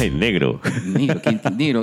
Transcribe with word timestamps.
Ay, 0.00 0.10
negro. 0.10 0.62
Negro, 0.86 1.20
qué 1.20 1.38
negro. 1.54 1.82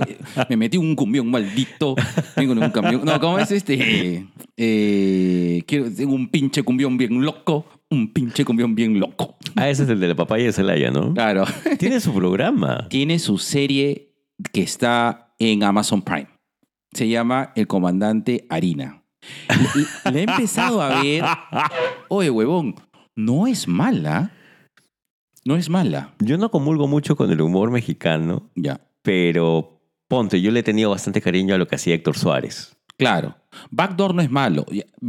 Me 0.49 0.57
metí 0.57 0.77
un 0.77 0.95
cumbión 0.95 1.29
maldito. 1.29 1.95
Vengo 2.35 2.53
en 2.53 2.63
un 2.63 2.71
camión. 2.71 3.05
No, 3.05 3.19
¿cómo 3.19 3.37
es 3.37 3.51
este? 3.51 4.25
Eh, 4.57 5.63
quiero, 5.67 5.93
tengo 5.93 6.15
un 6.15 6.27
pinche 6.29 6.63
cumbión 6.63 6.97
bien 6.97 7.23
loco. 7.23 7.67
Un 7.91 8.11
pinche 8.11 8.43
cumbión 8.43 8.73
bien 8.73 8.99
loco. 8.99 9.37
Ah, 9.55 9.69
ese 9.69 9.83
es 9.83 9.89
el 9.89 9.99
de 9.99 10.07
la 10.07 10.15
papaya 10.15 10.45
de 10.45 10.51
Celaya, 10.51 10.89
¿no? 10.89 11.13
Claro. 11.13 11.45
Tiene 11.77 11.99
su 11.99 12.11
programa. 12.11 12.87
Tiene 12.89 13.19
su 13.19 13.37
serie 13.37 14.15
que 14.51 14.63
está 14.63 15.35
en 15.37 15.63
Amazon 15.63 16.01
Prime. 16.01 16.27
Se 16.93 17.07
llama 17.07 17.51
El 17.55 17.67
Comandante 17.67 18.47
Harina. 18.49 19.03
La 20.05 20.19
he 20.19 20.23
empezado 20.23 20.81
a 20.81 21.03
ver. 21.03 21.23
Oye, 22.09 22.31
huevón, 22.31 22.73
no 23.15 23.45
es 23.45 23.67
mala. 23.67 24.31
No 25.47 25.55
es 25.55 25.69
mala. 25.69 26.13
Yo 26.19 26.37
no 26.37 26.51
comulgo 26.51 26.87
mucho 26.87 27.15
con 27.15 27.31
el 27.31 27.39
humor 27.41 27.71
mexicano, 27.71 28.49
Ya. 28.55 28.81
pero 29.01 29.79
ponte, 30.09 30.41
yo 30.41 30.51
le 30.51 30.59
he 30.59 30.63
tenido 30.63 30.89
bastante 30.89 31.21
cariño 31.21 31.55
a 31.55 31.57
lo 31.57 31.67
que 31.67 31.75
hacía 31.75 31.95
Héctor 31.95 32.17
Suárez. 32.17 32.75
Claro. 32.97 33.35
Backdoor 33.71 34.13
no 34.13 34.21
es 34.21 34.29
malo. 34.29 34.65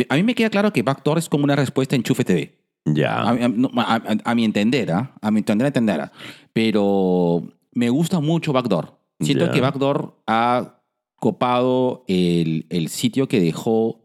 A 0.09 0.15
mí 0.17 0.23
me 0.23 0.35
queda 0.35 0.51
claro 0.51 0.73
que 0.73 0.83
Backdoor 0.83 1.19
es 1.19 1.29
como 1.29 1.43
una 1.45 1.57
respuesta 1.57 1.95
a 1.95 1.99
Enchufe 1.99 2.25
TV. 2.25 2.55
Ya. 2.85 3.17
A, 3.21 3.31
a- 3.31 3.95
a- 3.97 4.17
a- 4.25 4.35
mi 4.35 4.45
entender, 4.45 4.93
¿ah? 4.93 5.13
a 5.21 5.31
mi 5.31 5.39
entender, 5.41 5.67
entender. 5.67 6.01
¿ah? 6.03 6.13
Pero 6.53 7.43
me 7.73 7.89
gusta 7.91 8.21
mucho 8.21 8.53
Backdoor. 8.53 8.97
Siento 9.21 9.47
Ya. 9.47 9.53
que 9.53 9.61
Backdoor 9.61 10.23
ha 10.27 10.83
copado 11.17 12.05
el, 12.07 12.67
el 12.71 12.89
sitio 12.89 13.27
que 13.27 13.41
dejó 13.41 13.98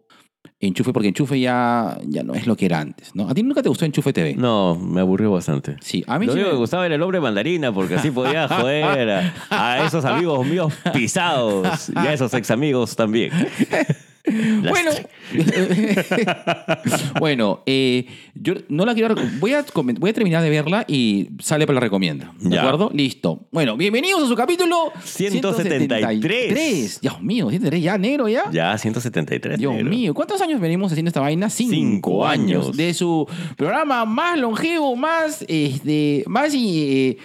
Enchufe, 0.60 0.94
porque 0.94 1.10
Enchufe 1.10 1.40
ya, 1.40 1.98
ya 2.08 2.24
no 2.24 2.34
es 2.34 2.48
lo 2.48 2.56
que 2.56 2.66
era 2.66 2.80
antes, 2.80 3.14
¿no? 3.16 3.30
¿A 3.30 3.34
ti 3.34 3.44
nunca 3.44 3.62
te 3.62 3.70
gustó 3.70 3.86
Enchufe 3.86 4.14
TV? 4.14 4.36
No, 4.36 4.76
me 4.76 5.02
aburrió 5.02 5.32
bastante. 5.32 5.76
Sí, 5.82 6.04
a 6.08 6.18
mí 6.20 6.26
Lo 6.26 6.34
sí 6.34 6.40
único 6.40 6.54
me- 6.54 6.58
gustaba 6.60 6.86
era 6.86 6.96
el 6.96 7.02
hombre 7.02 7.20
mandarina, 7.20 7.74
porque 7.74 7.96
así 7.96 8.12
podía 8.12 8.48
joder 8.50 9.10
a, 9.10 9.34
a 9.50 9.86
esos 9.86 10.06
amigos 10.06 10.46
míos 10.48 10.74
pisados 10.94 11.90
y 11.90 11.98
a 11.98 12.14
esos 12.14 12.34
ex 12.34 12.50
amigos 12.52 12.96
también. 12.96 13.32
Bueno, 14.70 14.92
bueno 17.20 17.64
eh, 17.66 18.06
yo 18.36 18.54
no 18.70 18.86
la 18.86 18.94
quiero. 18.94 19.16
Voy 19.40 19.54
a, 19.54 19.66
voy 19.74 20.10
a 20.10 20.14
terminar 20.14 20.42
de 20.42 20.50
verla 20.50 20.86
y 20.88 21.28
sale 21.40 21.66
para 21.68 21.76
la 21.76 21.80
recomienda. 21.82 22.34
¿De 22.40 22.56
Ya. 22.56 22.62
acuerdo? 22.62 22.90
Listo. 22.94 23.48
Bueno, 23.52 23.76
bienvenidos 23.76 24.24
a 24.24 24.28
su 24.28 24.36
capítulo 24.36 24.94
173. 25.04 27.02
Dios 27.02 27.22
mío, 27.22 27.50
173 27.50 27.82
ya, 27.84 27.98
negro 27.98 28.30
ya. 28.30 28.50
Ya, 28.52 28.78
173. 28.78 29.60
Dios 29.60 29.74
negro. 29.74 29.90
mío, 29.90 30.14
¿cuántos 30.14 30.42
años 30.42 30.62
venimos 30.62 30.92
haciendo 30.92 31.10
esta 31.10 31.20
vaina? 31.20 31.50
Cinco, 31.50 32.26
años. 32.26 32.76
De 32.78 32.94
su 32.94 33.28
programa 33.58 34.06
más 34.06 34.40
longevo, 34.40 34.96
más, 34.96 35.44
este, 35.50 36.24
más, 36.28 36.54
eh, 36.56 37.18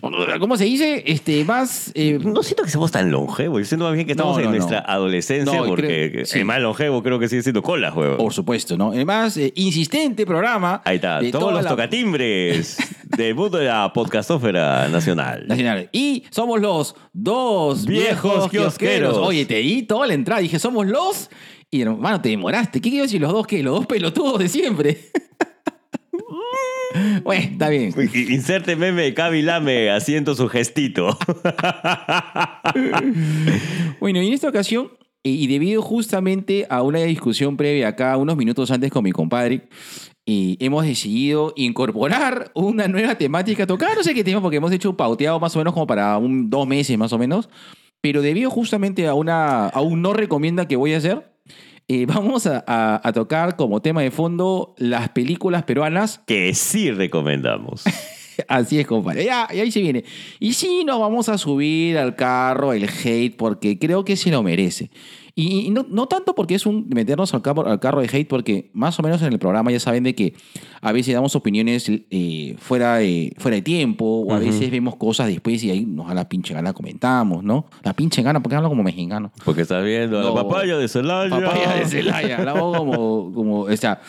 ¿cómo 0.40 0.56
se 0.56 0.64
dice? 0.64 1.02
Este, 1.06 1.44
más... 1.44 1.90
eh, 1.94 2.18
No 2.22 2.42
siento 2.42 2.62
que 2.64 2.70
seamos 2.70 2.90
tan 2.92 3.10
longevos. 3.10 3.60
Yo 3.60 3.64
siento 3.64 3.84
más 3.86 3.94
bien 3.94 4.06
que 4.06 4.12
estamos 4.12 4.36
No, 4.38 4.44
en 4.44 4.50
nuestra 4.50 4.80
no. 4.80 4.86
adolescencia, 4.88 5.62
porque 5.64 6.10
creo- 6.12 6.26
sí. 6.26 6.38
el 6.40 6.44
más 6.44 6.60
longevo 6.60 7.02
creo 7.02 7.18
que 7.18 7.28
sigue 7.28 7.42
siendo 7.42 7.62
cola, 7.62 7.90
juego. 7.90 8.16
por 8.16 8.32
supuesto, 8.32 8.76
¿no? 8.76 8.92
El 8.92 9.06
más 9.06 9.36
eh, 9.36 9.52
insistente 9.56 10.26
programa. 10.26 10.82
Ahí 10.84 10.96
está, 10.96 11.20
de 11.20 11.30
todos 11.30 11.52
los 11.52 11.62
la- 11.64 11.70
tocatimbres 11.70 12.76
del 13.16 13.34
mundo 13.34 13.58
de 13.58 13.66
la 13.66 13.92
podcastófera 13.92 14.88
nacional. 14.88 15.46
Nacional. 15.46 15.88
Y 15.92 16.24
somos 16.30 16.60
los 16.60 16.94
dos 17.12 17.86
Viejos 17.86 18.32
viejos 18.32 18.50
kiosqueros. 18.50 18.74
kiosqueros. 18.78 19.16
Oye, 19.18 19.44
te 19.46 19.56
di 19.56 19.82
toda 19.82 20.06
la 20.06 20.14
entrada. 20.14 20.40
Dije, 20.40 20.58
somos 20.58 20.86
los. 20.86 21.30
Y 21.70 21.82
hermano, 21.82 22.20
te 22.20 22.28
demoraste. 22.28 22.80
¿Qué 22.80 22.88
quiero 22.90 23.04
decir 23.04 23.20
los 23.20 23.32
dos? 23.32 23.46
¿Qué? 23.46 23.62
Los 23.62 23.74
dos 23.76 23.86
pelotudos 23.86 24.38
de 24.38 24.48
siempre. 24.48 24.98
bueno, 27.24 27.50
está 27.52 27.68
bien. 27.68 27.92
Inserte 28.30 28.76
meme 28.76 29.02
de 29.02 29.14
Cavi 29.14 29.42
Lame 29.42 29.90
haciendo 29.90 30.34
su 30.34 30.48
gestito. 30.48 31.18
Bueno, 34.00 34.20
y 34.20 34.26
en 34.26 34.34
esta 34.34 34.48
ocasión, 34.48 34.90
y 35.22 35.46
debido 35.46 35.80
justamente 35.80 36.66
a 36.68 36.82
una 36.82 36.98
discusión 37.00 37.56
previa 37.56 37.88
acá, 37.88 38.16
unos 38.18 38.36
minutos 38.36 38.70
antes 38.70 38.90
con 38.90 39.04
mi 39.04 39.12
compadre, 39.12 39.68
eh, 40.26 40.56
hemos 40.58 40.84
decidido 40.84 41.54
incorporar 41.56 42.50
una 42.54 42.88
nueva 42.88 43.14
temática 43.16 43.62
a 43.62 43.66
tocar. 43.66 43.96
No 43.96 44.02
sé 44.02 44.12
qué 44.12 44.24
tema, 44.24 44.42
porque 44.42 44.58
hemos 44.58 44.72
hecho 44.72 44.90
un 44.90 44.96
pauteado 44.96 45.40
más 45.40 45.54
o 45.56 45.58
menos 45.58 45.72
como 45.72 45.86
para 45.86 46.18
un, 46.18 46.50
dos 46.50 46.66
meses 46.66 46.98
más 46.98 47.12
o 47.12 47.18
menos. 47.18 47.48
Pero 48.02 48.20
debido 48.20 48.50
justamente 48.50 49.06
a, 49.06 49.14
una, 49.14 49.68
a 49.68 49.80
un 49.80 50.02
no 50.02 50.12
recomienda 50.12 50.68
que 50.68 50.76
voy 50.76 50.92
a 50.92 50.98
hacer, 50.98 51.33
eh, 51.88 52.06
vamos 52.06 52.46
a, 52.46 52.64
a- 52.66 53.00
a 53.06 53.12
tocar 53.12 53.56
como 53.56 53.80
tema 53.82 54.02
de 54.02 54.10
fondo 54.10 54.74
las 54.78 55.08
películas 55.10 55.64
peruanas 55.64 56.20
que 56.26 56.54
sí 56.54 56.90
recomendamos. 56.90 57.84
Así 58.48 58.80
es, 58.80 58.86
compadre. 58.86 59.24
Ya, 59.24 59.46
y 59.52 59.60
ahí 59.60 59.70
se 59.70 59.80
viene. 59.80 60.04
Y 60.40 60.54
sí, 60.54 60.82
nos 60.84 60.98
vamos 60.98 61.28
a 61.28 61.38
subir 61.38 61.96
al 61.98 62.16
carro 62.16 62.72
el 62.72 62.88
hate 62.88 63.36
porque 63.36 63.78
creo 63.78 64.04
que 64.04 64.16
se 64.16 64.30
lo 64.30 64.42
merece. 64.42 64.90
Y, 65.36 65.66
y 65.66 65.70
no, 65.70 65.84
no 65.88 66.06
tanto 66.06 66.34
porque 66.34 66.54
es 66.54 66.64
un 66.64 66.88
meternos 66.88 67.34
al 67.34 67.42
carro, 67.42 67.66
al 67.66 67.80
carro 67.80 68.00
de 68.00 68.06
hate, 68.06 68.28
porque 68.28 68.70
más 68.72 68.98
o 69.00 69.02
menos 69.02 69.20
en 69.22 69.32
el 69.32 69.40
programa 69.40 69.72
ya 69.72 69.80
saben 69.80 70.04
de 70.04 70.14
que 70.14 70.34
a 70.80 70.92
veces 70.92 71.12
damos 71.12 71.34
opiniones 71.34 71.86
eh, 71.88 72.54
fuera, 72.58 72.96
de, 72.96 73.34
fuera 73.38 73.56
de 73.56 73.62
tiempo, 73.62 74.04
o 74.04 74.32
a 74.32 74.38
veces 74.38 74.70
vemos 74.70 74.94
cosas 74.94 75.26
después 75.26 75.64
y 75.64 75.70
ahí 75.70 75.84
nos 75.84 76.06
da 76.06 76.14
la 76.14 76.28
pinche 76.28 76.54
gana 76.54 76.72
comentamos, 76.72 77.42
¿no? 77.42 77.66
La 77.82 77.94
pinche 77.94 78.22
gana, 78.22 78.40
porque 78.40 78.54
hablo 78.54 78.68
como 78.68 78.84
mexicano. 78.84 79.32
Porque 79.44 79.62
estás 79.62 79.84
viendo 79.84 80.20
a 80.20 80.22
la 80.22 80.34
papaya 80.34 80.78
de 80.78 80.86
Celaya. 80.86 81.30
Papaya 81.30 81.74
de 81.74 81.86
Celaya. 81.86 82.36
Hablamos 82.38 82.76
como, 82.78 83.32
como, 83.32 83.60
o 83.62 83.76
sea, 83.76 84.00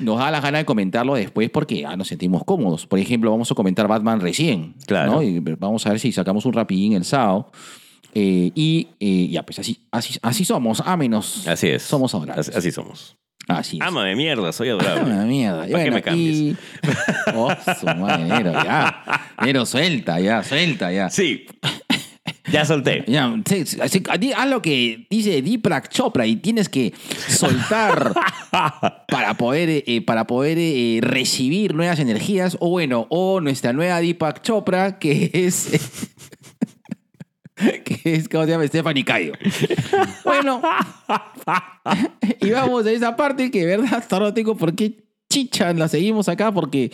nos 0.00 0.18
da 0.18 0.32
la 0.32 0.40
gana 0.40 0.58
de 0.58 0.64
comentarlo 0.64 1.14
después 1.14 1.48
porque 1.50 1.82
ya 1.82 1.96
nos 1.96 2.08
sentimos 2.08 2.42
cómodos. 2.44 2.86
Por 2.86 2.98
ejemplo, 2.98 3.30
vamos 3.30 3.52
a 3.52 3.54
comentar 3.54 3.86
Batman 3.86 4.20
recién. 4.20 4.74
Claro. 4.86 5.12
¿no? 5.12 5.22
Y 5.22 5.38
vamos 5.38 5.86
a 5.86 5.90
ver 5.90 6.00
si 6.00 6.10
sacamos 6.10 6.44
un 6.44 6.54
rapidín 6.54 6.94
el 6.94 7.04
sábado. 7.04 7.52
Eh, 8.14 8.50
y 8.54 8.88
eh, 9.00 9.28
ya, 9.30 9.42
pues 9.42 9.58
así, 9.58 9.78
así, 9.90 10.18
así 10.22 10.44
somos, 10.44 10.82
a 10.84 10.96
menos. 10.96 11.46
Así 11.48 11.68
es. 11.68 11.82
Somos 11.82 12.14
adorables. 12.14 12.48
Así, 12.48 12.58
así 12.58 12.72
somos. 12.72 13.16
Así 13.48 13.78
es. 13.80 13.82
Ama 13.86 14.04
de 14.04 14.14
mierda, 14.14 14.52
soy 14.52 14.68
adorable. 14.68 15.14
la 15.14 15.24
mierda. 15.24 15.66
Y 15.68 15.72
¿Para 15.72 15.84
qué 15.84 15.90
bueno, 15.90 15.94
me 15.96 16.02
cambies? 16.02 16.36
y- 16.38 16.56
Oh, 17.34 17.50
su 17.80 17.86
madre, 17.86 18.24
Nero, 18.24 18.52
ya. 18.52 19.30
Nero, 19.42 19.66
suelta, 19.66 20.20
ya, 20.20 20.42
suelta, 20.44 20.92
ya. 20.92 21.08
Sí. 21.10 21.46
Ya 22.50 22.64
solté. 22.64 23.04
Ya, 23.08 23.34
sí, 23.46 24.02
haz 24.36 24.48
lo 24.48 24.60
que 24.62 25.06
dice 25.10 25.40
Deepak 25.42 25.88
Chopra 25.88 26.26
y 26.26 26.36
tienes 26.36 26.68
que 26.68 26.92
soltar 27.28 28.12
para 29.08 29.34
poder, 29.38 29.84
eh, 29.86 30.02
para 30.02 30.26
poder 30.26 30.58
eh, 30.60 30.98
recibir 31.02 31.74
nuevas 31.74 31.98
energías. 31.98 32.56
O 32.60 32.68
bueno, 32.70 33.06
o 33.10 33.40
nuestra 33.40 33.72
nueva 33.72 34.00
Deepak 34.00 34.42
Chopra, 34.42 34.98
que 34.98 35.30
es. 35.32 35.70
que 37.84 38.14
es, 38.14 38.28
¿cómo 38.28 38.44
se 38.44 38.50
llama? 38.50 38.66
Stephanie 38.66 39.04
Cayo. 39.04 39.32
Bueno, 40.24 40.62
y 42.40 42.50
vamos 42.50 42.86
a 42.86 42.90
esa 42.90 43.16
parte 43.16 43.50
que, 43.50 43.60
de 43.60 43.76
verdad, 43.76 43.94
hasta 43.98 44.16
ahora 44.16 44.28
no 44.28 44.34
tengo 44.34 44.56
por 44.56 44.74
qué 44.74 45.04
chicha 45.28 45.72
la 45.74 45.88
seguimos 45.88 46.28
acá, 46.28 46.52
porque 46.52 46.92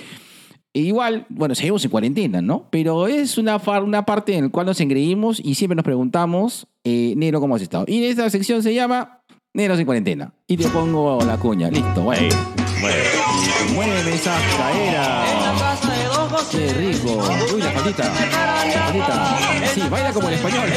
igual, 0.73 1.27
bueno, 1.29 1.55
seguimos 1.55 1.85
en 1.85 1.91
cuarentena, 1.91 2.43
¿no? 2.43 2.67
Pero 2.71 3.07
es 3.07 3.39
una, 3.39 3.57
una 3.57 4.05
parte 4.05 4.35
en 4.35 4.45
la 4.45 4.51
cual 4.51 4.67
nos 4.67 4.81
engreímos 4.81 5.41
y 5.45 5.55
siempre 5.55 5.77
nos 5.77 5.85
preguntamos, 5.85 6.67
eh, 6.85 7.15
Nero, 7.17 7.41
¿cómo 7.41 7.55
has 7.55 7.63
estado? 7.63 7.85
Y 7.87 8.05
esta 8.05 8.29
sección 8.31 8.63
se 8.63 8.75
llama 8.75 9.23
Neros 9.55 9.79
en 9.79 9.87
cuarentena. 9.87 10.33
Y 10.47 10.57
te 10.57 10.69
pongo 10.69 11.19
la 11.25 11.37
cuña, 11.37 11.71
listo, 11.71 12.03
bueno. 12.03 12.29
Mueve 13.75 14.15
esa 14.15 14.37
cadera. 14.57 15.68
Qué 16.51 16.73
rico. 16.73 17.23
Uy, 17.55 17.61
la 17.61 17.73
patita. 17.73 18.05
La 18.05 18.87
patita. 18.87 19.39
Sí, 19.75 19.83
baila 19.91 20.13
como 20.13 20.29
el 20.29 20.35
español. 20.35 20.69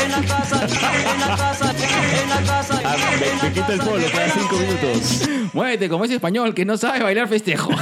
Ah, 2.83 2.95
me, 3.19 3.47
me 3.47 3.53
quita 3.53 3.73
el 3.73 3.79
polo 3.79 4.05
cada 4.11 4.29
cinco 4.29 4.55
minutos. 4.57 5.29
Muévete 5.53 5.89
como 5.89 6.05
ese 6.05 6.15
español 6.15 6.53
que 6.53 6.65
no 6.65 6.77
sabe 6.77 7.03
bailar 7.03 7.27
festejo. 7.27 7.69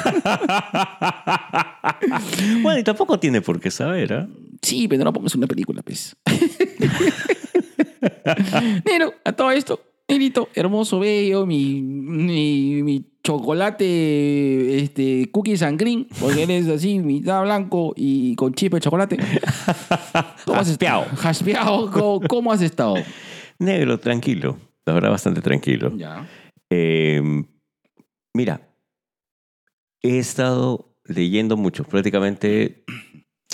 Bueno, 2.62 2.80
y 2.80 2.84
tampoco 2.84 3.20
tiene 3.20 3.42
por 3.42 3.60
qué 3.60 3.72
saber, 3.72 4.14
¿ah? 4.14 4.28
Sí, 4.62 4.88
pero 4.88 5.04
no 5.04 5.12
pongas 5.14 5.36
una 5.36 5.48
película, 5.48 5.82
pues. 5.82 6.16
Nero, 8.86 9.14
a 9.24 9.32
todo 9.34 9.52
esto, 9.52 9.82
Nerito, 10.10 10.50
hermoso, 10.56 11.00
bello, 11.00 11.46
mi, 11.46 11.82
mi, 11.82 12.82
mi 12.84 13.06
chocolate, 13.24 14.80
este, 14.80 15.30
cookies 15.32 15.62
and 15.62 15.80
porque 16.20 16.44
eres 16.44 16.68
así, 16.68 17.00
mitad 17.00 17.44
blanco 17.44 17.94
y 17.96 18.36
con 18.36 18.54
chip 18.54 18.74
de 18.74 18.80
chocolate. 18.80 19.18
¿Cómo 20.46 20.60
has 20.60 20.70
estado? 20.70 21.06
Jaspeado, 21.16 21.92
¿cómo, 21.92 22.22
cómo 22.28 22.52
has 22.52 22.62
estado? 22.62 22.96
Negro, 23.60 24.00
tranquilo. 24.00 24.58
La 24.86 24.94
verdad, 24.94 25.12
bastante 25.12 25.42
tranquilo. 25.42 25.96
Ya. 25.96 26.28
Eh, 26.72 27.22
Mira, 28.34 28.62
he 30.02 30.20
estado 30.20 30.96
leyendo 31.06 31.58
mucho. 31.58 31.84
Prácticamente 31.84 32.84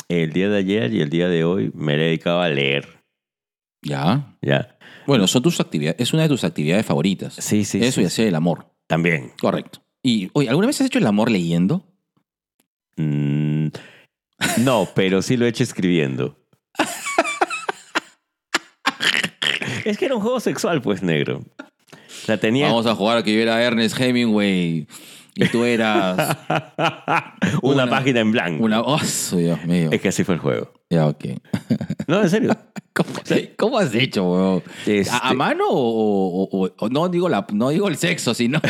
el 0.10 0.31
día 0.34 0.50
de 0.50 0.58
ayer 0.58 0.94
y 0.94 1.01
el 1.01 1.10
día 1.10 1.30
de 1.30 1.44
hoy 1.44 1.72
me 1.74 1.96
he 1.96 1.98
dedicado 1.98 2.42
a 2.42 2.50
leer. 2.50 3.04
Ya. 3.81 4.38
Ya. 4.42 4.75
Bueno, 5.06 5.28
son 5.28 5.44
tus 5.44 5.60
actividades, 5.60 6.00
es 6.00 6.13
una 6.13 6.24
de 6.24 6.30
tus 6.30 6.44
actividades 6.44 6.86
favoritas. 6.86 7.36
Sí, 7.36 7.66
sí. 7.66 7.80
Eso 7.84 7.96
sí, 7.96 8.02
y 8.02 8.06
hacer 8.06 8.28
el 8.28 8.36
amor. 8.36 8.68
También. 8.88 9.31
Correcto. 9.40 9.81
Y, 10.04 10.30
oye, 10.34 10.50
¿alguna 10.50 10.68
vez 10.68 10.80
has 10.81 10.88
hecho 10.88 11.00
el 11.00 11.07
amor 11.07 11.31
leyendo? 11.31 11.84
Mm, 12.98 13.68
no, 14.60 14.88
pero 14.96 15.22
sí 15.22 15.38
lo 15.38 15.46
he 15.46 15.50
hecho 15.50 15.63
escribiendo. 15.63 16.38
es 19.86 19.98
que 19.98 20.06
era 20.06 20.16
un 20.16 20.22
juego 20.22 20.40
sexual, 20.40 20.81
pues, 20.81 21.02
negro. 21.02 21.44
La 22.28 22.38
tenía. 22.38 22.68
Vamos 22.68 22.86
a 22.86 22.96
jugar 22.96 23.18
a 23.18 23.24
que 23.24 23.34
yo 23.34 23.42
era 23.42 23.62
Ernest 23.62 24.00
Hemingway 24.00 24.88
y 25.36 25.48
tú 25.50 25.64
eras 25.66 26.38
una, 27.62 27.84
una- 27.84 27.90
página 27.90 28.22
en 28.22 28.32
blanco. 28.32 28.64
una... 28.64 28.82
¡Oh, 28.82 29.00
Dios 29.32 29.64
mío! 29.66 29.90
Es 29.92 30.02
que 30.02 30.08
así 30.10 30.24
fue 30.24 30.36
el 30.36 30.42
juego. 30.42 30.72
Ya, 30.90 31.08
ok. 31.08 31.26
No, 32.08 32.22
en 32.22 32.30
serio. 32.30 32.52
¿Cómo, 32.94 33.10
cómo 33.58 33.80
has 33.80 33.94
hecho, 33.96 34.24
weón? 34.32 34.64
Este- 34.86 35.10
¿A, 35.12 35.30
a 35.30 35.34
mano 35.34 35.66
o, 35.68 36.44
o- 36.44 36.66
o- 36.66 36.72
o- 36.78 36.90
no 36.90 37.10
digo 37.10 37.28
la 37.28 37.46
no 37.52 37.70
digo 37.70 37.88
el 37.90 37.98
sexo, 37.98 38.34
sino 38.34 38.62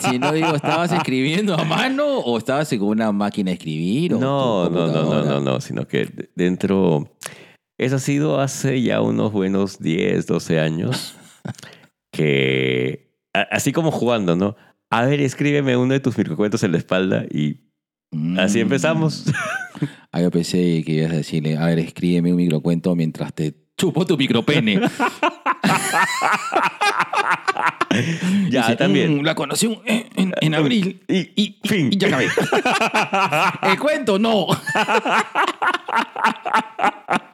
sino 0.00 0.32
digo 0.32 0.54
estabas 0.54 0.92
escribiendo 0.92 1.54
a 1.54 1.64
mano 1.64 2.18
o 2.18 2.36
estabas 2.36 2.68
con 2.70 2.82
una 2.82 3.10
máquina 3.12 3.50
de 3.50 3.54
escribir 3.54 4.14
o 4.14 4.18
No, 4.18 4.68
no, 4.68 4.88
no, 4.88 5.02
no, 5.04 5.24
no, 5.24 5.40
no, 5.40 5.60
sino 5.60 5.86
que 5.86 6.04
de- 6.06 6.30
dentro. 6.34 7.08
Eso 7.78 7.96
ha 7.96 8.00
sido 8.00 8.38
hace 8.40 8.82
ya 8.82 9.00
unos 9.00 9.32
buenos 9.32 9.78
10, 9.78 10.26
12 10.26 10.60
años. 10.60 11.14
Que. 12.12 13.12
Así 13.32 13.72
como 13.72 13.90
jugando, 13.90 14.36
¿no? 14.36 14.56
A 14.92 15.06
ver, 15.06 15.20
escríbeme 15.20 15.76
uno 15.76 15.92
de 15.94 16.00
tus 16.00 16.16
microcuentos 16.18 16.62
en 16.62 16.72
la 16.72 16.78
espalda 16.78 17.24
y 17.30 17.60
así 18.38 18.58
Mm. 18.58 18.62
empezamos. 18.62 19.24
Ah, 20.12 20.20
yo 20.20 20.30
pensé 20.30 20.82
que 20.84 20.92
ibas 20.92 21.12
a 21.12 21.16
decirle, 21.16 21.56
a 21.56 21.64
ver, 21.66 21.78
escríbeme 21.78 22.30
un 22.30 22.36
microcuento 22.36 22.94
mientras 22.94 23.32
te 23.32 23.54
chupo 23.78 24.04
tu 24.04 24.16
micropene. 24.18 24.80
ya, 28.50 28.62
Dice, 28.62 28.76
también. 28.76 29.20
"Mm, 29.20 29.24
la 29.24 29.34
conocí 29.34 29.66
en, 29.86 30.06
en- 30.16 30.34
en 30.40 30.54
abril 30.54 31.02
Y, 31.08 31.16
y, 31.18 31.32
y- 31.36 31.60
fin. 31.64 31.90
y 31.92 31.96
ya 31.96 32.08
acabé. 32.08 32.28
El 33.72 33.78
cuento 33.78 34.18
no. 34.18 34.46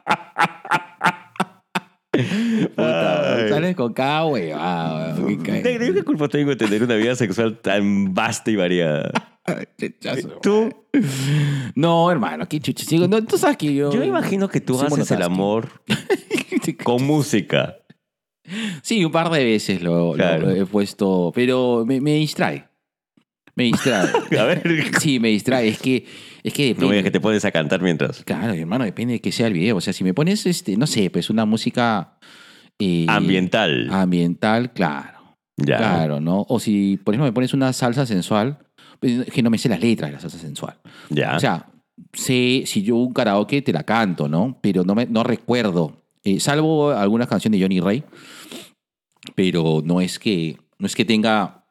Puta, 2.76 3.49
sales 3.49 3.76
con 3.76 3.93
cada 3.93 4.26
huevada, 4.26 5.15
weón, 5.17 5.37
qué 5.43 5.50
cae. 5.53 5.62
Negro, 5.62 5.87
¿yo 5.87 5.94
qué 5.94 6.03
culpa 6.03 6.29
tengo 6.29 6.50
de 6.50 6.56
tener 6.56 6.82
una 6.82 6.97
vida 6.97 7.15
sexual 7.15 7.59
tan 7.59 8.12
vasta 8.15 8.50
y 8.50 8.56
variada? 8.56 9.11
Rechazo, 9.79 10.29
Tú, 10.43 10.69
No, 11.75 12.11
hermano, 12.11 12.47
qué 12.49 12.61
chucha. 12.61 12.85
Sigo- 12.85 13.09
no, 13.09 13.25
tú 13.25 13.38
sabes 13.38 13.56
que 13.56 13.73
yo. 13.75 13.91
yo 13.93 14.03
imagino 14.05 14.49
que 14.49 14.61
tú 14.61 14.81
haces 14.81 15.11
el 15.11 15.23
amor 15.23 15.69
con 16.85 17.03
música. 17.05 17.76
Sí, 18.82 19.05
un 19.05 19.12
par 19.12 19.31
de 19.31 19.44
veces 19.44 19.82
lo, 19.82 20.09
lo- 20.11 20.12
Claro. 20.14 20.47
lo 20.47 20.50
he 20.53 20.67
puesto, 20.67 21.32
pero 21.35 21.85
me, 21.87 22.00
me 22.00 22.14
distrae. 22.14 22.67
Me 23.55 23.64
distrae. 23.64 24.09
A 24.38 24.44
ver, 24.44 24.62
sí, 25.00 25.19
me 25.19 25.29
distrae. 25.29 25.69
Es 25.69 25.79
que, 25.79 26.05
es 26.43 26.52
que 26.52 26.62
no 26.62 26.69
depende. 26.69 26.90
veas 26.93 27.05
que 27.05 27.11
te 27.11 27.20
pones 27.20 27.44
a 27.44 27.50
cantar 27.50 27.82
mientras. 27.82 28.23
Claro, 28.25 28.52
hermano, 28.52 28.85
depende 28.85 29.14
de 29.14 29.20
que 29.20 29.32
sea 29.32 29.46
el 29.46 29.52
video. 29.52 29.76
O 29.76 29.81
sea, 29.81 29.93
si 29.93 30.05
me 30.05 30.14
pones, 30.14 30.46
este, 30.46 30.76
no 30.76 30.87
sé, 30.87 31.11
pues 31.11 31.31
una 31.31 31.44
música 31.44 32.19
eh, 32.79 33.06
Ambiental. 33.08 33.88
ambiental, 33.90 34.73
claro. 34.73 35.37
ya. 35.56 35.79
Claro, 35.79 36.20
¿no? 36.20 36.46
O 36.49 36.61
si, 36.61 36.96
por 36.99 37.14
ejemplo, 37.14 37.26
me 37.26 37.32
pones 37.32 37.55
una 37.55 37.73
salsa 37.73 38.06
sensual, 38.06 38.58
pues, 39.00 39.26
es 39.26 39.32
que 39.32 39.43
no 39.43 39.50
me 39.50 39.58
sé 39.58 39.69
las 39.69 39.81
letras 39.81 40.11
de 40.11 40.14
la 40.14 40.20
salsa 40.20 40.38
sensual. 40.38 40.79
Ya. 41.11 41.37
O 41.37 41.40
sea, 41.40 41.67
sé, 42.12 42.62
si 42.67 42.82
yo 42.82 42.96
un 42.96 43.12
karaoke 43.12 43.62
te 43.62 43.73
la 43.73 43.82
canto, 43.82 44.29
¿no? 44.29 44.58
Pero 44.61 44.85
no, 44.85 44.94
me, 44.94 45.06
no 45.06 45.25
recuerdo. 45.25 46.05
Eh, 46.23 46.40
salvo 46.40 46.90
algunas 46.90 47.29
canciones 47.29 47.58
de 47.58 47.64
Johnny 47.64 47.81
Ray. 47.81 48.05
Pero 49.35 49.82
no 49.85 50.00
es 50.00 50.19
que, 50.19 50.56
no 50.79 50.87
es 50.87 50.94
que 50.94 51.05
tenga, 51.05 51.64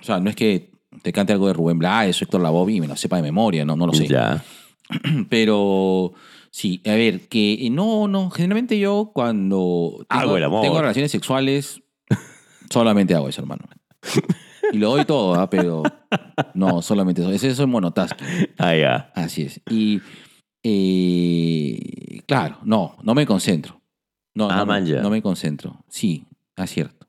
o 0.00 0.04
sea, 0.04 0.18
no 0.20 0.30
es 0.30 0.36
que 0.36 0.73
te 1.02 1.12
cante 1.12 1.32
algo 1.32 1.46
de 1.46 1.52
Rubén 1.52 1.78
Blades 1.78 2.20
o 2.20 2.24
Héctor 2.24 2.40
Lavoe 2.40 2.72
y 2.72 2.80
me 2.80 2.86
lo 2.88 2.96
sepa 2.96 3.16
de 3.16 3.22
memoria, 3.22 3.64
no, 3.64 3.76
no 3.76 3.86
lo 3.86 3.92
sé. 3.92 4.06
Ya. 4.06 4.42
Pero 5.28 6.12
sí, 6.50 6.80
a 6.86 6.90
ver, 6.92 7.28
que 7.28 7.54
eh, 7.66 7.70
no, 7.70 8.08
no, 8.08 8.30
generalmente 8.30 8.78
yo 8.78 9.10
cuando 9.14 10.04
tengo, 10.08 10.22
Hago 10.22 10.36
el 10.36 10.44
amor. 10.44 10.62
tengo 10.62 10.80
relaciones 10.80 11.10
sexuales, 11.10 11.80
solamente 12.70 13.14
hago 13.14 13.28
eso, 13.28 13.40
hermano. 13.42 13.64
Y 14.72 14.78
lo 14.78 14.90
doy 14.90 15.04
todo, 15.04 15.34
¿ah? 15.34 15.48
pero 15.50 15.82
no, 16.54 16.80
solamente 16.82 17.20
eso. 17.22 17.30
Eso 17.30 17.62
es 17.62 17.68
monotasking. 17.68 18.26
Ah, 18.58 18.74
ya. 18.74 19.12
Así 19.14 19.42
es. 19.42 19.60
Y 19.70 20.00
eh, 20.62 22.22
claro, 22.26 22.58
no, 22.64 22.96
no 23.02 23.14
me 23.14 23.26
concentro. 23.26 23.80
No, 24.34 24.50
Ah, 24.50 24.56
no, 24.58 24.66
man, 24.66 24.84
ya. 24.86 25.00
no 25.00 25.10
me 25.10 25.22
concentro. 25.22 25.84
Sí, 25.88 26.24
acierto. 26.56 27.03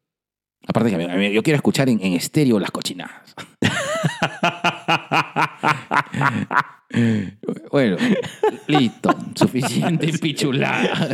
Aparte 0.67 0.89
que 0.89 0.95
a 1.03 1.15
mí- 1.15 1.31
yo 1.31 1.43
quiero 1.43 1.57
escuchar 1.57 1.89
en, 1.89 2.03
en 2.03 2.13
estéreo 2.13 2.59
las 2.59 2.71
cochinadas. 2.71 3.35
bueno, 7.71 7.97
listo. 8.67 9.09
Suficiente 9.35 10.07
pichulada. 10.19 10.95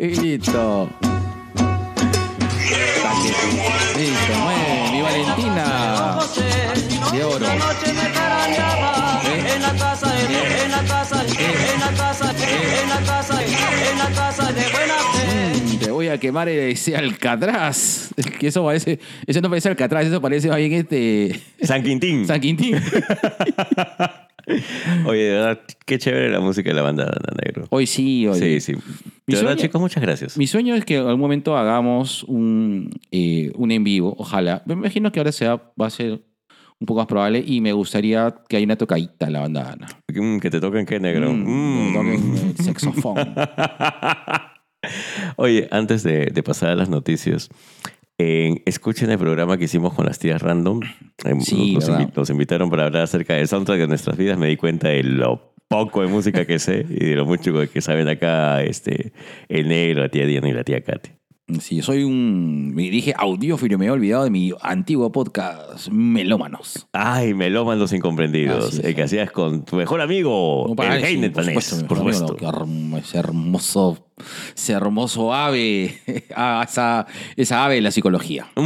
listo. 0.00 0.88
Listo, 3.96 4.34
mueve, 4.42 4.90
mi 4.92 5.02
Valentina. 5.02 6.18
De 7.12 7.24
oro. 7.24 7.46
¿Eh? 7.46 7.50
En 9.54 9.62
la 9.62 9.72
casa, 9.74 10.08
en, 10.20 10.30
en 10.34 10.70
la 10.70 10.82
casa, 10.84 11.24
en 11.24 11.80
la 11.80 11.90
casa, 11.96 12.30
en 12.32 12.88
la 12.88 13.00
casa, 13.04 13.42
en 13.44 13.98
la 13.98 14.08
casa 14.14 14.52
de 14.52 14.62
buena 14.72 14.94
fe. 15.12 15.52
Mm, 15.74 15.78
Te 15.78 15.90
voy 15.90 16.08
a 16.08 16.18
quemar 16.18 16.48
ese 16.48 16.96
Alcatraz. 16.96 18.10
Que 18.38 18.48
eso 18.48 18.64
parece. 18.64 18.98
Eso 19.26 19.40
no 19.40 19.48
parece 19.48 19.68
Alcatraz, 19.68 20.06
eso 20.06 20.20
parece 20.20 20.48
más 20.48 20.58
bien 20.58 20.72
este. 20.72 21.40
San 21.62 21.82
Quintín. 21.82 22.26
San 22.26 22.40
Quintín. 22.40 22.76
Oye, 25.06 25.24
de 25.24 25.30
verdad, 25.32 25.60
qué 25.84 25.98
chévere 25.98 26.30
la 26.30 26.40
música 26.40 26.70
de 26.70 26.74
la 26.74 26.80
banda 26.82 27.04
Dana 27.04 27.36
Negro. 27.44 27.66
Hoy 27.70 27.86
sí, 27.86 28.26
hoy. 28.26 28.38
Sí, 28.38 28.60
sí. 28.60 28.72
Mi 28.74 28.80
De 29.34 29.36
verdad, 29.36 29.50
sueño- 29.52 29.60
chicos, 29.60 29.80
muchas 29.80 30.02
gracias. 30.02 30.38
Mi 30.38 30.46
sueño 30.46 30.74
es 30.74 30.84
que 30.86 30.96
en 30.96 31.06
algún 31.06 31.20
momento 31.20 31.56
hagamos 31.56 32.22
un, 32.24 32.90
eh, 33.10 33.52
un 33.56 33.70
en 33.72 33.84
vivo, 33.84 34.14
ojalá. 34.18 34.62
Me 34.64 34.72
imagino 34.74 35.12
que 35.12 35.20
ahora 35.20 35.32
sea, 35.32 35.56
va 35.80 35.86
a 35.86 35.90
ser 35.90 36.22
un 36.80 36.86
poco 36.86 36.98
más 37.00 37.06
probable 37.06 37.42
y 37.44 37.60
me 37.60 37.72
gustaría 37.72 38.34
que 38.48 38.56
haya 38.56 38.64
una 38.64 38.76
tocadita 38.76 39.26
en 39.26 39.32
la 39.32 39.40
banda 39.40 39.72
Ana. 39.72 39.86
Mm, 40.14 40.38
que 40.38 40.48
te 40.50 40.60
toquen 40.60 40.86
qué 40.86 41.00
negro. 41.00 41.32
Mm, 41.32 41.44
Mm. 41.44 41.86
que 41.92 41.98
toquen 41.98 42.36
el 42.50 42.56
saxofón. 42.64 43.16
Oye, 45.36 45.68
antes 45.70 46.02
de, 46.02 46.26
de 46.26 46.42
pasar 46.42 46.70
a 46.70 46.74
las 46.76 46.88
noticias, 46.88 47.48
en- 48.16 48.62
escuchen 48.66 49.10
el 49.10 49.18
programa 49.18 49.56
que 49.58 49.64
hicimos 49.64 49.92
con 49.94 50.06
las 50.06 50.18
tías 50.18 50.40
Random. 50.42 50.80
Em, 51.24 51.40
Sí, 51.40 51.74
nos, 51.74 51.88
nos 52.16 52.30
invitaron 52.30 52.70
para 52.70 52.86
hablar 52.86 53.02
acerca 53.02 53.34
del 53.34 53.48
soundtrack 53.48 53.78
de 53.80 53.88
nuestras 53.88 54.16
vidas. 54.16 54.38
Me 54.38 54.46
di 54.48 54.56
cuenta 54.56 54.88
de 54.88 55.02
lo 55.02 55.52
poco 55.68 56.00
de 56.02 56.06
música 56.08 56.46
que 56.46 56.58
sé 56.58 56.86
y 56.88 57.04
de 57.06 57.14
lo 57.16 57.26
mucho 57.26 57.52
que 57.70 57.80
saben 57.80 58.08
acá 58.08 58.62
este, 58.62 59.12
el 59.48 59.68
negro, 59.68 60.02
la 60.02 60.08
tía 60.08 60.26
Diana 60.26 60.48
y 60.48 60.52
la 60.52 60.64
tía 60.64 60.80
Katy. 60.82 61.10
Sí, 61.60 61.80
soy 61.80 62.04
un. 62.04 62.74
Me 62.74 62.90
dije 62.90 63.14
audiófilo, 63.16 63.78
me 63.78 63.86
he 63.86 63.90
olvidado 63.90 64.24
de 64.24 64.30
mi 64.30 64.52
antiguo 64.60 65.10
podcast, 65.10 65.88
Melómanos. 65.88 66.86
Ay, 66.92 67.32
melómanos 67.32 67.90
incomprendidos. 67.94 68.78
El 68.80 68.94
que 68.94 69.02
hacías 69.04 69.30
con 69.30 69.64
tu 69.64 69.76
mejor 69.76 70.02
amigo, 70.02 70.66
No, 70.68 70.76
para- 70.76 70.96
el 70.96 71.00
sí, 71.02 71.06
Heine 71.08 71.30
por 71.30 71.44
supuesto, 71.46 71.86
por 71.86 71.98
mejor 72.04 72.14
supuesto. 72.14 72.24
amigo, 72.24 72.36
qué 72.36 72.46
hermo- 72.46 72.98
ese 72.98 73.18
hermoso, 73.18 74.10
ese 74.54 74.72
hermoso 74.74 75.32
ave, 75.32 75.98
ah, 76.36 76.66
esa, 76.68 77.06
esa 77.34 77.64
ave 77.64 77.76
de 77.76 77.80
la 77.80 77.92
psicología. 77.92 78.46
Mm, 78.54 78.60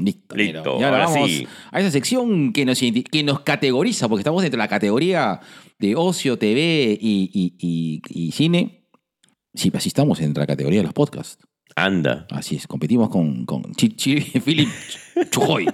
Mm, 0.00 0.04
listo. 0.04 0.36
listo, 0.36 0.60
Y 0.80 0.82
ahora, 0.82 1.04
ahora 1.04 1.04
vamos 1.06 1.30
sí. 1.30 1.46
a 1.70 1.80
esa 1.80 1.90
sección 1.90 2.52
que 2.52 2.66
nos, 2.66 2.78
que 2.78 3.22
nos 3.24 3.40
categoriza, 3.40 4.06
porque 4.10 4.20
estamos 4.20 4.42
dentro 4.42 4.58
de 4.58 4.64
la 4.64 4.68
categoría 4.68 5.40
de 5.78 5.96
ocio, 5.96 6.36
TV 6.38 6.98
y, 7.00 7.30
y- 7.32 7.54
y- 7.58 8.02
y 8.28 8.32
cine. 8.32 8.84
Sí, 9.54 9.70
pues 9.70 9.82
así 9.82 9.88
estamos 9.88 10.20
entre 10.20 10.42
la 10.42 10.46
categoría 10.46 10.80
de 10.80 10.84
los 10.84 10.92
podcasts. 10.94 11.38
Anda. 11.76 12.26
Así 12.30 12.56
es, 12.56 12.66
competimos 12.66 13.08
con, 13.10 13.44
con 13.46 13.62
Chi- 13.74 13.90
Chi- 13.96 14.40
Philip 14.44 14.68
Chujoy. 15.30 15.68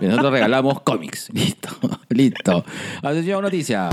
Nosotros 0.00 0.32
regalamos 0.32 0.80
cómics. 0.82 1.28
Listo, 1.32 1.68
listo. 2.10 2.64
Atención, 3.02 3.42
noticia. 3.42 3.88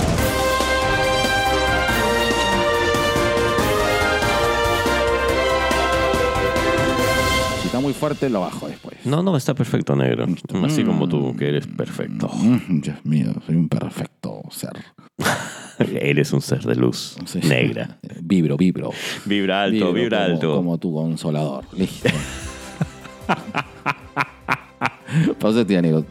Está 7.76 7.84
muy 7.84 7.94
fuerte, 7.94 8.30
lo 8.30 8.40
bajo 8.42 8.68
después. 8.70 8.96
No, 9.06 9.22
no, 9.22 9.36
está 9.36 9.54
perfecto, 9.54 9.96
negro. 9.98 10.26
Así 10.64 10.84
como 10.86 11.10
tú, 11.10 11.36
que 11.36 11.50
eres 11.50 11.68
Mm. 11.68 11.76
perfecto. 11.76 12.30
Mm, 12.34 12.80
Dios 12.82 12.98
mío, 13.04 13.34
soy 13.46 13.56
un 13.56 13.68
perfecto 13.68 14.42
ser. 14.50 14.72
Eres 15.80 16.32
un 16.32 16.40
ser 16.42 16.62
de 16.64 16.76
luz 16.76 17.18
Sí. 17.26 17.40
negra. 17.44 17.98
Vibro, 18.22 18.56
vibro. 18.56 18.92
Vibra 19.26 19.64
alto, 19.64 19.74
Vibro 19.76 19.94
vibra 19.94 20.20
como- 20.24 20.34
alto. 20.34 20.56
Como 20.56 20.78
tu 20.78 20.94
consolador. 20.94 21.66
Listo. 21.78 22.08
Pausa, 25.40 25.66
tía, 25.68 25.82
negro. 25.82 26.06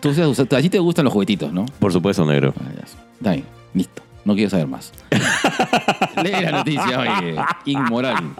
Tú, 0.00 0.10
a 0.10 0.60
ti 0.60 0.68
te 0.68 0.78
gustan 0.80 1.04
los 1.04 1.12
juguetitos, 1.12 1.52
¿no? 1.52 1.66
Por 1.78 1.92
supuesto, 1.92 2.26
negro. 2.26 2.52
Ah. 2.58 2.64
Está 3.18 3.30
bien, 3.32 3.44
listo. 3.74 4.02
No 4.24 4.34
quiero 4.34 4.50
saber 4.50 4.66
más. 4.66 4.92
Lee 6.22 6.32
la 6.32 6.50
noticia, 6.50 6.98
oye. 6.98 7.36
Inmoral. 7.66 8.34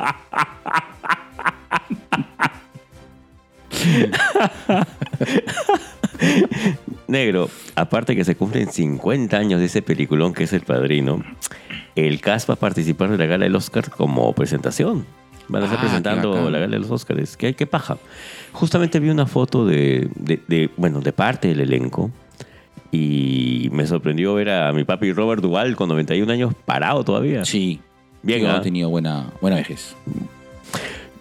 Negro, 7.09 7.49
aparte 7.75 8.17
que 8.17 8.25
se 8.25 8.35
cumplen 8.37 8.71
50 8.73 9.37
años 9.37 9.61
de 9.61 9.67
ese 9.67 9.83
peliculón 9.83 10.33
que 10.35 10.45
es 10.45 10.53
El 10.53 10.63
Padrino, 10.63 11.23
el 11.95 12.21
cast 12.21 12.49
va 12.51 12.55
a 12.55 12.59
participar 12.59 13.11
de 13.11 13.19
la 13.19 13.27
gala 13.27 13.45
del 13.45 13.55
Oscar 13.55 13.91
como 13.91 14.33
presentación. 14.33 15.07
Van 15.49 15.63
a 15.63 15.67
estar 15.67 15.79
Ah, 15.79 15.83
presentando 15.83 16.51
la 16.51 16.59
gala 16.59 16.73
de 16.73 16.81
los 16.81 16.91
Oscars. 16.91 17.37
¿Qué, 17.37 17.55
qué 17.55 17.67
paja? 17.69 17.99
Justamente 18.53 18.99
vi 18.99 19.11
una 19.11 19.27
foto 19.27 19.65
de, 19.65 20.09
de- 20.17 20.41
de, 20.49 20.71
bueno, 20.77 21.01
de 21.01 21.13
parte 21.13 21.47
del 21.49 21.61
elenco 21.61 22.11
y 22.91 23.69
me 23.71 23.87
sorprendió 23.87 24.35
ver 24.35 24.51
a 24.51 24.73
mi 24.73 24.83
papi 24.83 25.13
Robert 25.13 25.41
Duval 25.43 25.77
con 25.77 25.89
91 25.89 26.33
años 26.33 26.53
parado 26.65 27.05
todavía. 27.05 27.45
Sí. 27.45 27.79
Bien, 28.23 28.45
¿ah? 28.47 28.57
he 28.59 28.63
tenido 28.63 28.89
buena, 28.91 29.31
buena 29.41 29.59
vejez. 29.59 29.95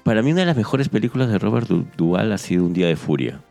Para 0.06 0.22
mí 0.22 0.32
una 0.32 0.42
de 0.42 0.46
las 0.46 0.56
mejores 0.56 0.88
películas 0.88 1.30
de 1.30 1.40
Robert 1.40 1.68
Du- 1.68 1.88
Duval 1.98 2.32
ha 2.32 2.38
sido 2.38 2.64
Un 2.64 2.74
Día 2.74 2.86
de 2.88 2.96
Furia. 2.96 3.42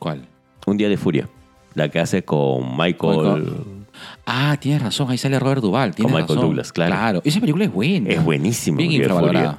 ¿Cuál? 0.00 0.26
Un 0.66 0.76
Día 0.76 0.88
de 0.88 0.96
Furia. 0.96 1.28
La 1.74 1.88
que 1.88 2.00
hace 2.00 2.24
con 2.24 2.76
Michael... 2.76 3.16
Michael. 3.16 3.52
Ah, 4.26 4.56
tienes 4.60 4.82
razón. 4.82 5.08
Ahí 5.08 5.16
sale 5.18 5.38
Robert 5.38 5.60
Duval. 5.62 5.94
Tienes 5.94 6.12
Michael 6.12 6.28
razón. 6.28 6.42
Douglas, 6.42 6.72
claro. 6.72 7.20
Esa 7.24 7.38
película 7.38 7.64
es 7.66 7.72
buena. 7.72 8.10
Es 8.10 8.24
buenísima. 8.24 8.78
Bien 8.78 8.90
infravalorada. 8.92 9.58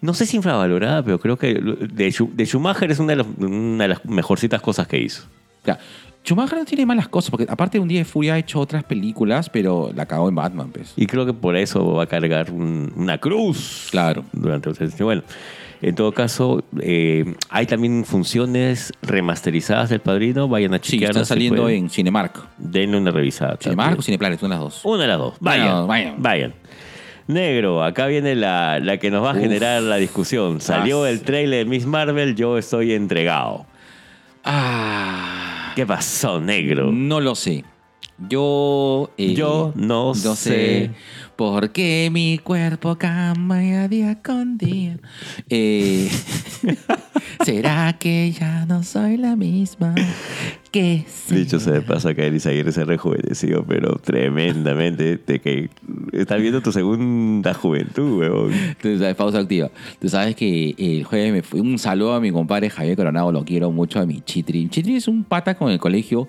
No 0.00 0.14
sé 0.14 0.24
si 0.26 0.36
infravalorada, 0.36 1.02
pero 1.02 1.18
creo 1.18 1.36
que 1.36 1.54
de, 1.54 2.08
Schu- 2.08 2.30
de 2.32 2.46
Schumacher 2.46 2.90
es 2.92 3.00
una 3.00 3.10
de, 3.14 3.16
las, 3.16 3.26
una 3.38 3.84
de 3.84 3.88
las 3.88 4.04
mejorcitas 4.04 4.60
cosas 4.60 4.86
que 4.86 5.00
hizo. 5.00 5.24
Claro. 5.64 5.80
Schumacher 6.28 6.58
no 6.58 6.64
tiene 6.64 6.84
malas 6.84 7.08
cosas, 7.08 7.30
porque 7.30 7.46
aparte 7.48 7.78
de 7.78 7.82
Un 7.82 7.88
Día 7.88 8.00
de 8.00 8.04
Furia 8.04 8.34
ha 8.34 8.38
hecho 8.38 8.60
otras 8.60 8.84
películas, 8.84 9.48
pero 9.48 9.90
la 9.94 10.04
cagó 10.06 10.28
en 10.28 10.34
Batman, 10.34 10.70
pues. 10.72 10.92
Y 10.96 11.06
creo 11.06 11.24
que 11.24 11.32
por 11.32 11.56
eso 11.56 11.94
va 11.94 12.02
a 12.02 12.06
cargar 12.06 12.50
un- 12.50 12.92
una 12.96 13.18
cruz. 13.18 13.88
Claro. 13.90 14.24
Durante 14.32 14.68
el 14.70 14.90
Bueno, 15.00 15.22
en 15.80 15.94
todo 15.94 16.12
caso, 16.12 16.64
eh, 16.82 17.34
hay 17.48 17.64
también 17.66 18.04
funciones 18.04 18.92
remasterizadas 19.00 19.88
del 19.90 20.00
Padrino. 20.00 20.48
Vayan 20.48 20.74
a 20.74 20.78
Sí, 20.78 20.92
chequearlas. 20.92 21.22
está 21.22 21.34
saliendo 21.34 21.68
en 21.68 21.88
Cinemark. 21.88 22.38
Denle 22.58 22.98
una 22.98 23.10
revisada. 23.10 23.56
Cinemark 23.60 23.86
o 23.86 23.90
también. 23.92 24.02
Cineplanet, 24.04 24.42
una 24.42 24.56
de 24.56 24.60
las 24.60 24.74
dos. 24.74 24.84
Una 24.84 25.02
de 25.02 25.08
las 25.08 25.18
dos. 25.18 25.34
Vayan. 25.40 25.66
Vayan, 25.66 25.86
Vayan. 25.86 26.14
vayan. 26.22 26.54
Negro, 27.28 27.84
acá 27.84 28.06
viene 28.06 28.34
la, 28.34 28.80
la 28.80 28.96
que 28.98 29.10
nos 29.10 29.22
va 29.24 29.30
a 29.30 29.34
Uf. 29.34 29.40
generar 29.40 29.82
la 29.82 29.96
discusión. 29.96 30.60
Salió 30.60 31.04
Ah, 31.04 31.10
el 31.10 31.18
sí. 31.18 31.24
trailer 31.24 31.64
de 31.64 31.70
Miss 31.70 31.86
Marvel, 31.86 32.34
yo 32.34 32.58
estoy 32.58 32.92
entregado. 32.92 33.66
Ah. 34.44 35.54
¿Qué 35.78 35.86
pasó, 35.86 36.40
negro? 36.40 36.90
No 36.90 37.20
lo 37.20 37.36
sé. 37.36 37.64
Yo. 38.28 39.12
eh, 39.16 39.32
Yo 39.34 39.72
no 39.76 40.12
sé. 40.12 40.90
Qué 41.72 42.10
mi 42.12 42.38
cuerpo 42.38 42.96
cambia 42.96 43.86
día 43.86 44.20
con 44.22 44.58
día. 44.58 44.98
Eh, 45.48 46.10
¿Será 47.44 47.96
que 47.96 48.32
ya 48.32 48.66
no 48.66 48.82
soy 48.82 49.16
la 49.18 49.36
misma? 49.36 49.94
Que? 50.72 51.04
Dicho 51.30 51.60
sea 51.60 51.74
de 51.74 51.82
paso, 51.82 52.12
que 52.14 52.26
Elisa 52.26 52.50
Aguirre 52.50 52.72
se 52.72 52.80
ha 52.82 52.84
rejuvenecido, 52.84 53.64
pero 53.64 54.00
tremendamente. 54.02 55.16
De 55.16 55.38
que 55.38 55.70
estás 56.12 56.40
viendo 56.40 56.60
tu 56.60 56.72
segunda 56.72 57.54
juventud, 57.54 58.18
weón. 58.18 58.52
Tú 58.82 58.98
sabes, 58.98 59.14
pausa 59.14 59.38
activa. 59.38 59.70
Tú 60.00 60.08
sabes 60.08 60.34
que 60.34 60.74
el 60.76 61.04
jueves 61.04 61.32
me 61.32 61.42
fui. 61.42 61.60
Un 61.60 61.78
saludo 61.78 62.14
a 62.14 62.20
mi 62.20 62.32
compadre 62.32 62.68
Javier 62.68 62.96
Coronado, 62.96 63.30
lo 63.30 63.44
quiero 63.44 63.70
mucho, 63.70 64.00
a 64.00 64.06
mi 64.06 64.22
Chitri. 64.22 64.68
Chitri 64.68 64.96
es 64.96 65.06
un 65.06 65.22
pata 65.22 65.54
con 65.54 65.70
el 65.70 65.78
colegio. 65.78 66.28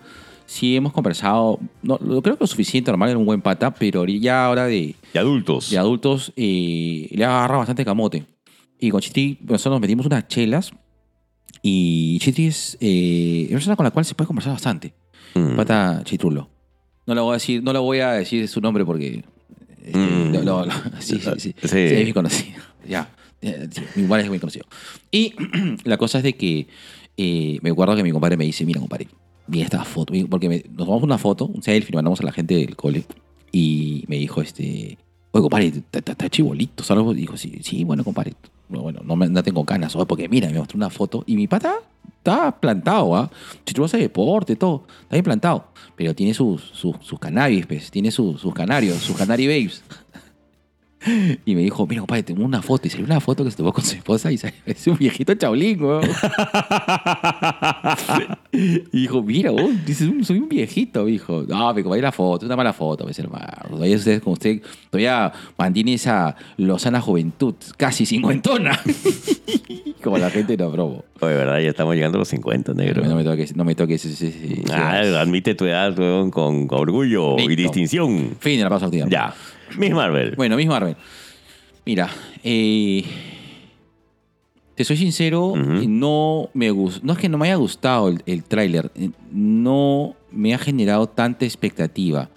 Sí, 0.50 0.76
hemos 0.76 0.94
conversado. 0.94 1.60
No, 1.84 2.00
lo 2.02 2.24
creo 2.24 2.36
que 2.36 2.44
lo 2.44 2.48
suficiente, 2.48 2.90
normal, 2.90 3.10
era 3.10 3.20
un 3.20 3.26
buen 3.26 3.40
pata, 3.40 3.72
pero 3.72 4.04
ya 4.06 4.46
ahora 4.48 4.66
de, 4.66 4.96
De 5.14 5.20
adultos. 5.20 5.70
de 5.70 5.78
adultos 5.78 6.34
eh, 6.36 7.08
le 7.12 7.24
agarra 7.24 7.58
bastante 7.58 7.86
camote. 7.86 8.26
Y 8.80 8.90
con 8.90 9.00
Chitri, 9.00 9.38
nosotros 9.42 9.74
nos 9.74 9.82
metimos 9.82 10.08
unas 10.08 10.28
chelas. 10.28 10.72
Y 11.62 12.18
Chitri 12.20 12.48
es 12.48 12.78
eh, 12.82 13.46
una 13.50 13.58
persona 13.58 13.76
con 13.76 13.84
la 13.84 13.92
cual 13.92 14.06
se 14.06 14.16
puede 14.16 14.26
conversar 14.28 14.54
bastante. 14.54 14.94
Mm. 15.36 15.56
Pata 15.56 16.02
Chitrulo. 16.04 16.50
No 17.06 17.14
lo 17.14 17.26
voy 17.26 17.32
a 17.32 17.34
decir, 17.36 17.62
no 17.62 17.72
lo 17.72 17.84
voy 17.84 18.00
a 18.00 18.14
decir 18.14 18.48
su 18.48 18.60
nombre 18.60 18.84
porque. 18.86 19.24
este, 19.84 19.98
Mm. 20.00 20.34
lo- 20.34 20.42
lo- 20.44 20.66
lo- 20.66 20.72
sí, 21.00 21.20
sí, 21.20 21.30
sí, 21.38 21.56
Sí. 21.62 21.68
Sí, 21.68 21.78
es 21.78 22.04
muy 22.04 22.14
conocido. 22.14 22.60
Ya. 22.88 23.08
Eh, 23.42 23.70
igual 23.98 24.22
es 24.22 24.30
muy 24.30 24.40
conocido. 24.40 24.66
Y 25.12 25.36
la 25.84 25.98
cosa 25.98 26.18
es 26.18 26.24
de 26.24 26.34
que 26.34 26.68
eh, 27.18 27.60
me 27.62 27.70
acuerdo 27.70 27.96
que 27.96 28.02
mi 28.04 28.12
compadre 28.12 28.36
me 28.36 28.46
dice: 28.46 28.66
Mira, 28.66 28.80
compadre, 28.80 29.08
vi 29.50 29.62
esta 29.62 29.84
foto. 29.84 30.14
Porque 30.30 30.48
me- 30.50 30.64
nos 30.70 30.86
tomamos 30.86 31.04
una 31.04 31.18
foto, 31.18 31.46
un 31.46 31.62
selfie, 31.64 31.94
mandamos 31.96 32.22
a 32.22 32.24
la 32.24 32.32
gente 32.32 32.56
del 32.56 32.76
cole. 32.76 33.04
Y 33.52 34.06
me 34.08 34.18
dijo: 34.18 34.42
este, 34.42 34.98
Oye, 35.32 35.42
compadre, 35.42 35.74
está- 35.92 36.30
chibolito. 36.30 36.84
¿sabes? 36.84 37.16
Dijo: 37.16 37.36
Sí, 37.38 37.60
sí, 37.64 37.84
bueno, 37.84 38.04
compadre. 38.04 38.34
no, 38.70 38.82
Bueno, 38.82 39.02
no, 39.04 39.16
no 39.16 39.44
tengo 39.44 39.66
canas, 39.66 39.96
oye, 39.96 40.06
porque 40.06 40.30
mira, 40.30 40.50
me 40.50 40.58
mostró 40.60 40.78
una 40.78 40.90
foto 40.90 41.24
y 41.26 41.36
mi 41.36 41.48
pata 41.48 41.76
está 42.18 42.52
plantado, 42.60 43.16
¿ah? 43.16 43.30
Si 43.66 43.74
tú 43.74 43.82
deporte, 43.98 44.56
todo, 44.56 44.84
está 45.02 45.16
bien 45.16 45.24
plantado. 45.24 45.68
Pero 45.96 46.14
tiene 46.14 46.34
sus, 46.34 46.62
sus, 46.62 46.96
sus 47.02 47.20
cannabis, 47.20 47.66
pues, 47.66 47.90
tiene 47.92 48.12
sus, 48.12 48.40
sus 48.42 48.54
canarios, 48.54 48.98
sus 48.98 49.16
canary 49.18 49.48
babes. 49.48 49.84
Y 51.46 51.56
me 51.56 51.62
dijo, 51.62 51.88
mira, 51.88 52.02
compadre, 52.02 52.24
tengo 52.24 52.44
una 52.44 52.62
foto. 52.62 52.88
Y 52.88 52.90
salió 52.92 53.06
una 53.06 53.20
foto 53.20 53.44
que 53.44 53.52
se 53.52 53.58
tomó 53.58 53.72
con 53.74 53.84
su 53.86 53.96
esposa 53.96 54.32
y 54.32 54.38
sale- 54.38 54.54
es 54.66 54.86
un 54.88 54.98
viejito 54.98 55.34
chaulín, 55.36 55.82
weón. 55.84 56.04
y 58.52 58.80
dijo, 59.02 59.22
mira, 59.24 59.52
vos, 59.52 59.72
dices, 59.86 60.10
soy 60.26 60.40
un 60.40 60.50
viejito, 60.50 61.06
dijo. 61.06 61.44
No, 61.48 61.74
me 61.74 61.82
compadre, 61.84 62.02
la 62.02 62.12
foto, 62.12 62.46
una 62.46 62.56
mala 62.56 62.74
foto, 62.74 63.06
pues, 63.06 63.18
hermano. 63.20 63.46
Todavía 63.70 63.96
usted, 63.96 64.22
como 64.22 64.34
usted, 64.34 64.62
todavía 64.90 65.32
mantiene 65.58 65.94
esa 65.94 66.36
lozana 66.58 67.02
juventud, 67.02 67.56
casi 67.78 68.06
cincuentona. 68.06 68.80
como 70.04 70.18
la 70.18 70.30
gente 70.30 70.58
no 70.58 70.72
probo. 70.72 71.06
Oye, 71.22 71.34
¿verdad? 71.36 71.60
Ya 71.60 71.70
estamos 71.70 71.96
llegando 71.96 72.18
a 72.18 72.20
los 72.20 72.28
50, 72.30 72.74
negro. 72.74 73.04
No 73.06 73.16
me 73.16 73.24
toques, 73.24 73.56
no 73.56 73.64
me 73.66 73.76
toques 73.76 74.06
ese- 74.06 74.64
Ah, 74.72 75.00
admite 75.20 75.56
tu 75.56 75.66
edad, 75.66 75.98
weón, 75.98 76.32
con 76.32 76.68
orgullo 76.72 77.38
y 77.40 77.56
distinción. 77.56 78.36
Fin 78.40 78.58
de 78.58 78.64
la 78.64 78.70
pausa 78.70 78.86
activa. 78.88 79.08
Ya. 79.10 79.34
Miss 79.78 79.92
Marvel. 79.92 80.36
Bueno, 80.36 80.56
mismo 80.56 80.74
Marvel. 80.74 80.96
Mira, 81.86 82.10
eh, 82.44 83.04
te 84.76 84.84
soy 84.86 84.98
sincero, 84.98 85.56
eh, 85.56 85.86
no 85.88 86.50
me 86.54 86.72
gustó. 86.72 87.06
No 87.06 87.14
es 87.14 87.20
que 87.20 87.28
no 87.30 87.38
me 87.38 87.48
haya 87.48 87.56
gustado 87.56 88.08
el, 88.10 88.22
el 88.26 88.44
tráiler, 88.44 88.92
eh, 88.96 89.10
no 89.32 90.16
me 90.32 90.54
ha 90.54 90.58
generado 90.58 91.08
tanta 91.08 91.46
expectativa. 91.46 92.30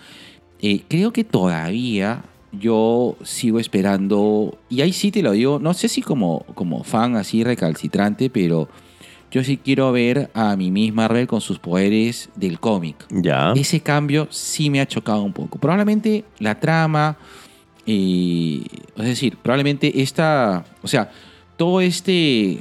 Eh, 0.60 0.82
creo 0.88 1.12
que 1.12 1.24
todavía 1.24 2.24
yo 2.52 3.16
sigo 3.22 3.58
esperando, 3.58 4.58
y 4.68 4.80
ahí 4.80 4.92
sí 4.92 5.10
te 5.10 5.22
lo 5.22 5.32
digo, 5.32 5.58
no 5.58 5.74
sé 5.74 5.88
si 5.88 6.02
como, 6.02 6.44
como 6.54 6.84
fan 6.84 7.16
así 7.16 7.44
recalcitrante, 7.44 8.28
pero 8.28 8.68
yo 9.32 9.42
sí 9.42 9.56
quiero 9.56 9.90
ver 9.90 10.30
a 10.34 10.54
mi 10.56 10.70
Miss 10.70 10.92
Marvel 10.94 11.26
con 11.26 11.40
sus 11.40 11.58
poderes 11.58 12.28
del 12.36 12.60
cómic. 12.60 12.96
Ya. 13.10 13.52
Ese 13.56 13.80
cambio 13.80 14.28
sí 14.30 14.70
me 14.70 14.80
ha 14.80 14.86
chocado 14.86 15.22
un 15.22 15.32
poco. 15.32 15.58
Probablemente 15.58 16.24
la 16.38 16.60
trama, 16.60 17.16
eh, 17.86 18.62
es 18.96 19.04
decir, 19.04 19.36
probablemente 19.42 20.02
esta, 20.02 20.64
o 20.82 20.88
sea, 20.88 21.10
todo 21.56 21.80
este, 21.80 22.60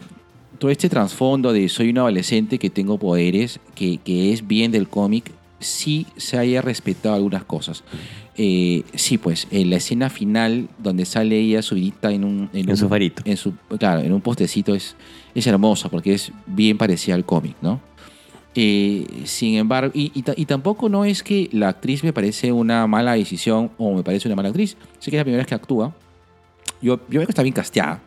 todo 0.58 0.72
este 0.72 0.90
trasfondo 0.90 1.54
de 1.54 1.70
soy 1.70 1.90
un 1.90 2.00
adolescente 2.00 2.58
que 2.58 2.70
tengo 2.70 2.98
poderes, 2.98 3.60
que, 3.76 3.98
que 3.98 4.32
es 4.34 4.48
bien 4.48 4.72
del 4.72 4.88
cómic, 4.88 5.32
sí 5.60 6.08
se 6.18 6.38
haya 6.38 6.62
respetado 6.62 7.16
algunas 7.16 7.44
cosas. 7.44 7.84
Eh, 8.38 8.84
sí, 8.96 9.18
pues, 9.18 9.48
en 9.52 9.70
la 9.70 9.76
escena 9.76 10.10
final 10.10 10.70
donde 10.80 11.06
sale 11.06 11.38
ella 11.40 11.62
subidita 11.62 12.12
en 12.12 12.24
un... 12.24 12.50
En 12.54 12.70
un- 12.70 12.78
su 12.78 12.88
farito. 12.90 13.22
en 13.26 13.38
su, 13.38 13.54
claro, 13.78 14.02
en 14.02 14.12
un 14.14 14.22
postecito 14.22 14.74
es, 14.74 14.96
es 15.36 15.48
hermosa 15.48 15.90
porque 15.90 16.14
es 16.14 16.32
bien 16.46 16.78
parecida 16.78 17.16
al 17.16 17.26
cómic, 17.26 17.56
¿no? 17.62 17.80
Eh, 18.54 19.06
sin 19.24 19.56
embargo, 19.56 19.92
y, 19.96 20.12
y 20.14 20.24
ta- 20.24 20.34
y 20.36 20.46
tampoco 20.46 20.90
no 20.90 21.06
es 21.06 21.24
que 21.24 21.48
la 21.54 21.70
actriz 21.70 22.04
me 22.04 22.12
parece 22.12 22.52
una 22.52 22.86
mala 22.86 23.14
decisión 23.14 23.72
o 23.78 23.94
me 23.96 24.04
parece 24.04 24.28
una 24.28 24.36
mala 24.36 24.50
actriz. 24.50 24.76
Sé 25.00 25.10
que 25.10 25.16
es 25.18 25.22
la 25.22 25.24
primera 25.24 25.42
vez 25.42 25.48
que 25.48 25.56
actúa. 25.56 25.94
Yo, 26.82 26.98
yo 27.10 27.20
veo 27.20 27.26
que 27.26 27.32
está 27.32 27.44
bien 27.44 27.54
casteada. 27.54 28.02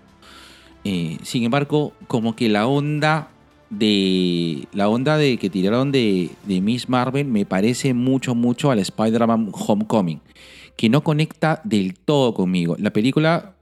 Eh, 0.85 1.17
sin 1.23 1.45
embargo, 1.45 1.93
como 2.09 2.37
que 2.37 2.51
la 2.51 2.67
onda 2.67 3.29
de 3.71 4.69
la 4.73 4.89
onda 4.91 5.17
de 5.17 5.39
que 5.39 5.49
tiraron 5.49 5.91
de, 5.91 6.31
de 6.47 6.61
Miss 6.61 6.89
Marvel 6.91 7.27
me 7.27 7.47
parece 7.47 7.95
mucho, 7.95 8.35
mucho 8.35 8.71
al 8.71 8.79
Spider-Man 8.81 9.51
Homecoming, 9.53 10.21
que 10.77 10.91
no 10.91 11.03
conecta 11.03 11.63
del 11.65 11.95
todo 11.95 12.35
conmigo. 12.35 12.77
La 12.79 12.91
película 12.93 13.54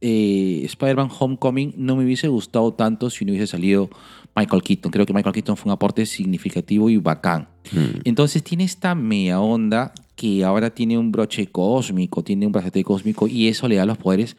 eh, 0.00 0.62
Spider-Man 0.64 1.10
Homecoming 1.18 1.74
no 1.76 1.96
me 1.96 2.04
hubiese 2.04 2.28
gustado 2.28 2.72
tanto 2.74 3.10
si 3.10 3.24
no 3.24 3.32
hubiese 3.32 3.46
salido 3.46 3.90
Michael 4.36 4.62
Keaton. 4.62 4.92
Creo 4.92 5.06
que 5.06 5.12
Michael 5.12 5.34
Keaton 5.34 5.56
fue 5.56 5.70
un 5.70 5.74
aporte 5.74 6.06
significativo 6.06 6.90
y 6.90 6.96
bacán. 6.98 7.48
Mm. 7.72 8.00
Entonces 8.04 8.42
tiene 8.42 8.64
esta 8.64 8.94
media 8.94 9.40
onda 9.40 9.92
que 10.16 10.44
ahora 10.44 10.70
tiene 10.70 10.98
un 10.98 11.10
broche 11.10 11.46
cósmico, 11.46 12.22
tiene 12.22 12.46
un 12.46 12.52
brazalete 12.52 12.84
cósmico 12.84 13.26
y 13.26 13.48
eso 13.48 13.68
le 13.68 13.76
da 13.76 13.86
los 13.86 13.98
poderes. 13.98 14.36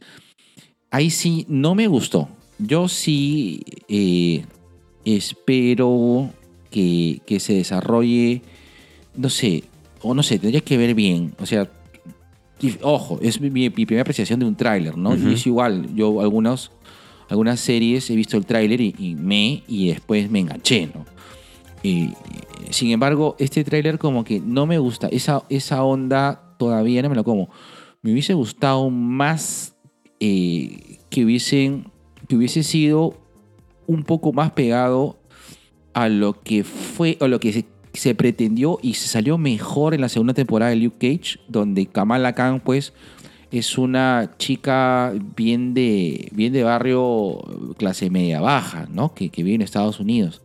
Ahí 0.92 1.10
sí, 1.10 1.46
no 1.50 1.74
me 1.74 1.88
gustó. 1.88 2.30
Yo 2.60 2.88
sí 2.88 3.64
eh, 3.88 4.46
espero 5.06 6.30
que, 6.70 7.22
que 7.26 7.40
se 7.40 7.54
desarrolle, 7.54 8.44
no 9.16 9.30
sé, 9.30 9.64
o 10.02 10.14
no 10.14 10.22
sé, 10.22 10.38
tendría 10.38 10.62
que 10.62 10.78
ver 10.78 10.94
bien. 10.94 11.34
O 11.40 11.46
sea, 11.46 11.70
y- 12.62 12.78
ojo, 12.82 13.20
es 13.22 13.40
mi, 13.42 13.50
mi 13.50 13.70
primera 13.70 14.02
apreciación 14.02 14.40
de 14.40 14.46
un 14.46 14.56
tráiler, 14.56 14.98
¿no? 14.98 15.12
Ujú. 15.12 15.30
Y 15.30 15.34
es 15.34 15.46
igual, 15.48 15.94
yo 15.96 16.22
algunos, 16.22 16.72
algunas 17.30 17.60
series 17.60 18.10
he 18.10 18.16
visto 18.16 18.38
el 18.38 18.46
tráiler 18.46 18.80
y, 18.82 18.96
y 18.98 19.16
me, 19.16 19.64
y 19.68 19.90
después 19.90 20.30
me 20.30 20.40
enganché, 20.40 20.88
¿no? 20.94 21.06
Y, 21.84 22.12
sin 22.70 22.92
embargo, 22.92 23.36
este 23.40 23.64
tráiler 23.64 23.98
como 23.98 24.24
que 24.24 24.40
no 24.40 24.66
me 24.66 24.78
gusta, 24.78 25.08
esa, 25.08 25.44
esa 25.50 25.84
onda 25.84 26.56
todavía 26.58 27.02
no 27.02 27.10
me 27.10 27.16
lo 27.16 27.24
como. 27.24 27.50
Me 28.02 28.12
hubiese 28.12 28.34
gustado 28.34 28.90
más 28.90 29.76
eh, 30.20 31.00
que, 31.10 31.26
hubiesen, 31.26 31.86
que 32.28 32.36
hubiese 32.36 32.64
sido 32.64 33.18
un 33.88 34.04
poco 34.04 34.32
más 34.32 34.52
pegado 34.52 35.18
a 35.94 36.08
lo 36.08 36.40
que 36.42 36.64
fue, 36.64 37.18
o 37.20 37.28
lo 37.28 37.40
que 37.40 37.52
se, 37.52 37.66
se 37.94 38.16
pretendió 38.16 38.80
y 38.82 38.94
se 38.94 39.08
salió 39.08 39.38
mejor 39.38 39.94
en 39.94 40.02
la 40.02 40.10
segunda 40.10 40.34
temporada 40.34 40.72
de 40.72 40.78
Luke 40.78 40.98
Cage, 40.98 41.40
donde 41.48 41.86
Kamala 41.86 42.34
Khan, 42.34 42.62
pues, 42.62 42.94
es 43.52 43.78
una 43.78 44.32
chica 44.38 45.14
bien 45.36 45.74
de, 45.74 46.30
bien 46.32 46.54
de 46.54 46.64
barrio 46.64 47.40
clase 47.78 48.10
media 48.10 48.40
baja, 48.40 48.88
¿no? 48.92 49.14
Que, 49.14 49.30
que 49.30 49.44
vive 49.44 49.56
en 49.56 49.62
Estados 49.62 50.00
Unidos. 50.00 50.42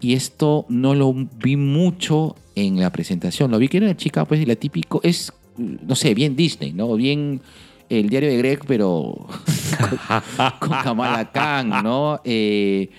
Y 0.00 0.12
esto 0.12 0.66
no 0.68 0.94
lo 0.94 1.14
vi 1.14 1.56
mucho 1.56 2.36
en 2.54 2.78
la 2.78 2.90
presentación. 2.92 3.50
Lo 3.50 3.58
vi 3.58 3.68
que 3.68 3.78
era 3.78 3.86
una 3.86 3.96
chica, 3.96 4.26
pues, 4.26 4.46
la 4.46 4.56
típico, 4.56 5.00
es, 5.02 5.32
no 5.56 5.94
sé, 5.94 6.14
bien 6.14 6.36
Disney, 6.36 6.72
¿no? 6.72 6.94
Bien 6.94 7.40
el 7.88 8.08
diario 8.08 8.28
de 8.28 8.38
Greg, 8.38 8.60
pero 8.66 9.26
con 10.60 10.70
Kamala 10.82 11.30
Khan, 11.32 11.70
¿no? 11.82 12.20
Eh, 12.24 12.90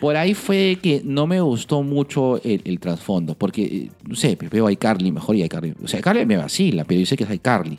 por 0.00 0.16
ahí 0.16 0.34
fue 0.34 0.78
que 0.82 1.02
no 1.04 1.26
me 1.26 1.40
gustó 1.40 1.82
mucho 1.82 2.40
el, 2.42 2.62
el 2.64 2.78
trasfondo, 2.80 3.34
porque, 3.34 3.64
eh, 3.64 3.90
no 4.08 4.14
sé, 4.16 4.36
pues 4.36 4.50
veo 4.50 4.66
a 4.66 4.72
iCarly 4.72 5.12
mejor 5.12 5.36
y 5.36 5.42
iCarly. 5.44 5.74
O 5.82 5.88
sea, 5.88 6.00
iCarly 6.00 6.24
me 6.26 6.36
vacila, 6.36 6.84
pero 6.84 7.00
yo 7.00 7.06
sé 7.06 7.16
que 7.16 7.24
es 7.24 7.30
iCarly. 7.30 7.78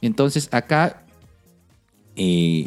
Entonces, 0.00 0.48
acá, 0.52 1.04
eh, 2.16 2.66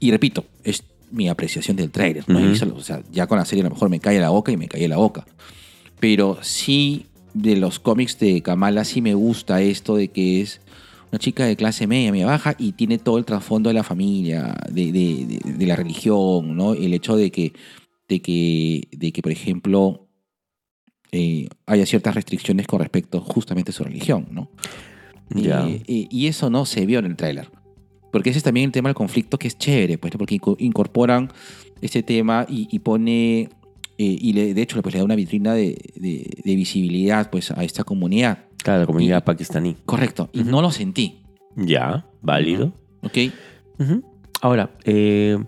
y 0.00 0.10
repito, 0.10 0.44
es 0.64 0.82
mi 1.10 1.28
apreciación 1.28 1.76
del 1.76 1.90
trailer, 1.90 2.24
¿no? 2.28 2.40
Visto- 2.50 2.74
o 2.74 2.80
sea, 2.82 3.02
ya 3.12 3.26
con 3.26 3.38
la 3.38 3.44
serie 3.44 3.62
a 3.62 3.68
lo 3.68 3.74
mejor 3.74 3.88
me 3.88 4.00
cae 4.00 4.18
la 4.20 4.30
boca 4.30 4.52
y 4.52 4.56
me 4.56 4.68
cae 4.68 4.88
la 4.88 4.96
boca. 4.96 5.24
Pero 6.00 6.38
sí, 6.42 7.06
de 7.32 7.56
los 7.56 7.78
cómics 7.78 8.18
de 8.18 8.42
Kamala, 8.42 8.84
sí 8.84 9.00
me 9.00 9.14
gusta 9.14 9.62
esto 9.62 9.96
de 9.96 10.08
que 10.08 10.40
es 10.40 10.60
una 11.10 11.18
chica 11.20 11.44
de 11.46 11.56
clase 11.56 11.86
media, 11.86 12.10
media 12.10 12.26
baja, 12.26 12.56
y 12.58 12.72
tiene 12.72 12.98
todo 12.98 13.18
el 13.18 13.24
trasfondo 13.24 13.70
de 13.70 13.74
la 13.74 13.84
familia, 13.84 14.54
de, 14.70 14.90
de- 14.92 15.26
de- 15.42 15.52
de 15.52 15.66
la 15.66 15.76
religión, 15.76 16.56
¿no? 16.56 16.74
El 16.74 16.92
hecho 16.92 17.16
de 17.16 17.30
que, 17.30 17.52
de 18.08 18.20
que, 18.20 18.88
de 18.92 19.12
que 19.12 19.22
por 19.22 19.32
ejemplo, 19.32 20.08
eh, 21.12 21.48
haya 21.66 21.86
ciertas 21.86 22.14
restricciones 22.14 22.66
con 22.66 22.80
respecto 22.80 23.20
justamente 23.20 23.70
a 23.70 23.74
su 23.74 23.84
religión, 23.84 24.26
¿no? 24.30 24.50
Ya. 25.30 25.66
Eh, 25.68 25.82
eh, 25.86 26.06
y 26.10 26.26
eso 26.26 26.50
no 26.50 26.66
se 26.66 26.84
vio 26.86 26.98
en 26.98 27.06
el 27.06 27.16
tráiler. 27.16 27.50
Porque 28.12 28.30
ese 28.30 28.38
es 28.38 28.44
también 28.44 28.66
el 28.66 28.72
tema 28.72 28.88
del 28.88 28.94
conflicto 28.94 29.38
que 29.38 29.48
es 29.48 29.58
chévere, 29.58 29.98
pues, 29.98 30.12
porque 30.16 30.36
inco- 30.38 30.56
incorporan 30.58 31.32
ese 31.80 32.02
tema 32.02 32.46
y, 32.48 32.68
y 32.70 32.78
pone, 32.80 33.40
eh, 33.42 33.48
y 33.98 34.32
le- 34.32 34.54
de 34.54 34.62
hecho 34.62 34.80
pues, 34.82 34.94
le 34.94 34.98
da 35.00 35.04
una 35.04 35.16
vitrina 35.16 35.54
de, 35.54 35.76
de- 35.96 36.40
de 36.44 36.54
visibilidad 36.56 37.30
pues, 37.30 37.50
a 37.50 37.64
esta 37.64 37.84
comunidad. 37.84 38.44
Claro, 38.62 38.80
la 38.80 38.86
comunidad 38.86 39.22
Y- 39.22 39.26
pakistaní. 39.26 39.76
Correcto, 39.84 40.30
y 40.32 40.40
Ujú. 40.42 40.50
no 40.50 40.62
lo 40.62 40.70
sentí, 40.70 41.22
Ya, 41.56 42.06
válido. 42.22 42.72
¿ok? 43.02 43.18
Ujú. 43.78 44.02
Ahora, 44.40 44.70
eh, 44.84 45.38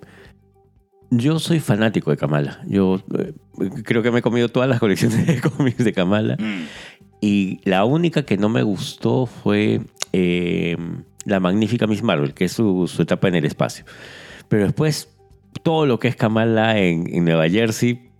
yo 1.10 1.38
soy 1.38 1.60
fanático 1.60 2.10
de 2.10 2.16
Kamala. 2.16 2.60
Yo 2.66 3.00
eh, 3.18 3.32
creo 3.84 4.02
que 4.02 4.10
me 4.10 4.20
he 4.20 4.22
comido 4.22 4.48
todas 4.48 4.68
las 4.68 4.80
colecciones 4.80 5.26
de 5.26 5.40
cómics 5.50 5.84
de 5.84 5.92
Kamala. 5.92 6.36
Y 7.20 7.60
la 7.64 7.84
única 7.84 8.24
que 8.24 8.36
no 8.36 8.48
me 8.48 8.62
gustó 8.62 9.26
fue 9.26 9.80
eh, 10.12 10.76
la 11.24 11.40
magnífica 11.40 11.86
Miss 11.86 12.02
Marvel, 12.02 12.34
que 12.34 12.46
es 12.46 12.52
su, 12.52 12.86
su 12.88 13.02
etapa 13.02 13.28
en 13.28 13.36
el 13.36 13.44
espacio. 13.44 13.84
Pero 14.48 14.64
después, 14.64 15.08
todo 15.62 15.86
lo 15.86 15.98
que 15.98 16.08
es 16.08 16.16
Kamala 16.16 16.78
en, 16.78 17.12
en 17.12 17.24
Nueva 17.24 17.48
Jersey, 17.48 18.10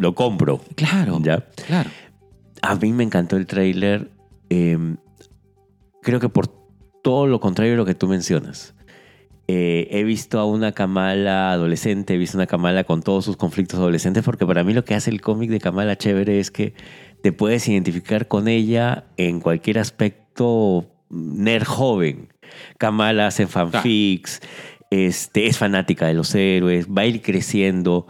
lo 0.00 0.14
compro. 0.14 0.60
Claro, 0.74 1.20
¿ya? 1.22 1.46
claro. 1.66 1.90
A 2.62 2.74
mí 2.74 2.92
me 2.92 3.04
encantó 3.04 3.36
el 3.36 3.46
tráiler. 3.46 4.10
eh, 4.50 4.96
creo 6.02 6.20
que 6.20 6.28
por 6.28 6.48
todo 7.02 7.26
lo 7.26 7.40
contrario 7.40 7.72
de 7.72 7.76
lo 7.76 7.84
que 7.84 7.94
tú 7.94 8.08
mencionas. 8.08 8.74
Eh, 9.50 9.88
he 9.92 10.04
visto 10.04 10.38
a 10.38 10.44
una 10.44 10.72
Kamala 10.72 11.52
adolescente, 11.52 12.14
he 12.14 12.18
visto 12.18 12.36
una 12.36 12.46
Kamala 12.46 12.84
con 12.84 13.02
todos 13.02 13.24
sus 13.24 13.38
conflictos 13.38 13.80
adolescentes, 13.80 14.22
porque 14.22 14.44
para 14.44 14.62
mí 14.62 14.74
lo 14.74 14.84
que 14.84 14.94
hace 14.94 15.08
el 15.08 15.22
cómic 15.22 15.48
de 15.48 15.58
Kamala 15.58 15.96
chévere 15.96 16.38
es 16.38 16.50
que 16.50 16.74
te 17.22 17.32
puedes 17.32 17.66
identificar 17.66 18.28
con 18.28 18.46
ella 18.46 19.06
en 19.16 19.40
cualquier 19.40 19.78
aspecto 19.78 20.86
nerd 21.08 21.64
joven. 21.64 22.28
Kamala 22.76 23.28
hace 23.28 23.46
fanfics, 23.46 24.42
este, 24.90 25.46
es 25.46 25.56
fanática 25.56 26.06
de 26.06 26.14
los 26.14 26.34
héroes, 26.34 26.86
va 26.86 27.02
a 27.02 27.06
ir 27.06 27.22
creciendo. 27.22 28.06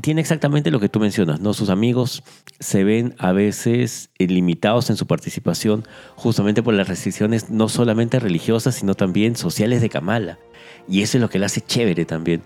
Tiene 0.00 0.20
exactamente 0.20 0.70
lo 0.70 0.78
que 0.78 0.88
tú 0.88 1.00
mencionas, 1.00 1.40
¿no? 1.40 1.54
Sus 1.54 1.70
amigos 1.70 2.22
se 2.60 2.84
ven 2.84 3.16
a 3.18 3.32
veces 3.32 4.10
limitados 4.18 4.90
en 4.90 4.96
su 4.96 5.08
participación 5.08 5.84
justamente 6.14 6.62
por 6.62 6.74
las 6.74 6.86
restricciones 6.86 7.50
no 7.50 7.68
solamente 7.68 8.20
religiosas, 8.20 8.76
sino 8.76 8.94
también 8.94 9.34
sociales 9.34 9.80
de 9.80 9.88
Kamala. 9.88 10.38
Y 10.88 11.02
eso 11.02 11.16
es 11.18 11.20
lo 11.22 11.28
que 11.30 11.38
la 11.38 11.46
hace 11.46 11.60
chévere 11.60 12.04
también. 12.04 12.42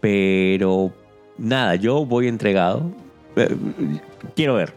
Pero 0.00 0.92
nada, 1.38 1.74
yo 1.76 2.04
voy 2.06 2.28
entregado. 2.28 2.90
Eh, 3.36 3.56
Quiero 4.36 4.54
ver. 4.54 4.74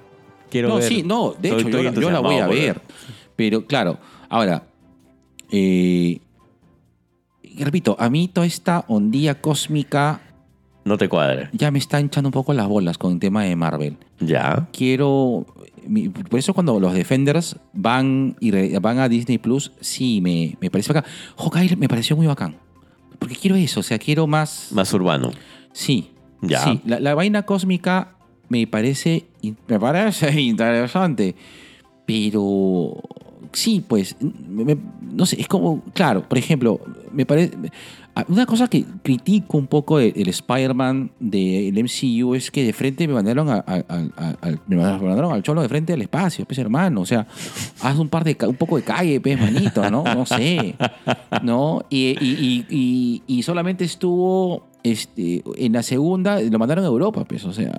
Quiero 0.49 0.69
No, 0.69 0.75
ver. 0.75 0.83
sí, 0.83 1.03
no, 1.03 1.33
de 1.39 1.49
Estoy- 1.49 1.61
hecho, 1.61 1.69
yo, 1.69 1.89
estoy 1.89 2.03
la- 2.03 2.09
yo 2.09 2.11
la 2.11 2.19
voy 2.19 2.35
a 2.37 2.47
ver. 2.47 2.81
Pero 3.35 3.65
claro, 3.65 3.97
ahora, 4.29 4.63
eh, 5.51 6.19
repito, 7.57 7.95
a 7.99 8.09
mí 8.09 8.27
toda 8.27 8.47
esta 8.47 8.85
ondilla 8.87 9.41
cósmica 9.41 10.21
No 10.83 10.97
te 10.97 11.09
cuadra. 11.09 11.49
ya 11.53 11.71
me 11.71 11.79
está 11.79 11.99
hinchando 11.99 12.29
un 12.29 12.33
poco 12.33 12.53
las 12.53 12.67
bolas 12.67 12.97
con 12.97 13.13
el 13.13 13.19
tema 13.19 13.43
de 13.43 13.55
Marvel. 13.55 13.97
Ya. 14.19 14.67
Quiero. 14.71 15.45
Por 16.29 16.39
eso 16.39 16.53
cuando 16.53 16.79
los 16.79 16.93
Defenders 16.93 17.57
van, 17.73 18.35
y 18.39 18.51
van 18.79 18.97
a 18.99 19.07
Disney 19.09 19.37
Plus, 19.37 19.71
sí, 19.81 20.19
me, 20.21 20.57
me 20.61 20.71
parece 20.71 20.91
bacán. 20.93 21.11
Hawkeye 21.37 21.75
me 21.75 21.87
pareció 21.87 22.15
muy 22.15 22.25
bacán. 22.27 22.55
Porque 23.19 23.35
quiero 23.35 23.55
eso, 23.55 23.79
o 23.79 23.83
sea, 23.83 23.97
quiero 23.99 24.27
más. 24.27 24.69
Más 24.71 24.93
urbano. 24.93 25.31
Sí. 25.73 26.11
Ya. 26.41 26.63
Sí, 26.63 26.81
la, 26.85 26.99
la 26.99 27.15
vaina 27.15 27.43
cósmica 27.43 28.15
me 28.49 28.67
parece, 28.67 29.25
me 29.67 29.79
parece 29.79 30.31
interesante. 30.41 31.35
Pero 32.05 33.01
sí, 33.51 33.83
pues, 33.87 34.15
me- 34.19 34.65
me- 34.65 34.77
no 35.01 35.25
sé, 35.25 35.39
es 35.41 35.47
como, 35.47 35.81
claro, 35.93 36.27
por 36.27 36.37
ejemplo, 36.37 36.79
me 37.11 37.25
parece... 37.25 37.55
Una 38.29 38.45
cosa 38.45 38.67
que 38.69 38.85
critico 39.03 39.57
un 39.57 39.67
poco 39.67 39.97
del 39.97 40.13
el 40.15 40.29
Spider-Man 40.29 41.11
del 41.19 41.77
MCU 41.77 42.33
es 42.35 42.49
que 42.49 42.63
de 42.63 42.71
frente 42.71 43.07
me 43.07 43.13
mandaron, 43.13 43.49
a- 43.49 43.63
a- 43.67 43.83
a- 43.89 44.51
me 44.67 44.77
mandaron 44.77 45.33
al 45.33 45.43
cholo 45.43 45.61
de 45.61 45.67
frente 45.67 45.91
al 45.91 46.01
espacio, 46.01 46.45
pues 46.45 46.57
hermano. 46.59 47.01
O 47.01 47.05
sea, 47.05 47.27
haz 47.81 47.97
un 47.99 48.07
par 48.07 48.23
de 48.23 48.37
un 48.47 48.55
poco 48.55 48.77
de 48.77 48.83
calle, 48.83 49.19
pues, 49.19 49.37
manito, 49.39 49.89
¿no? 49.91 50.03
No 50.03 50.25
sé. 50.25 50.75
¿No? 51.43 51.83
Y, 51.89 52.15
y- 52.21 52.65
y- 52.69 53.23
y- 53.27 53.43
solamente 53.43 53.83
estuvo 53.83 54.65
este, 54.83 55.43
en 55.57 55.73
la 55.73 55.83
segunda, 55.83 56.39
lo 56.39 56.57
mandaron 56.59 56.85
a 56.85 56.87
Europa, 56.87 57.25
pues, 57.25 57.43
o 57.43 57.51
sea. 57.51 57.73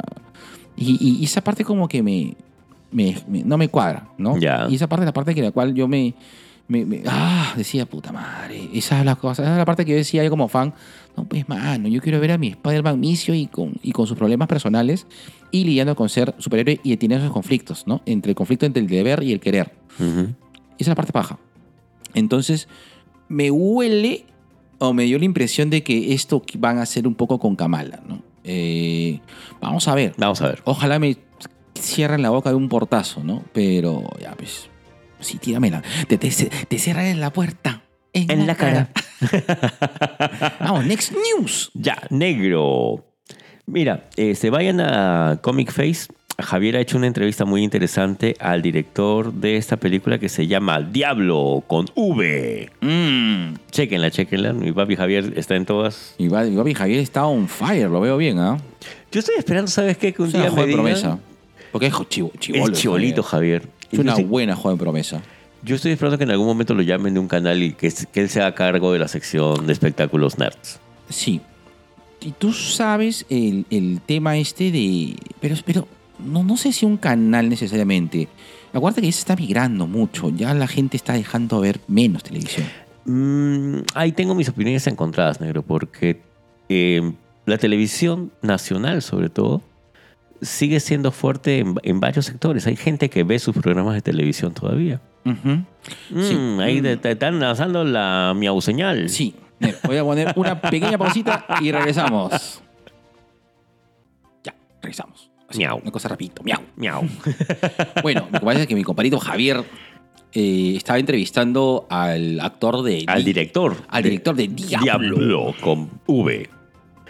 Y, 0.76 1.24
esa 1.24 1.40
parte 1.40 1.64
como 1.64 1.88
que 1.88 2.02
me, 2.02 2.34
me- 2.92 3.16
me- 3.26 3.42
no 3.42 3.56
me 3.56 3.68
cuadra, 3.68 4.08
¿no? 4.18 4.36
Ya. 4.38 4.66
Y 4.68 4.74
esa 4.74 4.86
parte 4.88 5.04
es 5.04 5.06
la 5.06 5.12
parte 5.14 5.34
que 5.34 5.40
la 5.40 5.50
cual 5.52 5.72
yo 5.74 5.88
me, 5.88 6.14
me- 6.68 6.84
me- 6.84 7.02
ah, 7.06 7.52
decía, 7.56 7.86
puta 7.86 8.12
madre, 8.12 8.68
esa 8.74 8.98
es 8.98 9.04
la 9.04 9.14
cosa, 9.16 9.42
esa 9.42 9.52
es 9.52 9.58
la 9.58 9.64
parte 9.64 9.84
que 9.84 9.92
yo 9.92 9.96
decía 9.98 10.24
yo 10.24 10.30
como 10.30 10.48
fan, 10.48 10.74
no, 11.16 11.24
pues 11.24 11.48
mano, 11.48 11.88
yo 11.88 12.00
quiero 12.00 12.18
ver 12.20 12.32
a 12.32 12.38
mi 12.38 12.48
Spider-Man 12.48 12.98
misio 13.00 13.34
y 13.34 13.46
con, 13.46 13.74
y 13.82 13.92
con 13.92 14.06
sus 14.06 14.16
problemas 14.18 14.48
personales 14.48 15.06
y 15.50 15.64
lidiando 15.64 15.94
con 15.96 16.08
ser 16.08 16.34
superhéroe 16.38 16.80
y 16.82 16.96
teniendo 16.96 17.24
esos 17.24 17.32
conflictos, 17.32 17.86
¿no? 17.86 18.02
Entre 18.04 18.30
el 18.30 18.36
conflicto 18.36 18.66
entre 18.66 18.82
el 18.82 18.88
deber 18.88 19.22
y 19.22 19.32
el 19.32 19.40
querer. 19.40 19.72
Ujú. 19.98 20.20
Esa 20.30 20.34
es 20.78 20.88
la 20.88 20.94
parte 20.94 21.12
paja. 21.12 21.38
Entonces, 22.14 22.68
me 23.28 23.50
huele 23.50 24.24
o 24.78 24.92
me 24.92 25.04
dio 25.04 25.18
la 25.18 25.24
impresión 25.24 25.70
de 25.70 25.82
que 25.82 26.12
esto 26.12 26.42
van 26.58 26.78
a 26.78 26.82
hacer 26.82 27.06
un 27.06 27.14
poco 27.14 27.38
con 27.38 27.56
Kamala, 27.56 28.00
¿no? 28.06 28.22
Eh, 28.44 29.20
vamos 29.60 29.88
a 29.88 29.94
ver. 29.94 30.14
Vamos 30.18 30.40
a 30.42 30.48
ver. 30.48 30.60
Ojalá 30.64 30.98
me 30.98 31.16
cierren 31.78 32.22
la 32.22 32.30
boca 32.30 32.50
de 32.50 32.56
un 32.56 32.68
portazo, 32.68 33.24
¿no? 33.24 33.42
Pero 33.52 34.02
ya, 34.20 34.34
pues. 34.36 34.68
Sí, 35.20 35.38
tíramela. 35.38 35.82
Te, 36.08 36.18
te, 36.18 36.30
te 36.30 36.78
cierran 36.78 37.20
la 37.20 37.32
puerta. 37.32 37.82
En, 38.12 38.46
la 38.46 38.54
cara. 38.54 38.88
Vamos, 40.60 40.86
next 40.86 41.12
news. 41.12 41.70
Ya, 41.74 41.98
negro. 42.08 43.04
Mira, 43.66 44.08
eh, 44.16 44.34
se 44.34 44.48
vayan 44.48 44.80
a 44.80 45.38
Comic 45.42 45.70
Face. 45.70 46.06
Javier 46.38 46.76
ha 46.76 46.80
hecho 46.80 46.98
una 46.98 47.06
entrevista 47.06 47.44
muy 47.44 47.62
interesante 47.62 48.36
al 48.40 48.62
director 48.62 49.32
de 49.32 49.56
esta 49.56 49.76
película 49.76 50.18
que 50.18 50.28
se 50.28 50.46
llama 50.46 50.80
Diablo 50.80 51.64
con 51.66 51.86
V. 51.94 52.70
Mm. 52.80 53.54
Chequenla, 53.70 54.10
chequenla. 54.10 54.52
Mi 54.52 54.72
papi 54.72 54.96
Javier 54.96 55.32
está 55.36 55.56
en 55.56 55.64
todas. 55.64 56.14
Mi 56.18 56.28
papi 56.28 56.50
mi 56.50 56.56
papi 56.56 56.74
Javier 56.74 57.00
está 57.00 57.26
on 57.26 57.48
fire, 57.48 57.88
lo 57.90 58.00
veo 58.00 58.16
bien, 58.16 58.38
¿ah? 58.38 58.58
Yo 59.10 59.20
estoy 59.20 59.36
esperando, 59.38 59.70
¿sabes 59.70 59.96
qué? 59.96 60.12
Que 60.12 60.22
un 60.22 60.28
Es 60.28 60.34
una 60.34 60.44
día 60.44 60.52
me 60.52 60.66
diga, 60.66 60.76
promesa. 60.76 61.18
Porque 61.72 61.86
es 61.86 61.94
chivo, 62.08 62.32
chivolo, 62.38 62.66
el 62.66 62.72
chibolito 62.72 63.22
Javier. 63.22 63.60
Javier. 63.60 63.75
Es 63.90 63.98
una 63.98 64.12
estoy, 64.12 64.24
buena 64.24 64.56
joven 64.56 64.78
promesa. 64.78 65.22
yo 65.62 65.76
estoy 65.76 65.92
esperando 65.92 66.18
que 66.18 66.24
en 66.24 66.30
algún 66.30 66.46
momento 66.46 66.74
lo 66.74 66.82
llamen 66.82 67.14
de 67.14 67.20
un 67.20 67.28
canal 67.28 67.62
y 67.62 67.72
que, 67.72 67.92
que 68.12 68.20
él 68.20 68.28
se 68.28 68.40
haga 68.40 68.54
cargo 68.54 68.92
de 68.92 68.98
la 68.98 69.08
sección 69.08 69.66
de 69.66 69.72
espectáculos 69.72 70.38
nerds. 70.38 70.80
Sí. 71.08 71.40
Y 72.20 72.32
tú 72.32 72.52
sabes 72.52 73.26
el, 73.28 73.66
el 73.70 74.00
tema 74.04 74.36
este 74.36 74.70
de. 74.70 75.16
Pero, 75.40 75.54
pero 75.64 75.86
no, 76.18 76.42
no 76.42 76.56
sé 76.56 76.72
si 76.72 76.86
un 76.86 76.96
canal 76.96 77.48
necesariamente. 77.48 78.28
Acuérdate 78.72 79.02
que 79.02 79.08
ya 79.08 79.12
se 79.12 79.20
está 79.20 79.36
migrando 79.36 79.86
mucho. 79.86 80.30
Ya 80.30 80.52
la 80.54 80.66
gente 80.66 80.96
está 80.96 81.12
dejando 81.12 81.60
ver 81.60 81.80
menos 81.88 82.22
televisión. 82.22 82.66
Mm, 83.04 83.82
ahí 83.94 84.12
tengo 84.12 84.34
mis 84.34 84.48
opiniones 84.48 84.86
encontradas, 84.86 85.40
negro, 85.40 85.62
porque 85.62 86.20
eh, 86.68 87.12
la 87.44 87.58
televisión 87.58 88.32
nacional, 88.42 89.02
sobre 89.02 89.30
todo, 89.30 89.62
sigue 90.42 90.80
siendo 90.80 91.10
fuerte 91.12 91.58
en, 91.58 91.74
en 91.82 92.00
varios 92.00 92.26
sectores. 92.26 92.66
Hay 92.66 92.76
gente 92.76 93.08
que 93.10 93.24
ve 93.24 93.38
sus 93.38 93.56
programas 93.56 93.94
de 93.94 94.02
televisión 94.02 94.52
todavía. 94.54 95.00
Mm, 95.24 95.64
Sí. 96.20 96.36
Ahí 96.60 96.80
Mm. 96.80 96.82
te, 96.82 96.96
te 96.98 97.10
están 97.12 97.40
lanzando 97.40 97.84
la 97.84 98.32
miau 98.36 98.60
señal. 98.60 99.08
Sí. 99.08 99.34
Mira, 99.58 99.76
Voy 99.84 99.96
a 99.96 100.04
poner 100.04 100.32
una 100.36 100.60
pequeña 100.60 100.98
pausita 100.98 101.44
y 101.62 101.72
regresamos. 101.72 102.60
Ya, 104.44 104.54
regresamos. 104.82 105.30
Así, 105.48 105.58
Miau. 105.58 105.78
Una 105.80 105.90
cosa 105.90 106.08
rapidito. 106.08 106.42
Miau. 106.42 106.60
Miau. 106.76 107.02
Bueno, 108.02 108.28
lo 108.32 108.40
que 108.40 108.44
pasa 108.46 108.60
es 108.62 108.66
que 108.66 108.74
mi 108.74 108.82
compadrito 108.84 109.18
Javier 109.18 109.62
eh, 110.32 110.74
estaba 110.76 110.98
entrevistando 110.98 111.86
al 111.88 112.40
actor 112.40 112.82
de... 112.82 113.04
Al 113.06 113.20
Di- 113.20 113.32
director. 113.32 113.76
Al 113.88 114.02
director 114.02 114.34
de 114.36 114.48
Diablo. 114.48 114.82
Diablo 115.16 115.54
con 115.60 115.88
V. 116.06 116.50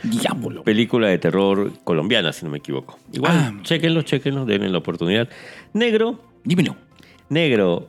Diablo. 0.02 0.62
Película 0.62 1.08
de 1.08 1.18
terror 1.18 1.72
colombiana, 1.84 2.32
si 2.32 2.44
no 2.44 2.50
me 2.50 2.58
equivoco. 2.58 2.98
Igual, 3.12 3.32
Ah. 3.34 3.52
chequenlo, 3.62 4.02
chequenlo, 4.02 4.44
denle 4.44 4.68
la 4.68 4.78
oportunidad. 4.78 5.28
Negro, 5.72 6.20
Dímelo. 6.44 6.76
negro, 7.28 7.88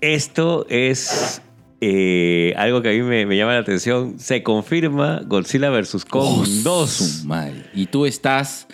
esto 0.00 0.66
es 0.68 1.40
eh, 1.80 2.54
algo 2.56 2.80
que 2.82 2.90
a 2.90 2.92
mí 2.92 3.02
me, 3.02 3.26
me 3.26 3.36
llama 3.36 3.54
la 3.54 3.60
atención. 3.60 4.18
Se 4.18 4.42
confirma 4.42 5.20
Godzilla 5.24 5.70
vs. 5.70 6.04
Kong 6.04 6.42
Oh, 6.42 6.44
2. 6.62 6.90
su 6.90 7.26
madre. 7.26 7.64
Y 7.74 7.86
tú 7.86 8.06
estás 8.06 8.68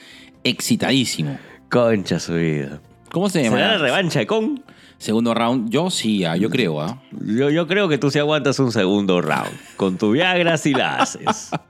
excitadísimo. 0.45 1.39
Concha 1.71 2.19
su 2.19 2.35
vida. 2.35 2.81
¿Cómo 3.11 3.29
se 3.31 3.43
llama? 3.43 3.57
¿Será 3.57 3.73
la 3.73 3.79
revancha 3.79 4.19
de 4.21 4.27
Kong? 4.27 4.61
Segundo 4.99 5.33
round. 5.33 5.71
Yo 5.71 5.91
sí, 5.91 6.25
ah, 6.25 6.37
yo 6.37 6.51
creo, 6.51 6.81
¿ah? 6.81 7.01
Yo, 7.25 7.51
yo 7.51 7.67
creo 7.67 7.89
que 7.89 7.99
tú 7.99 8.11
sí 8.11 8.19
aguantas 8.19 8.59
un 8.59 8.73
segundo 8.73 9.21
round. 9.23 9.51
Con 9.77 9.97
tu 9.97 10.11
Viagra 10.13 10.57
si 10.59 10.73
la 10.75 10.97
haces. 10.97 11.51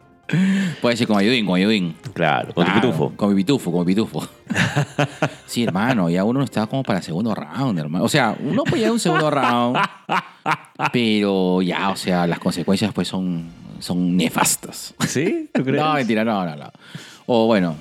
Puede 0.83 0.97
ser 0.97 1.07
con 1.07 1.19
Ayudín, 1.19 1.47
con 1.47 1.57
Ayudín. 1.57 1.97
Claro, 2.13 2.53
con 2.53 2.65
tu 2.65 2.71
Claro, 2.71 2.89
pitufo. 2.89 3.13
Con 3.17 3.31
mi 3.31 3.35
pitufo, 3.37 3.73
con 3.73 3.81
mi 3.81 3.87
pitufo. 3.87 4.29
sí, 5.47 5.65
hermano, 5.65 6.11
ya 6.11 6.25
uno 6.25 6.43
está 6.43 6.67
como 6.67 6.83
para 6.83 7.01
segundo 7.01 7.35
round, 7.35 7.79
hermano. 7.79 8.05
O 8.05 8.09
sea, 8.09 8.37
uno 8.39 8.65
puede 8.65 8.83
ir 8.83 8.89
a 8.89 8.93
un 8.93 9.01
segundo 9.01 9.31
round, 9.31 9.79
pero 10.93 11.63
ya, 11.63 11.91
o 11.91 11.97
sea, 11.97 12.27
las 12.27 12.39
consecuencias 12.39 12.93
pues 12.93 13.09
son, 13.09 13.47
son 13.81 14.17
nefastas. 14.17 14.95
¿Sí? 15.07 15.49
¿Tú 15.53 15.65
crees? 15.65 15.83
No, 15.83 15.95
mentira, 15.95 16.25
no, 16.25 16.45
no, 16.45 16.57
no. 16.57 16.71
O 17.27 17.47
bueno, 17.47 17.75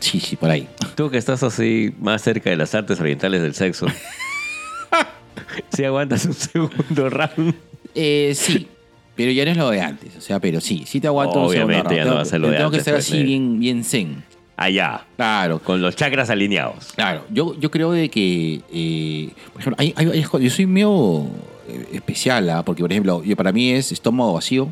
sí, 0.00 0.20
sí, 0.20 0.36
por 0.36 0.50
ahí. 0.50 0.68
Tú 0.96 1.10
que 1.10 1.16
estás 1.18 1.42
así 1.42 1.94
más 1.98 2.20
cerca 2.20 2.50
de 2.50 2.56
las 2.56 2.74
artes 2.74 3.00
orientales 3.00 3.40
del 3.40 3.54
sexo. 3.54 3.86
si 5.72 5.84
aguantas 5.84 6.26
un 6.26 6.34
segundo 6.34 7.08
round. 7.08 7.54
Eh, 7.94 8.32
sí, 8.34 8.68
pero 9.16 9.32
ya 9.32 9.44
no 9.44 9.50
es 9.50 9.56
lo 9.56 9.70
de 9.70 9.80
antes. 9.80 10.16
O 10.16 10.20
sea, 10.20 10.40
pero 10.40 10.60
sí, 10.60 10.84
sí 10.86 11.00
te 11.00 11.06
aguanto 11.06 11.40
un 11.42 11.50
segundo 11.50 11.66
Obviamente 11.74 11.96
ya 11.96 12.04
no 12.04 12.14
va 12.14 12.22
a 12.22 12.24
ser 12.24 12.40
lo 12.40 12.48
de 12.48 12.56
Tengo 12.56 12.70
que 12.70 12.76
antes, 12.78 12.86
estar 12.88 12.94
pues, 12.94 13.06
así 13.08 13.18
eh. 13.18 13.22
bien, 13.24 13.60
bien 13.60 13.84
zen. 13.84 14.24
Allá. 14.56 15.06
Claro, 15.16 15.58
Con 15.58 15.80
los 15.80 15.96
chakras 15.96 16.28
alineados. 16.30 16.92
Claro, 16.94 17.24
yo, 17.30 17.58
yo 17.58 17.70
creo 17.70 17.92
de 17.92 18.10
que, 18.10 18.60
eh, 18.72 19.30
por 19.52 19.60
ejemplo, 19.62 19.76
hay, 19.78 19.92
cosas- 20.24 20.40
yo 20.42 20.50
soy 20.50 20.66
medio 20.66 21.22
eh, 21.68 21.86
especial, 21.94 22.48
¿ah? 22.50 22.62
porque 22.62 22.82
por 22.82 22.92
ejemplo, 22.92 23.22
yo, 23.24 23.36
para 23.36 23.52
mí 23.52 23.70
es 23.70 23.90
estómago 23.90 24.34
vacío, 24.34 24.68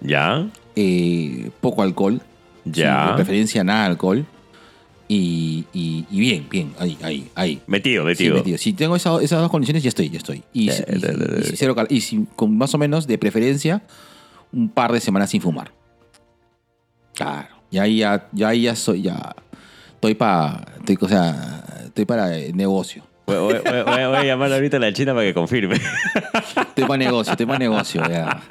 ¿Ya? 0.00 0.46
eh, 0.74 1.50
poco 1.60 1.82
alcohol, 1.82 2.20
Ya. 2.64 3.08
de 3.10 3.14
preferencia 3.16 3.62
nada 3.62 3.84
alcohol, 3.86 4.24
y, 5.08 5.64
y- 5.72 6.04
y 6.10 6.20
bien, 6.20 6.46
bien, 6.50 6.72
ahí, 6.78 6.98
ahí, 7.02 7.30
ahí. 7.34 7.60
Metido, 7.66 8.02
Sí, 8.02 8.06
metido. 8.08 8.34
metido. 8.36 8.58
Si 8.58 8.72
tengo 8.72 8.96
esa- 8.96 9.22
esas 9.22 9.40
dos 9.40 9.50
condiciones, 9.50 9.82
ya 9.82 9.88
estoy, 9.88 10.10
ya 10.10 10.18
estoy. 10.18 10.42
Y, 10.52 10.68
Eh, 10.70 10.84
y- 10.88 10.92
eh, 10.94 11.00
eh, 11.02 11.38
y 11.40 11.44
si 11.44 11.56
cero 11.56 11.74
cal- 11.74 11.86
y 11.90 12.00
si- 12.00 12.26
con 12.34 12.56
más 12.56 12.74
o 12.74 12.78
menos 12.78 13.06
de 13.06 13.16
preferencia, 13.18 13.82
un 14.52 14.68
par 14.68 14.92
de 14.92 15.00
semanas 15.00 15.30
sin 15.30 15.40
fumar. 15.40 15.72
Claro, 17.14 17.48
y 17.70 17.78
ahí 17.78 17.98
ya, 17.98 18.28
ya, 18.32 18.48
ahí 18.48 18.62
ya 18.62 18.76
soy, 18.76 19.02
ya, 19.02 19.34
estoy 19.94 20.14
para, 20.14 20.66
o 21.00 21.08
sea, 21.08 21.64
estoy 21.86 22.04
para 22.04 22.28
negocio. 22.54 23.04
Voy, 23.26 23.36
voy- 23.36 23.54
voy- 23.54 23.82
voy 23.82 24.00
a- 24.00 24.08
voy 24.08 24.16
a 24.18 24.24
llamar 24.24 24.52
ahorita 24.52 24.76
a 24.76 24.80
la 24.80 24.92
China 24.92 25.12
para 25.14 25.24
que 25.26 25.34
confirme. 25.34 25.76
Estoy 26.68 26.84
para 26.84 26.96
negocio, 26.98 27.32
estoy 27.32 27.46
para 27.46 27.58
negocio. 27.58 28.02
Ya. 28.08 28.42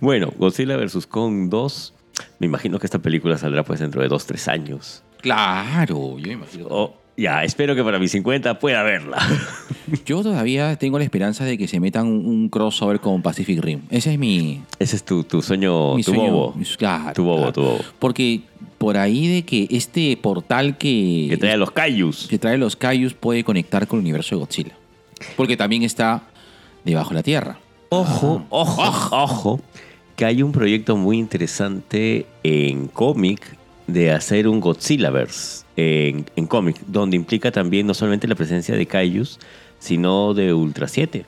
bueno, 0.00 0.32
Godzilla 0.38 0.76
vs. 0.76 1.06
Kong 1.06 1.48
2. 1.50 1.94
Me 2.38 2.46
imagino 2.46 2.78
que 2.78 2.86
esta 2.86 2.98
película 2.98 3.38
saldrá 3.38 3.62
pues 3.64 3.80
dentro 3.80 4.02
de 4.02 4.08
2, 4.08 4.26
3 4.26 4.48
años. 4.48 5.02
Claro, 5.20 6.18
yo 6.18 6.26
me 6.26 6.32
imagino. 6.32 6.66
Oh, 6.68 6.94
ya, 7.16 7.44
espero 7.44 7.74
que 7.74 7.84
para 7.84 7.98
mis 7.98 8.10
50 8.12 8.58
pueda 8.58 8.82
verla. 8.82 9.18
Yo 10.06 10.22
todavía 10.22 10.76
tengo 10.76 10.98
la 10.98 11.04
esperanza 11.04 11.44
de 11.44 11.58
que 11.58 11.68
se 11.68 11.78
metan 11.78 12.06
un, 12.06 12.48
crossover 12.48 13.00
con 13.00 13.20
Pacific 13.20 13.60
Rim. 13.60 13.82
Ese 13.90 14.12
es 14.14 14.18
mi, 14.18 14.62
Ese 14.78 14.96
es 14.96 15.04
tu, 15.04 15.22
tu 15.24 15.42
sueño, 15.42 15.94
mi 15.96 16.02
tu 16.02 16.14
sueño. 16.14 16.32
bobo. 16.32 16.54
Mi- 16.56 16.64
Claro, 16.64 17.12
Tu 17.12 17.22
bobo, 17.24 17.36
claro. 17.38 17.52
tu 17.52 17.60
bobo. 17.62 17.78
Porque 17.98 18.40
por 18.78 18.96
ahí 18.96 19.26
de 19.28 19.44
que 19.44 19.66
este 19.70 20.16
portal 20.16 20.78
que, 20.78 21.26
Que 21.30 21.36
trae 21.36 21.52
a 21.52 21.56
los 21.58 21.72
Kaijus. 21.72 22.26
que 22.28 22.38
trae 22.38 22.56
los 22.56 22.76
Kaijus 22.76 23.12
puede 23.14 23.44
conectar 23.44 23.86
con 23.86 23.98
el 23.98 24.04
universo 24.04 24.34
de 24.36 24.40
Godzilla. 24.40 24.72
Porque 25.36 25.56
también 25.56 25.82
está 25.82 26.22
debajo 26.84 27.10
de 27.10 27.16
la 27.16 27.22
Tierra. 27.22 27.58
Ojo, 27.90 28.46
ojo, 28.48 28.82
ojo, 29.12 29.60
que 30.16 30.24
hay 30.24 30.42
un 30.42 30.52
proyecto 30.52 30.96
muy 30.96 31.18
interesante 31.18 32.26
en 32.42 32.88
cómic 32.88 33.56
de 33.86 34.12
hacer 34.12 34.48
un 34.48 34.60
Godzillaverse 34.60 35.64
en, 35.76 36.26
en 36.36 36.46
cómic, 36.46 36.76
donde 36.86 37.16
implica 37.16 37.50
también 37.50 37.86
no 37.86 37.94
solamente 37.94 38.28
la 38.28 38.34
presencia 38.34 38.76
de 38.76 38.86
Kaijus, 38.86 39.38
sino 39.78 40.34
de 40.34 40.54
Ultra 40.54 40.88
7. 40.88 41.26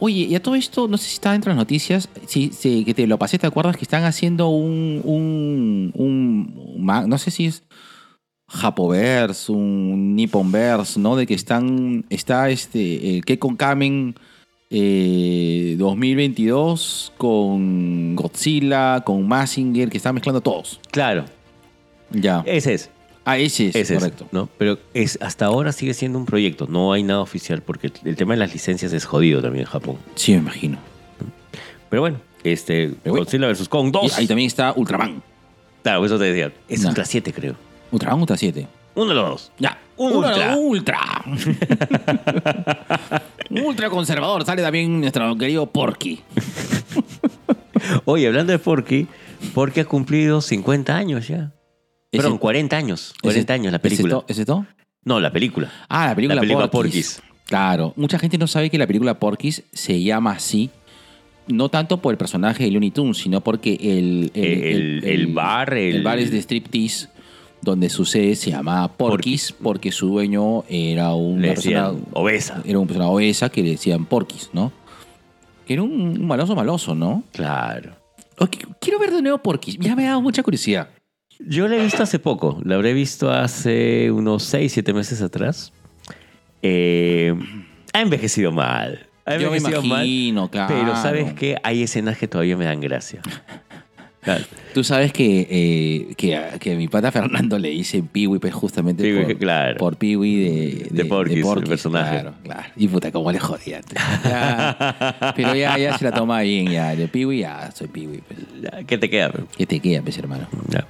Oye, 0.00 0.20
y 0.20 0.34
a 0.36 0.42
todo 0.42 0.54
esto, 0.54 0.86
no 0.86 0.96
sé 0.96 1.08
si 1.08 1.14
está 1.14 1.32
dentro 1.32 1.50
de 1.50 1.56
las 1.56 1.62
noticias, 1.62 2.08
sí, 2.26 2.50
sí, 2.56 2.84
que 2.84 2.94
te 2.94 3.06
lo 3.06 3.18
pasé, 3.18 3.38
¿te 3.38 3.48
acuerdas 3.48 3.76
que 3.76 3.84
están 3.84 4.04
haciendo 4.04 4.48
un, 4.48 5.00
un, 5.04 5.92
un 5.94 7.08
no 7.08 7.18
sé 7.18 7.32
si 7.32 7.46
es 7.46 7.64
Japoverse, 8.48 9.50
un 9.50 10.14
Nipponverse, 10.14 11.00
¿no? 11.00 11.16
De 11.16 11.26
que 11.26 11.34
están, 11.34 12.06
está 12.10 12.48
este, 12.48 13.16
el 13.16 13.24
Kekon 13.24 13.56
Kamen 13.56 14.14
eh, 14.70 15.74
2022 15.78 17.12
con 17.16 18.14
Godzilla, 18.16 19.02
con 19.04 19.26
Massinger, 19.26 19.88
que 19.88 19.96
están 19.96 20.14
mezclando 20.14 20.40
todos. 20.40 20.80
Claro, 20.90 21.24
Ya. 22.10 22.42
ese 22.46 22.74
es, 22.74 22.90
Ah, 23.24 23.36
ese 23.36 23.68
es, 23.68 23.76
ese 23.76 23.94
es, 23.94 24.00
correcto. 24.00 24.26
¿no? 24.32 24.48
Pero 24.56 24.78
es, 24.94 25.18
hasta 25.20 25.44
ahora 25.46 25.72
sigue 25.72 25.92
siendo 25.92 26.18
un 26.18 26.24
proyecto, 26.24 26.66
no 26.66 26.92
hay 26.94 27.02
nada 27.02 27.20
oficial, 27.20 27.60
porque 27.60 27.92
el 28.04 28.16
tema 28.16 28.32
de 28.32 28.38
las 28.40 28.52
licencias 28.54 28.92
es 28.94 29.04
jodido 29.04 29.42
también 29.42 29.66
en 29.66 29.70
Japón. 29.70 29.96
Sí, 30.14 30.32
me 30.32 30.38
imagino. 30.38 30.78
Pero 31.90 32.00
bueno, 32.02 32.20
este, 32.42 32.88
Pero 33.02 33.12
bueno. 33.12 33.24
Godzilla 33.26 33.48
vs. 33.48 33.68
Kong 33.68 33.90
2. 33.92 34.16
Y 34.18 34.20
ahí 34.22 34.26
también 34.26 34.46
está 34.46 34.72
Ultraman. 34.74 35.22
Claro, 35.82 36.06
eso 36.06 36.18
te 36.18 36.24
decía. 36.24 36.52
Es 36.70 36.80
No. 36.82 36.88
Ultra 36.88 37.04
7, 37.04 37.32
creo. 37.34 37.54
Ultraman 37.92 38.20
Ultra 38.20 38.36
7. 38.38 38.66
Uno 38.94 39.08
de 39.10 39.14
los 39.14 39.28
dos. 39.28 39.52
Ya. 39.58 39.78
Un 39.98 40.12
Ultra. 40.16 40.56
ultra. 40.56 40.98
Ultra. 41.26 43.24
ultra 43.64 43.90
conservador. 43.90 44.44
Sale 44.44 44.62
también 44.62 45.00
nuestro 45.00 45.36
querido 45.36 45.66
Porky. 45.66 46.20
Oye, 48.04 48.26
hablando 48.26 48.52
de 48.52 48.58
Porky, 48.58 49.06
Porky 49.54 49.80
ha 49.80 49.84
cumplido 49.84 50.40
50 50.40 50.96
años 50.96 51.28
ya. 51.28 51.52
Ese- 52.10 52.22
Perdón, 52.22 52.38
40 52.38 52.76
años. 52.76 53.14
40 53.22 53.52
años 53.52 53.72
la 53.72 53.78
película. 53.78 54.22
¿Es 54.28 54.38
esto? 54.38 54.66
No, 55.04 55.20
la 55.20 55.32
película. 55.32 55.70
Ah, 55.88 56.06
la 56.06 56.14
película, 56.14 56.34
La 56.36 56.40
película 56.42 56.70
Porky's. 56.70 57.16
Porky's. 57.20 57.22
Claro. 57.46 57.92
Mucha 57.96 58.18
gente 58.18 58.36
no 58.38 58.46
sabe 58.46 58.68
que 58.70 58.78
la 58.78 58.86
película 58.86 59.18
Porky's 59.18 59.62
se 59.72 60.02
llama 60.02 60.32
así. 60.32 60.70
No 61.46 61.70
tanto 61.70 61.96
por 62.02 62.12
el 62.12 62.18
personaje 62.18 62.64
de 62.64 62.70
Looney 62.70 62.90
Tunes, 62.90 63.16
sino 63.18 63.40
porque 63.40 63.74
el, 63.80 64.30
El- 64.34 65.02
el 65.04 65.26
bar, 65.28 65.72
el- 65.72 65.96
el 65.96 66.02
bar 66.02 66.18
es 66.18 66.30
de 66.30 66.38
striptease 66.38 67.08
donde 67.62 67.88
sucede 67.90 68.34
se 68.36 68.50
llama 68.50 68.88
Porky's 68.96 69.52
porque 69.52 69.90
su 69.92 70.08
dueño 70.08 70.64
era 70.68 71.12
una 71.14 71.40
Le 71.42 71.48
persona 71.48 71.92
obesa. 72.12 72.62
era 72.64 72.78
una 72.78 72.86
persona 72.86 73.08
obesa 73.08 73.48
que 73.50 73.62
le 73.62 73.70
decían 73.70 74.06
Porky's, 74.06 74.50
¿no? 74.52 74.72
Que 75.66 75.74
era 75.74 75.82
un, 75.82 75.92
un 75.92 76.26
maloso 76.26 76.54
maloso, 76.54 76.94
¿no? 76.94 77.24
Claro. 77.32 77.92
Quiero 78.80 78.98
ver 79.00 79.10
de 79.10 79.20
nuevo 79.22 79.38
Porky's. 79.38 79.76
Ya 79.80 79.96
me 79.96 80.04
ha 80.06 80.10
dado 80.10 80.22
mucha 80.22 80.42
curiosidad. 80.42 80.88
Yo 81.40 81.68
la 81.68 81.76
he 81.76 81.82
visto 81.82 82.02
hace 82.02 82.18
poco. 82.18 82.60
La 82.64 82.76
habré 82.76 82.92
visto 82.94 83.30
hace 83.30 84.10
unos 84.10 84.44
6, 84.44 84.72
7 84.72 84.92
meses 84.92 85.20
atrás. 85.22 85.72
Eh, 86.62 87.34
ha 87.92 88.00
envejecido 88.00 88.50
mal. 88.52 89.06
Ha 89.24 89.36
Yo 89.36 89.50
me 89.50 89.58
envejecido 89.58 89.82
mal. 89.82 90.04
imagino, 90.06 90.50
claro. 90.50 90.74
Pero 90.74 90.96
¿sabes 90.96 91.32
qué? 91.34 91.56
Hay 91.62 91.82
escenas 91.82 92.16
que 92.18 92.28
todavía 92.28 92.56
me 92.56 92.64
dan 92.64 92.80
gracia. 92.80 93.20
Claro. 94.20 94.44
Tú 94.74 94.82
sabes 94.84 95.12
que, 95.12 95.46
eh, 95.48 96.14
que, 96.16 96.36
a, 96.36 96.58
que 96.58 96.72
a 96.72 96.76
mi 96.76 96.88
pata 96.88 97.12
Fernando 97.12 97.58
le 97.58 97.70
dice 97.70 98.02
Piwi, 98.02 98.38
pues 98.38 98.52
justamente 98.52 99.02
Pee-wee, 99.02 99.24
por, 99.24 99.38
claro. 99.38 99.76
por 99.78 99.96
Piwi 99.96 100.36
de, 100.36 100.88
De 100.90 101.04
Porky's, 101.04 101.46
el 101.46 101.64
personaje. 101.64 102.20
Claro, 102.20 102.34
claro. 102.42 102.68
Y 102.76 102.88
puta, 102.88 103.12
cómo 103.12 103.32
le 103.32 103.38
jodía. 103.38 103.80
Ya, 104.24 105.32
pero 105.36 105.54
ya, 105.54 105.78
ya 105.78 105.96
se 105.96 106.04
la 106.04 106.12
toma 106.12 106.40
bien, 106.40 106.70
ya. 106.70 106.94
De 106.94 107.08
Piwi, 107.08 107.40
ya 107.40 107.70
soy 107.72 107.88
Piwi. 107.88 108.18
Pues. 108.18 108.84
¿Qué 108.86 108.98
te 108.98 109.08
queda? 109.08 109.30
pe? 109.30 109.42
¿Qué 109.56 109.66
te 109.66 109.80
queda, 109.80 110.02
pues, 110.02 110.18
hermano? 110.18 110.48
Ya. 110.68 110.86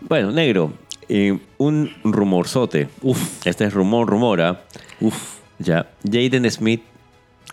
Bueno, 0.00 0.30
negro, 0.30 0.72
eh, 1.08 1.38
un 1.58 1.90
rumorzote. 2.04 2.88
Uf, 3.02 3.46
este 3.46 3.64
es 3.64 3.72
rumor, 3.72 4.08
rumora. 4.08 4.64
Uf. 5.00 5.36
Ya, 5.58 5.88
Jaden 6.04 6.50
Smith 6.50 6.82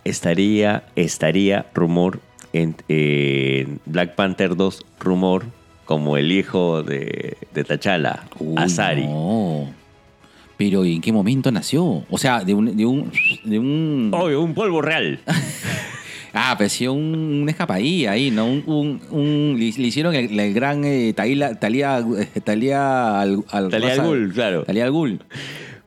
estaría, 0.04 0.84
estaría 0.96 1.66
rumor 1.74 2.20
en, 2.54 2.76
en 2.88 3.80
Black 3.86 4.16
Panther 4.16 4.56
2, 4.56 4.86
rumor, 5.00 5.44
como 5.86 6.16
el 6.18 6.32
hijo 6.32 6.82
de, 6.84 7.36
de 7.54 7.64
T'Challa, 7.64 8.24
Asari. 8.56 9.04
No. 9.06 9.70
Pero 10.56 10.86
¿en 10.86 11.02
qué 11.02 11.12
momento 11.12 11.52
nació? 11.52 12.04
O 12.10 12.18
sea, 12.18 12.44
de 12.44 12.54
un... 12.54 12.78
De 12.78 12.86
un, 12.86 13.12
de 13.44 13.60
un 13.60 14.12
Obvio, 14.14 14.42
un 14.42 14.54
polvo 14.54 14.82
real. 14.82 15.20
Ah, 16.36 16.56
pero 16.58 16.68
sí, 16.68 16.88
un, 16.88 17.14
una 17.44 17.52
escapadilla 17.52 18.10
ahí, 18.14 18.32
¿no? 18.32 18.48
Un, 18.48 18.64
un, 18.66 19.02
un- 19.12 19.56
le, 19.60 19.72
le 19.72 19.88
hicieron 19.88 20.16
el, 20.16 20.40
el 20.40 20.52
gran 20.52 20.84
eh, 20.84 21.14
Talía, 21.16 21.54
Talía, 21.60 22.00
eh, 22.00 22.40
Talía 22.44 23.22
al, 23.22 23.44
al 23.52 23.70
Talia 23.70 23.92
al 23.94 24.02
Ghul, 24.02 24.32
claro. 24.34 24.64
Talía 24.64 24.86
al 24.86 24.92
Ghul. 24.92 25.20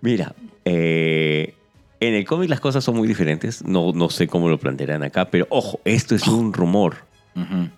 Mira, 0.03 0.37
eh, 0.65 1.53
en 2.01 2.15
el 2.15 2.25
cómic 2.25 2.51
las 2.51 2.61
cosas 2.61 2.85
son 2.85 2.97
muy 2.97 3.09
diferentes. 3.09 3.65
No, 3.65 3.93
no 3.93 4.11
sé 4.11 4.27
cómo 4.29 4.49
lo 4.49 4.59
plantearán 4.59 5.03
acá, 5.03 5.31
pero 5.31 5.47
ojo, 5.51 5.81
esto 5.85 6.15
es 6.15 6.27
un 6.29 6.53
rumor. 6.53 6.97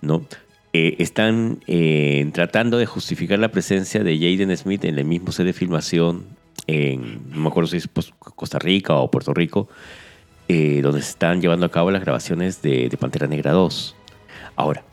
¿no? 0.01 0.23
Eh, 0.71 0.95
están 0.99 1.59
eh, 1.67 2.29
tratando 2.33 2.77
de 2.77 2.85
justificar 2.85 3.39
la 3.39 3.49
presencia 3.49 4.03
de 4.03 4.17
Jaden 4.17 4.55
Smith 4.55 4.85
en 4.85 4.97
el 4.97 5.05
mismo 5.05 5.31
set 5.31 5.45
de 5.45 5.53
filmación 5.53 6.25
en, 6.67 7.29
no 7.31 7.41
me 7.41 7.47
acuerdo 7.47 7.67
si 7.67 7.77
es 7.77 7.87
pues, 7.87 8.13
Costa 8.19 8.59
Rica 8.59 8.95
o 8.95 9.09
Puerto 9.09 9.33
Rico, 9.33 9.69
eh, 10.47 10.81
donde 10.81 11.01
se 11.01 11.09
están 11.09 11.41
llevando 11.41 11.65
a 11.65 11.71
cabo 11.71 11.91
las 11.91 12.01
grabaciones 12.01 12.61
de, 12.61 12.89
de 12.89 12.97
Pantera 12.97 13.27
Negra 13.27 13.51
2. 13.51 13.95
Ahora, 14.55 14.83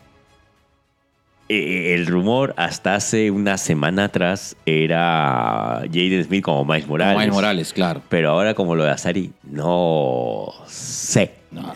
eh, 1.49 1.93
el 1.95 2.05
rumor 2.07 2.53
hasta 2.57 2.95
hace 2.95 3.31
una 3.31 3.57
semana 3.57 4.05
atrás 4.05 4.55
era 4.65 5.81
Jaden 5.91 6.23
Smith 6.25 6.43
como 6.43 6.65
Miles 6.65 6.87
Morales. 6.87 7.13
Como 7.13 7.19
Miles 7.19 7.33
Morales, 7.35 7.73
claro. 7.73 8.01
Pero 8.09 8.31
ahora 8.31 8.53
como 8.53 8.75
lo 8.75 8.83
de 8.83 8.91
Asari, 8.91 9.31
no 9.43 10.51
sé. 10.67 11.35
No. 11.51 11.73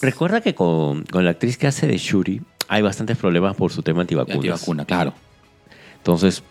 Recuerda 0.00 0.40
que 0.40 0.54
con, 0.54 1.04
con 1.04 1.24
la 1.24 1.30
actriz 1.32 1.56
que 1.58 1.66
hace 1.66 1.86
de 1.86 1.96
Shuri 1.98 2.40
hay 2.68 2.82
bastantes 2.82 3.16
problemas 3.18 3.56
por 3.56 3.72
su 3.72 3.82
tema 3.82 4.00
antivacunas. 4.02 4.36
Antivacuna, 4.36 4.84
claro. 4.84 5.12
Entonces, 5.98 6.42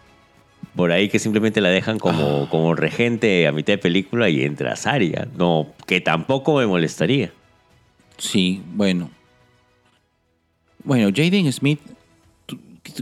por 0.75 0.91
ahí 0.91 1.09
que 1.09 1.19
simplemente 1.19 1.59
la 1.61 1.69
dejan 1.69 1.99
como, 1.99 2.47
como 2.49 2.75
regente 2.75 3.47
a 3.47 3.51
mitad 3.51 3.73
de 3.73 3.77
película 3.77 4.29
y 4.29 4.43
entra 4.43 4.75
Saria. 4.75 5.27
No, 5.37 5.67
que 5.87 5.99
tampoco 5.99 6.57
me 6.57 6.65
molestaría. 6.67 7.31
Sí, 8.17 8.61
bueno. 8.73 9.09
Bueno, 10.83 11.09
Jaden 11.15 11.51
Smith, 11.51 11.79
¿tú- 11.81 11.93
tú 11.93 12.00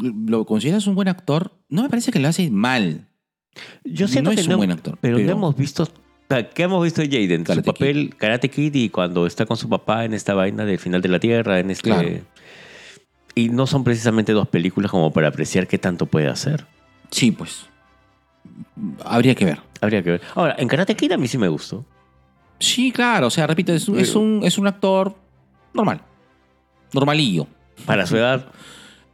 ¿lo 0.02 0.46
consideras 0.46 0.88
un 0.88 0.96
buen 0.96 1.08
actor? 1.08 1.54
No 1.70 1.84
me 1.84 1.90
parece 1.90 2.12
que 2.12 2.20
lo 2.20 2.28
hace 2.28 2.50
mal. 2.52 3.08
Yo 3.84 4.08
siento 4.08 4.30
No 4.30 4.36
que 4.36 4.42
es 4.42 4.48
un 4.48 4.58
buen 4.58 4.72
actor, 4.72 4.98
Pero, 5.02 5.18
pero- 5.18 5.28
no 5.28 5.34
hemos 5.34 5.56
visto. 5.56 5.88
¿Qué 6.54 6.62
hemos 6.64 6.84
visto 6.84 7.02
de 7.02 7.08
Jaden? 7.08 7.44
Karate 7.44 7.62
su 7.68 7.74
papel 7.74 8.16
Karate 8.16 8.50
Kid 8.52 8.76
y 8.76 8.90
cuando 8.90 9.26
está 9.26 9.48
con 9.48 9.58
su 9.58 9.68
papá 9.68 10.06
en 10.06 10.14
esta 10.14 10.36
vaina 10.36 10.64
del 10.64 10.78
final 10.78 11.02
de 11.02 11.10
la 11.10 11.20
Tierra, 11.20 11.60
en 11.60 11.72
este. 11.72 11.90
Claro. 11.90 12.08
Y 13.34 13.50
no 13.50 13.66
son 13.66 13.84
precisamente 13.84 14.32
dos 14.34 14.48
películas 14.48 14.92
como 14.92 15.12
para 15.12 15.30
apreciar 15.30 15.66
qué 15.68 15.80
tanto 15.80 16.06
puede 16.06 16.28
hacer. 16.28 16.68
Sí, 17.10 17.32
pues. 17.32 17.66
Habría 19.04 19.34
que 19.34 19.46
ver. 19.46 19.60
Habría 19.82 20.04
que 20.04 20.12
ver. 20.12 20.22
Ahora, 20.36 20.56
en 20.60 20.68
Karate 20.68 20.96
Kid 20.96 21.12
a 21.14 21.18
mí 21.18 21.28
sí 21.28 21.38
me 21.40 21.48
gustó. 21.48 21.84
Sí, 22.60 22.92
claro. 22.92 23.28
O 23.28 23.30
sea, 23.32 23.48
repito, 23.48 23.74
es 23.74 23.88
un, 23.88 24.42
es 24.44 24.58
un 24.60 24.68
actor 24.68 25.16
normal. 25.74 26.02
Normalillo. 26.94 27.48
Para 27.86 28.06
su 28.06 28.18
edad, 28.18 28.46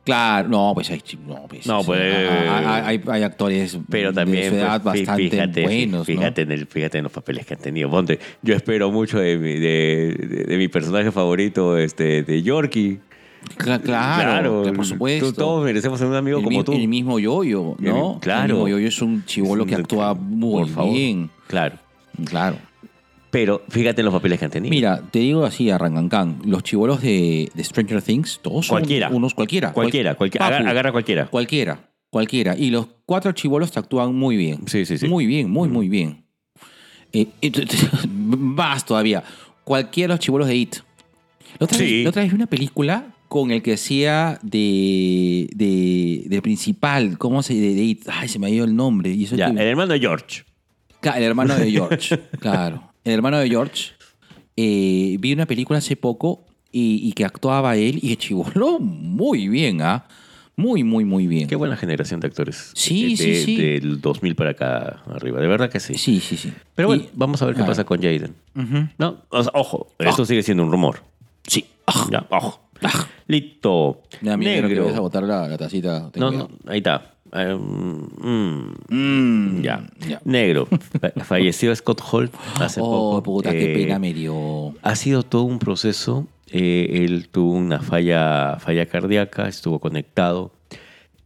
Claro, 0.05 0.47
no, 0.47 0.71
pues 0.75 0.89
hay, 0.91 1.01
no, 1.27 1.47
pues, 1.49 1.65
No, 1.65 1.83
pues, 1.83 1.99
hay, 1.99 2.83
hay- 2.85 3.01
hay 3.07 3.23
actores 3.23 3.77
pero 3.89 4.13
también 4.13 4.53
edad 4.53 4.81
pues, 4.83 5.03
bastante 5.03 5.29
fíjate, 5.31 5.63
buenos, 5.63 5.99
¿no? 5.99 6.05
fíjate, 6.05 6.41
en 6.43 6.51
el, 6.51 6.67
fíjate 6.67 6.97
en 6.99 7.03
los 7.05 7.11
papeles 7.11 7.45
que 7.45 7.55
han 7.55 7.59
tenido. 7.59 7.89
Ponte, 7.89 8.19
yo 8.43 8.53
espero 8.55 8.91
mucho 8.91 9.17
de 9.19 9.35
mi, 9.37 9.53
de, 9.53 10.15
de- 10.29 10.43
de 10.43 10.57
mi 10.57 10.67
personaje 10.67 11.11
favorito, 11.11 11.77
este, 11.77 12.21
de 12.23 12.43
Yorkie. 12.43 12.99
Cla- 13.57 13.81
Claro, 13.81 14.61
Claro, 14.63 14.73
por 14.75 14.85
supuesto. 14.85 15.33
Todos 15.33 15.63
merecemos 15.65 15.99
un 16.01 16.13
amigo 16.15 16.37
el, 16.37 16.43
como 16.43 16.63
tú. 16.63 16.73
el 16.73 16.87
mismo 16.87 17.17
Yoyo, 17.19 17.75
¿no? 17.79 18.19
claro. 18.21 18.43
El 18.45 18.51
mismo 18.53 18.67
Yoyo 18.67 18.87
es 18.87 19.01
un 19.01 19.25
chivolo 19.25 19.65
que 19.65 19.73
actúa 19.75 20.13
muy 20.13 20.61
por 20.65 20.69
favor. 20.69 20.93
bien. 20.93 21.29
Claro. 21.47 21.77
Claro. 22.25 22.57
Pero 23.35 23.63
fíjate 23.67 23.99
en 23.99 24.05
los 24.05 24.13
papeles 24.13 24.39
que 24.39 24.45
han 24.45 24.51
tenido. 24.51 24.69
Mira, 24.69 25.01
te 25.11 25.19
digo 25.19 25.43
así 25.43 25.69
a 25.69 25.77
Rangankan, 25.77 26.39
los 26.45 26.63
chivolos 26.63 27.01
de, 27.01 27.51
de 27.53 27.63
Stranger 27.65 28.01
Things, 28.01 28.39
todos 28.41 28.67
son 28.67 28.75
Cualquiera. 28.77 29.09
unos 29.09 29.33
cualquiera. 29.33 29.73
cualquiera, 29.73 30.11
Cual- 30.11 30.17
cualquiera. 30.17 30.45
Papu, 30.45 30.53
Agarra, 30.55 30.69
agarra 30.71 30.91
cualquiera. 30.93 31.25
Cualquiera, 31.27 31.89
cualquiera. 32.09 32.55
Y 32.57 32.69
los 32.69 32.87
cuatro 33.05 33.33
chivolos 33.33 33.71
te 33.73 33.79
actúan 33.79 34.15
muy 34.15 34.37
bien. 34.37 34.65
Sí, 34.67 34.85
sí, 34.85 34.97
sí. 34.97 35.07
Muy 35.09 35.25
bien, 35.25 35.49
muy, 35.49 35.67
muy 35.67 35.89
bien. 35.89 36.23
Eh, 37.11 37.27
eh, 37.41 37.51
más 38.37 38.85
todavía. 38.85 39.21
Cualquiera 39.65 40.13
de 40.13 40.17
los 40.17 40.19
chivolos 40.23 40.47
de 40.47 40.55
It. 40.55 40.75
La 41.59 41.65
otra, 41.65 41.77
Sí. 41.77 41.83
vez, 41.83 42.03
la 42.05 42.09
otra 42.11 42.21
vez 42.21 42.31
vi 42.31 42.35
una 42.37 42.47
película 42.47 43.15
con 43.27 43.51
el 43.51 43.61
que 43.61 43.73
hacía 43.73 44.39
de, 44.43 45.49
de, 45.53 46.41
principal, 46.41 47.17
¿cómo 47.17 47.43
se 47.43 47.53
de, 47.55 47.73
de 47.75 47.83
It? 47.83 48.07
Ay, 48.07 48.29
se 48.29 48.39
me 48.39 48.47
ha 48.47 48.49
ido 48.49 48.63
el 48.63 48.75
nombre. 48.77 49.09
Y 49.11 49.25
eso 49.25 49.35
Ya, 49.35 49.47
que- 49.53 49.61
el 49.61 49.67
hermano 49.67 49.91
de 49.91 49.99
George. 49.99 50.43
El 51.01 51.23
hermano 51.23 51.55
de 51.55 51.69
George, 51.71 52.17
claro. 52.39 52.91
El 53.05 53.13
hermano 53.13 53.37
de 53.39 53.47
George. 53.49 53.91
Eh, 54.57 55.17
vi 55.19 55.33
una 55.33 55.45
película 55.45 55.79
hace 55.79 55.95
poco 55.95 56.45
y, 56.71 56.99
y 57.07 57.13
que 57.13 57.25
actuaba 57.25 57.75
él 57.77 57.99
y 58.01 58.09
que 58.09 58.17
chivoló 58.17 58.79
muy 58.79 59.47
bien, 59.47 59.81
¿ah? 59.81 60.07
Muy, 60.57 60.85
muy, 60.85 61.03
muy 61.03 61.27
bien. 61.27 61.47
Qué 61.49 61.57
buena 61.57 61.75
generación 61.75 62.21
de 62.21 62.27
actores. 62.27 62.71
Sí, 62.75 63.11
de- 63.11 63.17
sí, 63.17 63.35
sí. 63.43 63.55
Del 63.57 63.99
2000 63.99 64.35
para 64.35 64.51
acá 64.51 65.03
arriba. 65.13 65.41
De 65.41 65.47
verdad 65.47 65.69
que 65.69 65.81
sí. 65.81 65.95
Sí, 65.97 66.21
sí, 66.21 66.37
sí. 66.37 66.53
Pero 66.75 66.87
bueno, 66.87 67.03
Y- 67.03 67.09
vamos 67.13 67.41
a 67.41 67.45
ver 67.45 67.55
qué 67.55 67.63
pasa 67.63 67.83
con 67.83 68.01
Jaden. 68.01 68.33
No, 68.97 69.17
o 69.29 69.43
sea, 69.43 69.51
ojo, 69.53 69.87
esto 69.99 70.25
sigue 70.25 70.43
siendo 70.43 70.63
un 70.63 70.71
rumor. 70.71 71.03
Sí. 71.45 71.65
Ah, 71.87 72.07
Ya, 72.09 72.25
ojo. 72.29 72.61
ah. 72.83 73.07
Listo. 73.27 74.01
Que 74.21 74.37
Negro. 74.37 74.69
te 74.69 74.79
vayas 74.79 74.95
a 74.97 75.01
botar 75.01 75.23
la, 75.23 75.47
la 75.49 75.57
tacita. 75.57 76.09
ten 76.11 76.21
No, 76.21 76.31
no, 76.31 76.49
ahí 76.67 76.77
está. 76.77 77.14
Eh, 77.37 77.53
mm, 77.55 78.75
Mm, 78.89 79.61
ya. 79.61 79.85
ya. 80.07 80.21
Negro. 80.25 80.67
Fa- 81.01 81.11
Falleció 81.23 81.75
Scott 81.75 82.01
Hall 82.11 82.29
hace 82.61 82.79
Oh, 82.81 83.11
poco. 83.11 83.23
puta, 83.23 83.51
qué 83.51 83.71
Eh, 83.73 83.75
pena 83.75 83.99
me 83.99 84.13
dio. 84.13 84.73
Ha 84.81 84.95
sido 84.95 85.23
todo 85.23 85.43
un 85.43 85.59
proceso. 85.59 86.27
Eh, 86.51 87.03
él 87.05 87.27
tuvo 87.29 87.51
una 87.53 87.81
falla, 87.81 88.57
falla 88.59 88.85
cardíaca, 88.85 89.47
estuvo 89.47 89.79
conectado. 89.79 90.51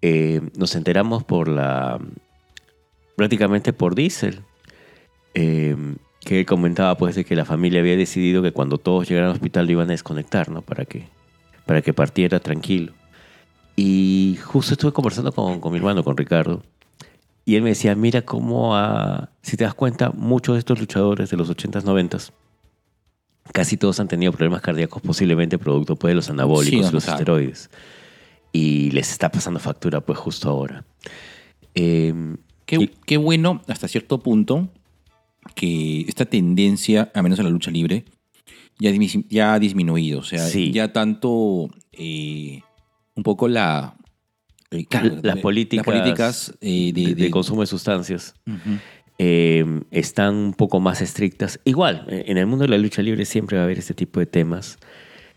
Eh, 0.01 0.41
nos 0.57 0.75
enteramos 0.75 1.23
por 1.23 1.47
la. 1.47 1.99
prácticamente 3.15 3.73
por 3.73 3.95
Diesel. 3.95 4.39
eh, 5.35 5.75
que 6.21 6.39
él 6.39 6.45
comentaba 6.45 6.95
pues 6.97 7.15
de 7.15 7.23
que 7.23 7.35
la 7.35 7.45
familia 7.45 7.79
había 7.81 7.95
decidido 7.95 8.41
que 8.41 8.51
cuando 8.51 8.77
todos 8.77 9.07
llegaran 9.07 9.29
al 9.29 9.35
hospital 9.35 9.65
lo 9.67 9.71
iban 9.73 9.87
a 9.89 9.91
desconectar, 9.91 10.49
¿no? 10.49 10.61
Para 10.61 10.85
que, 10.85 11.03
para 11.65 11.81
que 11.81 11.93
partiera 11.93 12.39
tranquilo. 12.39 12.93
Y 13.81 14.37
justo 14.43 14.73
estuve 14.73 14.91
conversando 14.91 15.31
con, 15.31 15.61
con 15.61 15.71
mi 15.71 15.77
hermano, 15.77 16.03
con 16.03 16.17
Ricardo, 16.17 16.61
y 17.45 17.55
él 17.55 17.61
me 17.61 17.69
decía, 17.69 17.95
mira 17.95 18.21
cómo, 18.23 18.75
ah, 18.75 19.29
si 19.41 19.55
te 19.55 19.63
das 19.63 19.73
cuenta, 19.73 20.11
muchos 20.11 20.55
de 20.55 20.59
estos 20.59 20.79
luchadores 20.79 21.29
de 21.29 21.37
los 21.37 21.49
80s, 21.49 21.83
90s, 21.85 22.31
casi 23.53 23.77
todos 23.77 23.99
han 24.01 24.07
tenido 24.09 24.33
problemas 24.33 24.61
cardíacos, 24.61 25.01
posiblemente 25.01 25.57
producto 25.57 25.95
pues, 25.95 26.11
de 26.11 26.15
los 26.15 26.29
anabólicos, 26.29 26.87
Sí, 26.87 26.93
los 26.93 27.03
claro. 27.05 27.19
esteroides. 27.19 27.69
Y 28.51 28.91
les 28.91 29.11
está 29.11 29.31
pasando 29.31 29.59
factura 29.61 30.01
pues 30.01 30.19
justo 30.19 30.49
ahora. 30.49 30.83
Eh, 31.73 32.13
Qué, 32.65 32.75
y- 32.75 32.91
qué 33.05 33.17
bueno 33.17 33.61
hasta 33.67 33.87
cierto 33.87 34.19
punto 34.19 34.67
que 35.55 36.01
esta 36.01 36.25
tendencia, 36.25 37.11
al 37.15 37.23
menos 37.23 37.39
en 37.39 37.45
la 37.45 37.51
lucha 37.51 37.71
libre, 37.71 38.03
ya, 38.77 38.91
ya 39.29 39.53
ha 39.53 39.59
disminuido. 39.59 40.19
O 40.19 40.23
sea, 40.23 40.45
Sí. 40.45 40.71
ya 40.71 40.91
tanto 40.93 41.69
eh, 41.93 42.61
un 43.19 43.23
poco 43.23 43.47
la... 43.47 43.95
eh, 44.71 44.85
claro, 44.85 45.17
Las 45.21 45.37
políticas 45.39 45.85
las 45.85 45.95
políticas 46.01 46.53
eh, 46.61 46.91
de, 46.93 47.05
de, 47.07 47.15
de 47.15 47.31
consumo 47.31 47.61
de 47.61 47.67
sustancias 47.67 48.33
Ujú. 48.47 48.77
eh, 49.17 49.65
están 49.91 50.35
un 50.35 50.53
poco 50.53 50.79
más 50.79 51.01
estrictas. 51.01 51.59
Igual, 51.65 52.05
eh, 52.09 52.23
en 52.27 52.37
el 52.37 52.45
mundo 52.47 52.63
de 52.63 52.69
la 52.69 52.77
lucha 52.77 53.01
libre 53.01 53.25
siempre 53.25 53.57
va 53.57 53.63
a 53.63 53.65
haber 53.65 53.77
este 53.79 53.93
tipo 53.93 54.19
de 54.19 54.25
temas 54.25 54.77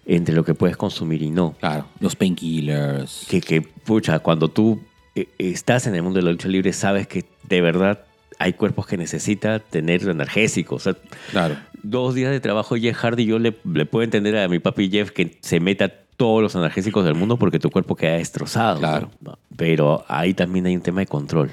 entre 0.07 0.35
lo 0.35 0.45
que 0.45 0.55
puedes 0.55 0.77
consumir 0.77 1.23
y 1.23 1.31
no. 1.31 1.55
Claro, 1.61 1.87
los 2.01 2.17
painkillers. 2.17 3.27
Que, 3.29 3.41
que, 3.41 3.63
pucha, 3.63 4.19
cuando 4.21 4.49
tú 4.49 4.81
eh, 5.15 5.29
estás 5.39 5.87
en 5.87 5.95
el 5.95 6.03
mundo 6.03 6.19
de 6.19 6.25
la 6.25 6.33
lucha 6.33 6.49
libre, 6.49 6.73
sabes 6.73 7.07
que 7.07 7.25
de 7.49 7.61
verdad 7.61 8.05
hay 8.39 8.55
cuerpos 8.55 8.87
que 8.87 8.97
necesitan 8.97 9.63
tener 9.71 10.03
energéticos. 10.09 10.87
O 10.87 10.93
sea, 10.93 11.01
Claro. 11.31 11.57
dos 11.83 12.15
días 12.15 12.31
de 12.33 12.41
trabajo, 12.41 12.75
Jeff 12.77 12.97
Hardy, 12.97 13.25
yo 13.27 13.39
le, 13.39 13.57
le 13.73 13.87
puedo 13.87 14.03
entender 14.03 14.37
a 14.37 14.49
mi 14.49 14.59
papi 14.59 14.91
Jeff 14.91 15.11
que 15.13 15.39
se 15.43 15.61
meta 15.61 15.93
todos 16.23 16.41
los 16.41 16.55
analgésicos 16.55 17.05
del 17.05 17.17
mundo 17.17 17.37
porque 17.37 17.59
tu 17.59 17.69
cuerpo 17.69 17.97
queda 17.97 18.13
destrozado. 18.13 18.79
Claro. 18.79 19.11
¿no? 19.21 19.41
Pero 19.57 20.05
ahí 20.07 20.35
también 20.35 20.67
hay 20.67 20.77
un 20.77 20.81
tema 20.81 21.01
de 21.01 21.07
control. 21.07 21.51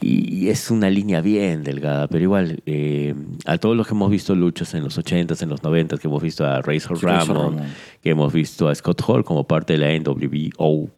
Y 0.00 0.48
es 0.48 0.70
una 0.70 0.88
línea 0.88 1.20
bien 1.20 1.64
delgada, 1.64 2.06
pero 2.06 2.22
igual, 2.22 2.62
eh, 2.66 3.16
a 3.46 3.58
todos 3.58 3.76
los 3.76 3.88
que 3.88 3.94
hemos 3.94 4.12
visto 4.12 4.36
luchas 4.36 4.74
en 4.74 4.84
los 4.84 4.96
80s, 4.96 5.42
en 5.42 5.48
los 5.48 5.60
90s, 5.60 5.98
que 5.98 6.06
hemos 6.06 6.22
visto 6.22 6.46
a 6.46 6.62
Razor 6.62 7.00
Sí, 7.00 7.06
Ramon, 7.06 7.36
Ramon. 7.56 7.62
que 8.00 8.10
hemos 8.10 8.32
visto 8.32 8.68
a 8.68 8.74
Scott 8.76 9.02
Hall 9.04 9.24
como 9.24 9.42
parte 9.48 9.76
de 9.76 9.78
la 9.80 9.92
NWO, 9.98 10.88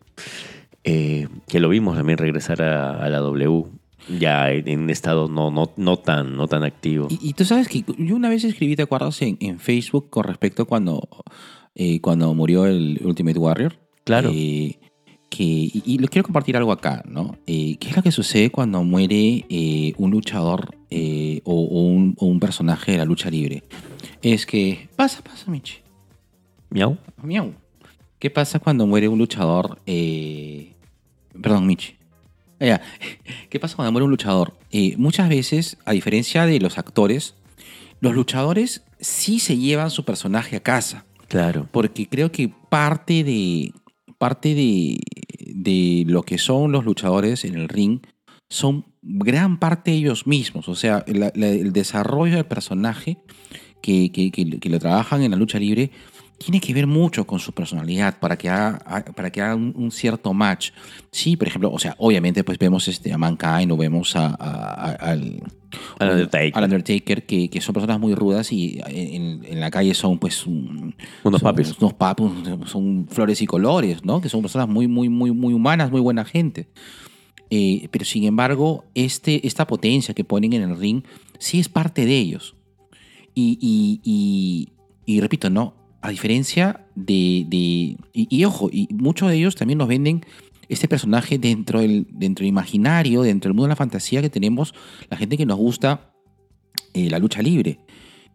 eh, 0.85 1.29
que 1.49 1.61
lo 1.61 1.71
vimos 1.71 1.97
también 1.97 2.19
regresar 2.19 2.61
a, 2.61 3.03
a 3.03 3.09
la 3.09 3.21
W, 3.21 3.65
ya 4.19 4.51
en 4.51 4.81
un 4.81 4.91
estado 4.91 5.29
no, 5.29 5.51
no, 5.51 5.73
no, 5.79 5.97
tan, 5.97 6.37
no 6.37 6.47
tan 6.47 6.63
activo. 6.63 7.09
Y, 7.09 7.19
y 7.23 7.33
tú 7.33 7.47
sabes 7.47 7.69
que 7.69 7.87
yo 7.97 8.17
una 8.17 8.29
vez 8.29 8.45
escribí, 8.45 8.77
¿te 8.77 8.83
acuerdas? 8.83 9.23
En, 9.23 9.39
en 9.41 9.59
Facebook 9.59 10.11
con 10.11 10.25
respecto 10.25 10.67
cuando, 10.67 11.09
eh, 11.75 12.01
cuando 12.01 12.33
murió 12.35 12.67
el 12.67 13.01
Ultimate 13.05 13.39
Warrior. 13.39 13.79
Claro. 14.05 14.31
Eh, 14.33 14.79
que, 15.29 15.45
y, 15.45 15.83
y 15.87 15.99
lo 15.99 16.09
quiero 16.09 16.25
compartir 16.25 16.57
algo 16.57 16.73
acá, 16.73 17.03
¿no? 17.07 17.37
Eh, 17.47 17.77
¿Qué 17.79 17.91
es 17.91 17.97
lo 17.97 18.03
que 18.03 18.11
sucede 18.11 18.51
cuando 18.51 18.83
muere 18.83 19.45
un 19.97 20.11
luchador 20.11 20.77
o, 21.45 21.53
o 21.53 21.83
un, 21.83 22.17
o 22.19 22.27
un 22.27 22.41
personaje 22.41 22.93
de 22.93 22.99
la 22.99 23.05
lucha 23.05 23.31
libre? 23.31 23.63
Es 24.23 24.45
que. 24.45 24.89
Pasa, 24.97 25.23
pasa, 25.23 25.51
Michi. 25.51 25.79
Miau. 26.71 26.99
Miau. 27.23 27.55
¿Qué 28.19 28.29
pasa 28.29 28.59
cuando 28.59 28.87
muere 28.87 29.09
un 29.09 29.19
luchador? 29.19 29.79
Perdón, 29.85 31.67
Michi. 31.67 31.97
Ah. 32.61 32.81
¿Qué 33.49 33.61
pasa 33.61 33.77
cuando 33.77 33.93
muere 33.93 34.05
un 34.05 34.11
luchador? 34.11 34.55
Muchas 34.97 35.29
veces, 35.29 35.79
a 35.85 35.93
diferencia 35.93 36.45
de 36.45 36.59
los 36.61 36.77
actores, 36.77 37.35
los 38.01 38.15
luchadores 38.15 38.83
sí 38.99 39.39
se 39.39 39.57
llevan 39.57 39.91
su 39.91 40.05
personaje 40.05 40.57
a 40.57 40.61
casa. 40.61 41.07
Claro. 41.31 41.67
Porque 41.73 42.07
creo 42.09 42.31
que 42.31 42.49
parte 42.69 43.25
de. 43.25 43.73
Parte 44.19 44.55
de, 44.55 44.99
de 45.47 46.05
lo 46.07 46.23
que 46.25 46.37
son 46.37 46.73
los 46.73 46.85
luchadores 46.85 47.47
en 47.47 47.55
el 47.55 47.71
ring 47.71 48.01
son 48.51 48.85
gran 49.01 49.59
parte 49.59 49.93
ellos 49.93 50.27
mismos. 50.27 50.69
O 50.69 50.75
sea, 50.75 51.05
la- 51.07 51.33
la- 51.35 51.49
el 51.49 51.73
desarrollo 51.73 52.35
del 52.37 52.45
personaje 52.45 53.17
que, 53.81 54.13
que- 54.13 54.31
que- 54.31 54.59
que 54.61 54.69
lo 54.69 54.79
trabajan 54.79 55.23
en 55.23 55.31
la 55.31 55.39
lucha 55.39 55.59
libre 55.59 55.91
tiene 56.43 56.59
que 56.59 56.73
ver 56.73 56.87
mucho 56.87 57.27
con 57.27 57.39
su 57.39 57.53
personalidad 57.53 58.19
para 58.19 58.39
que 58.39 58.49
haga, 58.49 58.79
para 59.15 59.31
que 59.31 59.43
haga 59.43 59.55
un, 59.55 59.75
un 59.77 59.91
cierto 59.91 60.33
match. 60.33 60.71
Sí, 61.13 61.37
por 61.37 61.47
ejemplo, 61.47 61.71
o 61.71 61.79
sea, 61.79 61.95
obviamente 61.99 62.43
pues 62.45 62.57
vemos 62.59 62.89
este, 62.89 63.13
a 63.13 63.19
Mankind 63.19 63.71
o 63.73 63.77
vemos 63.77 64.17
a, 64.17 64.29
a- 64.29 64.35
a- 64.87 64.93
al, 64.95 65.43
Al 65.99 66.11
Undertaker. 66.13 66.53
al 66.57 66.65
Undertaker, 66.65 67.27
que, 67.27 67.51
que 67.51 67.61
son 67.61 67.75
personas 67.75 68.01
muy 68.01 68.15
rudas 68.15 68.51
y 68.53 68.81
en, 68.87 69.45
en 69.45 69.61
la 69.61 69.71
calle 69.71 69.93
son 69.93 70.19
pues 70.19 70.47
un- 70.47 70.95
Unos 71.25 71.41
son- 71.43 71.51
papis. 71.51 71.77
Unos 71.79 71.93
papis, 71.93 72.27
son 72.65 73.07
flores 73.11 73.43
y 73.43 73.47
colores, 73.47 74.03
¿no? 74.03 74.23
Que 74.23 74.31
son 74.31 74.41
personas 74.41 74.67
muy, 74.67 74.89
muy, 74.89 75.11
muy, 75.11 75.33
muy 75.33 75.53
humanas, 75.53 75.91
muy 75.91 76.01
buena 76.01 76.25
gente. 76.25 76.69
Eh, 77.51 77.89
pero 77.91 78.07
sin 78.07 78.25
embargo, 78.25 78.87
este, 78.95 79.47
esta 79.47 79.67
potencia 79.67 80.15
que 80.15 80.25
ponen 80.25 80.55
en 80.55 80.63
el 80.63 80.79
ring 80.79 81.03
sí 81.39 81.61
es 81.61 81.69
parte 81.69 82.07
de 82.07 82.17
ellos. 82.17 82.55
Y, 83.35 83.59
y- 83.61 84.01
y- 84.05 84.69
y 85.05 85.21
repito, 85.21 85.51
¿no? 85.51 85.75
A 86.03 86.11
diferencia 86.11 86.87
de... 86.95 87.45
de- 87.49 87.97
y, 88.13 88.27
y 88.31 88.45
ojo, 88.45 88.69
y 88.73 88.89
muchos 88.93 89.29
de 89.31 89.37
ellos 89.37 89.55
también 89.55 89.79
nos 89.79 89.89
venden 89.89 90.25
este 90.69 90.87
personaje 90.89 91.39
dentro 91.39 91.81
del, 91.81 92.07
dentro 92.11 92.45
del 92.45 92.49
imaginario, 92.51 93.23
dentro 93.23 93.49
del 93.49 93.55
mundo 93.55 93.65
de 93.67 93.71
la 93.71 93.77
fantasía 93.77 94.23
que 94.23 94.31
tenemos, 94.31 94.73
la 95.11 95.17
gente 95.17 95.37
que 95.37 95.45
nos 95.45 95.59
gusta 95.59 96.13
eh, 96.95 97.11
la 97.11 97.19
lucha 97.19 97.43
libre. 97.43 97.81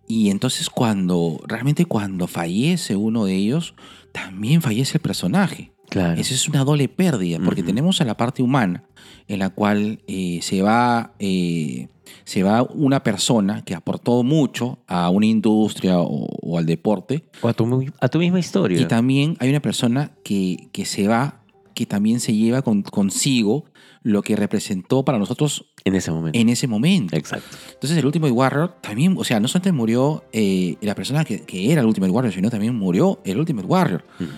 Y 0.08 0.30
entonces 0.30 0.70
cuando, 0.70 1.42
realmente 1.48 1.86
cuando 1.86 2.28
fallece 2.28 2.96
uno 2.96 3.26
de 3.26 3.36
ellos, 3.36 3.74
también 4.12 4.62
fallece 4.62 4.98
el 4.98 5.02
personaje. 5.02 5.72
Claro. 5.90 6.20
Esa 6.20 6.34
es 6.34 6.48
una 6.50 6.64
doble 6.64 6.90
pérdida, 6.90 7.40
porque 7.44 7.64
tenemos 7.64 8.02
a 8.02 8.06
la 8.06 8.18
parte 8.18 8.44
humana, 8.44 8.84
en 9.28 9.40
la 9.40 9.50
cual 9.50 10.02
eh, 10.08 10.40
se, 10.42 10.62
va, 10.62 11.14
eh, 11.20 11.88
se 12.24 12.44
va 12.44 12.64
una 12.64 13.04
persona 13.04 13.64
que 13.64 13.76
aportó 13.76 14.24
mucho 14.24 14.80
a 14.88 15.10
una 15.10 15.26
industria 15.26 16.00
o, 16.00 16.28
o 16.42 16.58
al 16.58 16.66
deporte, 16.66 17.26
O 17.42 17.48
a 17.48 17.54
tu, 17.54 17.86
a 18.00 18.08
tu 18.10 18.20
misma 18.20 18.40
historia. 18.40 18.80
y 18.80 18.86
también 18.86 19.36
hay 19.40 19.50
una 19.50 19.60
persona 19.62 20.12
que, 20.24 20.70
que 20.72 20.86
se 20.86 21.08
va, 21.08 21.42
que 21.74 21.86
también 21.86 22.20
se 22.20 22.34
lleva 22.34 22.62
con- 22.62 22.82
consigo 22.84 23.66
lo 24.04 24.22
que 24.22 24.36
representó 24.36 25.04
para 25.04 25.18
nosotros 25.18 25.66
en 25.84 25.96
ese 25.96 26.12
momento. 26.12 26.38
en 26.40 26.50
ese 26.50 26.68
momento. 26.68 27.16
Exacto. 27.16 27.58
Entonces 27.74 27.98
el 27.98 28.06
Ultimate 28.06 28.32
Warrior 28.32 28.76
también, 28.82 29.16
o 29.18 29.24
sea, 29.24 29.40
no 29.40 29.48
solamente 29.48 29.72
murió 29.72 30.24
eh, 30.32 30.78
la 30.82 30.94
persona 30.94 31.26
que, 31.26 31.42
que 31.42 31.72
era 31.72 31.82
el 31.82 31.88
Ultimate 31.88 32.12
Warrior, 32.12 32.34
sino 32.34 32.50
también 32.52 32.76
murió 32.76 33.20
el 33.26 33.40
Ultimate 33.40 33.68
Warrior. 33.68 34.06
Ujú. 34.20 34.30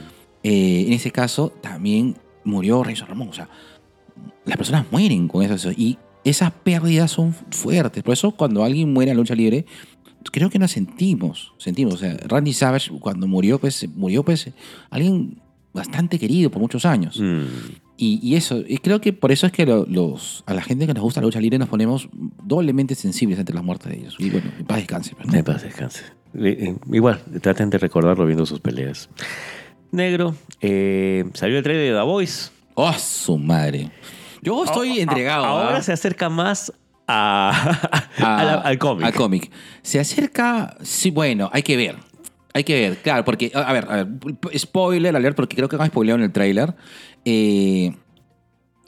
Eh, 0.44 0.86
en 0.88 0.94
ese 0.94 1.12
caso 1.12 1.50
también 1.62 2.16
murió 2.46 2.82
Razor 2.82 3.10
Ramón. 3.10 3.28
O 3.30 3.34
sea, 3.34 3.50
las 4.46 4.56
personas 4.58 4.86
mueren 4.90 5.28
con 5.28 5.44
eso. 5.44 5.72
Y 5.72 5.98
esas 6.30 6.52
pérdidas 6.52 7.12
son 7.12 7.34
fuertes. 7.52 8.04
Por 8.04 8.14
eso 8.14 8.32
cuando 8.32 8.64
alguien 8.64 8.92
muere 8.94 9.12
en 9.12 9.18
la 9.18 9.22
lucha 9.22 9.36
libre, 9.36 9.66
creo 10.32 10.50
que 10.50 10.60
nos 10.60 10.72
sentimos. 10.72 11.54
Sentimos. 11.58 11.96
O 11.96 11.98
sea, 11.98 12.18
Randy 12.28 12.54
Savage 12.54 12.92
cuando 13.00 13.28
murió, 13.28 13.60
pues 13.60 13.88
murió 13.96 14.24
pues 14.24 14.50
alguien 14.90 15.40
bastante 15.74 16.18
querido 16.20 16.50
por 16.52 16.62
muchos 16.62 16.86
años. 16.86 17.20
Mm. 17.20 17.44
Y, 18.00 18.20
y 18.22 18.36
eso, 18.36 18.64
y 18.68 18.78
creo 18.78 19.02
que 19.02 19.12
por 19.12 19.32
eso 19.32 19.48
es 19.48 19.52
que 19.52 19.66
lo- 19.66 19.86
los, 19.88 20.44
a 20.46 20.54
la 20.54 20.62
gente 20.62 20.86
que 20.86 20.94
nos 20.94 21.02
gusta 21.02 21.20
la 21.20 21.26
lucha 21.28 21.40
libre 21.42 21.58
nos 21.58 21.68
ponemos 21.70 22.10
doblemente 22.44 22.94
sensibles 22.94 23.40
ante 23.40 23.54
las 23.54 23.64
muertes 23.64 23.92
de 23.92 23.98
ellos. 24.00 24.16
Y 24.20 24.30
bueno, 24.30 24.52
en 24.60 24.66
paz 24.66 24.78
descanse. 24.78 25.16
pues, 25.16 25.28
¿no? 25.28 25.34
En 25.36 25.44
paz 25.44 25.64
descanse. 25.64 26.04
Eh, 26.36 26.58
eh, 26.60 26.76
Igual, 26.94 27.22
traten 27.42 27.70
de 27.72 27.78
recordarlo 27.80 28.26
viendo 28.28 28.46
sus 28.46 28.60
peleas. 28.60 29.10
Negro, 29.92 30.36
eh, 30.62 31.26
salió 31.34 31.58
el 31.58 31.64
trailer 31.64 31.94
de 31.94 31.98
The 32.00 32.06
Voice. 32.06 32.52
¡Oh, 32.76 32.94
su 32.94 33.38
madre! 33.40 33.90
Yo 34.42 34.64
estoy 34.64 35.00
entregado. 35.00 35.46
Ahora 35.46 35.78
¿ah? 35.78 35.82
se 35.82 35.92
acerca 35.94 36.30
más 36.30 36.72
a, 37.08 38.10
a- 38.20 38.38
a 38.40 38.44
la- 38.44 38.54
al 38.62 38.78
cómic. 38.78 39.06
Al 39.06 39.14
cómic. 39.14 39.52
Se 39.82 40.00
acerca, 40.00 40.76
sí, 40.82 41.12
bueno, 41.12 41.50
hay 41.54 41.64
que 41.64 41.78
ver. 41.78 41.96
Hay 42.54 42.64
que 42.64 42.74
ver, 42.74 42.98
claro, 43.04 43.24
porque, 43.24 43.52
a 43.54 43.72
ver, 43.72 43.86
a 43.90 43.96
ver, 44.04 44.08
spoiler 44.58 45.16
alert, 45.16 45.36
porque 45.36 45.56
creo 45.56 45.70
que 45.70 45.76
han 45.76 45.88
spoileado 45.88 46.18
en 46.18 46.24
el 46.26 46.32
tráiler. 46.32 46.74
Eh, 47.24 47.94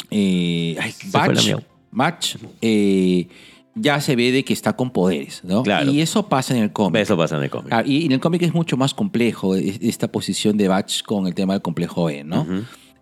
eh, 0.10 0.76
ay, 0.80 0.94
Batch, 1.12 1.46
miau. 1.46 1.62
Batch, 1.92 2.36
eh, 2.62 3.28
ya 3.76 4.02
se 4.02 4.16
ve 4.16 4.32
de 4.32 4.44
que 4.44 4.54
está 4.54 4.76
con 4.76 4.90
poderes, 4.92 5.44
¿no? 5.44 5.62
Claro. 5.64 5.92
Y 5.92 6.02
eso 6.02 6.28
pasa 6.28 6.56
en 6.58 6.64
el 6.64 6.72
cómic. 6.74 7.02
Eso 7.02 7.16
pasa 7.18 7.38
en 7.38 7.44
el 7.44 7.50
cómic. 7.50 7.72
Ah, 7.72 7.84
y 7.86 8.06
en 8.06 8.12
el 8.12 8.20
cómic 8.20 8.42
es 8.42 8.54
mucho 8.54 8.76
más 8.76 8.94
complejo 8.94 9.56
es- 9.56 9.80
esta 9.82 10.08
posición 10.12 10.58
de 10.58 10.68
Batch 10.68 11.04
con 11.04 11.28
el 11.28 11.36
tema 11.36 11.54
del 11.54 11.62
complejo 11.62 12.06
B, 12.06 12.24
¿no? 12.24 12.48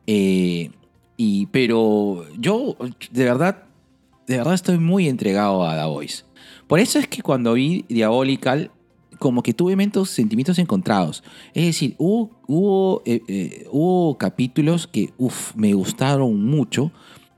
Eh, 0.06 0.72
y, 1.18 1.48
pero 1.48 2.26
yo, 2.38 2.78
de 3.12 3.24
verdad, 3.26 3.64
de 4.28 4.38
verdad 4.38 4.54
estoy 4.54 4.78
muy 4.78 5.08
entregado 5.10 5.66
a 5.68 5.76
The 5.76 5.86
Voice. 5.90 6.24
Por 6.68 6.80
eso 6.80 7.00
es 7.00 7.08
que 7.08 7.22
cuando 7.22 7.54
vi 7.54 7.86
Diabolical, 7.90 8.72
como 9.20 9.42
que 9.42 9.54
tuve 9.54 9.76
mentos, 9.76 10.10
sentimientos 10.12 10.60
encontrados. 10.60 11.24
Es 11.54 11.66
decir, 11.66 11.96
hubo, 11.98 12.30
hubo, 12.46 13.02
eh, 13.06 13.22
eh, 13.28 13.68
hubo 13.72 14.18
capítulos 14.18 14.86
que, 14.88 15.12
uff, 15.18 15.56
me 15.56 15.74
gustaron 15.74 16.46
mucho, 16.46 16.92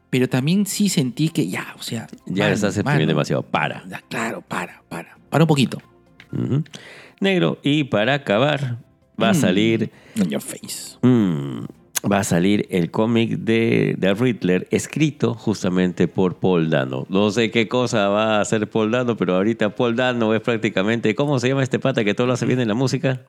pero 0.10 0.28
también 0.28 0.66
sí 0.66 0.90
sentí 0.90 1.30
que 1.30 1.48
ya, 1.48 1.74
o 1.80 1.82
sea... 1.84 2.08
Ya 2.26 2.44
mano, 2.46 2.56
estás 2.56 2.76
demasiado. 2.76 3.44
Para. 3.44 3.84
ya, 3.88 4.02
Claro, 4.10 4.42
para, 4.42 4.82
para. 4.90 5.18
Para 5.30 5.44
un 5.44 5.48
poquito. 5.48 5.78
Negro, 7.22 7.60
y 7.64 7.84
para 7.86 8.16
acabar, 8.16 8.78
va 9.22 9.30
a 9.30 9.34
Mm. 9.34 9.36
salir. 9.36 9.92
In 10.16 10.30
your 10.30 10.42
face. 10.42 10.98
mm, 11.02 11.66
va 12.10 12.20
a 12.20 12.24
salir 12.24 12.68
el 12.70 12.92
cómic 12.92 13.32
de, 13.40 13.96
de 13.98 14.14
Riddler 14.14 14.68
escrito 14.72 15.34
justamente 15.34 16.08
por 16.08 16.40
Paul 16.40 16.70
Dano. 16.70 17.06
No 17.10 17.32
sé 17.32 17.52
qué 17.52 17.68
cosa 17.68 18.10
va 18.10 18.38
a 18.38 18.42
hacer 18.42 18.70
Paul 18.70 18.92
Dano, 18.92 19.18
pero 19.18 19.36
ahorita 19.36 19.76
Paul 19.76 19.96
Dano 19.96 20.34
es 20.34 20.42
prácticamente. 20.42 21.16
¿Cómo 21.16 21.40
se 21.40 21.50
llama 21.50 21.64
este 21.64 21.80
pata 21.80 22.04
que 22.04 22.14
todo 22.14 22.28
lo 22.28 22.34
hace 22.34 22.46
bien 22.46 22.60
en 22.60 22.68
la 22.68 22.74
música? 22.74 23.22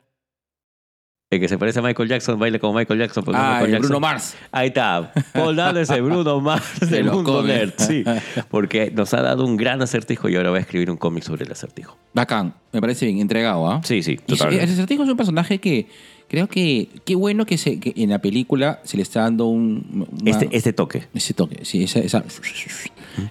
El 1.31 1.39
que 1.39 1.47
se 1.47 1.59
parece 1.59 1.79
a 1.79 1.83
Michael 1.83 2.09
Jackson, 2.09 2.41
baila 2.41 2.59
como 2.59 2.75
Michael 2.77 2.99
Jackson. 2.99 3.23
Ah, 3.29 3.59
Michael 3.61 3.75
el 3.77 3.81
Bruno. 3.83 4.01
Mars. 4.01 4.37
Ahí 4.51 4.67
está. 4.69 5.13
Paul 5.33 5.55
Dano 5.55 5.79
es 5.79 5.89
el 5.91 6.03
Bruno 6.03 6.41
Mars 6.41 6.81
De 6.81 6.87
del 6.89 7.05
mundo 7.05 7.35
cómics. 7.35 7.55
nerd. 7.55 7.73
Sí, 7.77 8.05
porque 8.51 8.91
nos 8.91 9.15
ha 9.15 9.23
dado 9.23 9.45
un 9.45 9.57
gran 9.57 9.81
acertijo 9.81 10.29
y 10.29 10.35
ahora 10.35 10.51
va 10.51 10.57
a 10.57 10.61
escribir 10.61 10.91
un 10.91 10.97
cómic 10.97 11.23
sobre 11.23 11.45
el 11.45 11.53
acertijo. 11.53 11.97
Bacán, 12.15 12.55
me 12.73 12.81
parece 12.81 13.07
bien, 13.07 13.21
entregado, 13.21 13.71
¿ah? 13.71 13.81
Sí, 13.85 14.03
sí, 14.03 14.17
totalmente. 14.17 14.65
el 14.65 14.71
acertijo 14.73 15.05
es 15.05 15.09
un 15.09 15.17
personaje 15.17 15.59
que 15.61 15.87
creo 16.31 16.47
que 16.49 16.89
qué 17.05 17.15
bueno 17.17 17.45
que, 17.45 17.59
se, 17.59 17.79
que 17.81 17.93
en 17.97 18.09
la 18.11 18.21
película 18.21 18.81
se 18.85 18.97
le 18.97 19.03
está 19.03 19.21
dando 19.23 19.47
un 19.47 20.07
una- 20.23 20.31
Este, 20.31 20.49
este 20.53 20.73
toque. 20.73 21.03
ese 21.13 21.35
toque, 21.35 21.65
sí, 21.65 21.83
esa, 21.85 21.99
esa- 21.99 22.25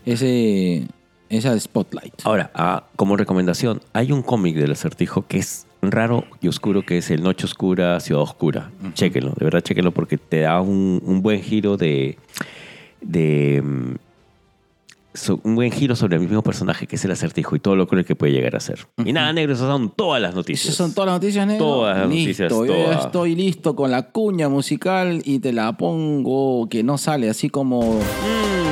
ese 0.05 0.83
esa 1.29 1.59
spotlight. 1.59 2.13
Ahora, 2.23 2.49
ah, 2.55 2.87
como 2.95 3.15
recomendación, 3.15 3.81
hay 3.93 4.11
un 4.11 4.23
cómic 4.23 4.55
del 4.55 4.71
acertijo 4.71 5.27
que 5.27 5.37
es 5.37 5.67
raro 5.81 6.25
y 6.41 6.47
oscuro, 6.47 6.83
que 6.85 6.97
es 6.97 7.11
El 7.11 7.21
Noche 7.21 7.45
Oscura, 7.45 7.99
Ciudad 7.99 8.23
Oscura. 8.23 8.71
Chéquenlo, 8.93 9.33
de 9.37 9.45
verdad 9.45 9.61
chéquenlo 9.61 9.91
porque 9.91 10.17
te 10.17 10.39
da 10.41 10.59
un, 10.59 11.01
un 11.05 11.21
buen 11.21 11.41
giro 11.43 11.77
de, 11.77 12.17
de 13.01 13.61
mm, 13.63 13.95
so- 15.19 15.39
un 15.43 15.55
buen 15.55 15.71
giro 15.71 15.95
sobre 15.95 16.15
el 16.17 16.21
mismo 16.21 16.41
personaje 16.41 16.87
que 16.87 16.95
es 16.95 17.05
el 17.05 17.11
acertijo 17.11 17.55
y 17.55 17.59
todo 17.59 17.75
lo 17.75 17.87
cruel 17.87 18.05
que 18.05 18.15
puede 18.15 18.33
llegar 18.33 18.55
a 18.55 18.59
ser. 18.59 18.87
Y 19.05 19.13
nada, 19.13 19.31
negro, 19.33 19.53
esas 19.53 19.67
son 19.67 19.91
todas 19.95 20.21
las 20.21 20.33
noticias. 20.35 20.65
Esas 20.65 20.77
son 20.77 20.93
todas 20.93 21.07
las 21.07 21.15
noticias, 21.21 21.45
negro. 21.47 21.65
Todas 21.65 21.97
las 21.97 22.09
listo, 22.09 22.27
noticias, 22.29 22.49
yo 22.51 22.91
ya 22.91 22.99
estoy 22.99 23.35
listo 23.35 23.75
con 23.75 23.91
la 23.91 24.09
cuña 24.11 24.49
musical 24.49 25.21
y 25.25 25.39
te 25.39 25.51
la 25.53 25.73
pongo 25.77 26.67
que 26.69 26.83
no 26.83 26.97
sale 26.97 27.29
así 27.29 27.49
como 27.49 27.79
Mm, 27.79 28.68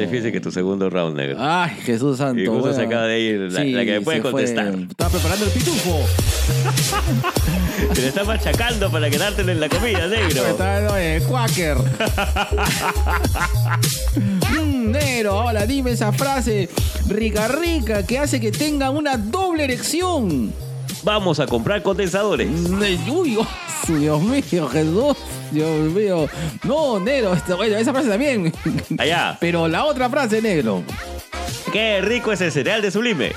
difícil 0.00 0.32
que 0.32 0.40
tu 0.40 0.50
segundo 0.50 0.88
round, 0.90 1.16
negro. 1.16 1.36
Ay, 1.38 1.76
Jesús 1.84 2.18
santo. 2.18 2.40
Y 2.40 2.46
justo 2.46 2.60
bueno. 2.62 2.76
se 2.76 2.82
acaba 2.82 3.04
de 3.06 3.20
ir 3.20 3.40
la- 3.52 3.64
la 3.64 3.84
que 3.84 3.92
me 3.92 4.00
puede 4.00 4.20
fue. 4.22 4.30
contestar. 4.32 4.74
Estaba 4.74 5.10
preparando 5.10 5.44
el 5.46 5.50
pitufo. 5.52 6.00
Te 7.94 8.00
lo 8.02 8.08
está 8.08 8.24
machacando 8.24 8.90
para 8.90 9.08
quedártelo 9.10 9.52
en 9.52 9.60
la 9.60 9.68
comida, 9.68 10.06
negro. 10.06 10.42
Me 10.44 10.52
dando 10.64 10.96
el 10.96 11.22
quaker. 11.24 11.76
Mm, 14.50 14.90
negro, 14.90 15.32
ahora 15.40 15.66
dime 15.66 15.92
esa 15.92 16.12
frase 16.12 16.68
rica 17.08 17.48
rica 17.48 18.04
que 18.06 18.18
hace 18.18 18.40
que 18.40 18.50
tenga 18.50 18.90
una 18.90 19.16
doble 19.16 19.64
erección. 19.64 20.52
Vamos 21.04 21.38
a 21.40 21.46
comprar 21.46 21.82
condensadores. 21.82 22.48
Mm, 22.50 23.10
Uy, 23.10 23.36
oh, 23.38 23.46
Dios 23.86 24.22
mío, 24.22 24.68
Jesús. 24.68 25.16
Dios 25.50 25.90
mío. 25.92 26.28
No, 26.64 26.98
negro, 27.00 27.34
esta- 27.34 27.54
bueno, 27.56 27.76
esa 27.76 27.92
frase 27.92 28.08
también. 28.08 28.52
Allá. 28.98 29.36
Pero 29.40 29.68
la 29.68 29.84
otra 29.84 30.08
frase, 30.08 30.40
negro. 30.42 30.82
Qué 31.72 32.00
rico 32.00 32.32
es 32.32 32.40
el 32.40 32.52
cereal 32.52 32.82
de 32.82 32.90
Sublime. 32.90 33.32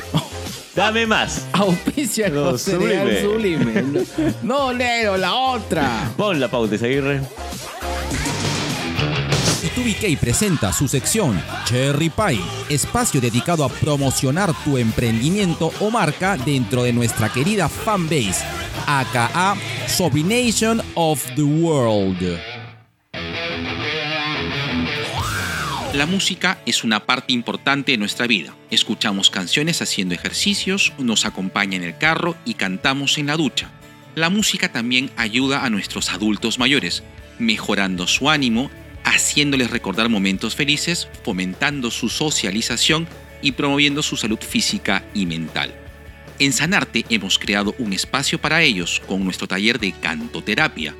Dame 0.75 1.05
más. 1.05 1.45
Auspicia 1.53 2.29
Lo 2.29 2.45
con 2.51 2.59
cereal 2.59 3.19
sublime. 3.21 3.61
sublime. 3.83 4.05
No, 4.41 4.73
negro, 4.73 5.17
la 5.17 5.33
otra. 5.35 6.11
Pon 6.17 6.39
la 6.39 6.47
pauta, 6.49 6.75
Aguirre. 6.75 7.21
TubiK 9.75 10.19
presenta 10.19 10.71
su 10.71 10.87
sección 10.87 11.41
Cherry 11.65 12.09
Pie, 12.09 12.39
espacio 12.69 13.19
dedicado 13.19 13.63
a 13.65 13.69
promocionar 13.69 14.53
tu 14.63 14.77
emprendimiento 14.77 15.71
o 15.79 15.89
marca 15.89 16.37
dentro 16.37 16.83
de 16.83 16.93
nuestra 16.93 17.29
querida 17.29 17.67
fanbase, 17.67 18.45
aka 18.85 19.55
Sobrination 19.95 20.81
of 20.95 21.23
the 21.35 21.43
World. 21.43 22.39
La 25.93 26.07
música 26.07 26.57
es 26.65 26.83
una 26.83 27.05
parte 27.05 27.31
importante 27.31 27.91
de 27.91 27.99
nuestra 27.99 28.25
vida. 28.25 28.55
Escuchamos 28.71 29.29
canciones 29.29 29.83
haciendo 29.83 30.15
ejercicios, 30.15 30.93
nos 30.97 31.27
acompaña 31.27 31.75
en 31.75 31.83
el 31.83 31.95
carro 31.95 32.35
y 32.43 32.55
cantamos 32.55 33.19
en 33.19 33.27
la 33.27 33.37
ducha. 33.37 33.69
La 34.15 34.31
música 34.31 34.71
también 34.71 35.11
ayuda 35.15 35.63
a 35.63 35.69
nuestros 35.69 36.09
adultos 36.09 36.57
mayores, 36.57 37.03
mejorando 37.37 38.07
su 38.07 38.31
ánimo, 38.31 38.71
haciéndoles 39.03 39.69
recordar 39.69 40.09
momentos 40.09 40.55
felices, 40.55 41.07
fomentando 41.23 41.91
su 41.91 42.09
socialización 42.09 43.07
y 43.43 43.51
promoviendo 43.51 44.01
su 44.01 44.17
salud 44.17 44.39
física 44.39 45.03
y 45.13 45.27
mental. 45.27 45.82
En 46.39 46.51
Sanarte 46.51 47.05
hemos 47.09 47.37
creado 47.37 47.75
un 47.77 47.93
espacio 47.93 48.41
para 48.41 48.63
ellos 48.63 49.01
con 49.07 49.23
nuestro 49.23 49.47
taller 49.47 49.79
de 49.79 49.91
cantoterapia, 49.91 50.95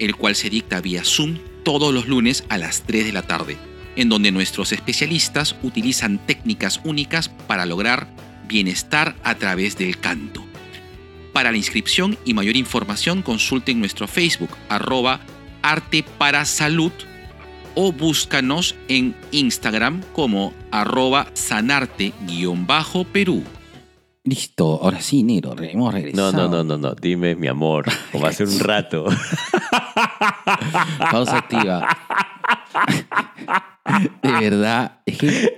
el 0.00 0.16
cual 0.16 0.34
se 0.34 0.50
dicta 0.50 0.80
vía 0.80 1.04
Zoom 1.04 1.38
todos 1.62 1.94
los 1.94 2.08
lunes 2.08 2.44
a 2.48 2.58
las 2.58 2.82
3 2.82 3.06
de 3.06 3.12
la 3.12 3.22
tarde, 3.22 3.56
en 3.94 4.08
donde 4.08 4.32
nuestros 4.32 4.72
especialistas 4.72 5.54
utilizan 5.62 6.18
técnicas 6.26 6.80
únicas 6.82 7.28
para 7.28 7.64
lograr 7.64 8.08
bienestar 8.48 9.14
a 9.22 9.36
través 9.36 9.78
del 9.78 9.98
canto. 9.98 10.44
Para 11.32 11.52
la 11.52 11.56
inscripción 11.56 12.18
y 12.24 12.34
mayor 12.34 12.56
información 12.56 13.22
consulten 13.22 13.78
nuestro 13.78 14.08
Facebook 14.08 14.50
arroba 14.68 15.20
arte 15.62 16.04
para 16.18 16.44
salud 16.44 16.92
o 17.74 17.92
búscanos 17.92 18.74
en 18.88 19.14
Instagram 19.30 20.02
como 20.12 20.52
arroba 20.70 21.30
sanarte-perú. 21.34 22.12
Listo, 24.24 24.78
ahora 24.82 25.00
sí, 25.00 25.22
negro, 25.24 25.54
hemos 25.60 25.74
No, 25.74 25.90
regresado. 25.90 26.32
no, 26.32 26.48
no, 26.48 26.62
no, 26.64 26.78
no. 26.78 26.94
Dime, 26.94 27.34
mi 27.34 27.48
amor. 27.48 27.86
Como 28.12 28.26
hace 28.26 28.44
un 28.44 28.58
rato. 28.60 29.06
Pausa 31.10 31.38
activa. 31.38 31.88
De 34.22 34.32
verdad, 34.32 35.00
es 35.06 35.18
que. 35.18 35.56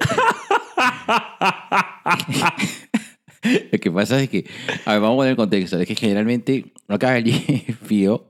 Lo 3.73 3.79
que 3.79 3.91
pasa 3.91 4.21
es 4.21 4.31
que. 4.31 4.47
A 4.87 4.93
ver, 4.93 5.01
vamos 5.03 5.15
a 5.15 5.17
poner 5.19 5.31
el 5.33 5.37
contexto. 5.37 5.79
Es 5.79 5.87
que 5.87 5.95
generalmente 5.95 6.73
acá 6.89 7.19
el 7.19 7.31
Fío 7.85 8.27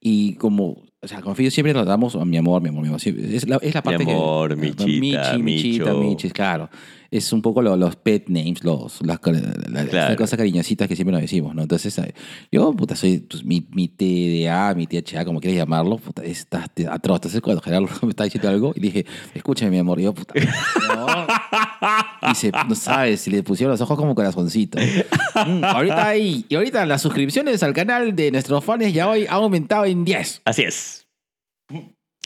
y 0.00 0.34
como. 0.34 0.82
O 1.02 1.08
sea, 1.08 1.22
con 1.22 1.34
Fío 1.34 1.50
siempre 1.50 1.72
tratamos 1.72 2.14
a 2.14 2.24
mi 2.26 2.36
amor, 2.36 2.60
mi 2.60 2.68
amor, 2.68 2.82
mi 2.82 2.88
amor. 2.88 3.00
Es 3.02 3.48
la, 3.48 3.56
es 3.62 3.74
la 3.74 3.82
parte 3.82 4.04
que- 4.04 4.12
amor, 4.12 4.54
Michita, 4.56 4.84
Michi, 4.84 5.42
Michita, 5.42 5.84
Micho. 5.94 5.98
Michis, 5.98 6.32
claro. 6.34 6.68
Es 7.10 7.32
un 7.32 7.42
poco 7.42 7.60
lo- 7.60 7.76
los 7.76 7.96
pet 7.96 8.28
names, 8.28 8.62
los, 8.62 9.04
las, 9.04 9.18
la- 9.24 9.32
la- 9.32 9.84
Claro. 9.86 10.08
las 10.10 10.16
cosas 10.16 10.36
cariñositas 10.36 10.86
que 10.86 10.94
siempre 10.94 11.12
nos 11.12 11.20
decimos, 11.22 11.54
¿no? 11.54 11.62
Entonces, 11.62 11.96
eh, 11.98 12.14
yo, 12.52 12.72
puta, 12.72 12.94
soy 12.94 13.18
pues, 13.18 13.44
mi, 13.44 13.66
mi 13.72 13.88
TDA, 13.88 14.74
mi 14.74 14.86
THA, 14.86 15.24
como 15.24 15.40
quieras 15.40 15.58
llamarlo, 15.58 15.96
puta, 15.98 16.22
está 16.22 16.64
atroz. 16.88 17.16
Entonces, 17.16 17.40
cuando 17.40 17.60
Gerardo 17.62 17.88
me 18.02 18.10
está 18.10 18.24
diciendo 18.24 18.48
algo, 18.48 18.72
y 18.76 18.80
dije, 18.80 19.06
escúchame, 19.34 19.72
mi 19.72 19.78
amor, 19.78 19.98
y 19.98 20.04
yo, 20.04 20.14
puta, 20.14 20.34
no. 20.88 21.26
Y 22.30 22.34
se, 22.36 22.52
no 22.52 22.74
sabes, 22.76 23.22
se 23.22 23.30
le 23.30 23.42
pusieron 23.42 23.72
los 23.72 23.80
ojos 23.80 23.96
como 23.98 24.14
corazoncito. 24.14 24.78
Mm, 24.78 25.64
ahorita 25.64 26.06
hay, 26.08 26.46
y 26.48 26.54
ahorita 26.54 26.86
las 26.86 27.02
suscripciones 27.02 27.62
al 27.62 27.72
canal 27.72 28.14
de 28.14 28.30
nuestros 28.30 28.64
fans 28.64 28.92
ya 28.92 29.08
hoy 29.08 29.22
han 29.26 29.34
aumentado 29.34 29.84
en 29.84 30.04
10. 30.04 30.42
Así 30.44 30.62
es. 30.62 31.06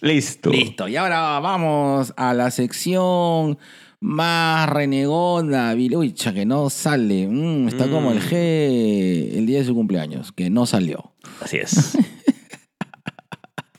Listo. 0.03 0.51
Listo, 0.51 0.89
y 0.89 0.97
ahora 0.97 1.39
vamos 1.41 2.13
a 2.17 2.35
la 2.35 2.51
sección 2.51 3.57
más 4.05 4.69
renegona, 4.69 5.73
Vilucha, 5.73 6.35
que 6.35 6.45
no 6.45 6.69
sale. 6.69 7.27
Mm, 7.27 7.69
está 7.69 7.89
como 7.89 8.13
el 8.13 8.19
Mm. 8.19 8.23
G 8.29 9.39
el 9.39 9.47
día 9.47 9.61
de 9.61 9.65
su 9.65 9.75
cumpleaños, 9.75 10.31
que 10.31 10.51
no 10.51 10.67
salió. 10.67 11.13
Así 11.41 11.57
es. 11.57 11.97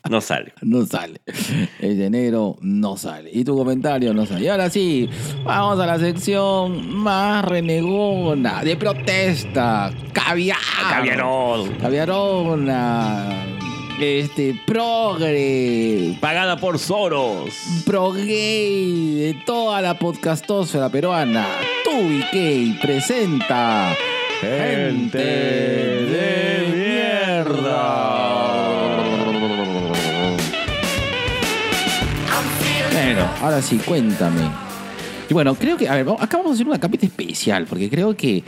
No 0.08 0.22
sale. 0.22 0.54
No 0.62 0.86
sale. 0.86 1.20
El 1.80 1.98
de 1.98 2.06
enero 2.06 2.58
no 2.62 2.96
sale. 2.96 3.32
Y 3.34 3.44
tu 3.44 3.58
comentario 3.58 4.14
no 4.14 4.28
sale. 4.28 4.46
Y 4.46 4.48
ahora 4.50 4.70
sí, 4.70 5.10
vamos 5.44 5.80
a 5.80 5.88
la 5.88 5.98
sección 5.98 6.96
más 6.96 7.44
renegona, 7.44 8.64
de 8.64 8.78
protesta. 8.78 9.92
Caviar. 10.14 10.60
Caviarón. 10.92 11.72
Caviarona. 11.82 13.30
Este, 14.00 14.60
progre. 14.66 16.18
Pagada 16.20 16.58
por 16.58 16.80
Soros. 16.80 17.54
pro 17.86 18.12
gay 18.12 19.16
de 19.16 19.42
toda 19.46 19.82
la 19.82 19.98
podcastosfera 19.98 20.90
peruana, 20.90 21.48
TubiK 21.86 22.82
presenta 22.82 23.96
Gente 24.42 25.18
de 25.18 26.74
Mierda. 27.46 28.16
Bueno, 32.92 33.30
ahora 33.42 33.62
sí, 33.62 33.78
cuéntame. 33.78 34.42
Y 35.30 35.34
bueno, 35.34 35.56
creo 35.56 35.78
que, 35.78 35.88
a 35.88 35.96
ver, 35.96 36.06
acá 36.20 36.38
vamos 36.38 36.52
a 36.52 36.54
hacer 36.56 36.68
una 36.68 36.80
capita 36.80 37.06
especial, 37.06 37.66
porque 37.66 37.90
creo 37.90 38.16
que 38.16 38.44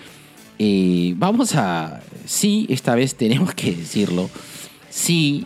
eh, 0.59 1.13
vamos 1.15 1.55
a, 1.55 2.01
sí, 2.25 2.65
esta 2.69 2.95
vez 2.95 3.15
tenemos 3.15 3.53
que 3.53 3.71
decirlo, 3.73 4.29
sí, 4.97 5.45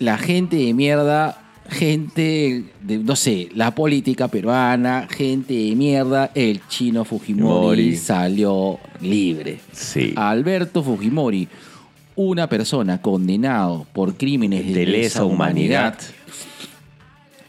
la 0.00 0.18
gente 0.18 0.56
de 0.56 0.74
mierda, 0.74 1.40
gente 1.70 2.64
de, 2.82 2.98
no 2.98 3.14
sé, 3.14 3.48
la 3.54 3.72
política 3.74 4.26
peruana, 4.28 5.06
gente 5.08 5.54
de 5.54 5.76
mierda, 5.76 6.30
el 6.34 6.60
chino 6.68 7.04
Fujimori 7.04 7.66
Mori. 7.84 7.96
salió 7.96 8.80
libre. 9.00 9.60
Sí. 9.72 10.12
Alberto 10.16 10.82
Fujimori, 10.82 11.48
una 12.16 12.48
persona 12.48 13.00
condenado 13.00 13.86
por 13.92 14.16
crímenes 14.16 14.66
de, 14.66 14.74
De 14.74 14.86
lesa 14.86 15.24
humanidad. 15.24 15.96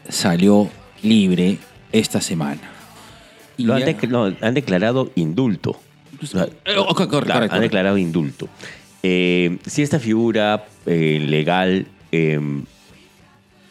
salió 0.08 0.70
libre 1.02 1.58
esta 1.90 2.20
semana. 2.20 2.70
Y 3.56 3.64
Lo 3.64 3.74
han, 3.74 3.82
no, 4.08 4.30
declarado 4.52 5.10
indulto. 5.16 5.80
Correcto. 6.30 7.54
han 7.54 7.60
declarado 7.60 7.98
indulto. 7.98 8.48
Eh, 9.08 9.58
si 9.66 9.82
esta 9.82 10.00
figura 10.00 10.66
eh, 10.84 11.24
legal 11.28 11.86
eh, 12.10 12.40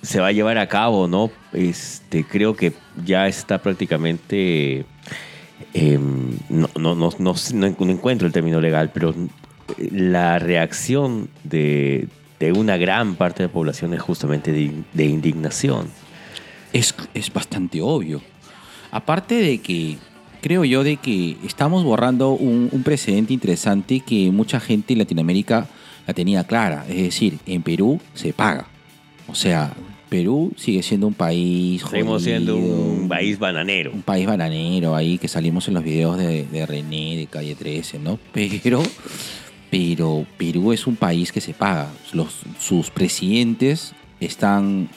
se 0.02 0.22
va 0.22 0.28
a 0.28 0.32
llevar 0.32 0.58
a 0.58 0.68
cabo, 0.70 1.10
¿no? 1.10 1.30
Este, 1.52 2.24
creo 2.24 2.56
que 2.56 2.72
ya 3.04 3.28
está 3.28 3.62
prácticamente. 3.62 4.86
no, 5.74 6.70
no, 6.78 6.96
no, 6.96 7.10
no, 7.20 7.36
no 7.54 7.68
encuentro 7.92 8.28
el 8.28 8.32
término 8.32 8.62
legal, 8.62 8.92
pero 8.94 9.10
eh, 9.10 9.90
la 9.92 10.40
reacción 10.40 11.28
de, 11.44 12.08
de 12.40 12.54
una 12.54 12.78
gran 12.78 13.16
parte 13.16 13.44
de 13.44 13.50
la 13.50 13.54
población 13.54 13.94
es 13.94 14.02
justamente 14.02 14.54
de, 14.54 14.72
de 14.94 15.04
indignación. 15.04 15.90
es, 16.72 16.96
es 17.14 17.34
bastante 17.34 17.82
obvio. 17.82 18.22
Aparte 18.90 19.36
de 19.36 19.58
que 19.58 19.98
creo 20.46 20.64
yo 20.64 20.84
de 20.84 20.98
que 20.98 21.38
estamos 21.44 21.84
borrando 21.84 22.34
un, 22.34 22.70
un 22.72 22.84
precedente 22.84 23.34
interesante 23.34 24.02
que 24.02 24.30
mucha 24.30 24.60
gente 24.60 24.94
en 24.94 25.00
Latinoamérica 25.00 25.68
la 26.06 26.14
tenía 26.14 26.44
clara. 26.44 26.86
Es 26.88 26.98
decir, 26.98 27.40
en 27.48 27.64
Perú 27.64 28.00
se 28.14 28.32
paga. 28.32 28.68
O 29.28 29.34
sea, 29.34 29.74
Perú 30.08 30.54
sigue 30.56 30.84
siendo 30.84 31.08
un 31.08 31.16
país 31.16 31.84
Seguimos 31.90 32.22
siendo 32.22 32.58
un 32.58 33.08
país 33.10 33.40
bananero. 33.40 33.92
un 33.92 34.04
país 34.04 34.28
bananero 34.28 34.96
ahí 34.96 35.18
que 35.18 35.28
salimos 35.28 35.68
en 35.68 35.74
los 35.74 35.84
videos 35.84 36.20
de, 36.20 36.46
de 36.46 36.66
René, 36.68 37.18
de 37.18 37.26
Calle 37.26 37.56
13, 37.56 37.98
¿no? 37.98 38.20
Pero, 38.32 38.84
pero 39.72 40.28
Perú 40.38 40.74
es 40.74 40.86
un 40.86 40.96
país 40.96 41.32
que 41.32 41.42
se 41.42 41.56
paga. 41.56 41.92
Los, 42.14 42.42
sus 42.60 42.92
presidentes 42.92 43.94
están 44.20 44.90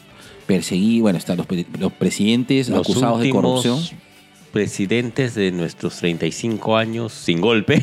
perseguidos, 0.47 1.03
bueno, 1.05 1.19
están 1.19 1.39
los, 1.39 1.47
los 1.81 1.93
presidentes 1.95 2.69
Los 2.69 2.81
acusados 2.81 3.21
de 3.23 3.31
corrupción. 3.31 3.79
Presidentes 4.49 5.35
de 5.35 5.53
nuestros 5.53 5.97
35 5.99 6.77
años 6.77 7.13
sin 7.13 7.41
golpe, 7.41 7.83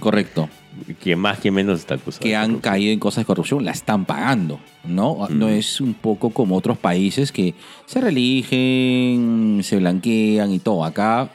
Correcto. 0.00 0.48
quien 1.02 1.18
más, 1.18 1.38
quien 1.38 1.54
menos 1.54 1.80
está 1.80 1.94
acusado. 1.96 2.22
que 2.22 2.34
han 2.36 2.58
caído 2.58 2.92
en 2.92 2.98
cosas 2.98 3.22
de 3.22 3.26
corrupción, 3.26 3.64
la 3.64 3.72
están 3.72 4.04
pagando, 4.04 4.58
¿no? 4.84 5.26
No 5.30 5.46
Mm. 5.48 5.50
es 5.50 5.80
un 5.80 5.94
poco 5.94 6.30
como 6.30 6.56
otros 6.56 6.78
países 6.78 7.30
que 7.32 7.54
se 7.86 8.00
religen, 8.00 9.60
se 9.62 9.76
blanquean 9.76 10.50
y 10.52 10.58
todo. 10.58 10.84
Acá 10.84 11.30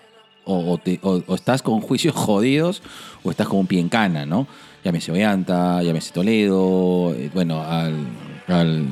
o, 0.45 0.71
o 0.73 0.77
te- 0.77 0.99
o- 1.03 1.21
o 1.27 1.35
estás 1.35 1.61
con 1.61 1.81
juicios 1.81 2.15
jodidos 2.15 2.81
o 3.23 3.31
estás 3.31 3.47
con 3.47 3.59
un 3.59 3.67
pie 3.67 3.79
en 3.79 3.89
cana, 3.89 4.25
¿no? 4.25 4.47
Llámese 4.83 5.11
Ollanta, 5.11 5.81
llámese 5.83 6.13
Toledo, 6.13 7.13
eh, 7.13 7.29
bueno, 7.33 7.61
al... 7.61 7.95
al 8.47 8.85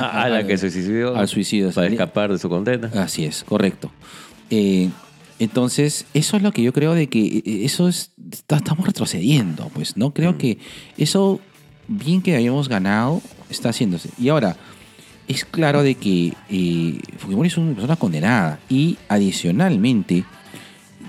A 0.00 0.22
a 0.24 0.28
la 0.30 0.46
que 0.46 0.56
se 0.56 0.70
suicidó 0.70 1.14
al 1.14 1.28
suicidio. 1.28 1.70
para 1.72 1.86
escapar 1.88 2.32
de 2.32 2.38
su 2.38 2.48
condena. 2.48 2.90
Así 2.94 3.26
es, 3.26 3.44
correcto. 3.44 3.90
Eh, 4.50 4.88
entonces, 5.38 6.04
eso 6.14 6.36
es 6.36 6.42
lo 6.42 6.52
que 6.52 6.62
yo 6.62 6.72
creo 6.72 6.94
de 6.94 7.08
que 7.08 7.20
eh, 7.44 7.64
eso 7.64 7.88
es, 7.88 8.10
está- 8.32 8.56
estamos 8.56 8.86
retrocediendo, 8.86 9.70
pues, 9.74 9.96
¿no? 9.96 10.12
Creo 10.12 10.32
Mm. 10.32 10.38
que 10.38 10.58
eso, 10.96 11.40
bien 11.86 12.22
que 12.22 12.34
hayamos 12.34 12.68
ganado, 12.68 13.22
está 13.48 13.68
haciéndose. 13.70 14.10
Y 14.18 14.28
ahora, 14.30 14.56
es 15.28 15.44
claro 15.44 15.82
de 15.82 15.94
que 15.94 16.32
eh, 16.50 16.98
Fujimori 17.18 17.48
es 17.48 17.58
una 17.58 17.72
persona 17.74 17.96
condenada 17.96 18.58
y 18.68 18.96
adicionalmente 19.08 20.24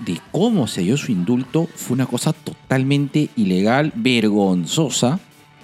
de 0.04 0.18
cómo 0.30 0.66
se 0.66 0.82
dio 0.82 0.96
su 0.96 1.10
indulto 1.12 1.68
fue 1.74 1.94
una 1.94 2.06
cosa 2.06 2.32
totalmente 2.32 3.30
ilegal, 3.36 3.92
vergonzosa, 3.96 5.18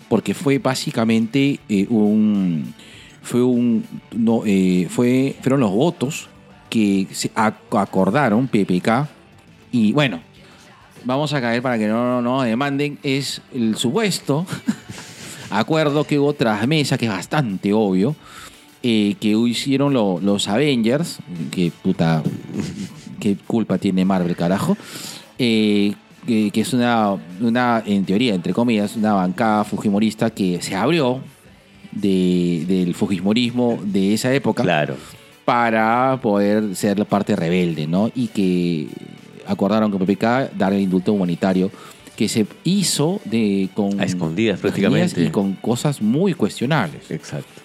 porque 0.09 0.35
fue 0.35 0.59
básicamente 0.59 1.61
eh, 1.68 1.87
un 1.91 2.74
fue 3.22 3.43
un 3.43 3.85
no 4.14 4.43
eh, 4.47 4.87
fue 4.91 5.37
fueron 5.41 5.61
los 5.61 5.70
votos 5.72 6.29
que 6.69 7.07
se 7.12 7.33
ac- 7.35 7.55
acordaron 7.79 8.49
PPK 8.49 9.09
y 9.73 9.93
bueno 9.93 10.21
vamos 11.05 11.33
a 11.33 11.41
caer 11.41 11.62
para 11.62 11.79
que 11.79 11.87
no 11.89 12.05
no, 12.05 12.23
no 12.23 12.43
demanden 12.43 12.99
es 13.03 13.41
el 13.55 13.77
supuesto 13.77 14.47
acuerdo 15.51 16.05
que 16.05 16.19
hubo 16.19 16.33
tras 16.33 16.67
mesa 16.67 16.99
que 16.99 17.07
es 17.07 17.11
bastante 17.11 17.73
obvio 17.73 18.17
eh, 18.83 19.14
que 19.21 19.29
hicieron 19.29 19.93
lo- 19.93 20.21
los 20.21 20.49
Avengers 20.49 21.19
que 21.51 21.73
puta 21.83 22.23
qué 23.21 23.37
culpa 23.47 23.79
tiene 23.79 24.05
Marvel 24.05 24.37
carajo 24.37 24.77
eh, 25.39 25.95
que, 26.27 26.51
es 26.61 26.73
una, 26.73 27.12
una, 27.41 27.85
en 27.87 28.05
teoría, 28.05 28.35
entre 28.35 28.53
comillas, 28.53 28.97
una 28.97 29.12
bancada 29.12 29.62
fujimorista 29.62 30.29
que 30.31 30.61
se 30.61 30.75
abrió 30.75 31.21
de- 31.93 32.64
del 32.67 32.95
fujimorismo 32.97 33.79
de 33.85 34.12
esa 34.14 34.33
época 34.35 34.64
Claro. 34.64 34.97
Para 35.47 36.18
poder 36.20 36.74
ser 36.76 36.99
la 36.99 37.05
parte 37.07 37.34
rebelde, 37.34 37.86
¿no? 37.86 38.11
Y 38.14 38.26
que 38.28 38.88
acordaron 39.47 39.90
con 39.90 40.01
PPK 40.05 40.51
dar 40.59 40.72
el 40.74 40.80
indulto 40.80 41.12
humanitario 41.14 41.70
que 42.16 42.28
se 42.28 42.47
hizo 42.64 43.20
de 43.24 43.68
con 43.74 43.99
A 44.01 44.05
escondidas, 44.05 44.59
prácticamente. 44.61 45.22
y 45.22 45.28
con 45.30 45.55
cosas 45.55 46.03
muy 46.03 46.34
cuestionables. 46.34 47.11
Exacto. 47.11 47.62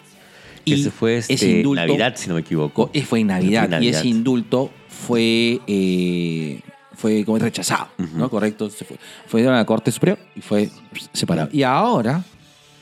Y 0.63 0.73
ese 0.73 0.91
fue 0.91 1.17
este, 1.17 1.33
ese 1.33 1.49
indulto- 1.61 1.87
Navidad, 1.87 2.13
si 2.15 2.29
no 2.29 2.35
me 2.35 2.41
equivoco. 2.41 2.91
Co- 2.91 2.99
Fue 3.05 3.19
en 3.21 3.27
Navidad, 3.27 3.81
y 3.81 3.87
ese 3.89 4.07
indulto 4.07 4.69
fue 4.87 5.59
eh, 5.65 6.59
fue 6.95 7.25
como 7.25 7.39
rechazado, 7.39 7.87
¿no? 8.15 8.29
Correcto, 8.29 8.69
se 8.69 8.85
fue. 8.85 8.97
Fue 9.25 9.47
a 9.47 9.51
la 9.51 9.65
Corte 9.65 9.91
Superior 9.91 10.19
y 10.35 10.41
fue 10.41 10.69
separado. 11.13 11.49
Y 11.51 11.63
ahora 11.63 12.23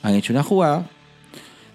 han 0.04 0.16
hecho 0.16 0.34
una 0.34 0.44
jugada 0.44 0.90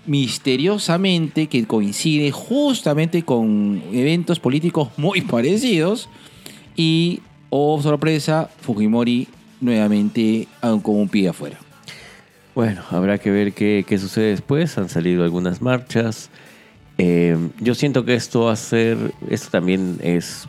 misteriosamente 0.06 1.46
que 1.48 1.66
coincide 1.66 2.30
justamente 2.30 3.22
con 3.22 3.82
eventos 3.92 4.40
políticos 4.40 4.88
muy 4.96 5.20
parecidos 5.22 6.08
y, 6.76 7.20
oh 7.50 7.80
sorpresa, 7.82 8.50
Fujimori 8.60 9.28
nuevamente 9.60 10.46
con 10.82 10.96
un 10.96 11.08
pie 11.08 11.28
afuera. 11.28 11.58
Bueno, 12.54 12.82
habrá 12.90 13.18
que 13.18 13.30
ver 13.30 13.52
qué, 13.52 13.84
qué 13.86 13.98
sucede 13.98 14.26
después. 14.30 14.78
Han 14.78 14.88
salido 14.88 15.24
algunas 15.24 15.60
marchas. 15.62 16.30
Eh, 16.98 17.36
yo 17.60 17.74
siento 17.74 18.04
que 18.04 18.14
esto 18.14 18.42
va 18.42 18.52
a 18.52 18.56
ser, 18.56 18.96
esto 19.28 19.50
también 19.50 19.98
es 20.02 20.46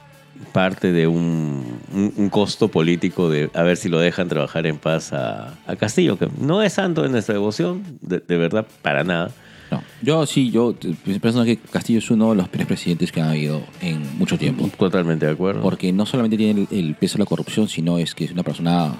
parte 0.51 0.91
de 0.91 1.07
un, 1.07 1.63
un- 2.17 2.29
costo 2.29 2.67
político 2.67 3.29
de 3.29 3.49
a 3.55 3.63
ver 3.63 3.77
si 3.77 3.89
lo 3.89 3.99
dejan 3.99 4.27
trabajar 4.29 4.67
en 4.67 4.77
paz 4.77 5.11
a, 5.13 5.55
a 5.65 5.75
Castillo, 5.75 6.17
que 6.19 6.27
no 6.39 6.61
es 6.61 6.73
santo 6.73 7.01
de 7.01 7.09
nuestra 7.09 7.33
devoción, 7.33 7.83
de, 8.01 8.19
de 8.19 8.37
verdad, 8.37 8.67
para 8.81 9.03
nada. 9.03 9.31
No, 9.75 9.83
yo 10.01 10.25
sí, 10.25 10.51
yo 10.51 10.75
pienso 11.21 11.43
que 11.43 11.57
Castillo 11.57 11.99
es 11.99 12.09
uno 12.11 12.29
de 12.31 12.35
los 12.37 12.47
peores 12.49 12.67
presidentes 12.67 13.11
que 13.11 13.21
ha 13.21 13.29
habido 13.31 13.61
en 13.81 14.17
mucho 14.17 14.37
tiempo. 14.37 14.69
Totalmente 14.77 15.25
de 15.25 15.31
acuerdo. 15.31 15.61
Porque 15.61 15.91
no 15.93 16.05
solamente 16.05 16.37
tiene 16.37 16.67
el, 16.71 16.77
el 16.77 16.95
peso 16.95 17.17
de 17.17 17.23
la 17.23 17.25
corrupción, 17.27 17.67
sino 17.69 17.97
es 17.97 18.13
que 18.15 18.25
es 18.25 18.31
una 18.31 18.43
persona 18.43 18.93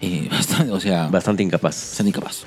eh, 0.00 0.28
bastante, 0.30 0.72
o 0.72 0.80
sea, 0.80 1.08
Bastante 1.08 1.42
incapaz. 1.42 1.74
bastante 1.76 2.08
incapaz. 2.10 2.44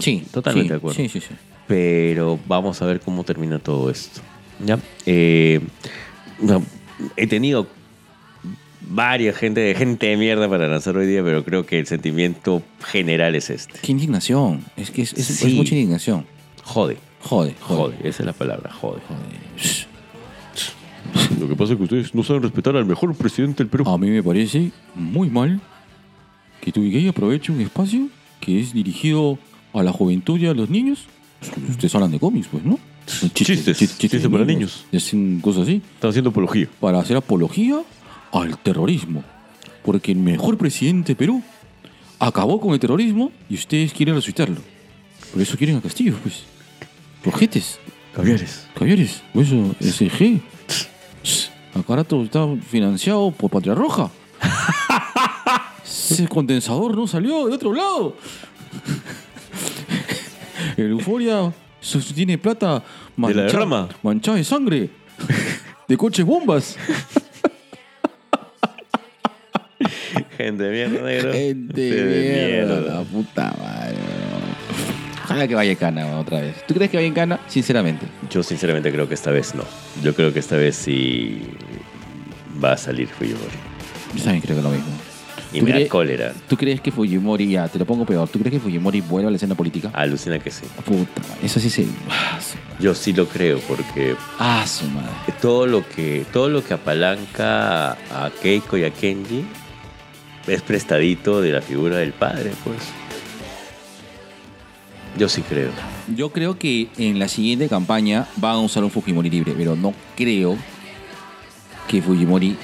Sí, 0.00 0.24
Totalmente 0.32 0.68
sí, 0.68 0.70
de 0.70 0.76
acuerdo. 0.76 0.96
Sí, 0.96 1.08
sí, 1.08 1.20
sí. 1.20 1.34
pero 1.66 2.38
vamos 2.46 2.80
a 2.82 2.86
ver 2.86 3.00
cómo 3.00 3.24
termina 3.24 3.58
todo 3.58 3.90
esto. 3.90 4.20
¿Ya? 4.64 4.78
Eh, 5.06 5.60
no, 6.40 6.62
he 7.16 7.26
tenido 7.26 7.66
varias 8.86 9.36
gente, 9.36 9.74
gente 9.74 10.06
de 10.08 10.16
mierda 10.16 10.48
para 10.48 10.68
lanzar 10.68 10.96
hoy 10.96 11.06
día, 11.06 11.22
pero 11.24 11.44
creo 11.44 11.64
que 11.66 11.78
el 11.78 11.86
sentimiento 11.86 12.62
general 12.86 13.34
es 13.34 13.50
este. 13.50 13.80
Qué 13.80 13.92
indignación. 13.92 14.64
Es 14.76 14.90
que 14.90 15.02
es, 15.02 15.12
es- 15.14 15.44
mucha 15.54 15.74
indignación. 15.74 16.26
Jode, 16.64 16.96
Jode, 17.22 17.54
jode. 17.60 17.76
jode, 17.76 17.96
esa 18.08 18.22
es 18.22 18.26
la 18.26 18.32
palabra, 18.32 18.72
jode. 18.72 19.00
Jode. 19.08 19.94
Lo 21.40 21.48
que 21.48 21.56
pasa 21.56 21.72
es 21.72 21.76
que 21.78 21.84
ustedes 21.84 22.14
no 22.14 22.22
saben 22.22 22.42
respetar 22.42 22.76
al 22.76 22.86
mejor 22.86 23.14
presidente 23.14 23.62
del 23.62 23.68
Perú. 23.68 23.88
A 23.88 23.98
mí 23.98 24.08
me 24.10 24.22
parece 24.22 24.72
muy 24.94 25.28
mal 25.30 25.60
que 26.60 26.72
Tubigay 26.72 27.08
aproveche 27.08 27.52
un 27.52 27.60
espacio 27.60 28.08
que 28.40 28.60
es 28.60 28.72
dirigido 28.72 29.38
a 29.72 29.82
la 29.82 29.92
juventud 29.92 30.38
y 30.38 30.46
a 30.46 30.54
los 30.54 30.70
niños. 30.70 31.06
Ustedes 31.68 31.94
hablan 31.94 32.10
de 32.10 32.18
cómics, 32.18 32.48
pues, 32.50 32.64
¿no? 32.64 32.78
Chistes, 33.34 33.76
chistes 33.98 34.22
de 34.22 34.30
para 34.30 34.44
niños. 34.44 34.86
Hacen 34.94 35.40
cosas 35.40 35.64
así. 35.64 35.82
Están 35.94 36.10
haciendo 36.10 36.30
apología. 36.30 36.68
para 36.80 36.98
hacer 37.00 37.16
apología 37.16 37.82
al 38.32 38.58
terrorismo. 38.58 39.22
Porque 39.84 40.12
el 40.12 40.18
mejor 40.18 40.56
presidente 40.56 41.12
de 41.12 41.16
Perú 41.16 41.42
acabó 42.18 42.60
con 42.60 42.72
el 42.72 42.80
terrorismo 42.80 43.30
y 43.50 43.54
ustedes 43.54 43.92
quieren 43.92 44.14
resucitarlo. 44.14 44.60
Por 45.34 45.42
eso 45.42 45.56
quieren 45.58 45.76
a 45.78 45.80
Castillo, 45.80 46.14
pues. 46.22 46.44
Projetes, 47.20 47.80
Caviares. 48.14 48.68
caviares, 48.72 49.20
por 49.32 49.42
eso 49.42 49.74
SG. 49.80 50.40
Acá 51.74 51.96
rato 51.96 52.22
está 52.22 52.46
financiado 52.70 53.32
por 53.32 53.50
Patria 53.50 53.74
Roja. 53.74 54.10
Ese 55.84 56.28
condensador 56.28 56.96
no 56.96 57.08
salió 57.08 57.48
de 57.48 57.54
otro 57.54 57.74
lado. 57.74 58.16
El 60.76 60.90
Euforia 60.92 61.52
tiene 62.14 62.38
plata 62.38 62.84
De 63.16 63.34
la 63.34 63.42
derrama. 63.42 63.88
manchada 64.04 64.36
de 64.36 64.44
sangre. 64.44 64.90
De 65.88 65.96
coches 65.96 66.24
bombas. 66.24 66.76
Gente 70.36 70.62
de 70.62 70.70
mierda, 70.88 71.06
negro. 71.06 71.32
Gente 71.32 71.80
de 71.80 72.52
mierda, 72.52 72.80
la 72.80 73.02
puta 73.02 73.52
madre. 73.58 73.73
Ojalá 75.34 75.48
que 75.48 75.54
vaya 75.56 75.72
en 75.72 75.76
Cana 75.76 76.18
otra 76.18 76.40
vez. 76.40 76.54
¿Tú 76.66 76.74
crees 76.74 76.90
que 76.90 76.96
vaya 76.96 77.08
en 77.08 77.14
Cana? 77.14 77.40
Sinceramente. 77.48 78.06
Yo 78.30 78.42
sinceramente 78.44 78.92
creo 78.92 79.08
que 79.08 79.14
esta 79.14 79.32
vez 79.32 79.52
no. 79.54 79.64
Yo 80.00 80.14
creo 80.14 80.32
que 80.32 80.38
esta 80.38 80.56
vez 80.56 80.76
sí 80.76 81.42
va 82.62 82.72
a 82.72 82.76
salir 82.76 83.08
Fujimori. 83.08 83.56
Yo 84.14 84.22
también 84.22 84.42
creo 84.42 84.56
que 84.56 84.62
lo 84.62 84.70
mismo. 84.70 84.86
Y 85.52 85.58
¿Tú 85.58 85.66
me 85.66 85.72
da 85.72 85.88
cólera. 85.88 86.32
¿Tú 86.48 86.56
crees 86.56 86.80
que 86.80 86.92
Fujimori, 86.92 87.48
ya, 87.48 87.66
te 87.66 87.80
lo 87.80 87.84
pongo 87.84 88.06
peor, 88.06 88.28
¿tú 88.28 88.38
crees 88.38 88.52
que 88.54 88.60
Fujimori 88.60 89.00
vuelva 89.00 89.28
a 89.28 89.30
la 89.32 89.36
escena 89.36 89.56
política? 89.56 89.90
Alucina 89.92 90.38
que 90.38 90.52
sí. 90.52 90.66
Puta 90.84 91.22
eso 91.42 91.58
sí 91.58 91.68
se... 91.68 91.84
Ah, 92.08 92.38
Yo 92.78 92.94
sí 92.94 93.12
lo 93.12 93.26
creo 93.26 93.58
porque 93.60 94.14
ah, 94.38 94.64
su 94.68 94.84
madre. 94.86 95.10
todo 95.40 95.66
lo 95.66 95.88
que 95.88 96.24
todo 96.32 96.48
lo 96.48 96.64
que 96.64 96.74
apalanca 96.74 97.92
a 97.92 98.30
Keiko 98.40 98.78
y 98.78 98.84
a 98.84 98.90
Kenji 98.90 99.44
es 100.46 100.62
prestadito 100.62 101.40
de 101.40 101.52
la 101.52 101.60
figura 101.60 101.96
del 101.96 102.12
padre, 102.12 102.52
pues. 102.64 102.78
Yo 105.16 105.28
sí 105.28 105.42
creo. 105.42 105.70
Yo 106.14 106.30
creo 106.30 106.58
que 106.58 106.88
en 106.98 107.18
la 107.18 107.28
siguiente 107.28 107.68
campaña 107.68 108.26
van 108.36 108.56
a 108.56 108.60
usar 108.60 108.82
un 108.84 108.90
Fujimori 108.90 109.30
libre, 109.30 109.54
pero 109.56 109.76
no 109.76 109.94
creo 110.16 110.56
que 111.88 112.02
Fujimori 112.02 112.56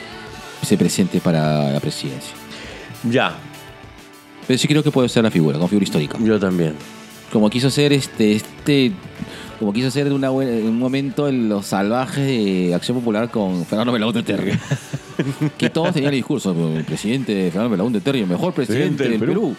se 0.63 0.77
presente 0.77 1.21
para 1.21 1.71
la 1.71 1.81
presidencia. 1.81 2.35
Ya. 3.09 3.37
Pero 4.47 4.59
sí 4.59 4.67
creo 4.67 4.83
que 4.83 4.91
puede 4.91 5.09
ser 5.09 5.23
la 5.23 5.31
figura, 5.31 5.59
como 5.59 5.69
figura 5.69 5.85
histórica. 5.85 6.19
Yo 6.21 6.39
también. 6.39 6.75
Como 7.33 7.49
quiso 7.49 7.71
ser 7.71 7.93
este, 7.93 8.33
este, 8.33 8.93
como 9.61 9.73
quiso 9.75 9.91
de 9.91 10.11
una 10.11 10.31
buena- 10.31 10.53
en 10.53 10.67
un 10.67 10.79
momento 10.79 11.29
en 11.29 11.49
los 11.51 11.67
salvajes 11.67 12.27
de 12.27 12.73
Acción 12.75 12.97
Popular 12.99 13.29
con 13.31 13.65
Fernando 13.67 13.93
Belaúnde 13.93 14.23
Terry. 14.23 14.53
que 15.59 15.69
todos 15.71 15.93
tenían 15.93 16.13
el 16.15 16.19
discurso, 16.19 16.57
el 16.77 16.83
presidente 16.85 17.51
Fernando 17.51 17.69
Belaúnde 17.71 18.01
Terry, 18.01 18.21
el 18.21 18.27
mejor 18.27 18.55
presidente 18.55 19.07
del 19.09 19.19
Perú. 19.21 19.55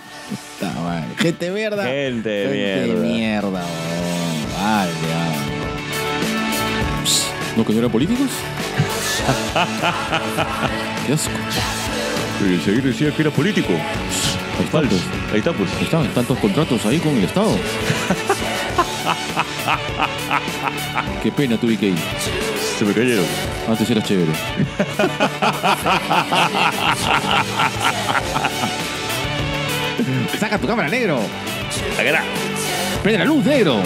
Puta 0.60 0.74
madre. 0.82 1.06
Gente 1.20 1.52
mierda. 1.52 1.84
Gente 1.84 2.30
de 2.30 2.80
Gente 2.88 3.00
mierda. 3.00 3.16
mierda, 3.16 3.50
weón. 3.50 3.66
Vale. 4.60 4.92
Psst, 7.06 7.26
¿No 7.58 7.64
que 7.66 7.74
no 7.74 7.80
eran 7.80 7.92
políticos? 7.92 8.28
Qué 11.06 11.14
asco. 11.14 11.30
Y 12.44 12.58
seguir 12.66 12.82
decía 12.84 13.12
que 13.16 13.22
era 13.22 13.30
político. 13.32 13.70
Ahí 14.58 14.66
están, 14.66 14.88
pues. 14.90 15.02
Ahí 15.32 15.38
está, 15.40 15.54
pues. 15.54 15.70
Ahí 15.78 15.84
están 15.84 16.08
tantos 16.16 16.40
contratos 16.40 16.84
ahí 16.88 16.98
con 16.98 17.16
el 17.18 17.24
Estado. 17.26 17.56
Qué 21.24 21.32
pena 21.32 21.58
tu 21.58 21.68
BK. 21.68 21.96
Se 22.78 22.86
me 22.86 22.94
cayeron. 22.94 23.26
Antes 23.68 23.90
eras 23.90 24.04
chévere. 24.04 24.32
Saca 30.40 30.58
tu 30.58 30.68
cámara, 30.68 30.90
negro. 30.90 31.20
Acá 32.00 32.24
Prende 33.04 33.20
la 33.20 33.26
luz, 33.26 33.46
negro. 33.46 33.82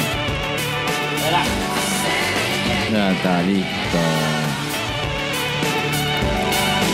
Ya 2.92 3.12
está, 3.12 3.42
listo. 3.42 3.98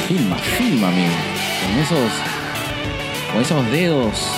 Filma, 0.08 0.38
fílmame. 0.38 1.08
Con 1.62 1.80
esos. 1.80 2.12
Con 3.32 3.42
esos 3.42 3.72
dedos 3.72 4.32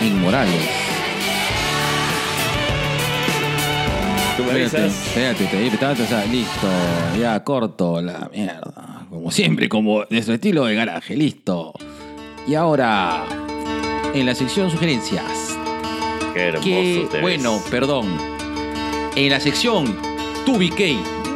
inmorales. 0.00 0.89
Tú 4.36 4.44
me 4.44 4.62
Espérate, 4.62 4.76
avisas. 4.84 5.06
espérate, 5.08 5.44
te 5.46 5.66
espérate, 5.66 6.02
o 6.02 6.06
sea, 6.06 6.24
listo, 6.26 6.66
ya 7.18 7.42
corto 7.44 8.00
la 8.00 8.30
mierda. 8.32 9.06
Como 9.10 9.30
siempre, 9.30 9.68
como 9.68 10.04
de 10.04 10.22
su 10.22 10.32
estilo 10.32 10.64
de 10.64 10.74
garaje, 10.74 11.16
listo. 11.16 11.72
Y 12.46 12.54
ahora, 12.54 13.24
en 14.14 14.24
la 14.26 14.34
sección 14.34 14.70
sugerencias, 14.70 15.56
Qué 16.32 16.40
hermoso 16.48 16.64
que, 16.64 17.06
te 17.10 17.16
ves. 17.16 17.22
bueno, 17.22 17.60
perdón, 17.70 18.06
en 19.16 19.30
la 19.30 19.40
sección 19.40 19.96
TubiK 20.46 20.80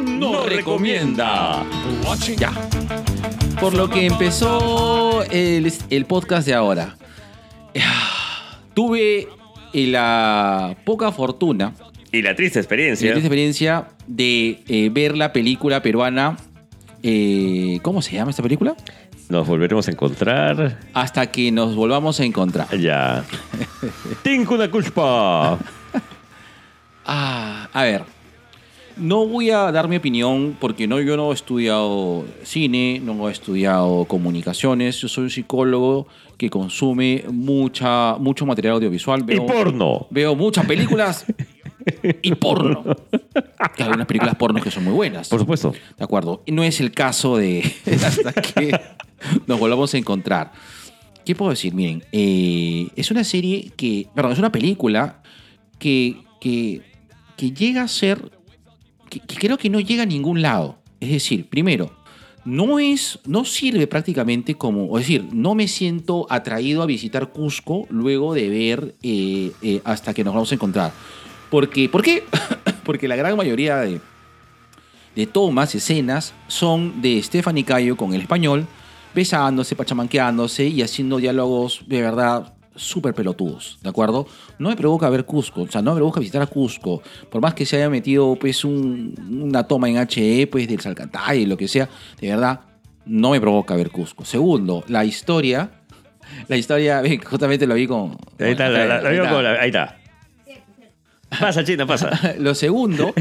no 0.07 0.43
recomienda. 0.45 1.63
Ya. 2.37 2.51
Por 3.59 3.73
lo 3.73 3.89
que 3.89 4.05
empezó 4.05 5.23
el, 5.23 5.71
el 5.89 6.05
podcast 6.05 6.47
de 6.47 6.53
ahora. 6.53 6.95
Tuve 8.73 9.27
la 9.73 10.75
poca 10.85 11.11
fortuna 11.11 11.73
Y 12.17 12.21
la 12.21 12.35
triste 12.35 12.59
experiencia. 12.59 13.07
esta 13.09 13.19
experiencia 13.19 13.87
de 14.07 14.59
eh, 14.67 14.89
ver 14.91 15.17
la 15.17 15.33
película 15.33 15.81
peruana. 15.81 16.37
eh, 17.03 17.79
¿Cómo 17.81 18.01
se 18.01 18.13
llama 18.15 18.31
esta 18.31 18.43
película? 18.43 18.75
Nos 19.27 19.47
volveremos 19.47 19.87
a 19.87 19.91
encontrar. 19.91 20.79
Hasta 20.93 21.31
que 21.31 21.51
nos 21.51 21.75
volvamos 21.75 22.19
a 22.19 22.25
encontrar. 22.25 22.67
Ya. 22.79 23.25
Tengo 24.23 24.55
una 24.55 24.69
culpa. 24.69 25.57
Ah, 27.07 27.69
a 27.71 27.83
ver. 27.83 28.03
No 28.97 29.27
voy 29.27 29.51
a 29.51 29.71
dar 29.71 29.87
mi 29.89 29.97
opinión 29.97 30.55
porque 30.59 30.87
no, 30.87 30.99
yo 31.01 31.17
no 31.17 31.31
he 31.31 31.35
estudiado 31.35 32.25
cine, 32.43 33.01
no 33.03 33.27
he 33.27 33.31
estudiado 33.31 34.05
comunicaciones. 34.05 34.97
Yo 35.01 35.07
soy 35.09 35.25
un 35.25 35.29
psicólogo 35.29 36.07
que 36.37 36.49
consume 36.49 37.25
mucha, 37.29 38.15
mucho 38.17 38.45
material 38.45 38.75
audiovisual. 38.75 39.19
Y 39.21 39.23
Veo, 39.23 39.45
porno. 39.45 40.07
veo 40.09 40.33
muchas 40.35 40.65
películas 40.65 41.25
y 42.21 42.35
porno. 42.35 42.83
Que 43.75 43.83
hay 43.83 43.89
unas 43.89 44.07
películas 44.07 44.35
porno 44.35 44.61
que 44.61 44.71
son 44.71 44.83
muy 44.83 44.93
buenas. 44.93 45.29
Por 45.29 45.39
supuesto. 45.39 45.73
De 45.97 46.03
acuerdo. 46.03 46.43
No 46.47 46.63
es 46.63 46.79
el 46.81 46.91
caso 46.91 47.37
de 47.37 47.63
hasta 48.05 48.33
que 48.33 48.79
nos 49.47 49.59
volvamos 49.59 49.93
a 49.93 49.97
encontrar. 49.97 50.51
¿Qué 51.25 51.35
puedo 51.35 51.51
decir? 51.51 51.73
Miren, 51.73 52.03
eh, 52.11 52.87
es 52.95 53.09
una 53.09 53.23
serie 53.23 53.71
que, 53.75 54.07
perdón, 54.13 54.33
es 54.33 54.39
una 54.39 54.51
película 54.51 55.23
que, 55.79 56.17
que, 56.39 56.81
que 57.35 57.51
llega 57.51 57.81
a 57.81 57.87
ser, 57.87 58.31
que, 59.09 59.19
que 59.19 59.35
creo 59.35 59.57
que 59.57 59.69
no 59.69 59.79
llega 59.79 60.03
a 60.03 60.05
ningún 60.05 60.41
lado. 60.43 60.77
Es 60.99 61.09
decir, 61.09 61.47
primero, 61.49 61.91
no 62.45 62.77
es, 62.77 63.19
no 63.25 63.43
sirve 63.43 63.87
prácticamente 63.87 64.53
como, 64.53 64.97
es 64.97 65.05
decir, 65.05 65.25
no 65.33 65.55
me 65.55 65.67
siento 65.67 66.27
atraído 66.29 66.83
a 66.83 66.85
visitar 66.85 67.31
Cusco 67.31 67.87
luego 67.89 68.35
de 68.35 68.49
ver 68.49 68.95
eh, 69.01 69.51
eh, 69.63 69.81
hasta 69.83 70.13
que 70.13 70.23
nos 70.23 70.35
vamos 70.35 70.51
a 70.51 70.55
encontrar. 70.55 70.93
Porque, 71.55 71.87
¿Por 71.87 72.03
qué? 72.03 72.21
Porque 72.83 73.07
la 73.07 73.15
gran 73.15 73.37
mayoría 73.37 73.77
de, 73.77 74.01
de 75.15 75.25
tomas, 75.25 75.73
escenas, 75.73 76.33
son 76.49 77.01
de 77.01 77.23
Stephanie 77.23 77.63
Cayo 77.63 77.95
con 77.95 78.13
el 78.13 78.19
español, 78.19 78.67
besándose, 79.13 79.73
pachamanqueándose 79.73 80.65
y 80.67 80.81
haciendo 80.81 81.15
diálogos 81.15 81.83
de 81.87 82.01
verdad 82.01 82.53
súper 82.75 83.13
pelotudos, 83.13 83.79
¿de 83.81 83.87
acuerdo? 83.87 84.27
No 84.59 84.67
me 84.67 84.75
provoca 84.75 85.07
ver 85.09 85.23
Cusco, 85.23 85.61
o 85.61 85.67
sea, 85.71 85.81
no 85.81 85.91
me 85.91 85.95
provoca 85.99 86.19
visitar 86.19 86.41
a 86.41 86.45
Cusco, 86.47 87.01
por 87.31 87.41
más 87.41 87.53
que 87.53 87.65
se 87.65 87.77
haya 87.77 87.89
metido 87.89 88.35
pues 88.35 88.65
un- 88.65 89.15
una 89.45 89.63
toma 89.63 89.87
en 89.89 89.95
HE 89.95 90.47
pues 90.47 90.67
del 90.67 90.81
Salcantay 90.81 91.43
y 91.43 91.45
lo 91.45 91.55
que 91.55 91.69
sea, 91.69 91.87
de 92.19 92.27
verdad, 92.31 92.59
no 93.05 93.29
me 93.31 93.39
provoca 93.39 93.77
ver 93.77 93.91
Cusco. 93.91 94.25
Segundo, 94.25 94.83
la 94.89 95.05
historia, 95.05 95.69
la 96.49 96.57
historia, 96.57 97.01
justamente 97.23 97.65
lo 97.65 97.75
vi 97.75 97.87
con... 97.87 98.17
Ahí 98.41 98.51
está, 98.51 98.67
la, 98.67 98.85
la- 98.85 99.01
la 99.01 99.09
ahí 99.09 99.15
está. 99.15 99.29
con 99.29 99.43
la- 99.45 99.51
ahí 99.53 99.67
está. 99.69 99.97
Pasa, 101.39 101.63
China, 101.63 101.85
pasa. 101.85 102.35
Lo 102.39 102.53
segundo 102.55 103.13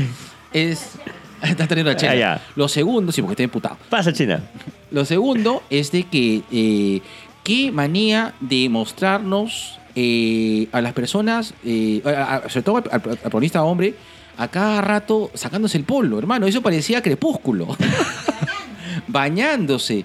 es... 0.53 0.93
Está 1.43 1.67
teniendo 1.67 1.91
la 1.93 1.97
chela. 1.99 2.13
Ah, 2.13 2.17
ya. 2.17 2.41
Lo 2.57 2.69
segundo, 2.69 3.13
sí, 3.13 3.21
porque 3.21 3.33
estoy 3.35 3.45
imputado. 3.45 3.77
Pasa, 3.91 4.13
China. 4.15 4.41
Lo 4.91 5.05
segundo 5.05 5.63
es 5.69 5.93
de 5.93 6.05
que 6.05 6.43
eh, 6.51 7.03
qué 7.43 7.71
manía 7.71 8.33
de 8.41 8.69
mostrarnos 8.71 9.79
eh, 9.95 10.69
a 10.73 10.81
las 10.81 10.95
personas, 10.95 11.53
eh, 11.65 12.01
a- 12.07 12.37
a- 12.37 12.49
sobre 12.49 12.63
todo 12.63 12.77
al, 12.79 12.85
al 12.91 13.01
protagonista 13.03 13.63
hombre, 13.63 13.95
a 14.39 14.49
cada 14.49 14.81
rato 14.81 15.31
sacándose 15.35 15.77
el 15.77 15.85
polo, 15.85 16.19
hermano. 16.19 16.47
Eso 16.47 16.63
parecía 16.63 17.03
crepúsculo. 17.03 17.77
Bañándose. 19.07 20.05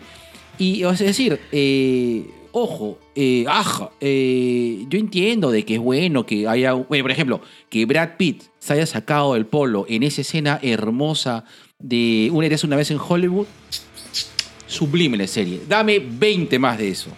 Y 0.57 0.84
es 0.84 0.99
decir, 0.99 1.39
eh, 1.53 2.26
ojo, 2.52 2.97
eh, 3.16 3.45
aja, 3.47 3.89
eh, 4.02 4.86
yo 4.89 5.00
entiendo 5.00 5.52
de 5.52 5.64
que 5.66 5.76
es 5.76 5.80
bueno 5.80 6.26
que 6.26 6.47
haya, 6.47 6.74
bueno, 6.74 7.04
por 7.04 7.12
ejemplo, 7.12 7.41
que 7.70 7.86
Brad 7.86 8.18
Pitt 8.18 8.43
se 8.60 8.74
haya 8.74 8.86
sacado 8.86 9.36
el 9.36 9.45
polo 9.45 9.86
en 9.88 10.04
esa 10.04 10.22
escena 10.22 10.60
hermosa 10.62 11.45
de 11.80 12.30
Una 12.34 12.47
eres 12.47 12.64
una 12.64 12.76
vez 12.76 12.91
en 12.91 12.97
Hollywood, 13.00 13.45
sublime 14.68 15.18
la 15.18 15.28
serie. 15.28 15.62
Dame 15.68 16.00
20 16.00 16.60
más 16.60 16.78
de 16.78 16.89
eso. 16.89 17.10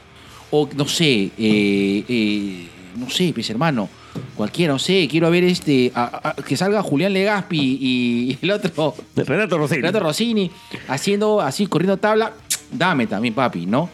O 0.51 0.67
no 0.75 0.87
sé, 0.87 1.31
eh, 1.37 2.03
eh, 2.07 2.67
no 2.97 3.09
sé, 3.09 3.31
pues 3.33 3.49
hermano, 3.49 3.87
cualquiera, 4.35 4.73
no 4.73 4.79
sé, 4.79 5.07
quiero 5.09 5.31
ver 5.31 5.43
este, 5.45 5.91
a- 5.95 6.29
a- 6.29 6.43
que 6.43 6.57
salga 6.57 6.81
Julián 6.83 7.13
Legaspi 7.13 7.77
y 7.81 8.37
el 8.41 8.51
otro, 8.51 8.93
Renato 9.15 9.57
Rosini. 9.57 9.77
Renato 9.81 9.99
Rossini, 10.01 10.51
haciendo 10.89 11.39
así, 11.41 11.67
corriendo 11.67 11.97
tabla, 11.97 12.33
dame 12.71 13.07
también, 13.07 13.33
papi, 13.33 13.65
¿no? 13.65 13.89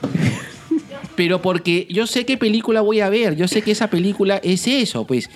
Pero 1.18 1.42
porque 1.42 1.86
yo 1.90 2.08
sé 2.08 2.26
qué 2.26 2.38
película 2.38 2.80
voy 2.80 3.02
a 3.02 3.10
ver, 3.10 3.36
yo 3.36 3.48
sé 3.50 3.62
que 3.62 3.72
esa 3.72 3.90
película 3.90 4.38
es 4.38 4.66
eso, 4.68 5.06
pues. 5.06 5.30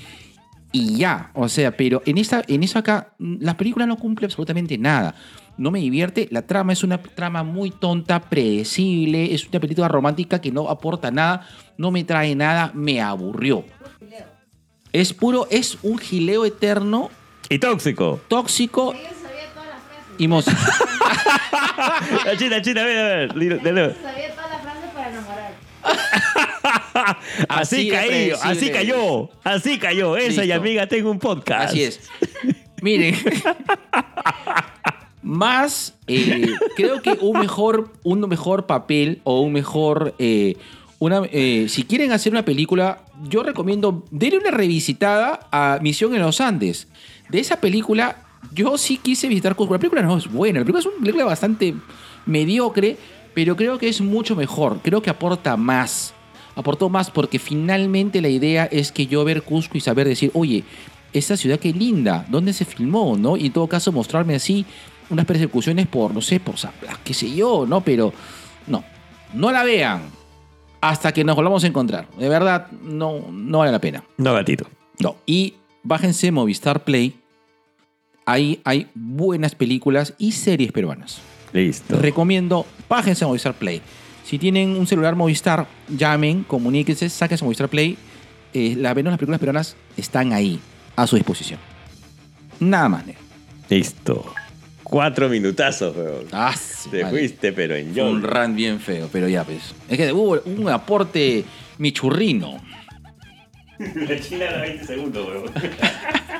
Y 0.71 0.95
ya, 0.95 1.31
o 1.33 1.49
sea, 1.49 1.75
pero 1.75 2.01
en, 2.05 2.17
esta, 2.17 2.43
en 2.47 2.63
eso 2.63 2.79
acá, 2.79 3.13
mm, 3.19 3.37
la 3.41 3.57
película 3.57 3.85
no 3.85 3.97
cumple 3.97 4.25
absolutamente 4.25 4.77
nada. 4.77 5.13
No 5.57 5.69
me 5.69 5.79
divierte, 5.79 6.29
la 6.31 6.43
trama 6.43 6.71
es 6.71 6.81
una 6.83 7.01
trama 7.01 7.43
muy 7.43 7.71
tonta, 7.71 8.21
predecible, 8.21 9.33
es 9.33 9.49
una 9.49 9.59
película 9.59 9.89
romántica 9.89 10.39
que 10.39 10.49
no 10.51 10.69
aporta 10.69 11.11
nada, 11.11 11.45
no 11.77 11.91
me 11.91 12.05
trae 12.05 12.35
nada, 12.35 12.71
me 12.73 13.01
aburrió. 13.01 13.65
Es 14.93 15.13
puro, 15.13 15.47
es 15.51 15.77
un 15.83 15.97
gileo 15.97 16.45
eterno, 16.45 17.09
Y 17.49 17.59
tóxico. 17.59 18.21
tóxico 18.29 18.93
y 20.17 20.27
mos- 20.27 20.45
La 22.25 22.37
China, 22.37 22.61
China, 22.61 22.83
ven, 22.85 22.97
a 22.97 23.03
ver. 23.03 23.33
Dilo. 23.33 23.57
Sabía 23.59 24.31
todas 24.35 24.51
las 24.51 24.61
frases 24.61 24.89
para 24.93 25.09
enamorar. 25.09 25.53
Así, 27.49 27.89
predecible 27.89 28.33
así 28.43 28.69
cayó. 28.69 29.29
Así 29.43 29.79
cayó. 29.79 30.17
Esa 30.17 30.45
y 30.45 30.51
amiga 30.51 30.87
tengo 30.87 31.11
un 31.11 31.19
podcast. 31.19 31.69
Así 31.69 31.83
es. 31.83 31.99
Miren. 32.81 33.15
Más, 35.23 35.95
eh, 36.07 36.47
creo 36.75 37.01
que 37.01 37.11
un 37.21 37.39
mejor, 37.39 37.93
un 38.03 38.21
mejor 38.21 38.65
papel 38.65 39.21
o 39.23 39.41
un 39.41 39.53
mejor. 39.53 40.15
eh, 40.19 40.55
una, 40.99 41.23
eh, 41.31 41.65
si 41.67 41.83
quieren 41.83 42.11
hacer 42.11 42.31
una 42.31 42.45
película, 42.45 43.03
yo 43.27 43.41
recomiendo. 43.43 44.05
Denle 44.11 44.37
una 44.39 44.51
revisitada 44.51 45.47
a 45.51 45.79
Misión 45.81 46.13
en 46.13 46.21
los 46.21 46.41
Andes. 46.41 46.87
De 47.29 47.39
esa 47.39 47.59
película, 47.59 48.17
yo 48.53 48.77
sí 48.77 48.97
quise 48.97 49.27
visitar 49.27 49.55
Cusco. 49.55 49.73
La 49.73 49.79
película 49.79 50.01
no 50.01 50.17
es 50.17 50.31
buena. 50.31 50.59
La 50.59 50.65
película 50.65 50.79
es 50.79 50.85
una 50.85 50.99
película 50.99 51.25
bastante 51.25 51.73
mediocre, 52.25 52.97
pero 53.33 53.55
creo 53.55 53.77
que 53.77 53.87
es 53.87 54.01
mucho 54.01 54.35
mejor. 54.35 54.79
Creo 54.81 55.01
que 55.01 55.09
aporta 55.09 55.57
más. 55.57 56.13
aportó 56.55 56.89
más 56.89 57.09
porque 57.09 57.39
finalmente 57.39 58.21
la 58.21 58.29
idea 58.29 58.65
es 58.65 58.91
que 58.91 59.07
yo 59.07 59.23
ver 59.23 59.43
Cusco 59.43 59.77
y 59.77 59.81
saber 59.81 60.07
decir, 60.07 60.31
oye, 60.33 60.63
esta 61.13 61.37
ciudad 61.37 61.59
qué 61.59 61.73
linda, 61.73 62.25
¿dónde 62.29 62.53
se 62.53 62.65
filmó? 62.65 63.17
¿no? 63.17 63.37
Y 63.37 63.47
en 63.47 63.53
todo 63.53 63.67
caso 63.67 63.91
mostrarme 63.91 64.35
así 64.35 64.65
unas 65.09 65.25
persecuciones 65.25 65.87
por, 65.87 66.13
no 66.13 66.21
sé, 66.21 66.39
por 66.39 66.55
qué 67.03 67.13
sé 67.13 67.33
yo, 67.33 67.65
¿no? 67.67 67.81
Pero 67.81 68.13
no, 68.67 68.83
no 69.33 69.51
la 69.51 69.63
vean 69.63 70.03
hasta 70.79 71.11
que 71.13 71.23
nos 71.23 71.35
volvamos 71.35 71.63
a 71.63 71.67
encontrar. 71.67 72.07
De 72.17 72.29
verdad, 72.29 72.71
no, 72.71 73.25
no 73.31 73.59
vale 73.59 73.71
la 73.71 73.79
pena. 73.79 74.03
No, 74.17 74.33
gatito. 74.33 74.65
No. 74.99 75.17
Y 75.25 75.55
bájense 75.83 76.31
Movistar 76.31 76.83
Play. 76.83 77.19
Ahí 78.25 78.61
hay 78.63 78.87
buenas 78.95 79.55
películas 79.55 80.13
y 80.17 80.31
series 80.31 80.71
peruanas. 80.71 81.21
Listo. 81.53 81.97
Recomiendo, 81.99 82.65
bájense 82.87 83.25
Movistar 83.25 83.53
Play. 83.53 83.81
Si 84.23 84.37
tienen 84.39 84.69
un 84.77 84.87
celular 84.87 85.15
Movistar, 85.15 85.67
llamen, 85.89 86.43
comuníquense, 86.43 87.09
sáquense 87.09 87.43
Movistar 87.43 87.69
Play. 87.69 87.97
Eh, 88.53 88.75
la 88.77 88.93
menos 88.93 89.11
las 89.11 89.17
películas 89.17 89.39
peruanas 89.39 89.75
están 89.97 90.33
ahí, 90.33 90.59
a 90.95 91.07
su 91.07 91.15
disposición. 91.15 91.59
Nada 92.59 92.89
más, 92.89 93.05
negro. 93.05 93.21
Listo. 93.69 94.33
Cuatro 94.83 95.29
minutazos, 95.29 95.95
weón. 95.95 96.25
Ah, 96.33 96.53
Te 96.91 97.03
vale. 97.03 97.17
fuiste, 97.17 97.53
pero 97.53 97.75
en 97.75 97.93
Fue 97.93 98.03
un 98.03 98.21
yo. 98.21 98.27
run 98.27 98.55
bien 98.55 98.79
feo, 98.79 99.07
pero 99.11 99.27
ya 99.29 99.43
pues. 99.45 99.73
Es 99.87 99.97
que 99.97 100.11
hubo 100.11 100.41
un 100.45 100.69
aporte 100.69 101.45
michurrino. 101.77 102.57
La 103.79 104.19
China 104.19 104.45
era 104.45 104.61
20 104.61 104.85
segundos, 104.85 105.25
weón. 105.27 105.45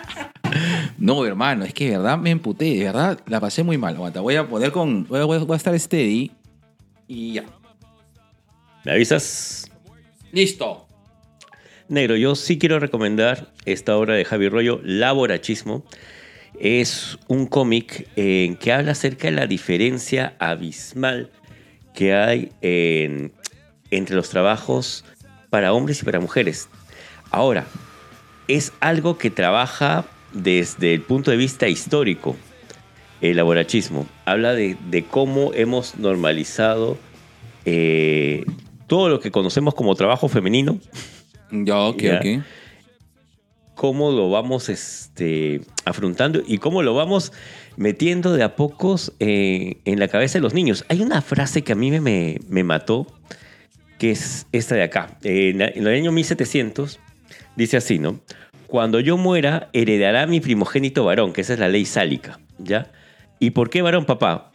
No, 1.02 1.26
hermano, 1.26 1.66
es 1.66 1.74
que 1.74 1.86
de 1.90 1.98
verdad 1.98 2.20
me 2.20 2.30
emputé, 2.30 2.66
de 2.76 2.84
verdad 2.84 3.20
la 3.26 3.40
pasé 3.40 3.64
muy 3.64 3.76
mal. 3.76 3.96
Aguanta, 3.96 4.22
voy 4.22 4.36
a 4.36 4.48
poner 4.48 4.72
con. 4.72 5.08
Voy 5.08 5.20
a, 5.20 5.26
voy 5.26 5.58
estar 5.58 5.78
steady. 5.80 6.30
Y 7.08 7.34
ya. 7.34 7.46
¿Me 8.86 8.92
avisas? 8.92 9.66
Listo. 10.32 10.86
Negro, 11.88 12.16
yo 12.18 12.36
sí 12.36 12.60
quiero 12.60 12.80
recomendar 12.80 13.52
esta 13.66 13.98
obra 13.98 14.14
de 14.14 14.26
Javi 14.26 14.48
Rollo, 14.48 14.80
Laborachismo. 14.84 15.84
Es 16.60 17.18
un 17.28 17.48
cómic 17.48 18.08
en 18.16 18.56
que 18.56 18.72
habla 18.72 18.92
acerca 18.92 19.28
de 19.28 19.32
la 19.36 19.48
diferencia 19.48 20.36
abismal 20.38 21.32
que 21.96 22.14
hay 22.14 22.52
en- 22.62 23.34
entre 23.90 24.16
los 24.16 24.30
trabajos 24.30 25.04
para 25.50 25.74
hombres 25.74 26.00
y 26.04 26.06
para 26.06 26.20
mujeres. 26.20 26.70
Ahora, 27.32 27.66
es 28.48 28.72
algo 28.82 29.18
que 29.18 29.32
trabaja 29.32 30.06
desde 30.34 30.94
el 30.94 31.02
punto 31.02 31.32
de 31.32 31.38
vista 31.38 31.68
histórico, 31.68 32.36
el 33.22 33.38
laborachismo. 33.38 34.08
Habla 34.26 34.54
de, 34.54 34.78
de 34.90 35.04
cómo 35.04 35.52
hemos 35.54 35.98
normalizado 35.98 36.98
eh, 37.66 38.44
todo 38.88 39.10
lo 39.10 39.20
que 39.20 39.32
conocemos 39.32 39.74
como 39.76 39.94
trabajo 39.96 40.28
femenino 40.28 40.80
Ya, 41.52 41.80
ok, 41.80 42.02
Ya. 42.02 42.18
ok. 42.18 42.44
cómo 43.76 44.12
lo 44.12 44.30
vamos 44.30 44.70
este, 44.70 45.62
afrontando 45.86 46.42
y 46.46 46.58
cómo 46.60 46.82
lo 46.84 46.94
vamos 46.94 47.32
metiendo 47.78 48.34
de 48.34 48.44
a 48.44 48.56
pocos 48.56 49.14
eh, 49.20 49.78
en 49.86 50.00
la 50.00 50.08
cabeza 50.08 50.38
de 50.38 50.42
los 50.42 50.54
niños. 50.54 50.86
Hay 50.90 51.02
una 51.02 51.22
frase 51.22 51.64
que 51.64 51.72
a 51.72 51.76
mí 51.76 51.90
me, 51.92 52.00
me, 52.02 52.40
me 52.50 52.64
mató, 52.64 53.08
que 53.98 54.12
es 54.12 54.46
esta 54.52 54.76
de 54.76 54.84
acá. 54.84 55.18
En, 55.24 55.60
la- 55.60 55.68
en 55.68 55.88
el 55.88 55.94
año 55.94 56.12
1700 56.12 57.00
dice 57.56 57.78
así, 57.78 57.98
¿no? 58.00 58.20
Cuando 58.72 59.02
yo 59.02 59.18
muera, 59.18 59.68
heredará 59.74 60.26
mi 60.28 60.40
primogénito 60.40 61.04
varón, 61.04 61.34
que 61.34 61.42
esa 61.42 61.52
es 61.56 61.60
la 61.60 61.68
ley 61.68 61.84
sálica, 61.84 62.40
¿ya? 62.58 62.90
¿Y 63.38 63.50
por 63.50 63.70
qué 63.70 63.82
varón, 63.82 64.06
papá? 64.06 64.50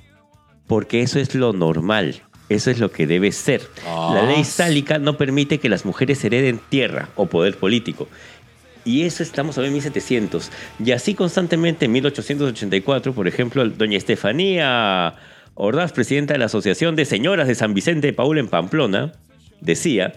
Porque 0.67 1.03
eso 1.03 1.19
es 1.21 1.35
lo 1.35 1.53
normal. 1.53 2.23
Eso 2.49 2.71
es 2.71 2.79
lo 2.79 2.91
que 2.91 3.07
debe 3.07 3.31
ser. 3.31 3.61
La 3.85 4.23
ley 4.23 4.41
Ah. 4.41 4.45
sálica 4.45 4.99
no 4.99 5.19
permite 5.19 5.59
que 5.59 5.69
las 5.69 5.85
mujeres 5.85 6.25
hereden 6.25 6.59
tierra 6.71 7.11
o 7.15 7.27
poder 7.27 7.59
político. 7.59 8.09
Y 8.87 9.03
eso 9.03 9.23
estamos 9.23 9.59
hablando 9.59 9.77
en 9.77 9.83
1700. 9.83 10.51
Y 10.83 10.93
así 10.93 11.13
constantemente 11.15 11.85
en 11.85 11.93
1884, 11.93 13.13
por 13.13 13.29
ejemplo, 13.29 13.69
doña 13.69 13.99
Estefanía 13.99 15.13
Ordaz, 15.57 15.93
presidenta 15.93 16.33
de 16.33 16.39
la 16.39 16.47
Asociación 16.47 16.97
de 16.97 17.05
Señoras 17.05 17.49
de 17.49 17.55
San 17.55 17.75
Vicente 17.75 18.07
de 18.07 18.13
Paul 18.15 18.39
en 18.39 18.49
Pamplona, 18.49 19.13
decía, 19.61 20.15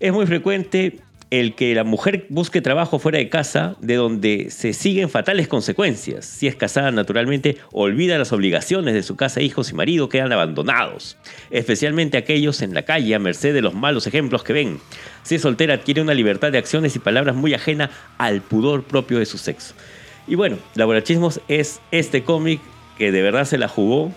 es 0.00 0.12
muy 0.12 0.26
frecuente 0.26 0.98
el 1.30 1.54
que 1.54 1.74
la 1.74 1.84
mujer 1.84 2.26
busque 2.30 2.62
trabajo 2.62 2.98
fuera 2.98 3.18
de 3.18 3.28
casa, 3.28 3.76
de 3.80 3.96
donde 3.96 4.50
se 4.50 4.72
siguen 4.72 5.10
fatales 5.10 5.46
consecuencias. 5.46 6.24
Si 6.24 6.46
es 6.46 6.56
casada, 6.56 6.90
naturalmente, 6.90 7.58
olvida 7.70 8.16
las 8.16 8.32
obligaciones 8.32 8.94
de 8.94 9.02
su 9.02 9.16
casa, 9.16 9.42
hijos 9.42 9.70
y 9.70 9.74
marido 9.74 10.08
quedan 10.08 10.32
abandonados, 10.32 11.18
especialmente 11.50 12.16
aquellos 12.16 12.62
en 12.62 12.72
la 12.72 12.82
calle 12.82 13.14
a 13.14 13.18
merced 13.18 13.52
de 13.52 13.62
los 13.62 13.74
malos 13.74 14.06
ejemplos 14.06 14.42
que 14.42 14.54
ven. 14.54 14.80
Si 15.22 15.34
es 15.34 15.42
soltera, 15.42 15.74
adquiere 15.74 16.00
una 16.00 16.14
libertad 16.14 16.50
de 16.50 16.58
acciones 16.58 16.96
y 16.96 16.98
palabras 16.98 17.36
muy 17.36 17.52
ajena 17.52 17.90
al 18.16 18.40
pudor 18.40 18.84
propio 18.84 19.18
de 19.18 19.26
su 19.26 19.36
sexo. 19.36 19.74
Y 20.26 20.34
bueno, 20.34 20.56
Laborachismos 20.74 21.40
es 21.48 21.80
este 21.90 22.22
cómic 22.22 22.60
que 22.96 23.12
de 23.12 23.22
verdad 23.22 23.44
se 23.44 23.58
la 23.58 23.68
jugó. 23.68 24.12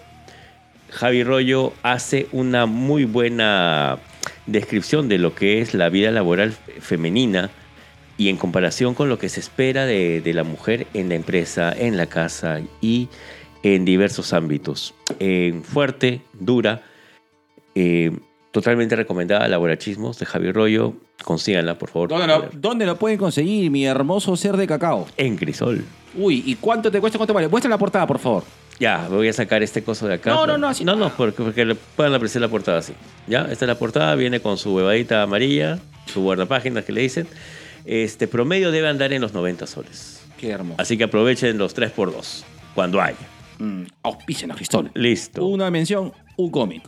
Javi 0.90 1.24
Rollo 1.24 1.74
hace 1.84 2.28
una 2.32 2.66
muy 2.66 3.06
buena 3.06 4.00
descripción 4.46 5.10
de 5.10 5.18
lo 5.18 5.36
que 5.36 5.62
es 5.62 5.74
la 5.74 5.90
vida 5.90 6.12
laboral 6.12 6.54
femenina 6.80 7.50
y 8.18 8.30
en 8.30 8.38
comparación 8.38 8.94
con 8.94 9.10
lo 9.10 9.18
que 9.18 9.30
se 9.30 9.40
espera 9.40 9.86
de, 9.86 10.22
de 10.22 10.34
la 10.34 10.44
mujer 10.44 10.88
en 10.94 11.10
la 11.10 11.16
empresa, 11.16 11.74
en 11.74 11.98
la 11.98 12.06
casa 12.06 12.62
y 12.82 13.10
en 13.64 13.86
diversos 13.86 14.34
ámbitos. 14.34 14.94
Eh, 15.20 15.60
fuerte, 15.64 16.22
dura, 16.34 16.84
eh, 17.76 18.12
totalmente 18.52 18.96
recomendada 18.96 19.48
Laborachismos 19.48 20.20
de 20.20 20.26
Javi 20.26 20.52
Rollo. 20.52 20.94
Consíganla, 21.24 21.78
por 21.78 21.90
favor. 21.90 22.10
¿Dónde 22.10 22.28
lo, 22.28 22.50
dónde 22.54 22.86
lo 22.86 22.98
pueden 22.98 23.18
conseguir, 23.18 23.70
mi 23.72 23.86
hermoso 23.86 24.36
ser 24.36 24.58
de 24.58 24.68
cacao? 24.68 25.08
En 25.18 25.38
Crisol. 25.38 25.86
Uy, 26.16 26.44
¿y 26.46 26.56
cuánto 26.56 26.92
te 26.92 27.00
cuesta? 27.00 27.18
¿Cuánto 27.18 27.34
vale? 27.34 27.48
Muestra 27.48 27.70
la 27.70 27.78
portada, 27.78 28.08
por 28.08 28.20
favor. 28.20 28.44
Ya, 28.82 29.08
voy 29.10 29.28
a 29.28 29.34
sacar 29.34 29.62
este 29.62 29.84
coso 29.84 30.08
de 30.08 30.16
acá. 30.16 30.32
No, 30.32 30.48
no, 30.48 30.58
no, 30.58 30.68
así- 30.68 30.84
No, 30.84 30.96
no, 30.96 31.10
porque, 31.16 31.44
porque 31.44 31.66
le 31.66 31.76
puedan 31.76 32.16
apreciar 32.16 32.42
la 32.42 32.48
portada 32.48 32.80
así. 32.80 32.94
Ya, 33.28 33.42
esta 33.42 33.66
es 33.66 33.68
la 33.68 33.76
portada, 33.76 34.16
viene 34.16 34.40
con 34.40 34.58
su 34.58 34.74
huevadita 34.74 35.22
amarilla, 35.22 35.78
su 36.08 36.24
guardapáginas 36.24 36.84
que 36.84 36.92
le 36.92 37.02
dicen. 37.02 37.28
Este 37.86 38.28
promedio 38.28 38.72
debe 38.72 38.88
andar 38.88 39.14
en 39.14 39.22
los 39.22 39.34
90 39.34 39.68
soles. 39.68 40.24
Qué 40.40 40.50
hermoso. 40.50 40.82
Así 40.82 40.98
que 40.98 41.04
aprovechen 41.04 41.60
los 41.60 41.76
3x2 41.76 42.42
cuando 42.74 43.00
haya. 43.00 43.18
Mm, 43.60 43.84
auspícenos, 44.02 44.58
Cristol. 44.58 44.90
Listo. 44.96 45.46
Una 45.46 45.70
mención, 45.70 46.12
un 46.38 46.50
cómic. 46.50 46.82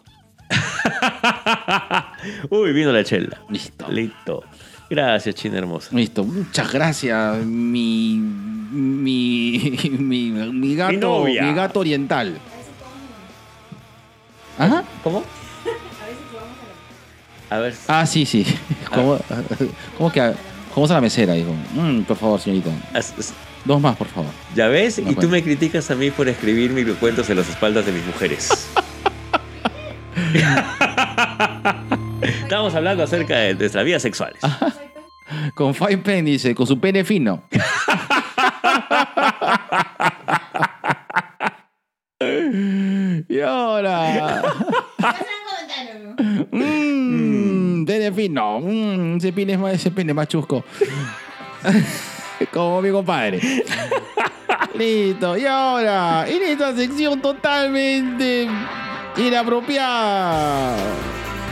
Uy, 2.50 2.74
vino 2.74 2.92
la 2.92 3.04
chela. 3.04 3.40
Listo. 3.50 3.88
Listo. 3.92 4.44
Gracias, 4.90 5.36
China 5.36 5.58
hermosa. 5.58 5.90
Listo, 5.96 6.24
muchas 6.24 6.72
gracias, 6.72 7.38
mi. 7.46 8.18
Mi. 8.72 9.78
Mi, 10.00 10.32
mi 10.32 10.76
gato. 10.76 10.92
Mi 10.94 10.98
novia. 10.98 11.44
mi 11.44 11.54
gato 11.54 11.80
oriental. 11.80 12.38
Ajá. 14.58 14.84
¿Cómo? 15.04 15.24
A 17.50 17.58
ver. 17.60 17.76
Ah, 17.88 18.06
sí, 18.08 18.26
sí. 18.26 18.46
¿Cómo, 18.94 19.20
cómo 19.98 20.12
que.? 20.12 20.34
¿Cómo 20.74 20.86
está 20.88 20.96
la 20.96 21.02
mesera? 21.02 21.34
Dijo, 21.34 21.54
"Mm, 21.76 22.02
por 22.02 22.18
favor, 22.18 22.40
señorita. 22.40 22.72
as- 22.94 23.14
as- 23.18 23.34
Dos 23.64 23.80
más, 23.80 23.96
por 23.96 24.08
favor. 24.08 24.32
¿Ya 24.56 24.68
ves? 24.68 24.98
No 25.00 25.12
y 25.12 25.16
tú 25.16 25.30
me 25.30 25.42
criticas 25.44 25.90
a 25.92 25.96
mí 25.96 26.10
por 26.12 26.28
escribir 26.28 26.72
microcuentos 26.72 27.30
en 27.30 27.38
las 27.38 27.48
espaldas 27.48 27.86
de 27.86 27.92
mis 27.94 28.06
mujeres. 28.06 28.68
Estamos 32.24 32.76
hablando 32.76 33.04
acerca 33.04 33.38
de 33.38 33.56
nuestras 33.56 33.86
vidas 33.86 34.02
sexuales. 34.02 34.42
Con 35.56 35.74
Fine 35.74 35.98
Pen 35.98 36.26
dice, 36.26 36.54
con 36.54 36.68
su 36.68 36.80
pene 36.80 37.04
fino. 37.04 37.42
y 43.30 43.40
ahora. 43.40 44.44
Mmm, 46.52 47.86
pene 47.86 48.12
fino. 48.12 48.60
Mm, 48.60 49.18
ese, 49.18 49.34
pene 49.34 49.54
es 49.54 49.60
más, 49.60 49.74
ese 49.74 49.90
pene 49.92 50.12
es 50.12 50.16
más 50.16 50.28
chusco. 50.28 50.64
Como 52.52 52.82
mi 52.82 52.92
compadre. 52.92 53.40
listo. 54.76 55.38
Y 55.38 55.46
ahora, 55.46 56.26
en 56.28 56.44
esta 56.44 56.76
sección 56.76 57.22
totalmente 57.22 58.48
inapropiada, 59.18 60.76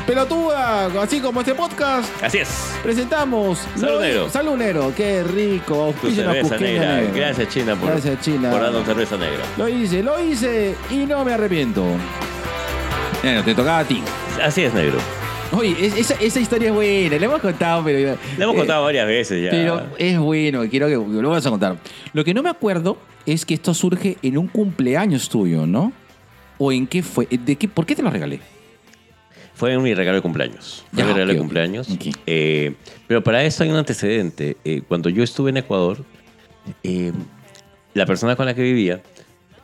pelotuda, 0.05 0.87
así 1.01 1.19
como 1.19 1.41
este 1.41 1.53
podcast, 1.55 2.09
Así 2.23 2.39
es. 2.39 2.49
presentamos. 2.83 3.59
Salud, 3.75 3.93
Lo- 3.95 4.01
negro. 4.01 4.29
Salud 4.29 4.57
negro. 4.57 4.93
Qué 4.95 5.23
rico. 5.23 5.73
Tu 5.75 5.81
Auspícianos, 5.81 6.33
cerveza 6.35 6.57
negra. 6.57 6.95
Negra. 6.97 7.11
Gracias, 7.15 7.49
China, 7.49 7.75
por, 7.75 7.89
Gracias, 7.91 8.21
China. 8.21 8.51
por 8.51 8.61
darnos 8.61 8.85
cerveza 8.85 9.17
negra. 9.17 9.43
Lo 9.57 9.67
hice, 9.69 10.03
lo 10.03 10.19
hice 10.23 10.75
y 10.89 11.05
no 11.05 11.23
me 11.25 11.33
arrepiento. 11.33 11.83
Bueno, 13.23 13.43
te 13.43 13.53
tocaba 13.53 13.79
a 13.79 13.83
ti. 13.85 14.01
Así 14.43 14.63
es, 14.63 14.73
negro. 14.73 14.97
Oye, 15.53 15.75
es- 15.79 15.97
esa, 15.97 16.15
esa 16.21 16.39
historia 16.39 16.69
es 16.69 16.73
buena, 16.73 17.17
la 17.19 17.25
hemos 17.25 17.41
contado, 17.41 17.83
pero. 17.83 18.17
Le 18.37 18.43
hemos 18.43 18.55
eh, 18.55 18.57
contado 18.59 18.83
varias 18.85 19.05
veces 19.05 19.43
ya. 19.43 19.51
Pero 19.51 19.83
es 19.97 20.17
bueno, 20.17 20.61
quiero 20.69 20.87
que 20.87 20.93
lo 20.95 21.29
vamos 21.29 21.45
a 21.45 21.49
contar. 21.49 21.75
Lo 22.13 22.23
que 22.23 22.33
no 22.33 22.41
me 22.41 22.49
acuerdo 22.49 22.97
es 23.25 23.45
que 23.45 23.53
esto 23.53 23.73
surge 23.73 24.17
en 24.21 24.37
un 24.37 24.47
cumpleaños 24.47 25.29
tuyo, 25.29 25.67
¿no? 25.67 25.91
¿O 26.57 26.71
en 26.71 26.87
qué 26.87 27.03
fue? 27.03 27.27
¿De 27.29 27.55
qué, 27.55 27.67
¿Por 27.67 27.85
qué 27.85 27.95
te 27.95 28.01
lo 28.01 28.09
regalé? 28.09 28.39
Fue 29.61 29.77
mi 29.77 29.93
regalo 29.93 30.15
de 30.15 30.21
cumpleaños. 30.23 30.83
Fue 30.91 30.97
Ya, 31.03 31.05
mi 31.05 31.13
regalo 31.13 31.33
de 31.33 31.37
cumpleaños. 31.37 31.87
Eh, 32.25 32.73
pero 33.05 33.23
para 33.23 33.43
eso 33.43 33.61
hay 33.63 33.69
un 33.69 33.75
antecedente. 33.75 34.57
Eh, 34.65 34.81
cuando 34.87 35.07
yo 35.09 35.21
estuve 35.21 35.51
en 35.51 35.57
Ecuador, 35.57 36.03
eh, 36.81 37.11
la 37.93 38.07
persona 38.07 38.35
con 38.35 38.47
la 38.47 38.55
que 38.55 38.63
vivía 38.63 39.01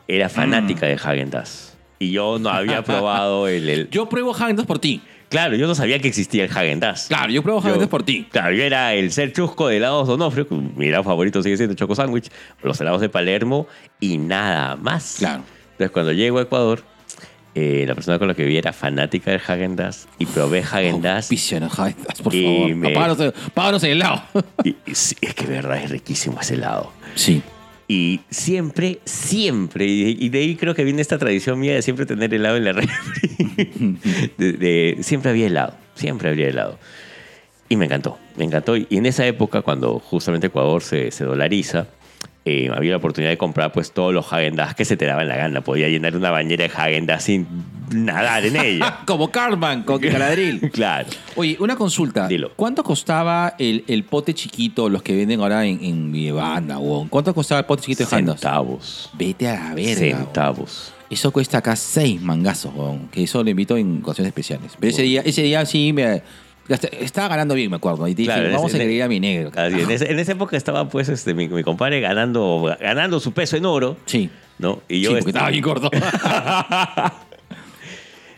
era 0.06 0.28
fanática 0.28 0.86
Mm. 0.86 0.88
de 0.90 0.94
Hagen 0.94 1.30
Dazs. 1.30 1.76
Y 1.98 2.12
yo 2.12 2.38
no 2.38 2.48
había 2.48 2.82
probado 2.84 3.48
el, 3.48 3.68
el- 3.68 3.90
Yo 3.90 4.08
pruebo 4.08 4.32
Häagen-Dazs 4.32 4.66
por 4.68 4.78
ti. 4.78 5.00
Claro, 5.30 5.56
yo 5.56 5.66
no 5.66 5.74
sabía 5.74 5.98
que 5.98 6.06
existía 6.06 6.44
el 6.44 6.50
Hagen 6.56 6.78
Dazs. 6.78 7.08
Claro, 7.08 7.32
yo 7.32 7.42
pruebo 7.42 7.60
Häagen-Dazs 7.60 7.88
por 7.88 8.04
ti. 8.04 8.24
Claro, 8.30 8.54
yo 8.54 8.62
era 8.62 8.94
el 8.94 9.10
ser 9.10 9.32
chusco 9.32 9.66
de 9.66 9.78
helados 9.78 10.06
Donofrio, 10.06 10.46
mi 10.76 10.86
helado 10.86 11.02
favorito 11.02 11.42
sigue 11.42 11.56
siendo 11.56 11.74
Choco 11.74 11.96
Sándwich, 11.96 12.30
los 12.62 12.80
helados 12.80 13.00
de 13.00 13.08
Palermo 13.08 13.66
y 13.98 14.16
nada 14.16 14.76
más. 14.76 15.16
Claro. 15.18 15.42
Entonces, 15.72 15.90
cuando 15.90 16.12
llego 16.12 16.38
a 16.38 16.42
Ecuador, 16.42 16.84
eh, 17.60 17.84
la 17.86 17.94
persona 17.94 18.18
con 18.18 18.28
la 18.28 18.34
que 18.34 18.42
vivía 18.44 18.58
era 18.60 18.72
fanática 18.72 19.30
del 19.30 19.40
Hagen 19.46 19.74
Dazs 19.76 20.06
y 20.18 20.26
probé 20.26 20.60
Hagen 20.60 21.02
Dazs. 21.02 21.26
Auspícianos, 21.26 21.72
Häagen-Dazs, 21.78 22.22
por 22.22 22.34
Y 22.34 22.42
favor. 22.44 22.74
me- 22.76 22.90
Páganos, 22.90 23.34
páganos 23.54 23.82
el 23.84 23.90
helado. 23.92 24.22
y- 24.64 24.76
y 24.86 24.94
sí, 24.94 25.16
es 25.20 25.34
que 25.34 25.46
verdad 25.46 25.82
es 25.82 25.90
riquísimo 25.90 26.40
ese 26.40 26.54
helado. 26.54 26.92
Sí. 27.14 27.42
Y 27.90 28.20
siempre, 28.28 29.00
siempre, 29.06 29.86
y 29.86 30.16
y 30.20 30.28
de 30.28 30.38
ahí 30.40 30.56
creo 30.56 30.74
que 30.74 30.84
viene 30.84 31.00
esta 31.00 31.16
tradición 31.18 31.58
mía 31.58 31.74
de 31.74 31.80
siempre 31.82 32.04
tener 32.06 32.32
helado 32.34 32.56
en 32.58 32.64
la 32.64 32.72
refri. 32.72 33.98
de, 34.38 34.52
de- 34.52 34.96
siempre 35.02 35.30
había 35.30 35.46
helado, 35.46 35.74
siempre 35.94 36.28
había 36.28 36.48
helado. 36.48 36.78
Y 37.70 37.76
me 37.76 37.86
encantó, 37.86 38.18
me 38.36 38.44
encantó. 38.44 38.76
Y 38.76 38.86
en 38.90 39.06
esa 39.06 39.26
época, 39.26 39.62
cuando 39.62 39.98
justamente 39.98 40.46
Ecuador 40.48 40.82
se, 40.82 41.10
se 41.10 41.24
dolariza, 41.24 41.86
eh, 42.48 42.70
había 42.74 42.92
la 42.92 42.96
oportunidad 42.96 43.30
de 43.30 43.38
comprar 43.38 43.72
pues 43.72 43.92
todos 43.92 44.14
los 44.14 44.26
Häagen 44.32 44.56
Dazs 44.56 44.74
que 44.74 44.84
se 44.84 44.96
te 44.96 45.04
daban 45.06 45.28
la 45.28 45.36
gana. 45.36 45.60
Podía 45.60 45.88
llenar 45.88 46.16
una 46.16 46.30
bañera 46.30 46.64
de 46.64 46.70
Häagen 46.70 47.06
Dazs 47.06 47.24
sin 47.24 47.46
nadar 47.90 48.44
en 48.46 48.56
ella. 48.56 49.00
Como 49.06 49.30
Carman 49.30 49.82
con 49.82 50.00
Caladril. 50.00 50.70
claro. 50.72 51.08
Oye, 51.36 51.56
una 51.60 51.76
consulta. 51.76 52.26
Dilo. 52.26 52.52
¿Cuánto 52.56 52.82
costaba 52.82 53.54
el, 53.58 53.84
el 53.86 54.04
pote 54.04 54.34
chiquito, 54.34 54.88
los 54.88 55.02
que 55.02 55.16
venden 55.16 55.40
ahora 55.40 55.64
en, 55.66 55.82
en 55.84 56.10
mi 56.10 56.30
banda, 56.30 56.78
huevón? 56.78 57.08
¿Cuánto 57.08 57.34
costaba 57.34 57.60
el 57.60 57.66
pote 57.66 57.82
chiquito 57.82 58.04
de 58.04 58.10
Häagen-Dazs? 58.10 58.40
Centavos. 58.40 59.10
Vete 59.14 59.48
a 59.48 59.54
la 59.54 59.74
verga. 59.74 60.18
Centavos. 60.18 60.92
Eso 61.10 61.30
cuesta 61.30 61.58
acá 61.58 61.74
seis 61.74 62.20
mangazos, 62.20 62.74
huevón, 62.74 63.08
que 63.08 63.22
eso 63.22 63.42
lo 63.42 63.48
invito 63.48 63.76
en 63.76 64.00
ocasiones 64.02 64.28
especiales. 64.28 64.72
Pero 64.78 64.90
ese 64.90 65.02
día, 65.02 65.22
ese 65.24 65.42
día 65.42 65.64
sí 65.64 65.92
me... 65.92 66.22
Estaba 66.68 67.28
ganando 67.28 67.54
bien, 67.54 67.70
me 67.70 67.76
acuerdo. 67.76 68.06
Y 68.08 68.14
Claro, 68.14 68.42
dije, 68.42 68.54
vamos 68.54 68.70
ese- 68.72 68.78
a 68.78 68.84
agregar 68.84 69.06
a 69.06 69.08
mi 69.08 69.20
negro. 69.20 69.50
Así, 69.56 69.80
en, 69.80 69.90
ese- 69.90 70.10
en 70.10 70.18
esa 70.18 70.32
época 70.32 70.56
estaba 70.56 70.88
pues 70.88 71.08
este, 71.08 71.32
mi, 71.34 71.48
mi 71.48 71.62
compadre 71.62 72.00
ganando, 72.00 72.76
ganando 72.80 73.20
su 73.20 73.32
peso 73.32 73.56
en 73.56 73.64
oro, 73.64 73.96
Sí. 74.06 74.28
¿no? 74.58 74.82
Y 74.88 74.96
Sí, 74.96 75.00
yo 75.02 75.08
porque 75.10 75.18
este, 75.20 75.30
estaba 75.30 75.50
bien 75.50 75.62
corto. 75.62 75.90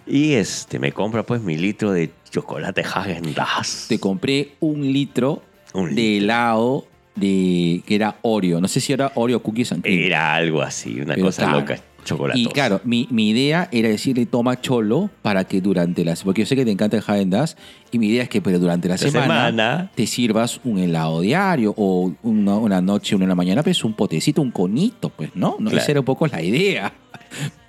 y 0.06 0.32
este 0.34 0.78
me 0.78 0.92
compra 0.92 1.22
pues 1.24 1.40
mi 1.42 1.56
litro 1.56 1.92
de 1.92 2.10
chocolate 2.30 2.82
Häagen 2.82 3.34
Dazs. 3.34 3.86
Te 3.88 3.98
compré 3.98 4.52
un 4.60 4.92
litro 4.92 5.42
Un 5.72 5.94
de 5.94 6.18
helado 6.18 6.86
de 7.16 7.82
que 7.86 7.94
era 7.96 8.16
Oreo. 8.22 8.60
No 8.60 8.68
sé 8.68 8.80
si 8.80 8.92
era 8.92 9.12
Oreo 9.14 9.42
Cookies 9.42 9.72
and 9.72 9.82
Cream. 9.82 10.00
Era 10.04 10.34
algo 10.34 10.62
así, 10.62 11.00
una 11.00 11.14
Pero 11.14 11.26
cosa 11.26 11.50
loca, 11.50 11.78
chocolate. 12.04 12.38
Y 12.38 12.46
claro, 12.46 12.80
mi, 12.84 13.06
mi 13.10 13.30
idea 13.30 13.68
era 13.72 13.88
decirle 13.88 14.26
toma 14.26 14.60
cholo 14.60 15.10
para 15.22 15.44
que 15.44 15.60
durante 15.60 16.04
las... 16.04 16.22
Porque 16.22 16.42
yo 16.42 16.46
sé 16.46 16.56
que 16.56 16.64
te 16.64 16.70
encanta 16.70 16.96
el 16.96 17.02
Häagen 17.02 17.30
Dazs 17.30 17.56
y 17.92 17.98
mi 17.98 18.08
idea 18.08 18.22
es 18.22 18.28
que 18.28 18.40
pero 18.40 18.58
durante 18.58 18.88
la, 18.88 18.94
La 18.94 18.98
semana, 18.98 19.26
semana. 19.46 19.90
te 19.94 20.06
sirvas 20.06 20.60
un 20.64 20.78
helado 20.78 21.20
diario 21.20 21.74
o 21.76 22.12
una, 22.22 22.56
una 22.56 22.80
noche, 22.80 23.14
una 23.14 23.24
en 23.24 23.28
la 23.30 23.34
mañana, 23.34 23.62
pues 23.62 23.84
un 23.84 23.94
potecito, 23.94 24.42
un 24.42 24.50
conito, 24.50 25.10
pues, 25.10 25.30
¿no? 25.34 25.56
no 25.58 25.70
Claro. 25.70 25.82
Esa 25.82 25.90
era 25.92 26.00
un 26.00 26.06
poco 26.06 26.26
la 26.26 26.42
idea. 26.42 26.92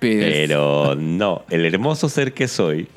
Pero 0.00 0.94
no, 0.96 1.42
el 1.50 1.64
hermoso 1.64 2.08
ser 2.08 2.34
que 2.34 2.48
soy 2.48 2.88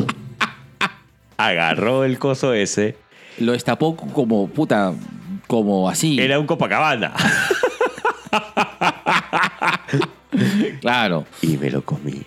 agarró 1.38 2.04
el 2.04 2.18
coso 2.18 2.54
ese, 2.54 2.96
lo 3.40 3.52
destapó 3.52 3.96
como 3.96 4.48
puta, 4.48 4.94
como 5.48 5.90
así. 5.90 6.20
era 6.20 6.40
un 6.40 6.46
Copacabana. 6.46 7.14
Claro. 10.82 11.26
y 11.42 11.58
me 11.58 11.70
lo 11.70 11.84
comí 11.84 12.22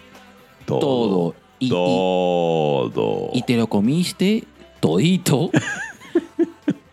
todo. 0.67 0.79
Todo. 0.81 1.35
Y- 1.61 1.67
y- 1.67 1.71
todo. 1.71 3.31
Y 3.35 3.43
te 3.43 3.57
lo 3.57 3.67
comiste 3.69 4.45
todito. 4.81 5.51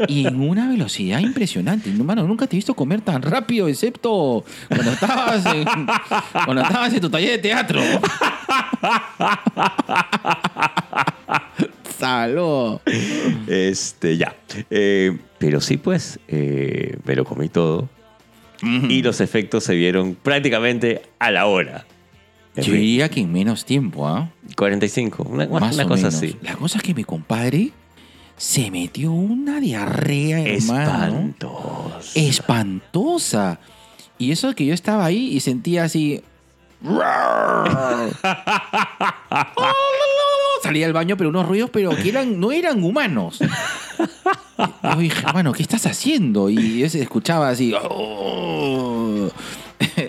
Y 0.10 0.28
en 0.28 0.42
una 0.42 0.68
velocidad 0.68 1.20
impresionante. 1.22 1.90
Hermano, 1.90 2.28
nunca 2.28 2.48
te 2.48 2.56
he 2.56 2.58
visto 2.58 2.74
comer 2.74 3.00
tan 3.00 3.22
rápido, 3.22 3.70
excepto 3.70 4.44
cuando 4.68 4.92
estabas 4.92 5.46
en, 5.46 5.66
cuando 6.44 6.64
estabas 6.64 6.94
en 6.94 7.00
tu 7.00 7.10
taller 7.10 7.32
de 7.32 7.38
teatro. 7.38 7.80
Salud. 11.98 12.80
Este, 13.48 14.18
ya. 14.18 14.36
Eh, 14.70 15.18
pero 15.38 15.62
sí, 15.62 15.78
pues, 15.78 16.20
eh, 16.28 16.98
me 17.06 17.16
lo 17.16 17.24
comí 17.24 17.48
todo. 17.50 17.88
Y 18.90 19.02
los 19.04 19.22
efectos 19.22 19.64
se 19.64 19.76
vieron 19.76 20.16
prácticamente 20.16 21.02
a 21.20 21.32
la 21.32 21.46
hora. 21.46 21.86
En 22.56 22.64
Yo 22.64 22.72
fin, 22.72 22.82
diría 22.82 23.10
que 23.10 23.20
en 23.22 23.32
menos 23.32 23.66
tiempo, 23.66 24.08
¿ah? 24.08 24.30
45, 24.56 25.24
una, 25.24 25.46
una 25.46 25.60
Más 25.60 25.78
o 25.80 25.84
cosa 25.88 25.96
menos. 26.04 26.16
así. 26.16 26.38
La 26.42 26.56
cosa 26.56 26.78
es 26.78 26.84
que 26.84 26.94
mi 26.94 27.04
compadre 27.04 27.72
se 28.38 28.72
metió 28.72 29.12
una 29.12 29.60
diarrea, 29.60 30.40
hermano. 30.42 31.06
Espantoso. 31.30 32.12
espantosa. 32.16 33.60
Y 34.18 34.32
eso 34.32 34.54
que 34.56 34.66
yo 34.66 34.74
estaba 34.74 35.06
ahí 35.06 35.28
y 35.36 35.40
sentía 35.42 35.84
así. 35.84 36.22
Salía 40.66 40.88
al 40.88 40.94
baño, 40.94 41.16
pero 41.16 41.30
unos 41.30 41.48
ruidos, 41.48 41.70
pero 41.72 41.96
que 41.96 42.10
eran, 42.10 42.40
no 42.40 42.52
eran 42.52 42.84
humanos. 42.84 43.40
Yo 44.84 44.96
dije, 44.98 45.24
hermano, 45.28 45.54
¿qué 45.54 45.62
estás 45.62 45.86
haciendo? 45.86 46.50
Y 46.50 46.80
yo 46.80 46.90
se 46.90 47.02
escuchaba 47.04 47.50
así. 47.50 47.72
"Oh, 47.80 49.30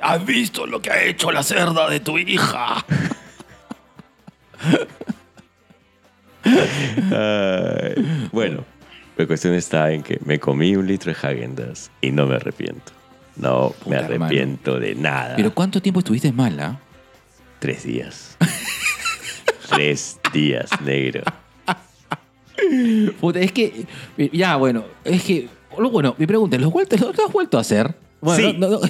¿Has 0.00 0.24
visto 0.24 0.66
lo 0.66 0.80
que 0.80 0.90
ha 0.90 1.02
hecho 1.04 1.30
la 1.30 1.42
cerda 1.42 1.90
de 1.90 2.00
tu 2.00 2.16
hija? 2.18 2.84
Bueno, 8.32 8.64
la 9.16 9.26
cuestión 9.26 9.54
está 9.54 9.90
en 9.92 10.02
que 10.02 10.18
me 10.24 10.38
comí 10.38 10.76
un 10.76 10.86
litro 10.86 11.12
de 11.12 11.18
Häagen 11.20 11.54
Dazs 11.54 11.90
y 12.00 12.10
no 12.12 12.26
me 12.26 12.36
arrepiento. 12.36 12.92
No 13.36 13.74
me 13.86 13.96
hermano. 13.96 14.24
arrepiento 14.24 14.78
de 14.78 14.94
nada. 14.94 15.36
Pero 15.36 15.52
¿cuánto 15.54 15.80
tiempo 15.82 16.00
estuviste 16.00 16.32
mala? 16.32 16.80
Tres 17.58 17.84
días. 17.84 18.36
Tres 19.68 20.18
días, 20.32 20.68
negro. 20.84 21.22
Puta, 23.20 23.40
es 23.40 23.52
que. 23.52 23.84
Ya, 24.32 24.56
bueno, 24.56 24.84
es 25.04 25.22
que. 25.22 25.48
lo 25.78 25.90
Bueno, 25.90 26.14
mi 26.18 26.26
pregunta 26.26 26.56
es: 26.56 26.62
¿los, 26.62 26.72
vuelto- 26.72 26.96
los 26.96 27.18
has 27.18 27.32
vuelto 27.32 27.58
a 27.58 27.60
hacer? 27.60 27.94
Bueno, 28.20 28.50
Sí. 28.50 28.56
no- 28.58 28.68
no- 28.70 28.80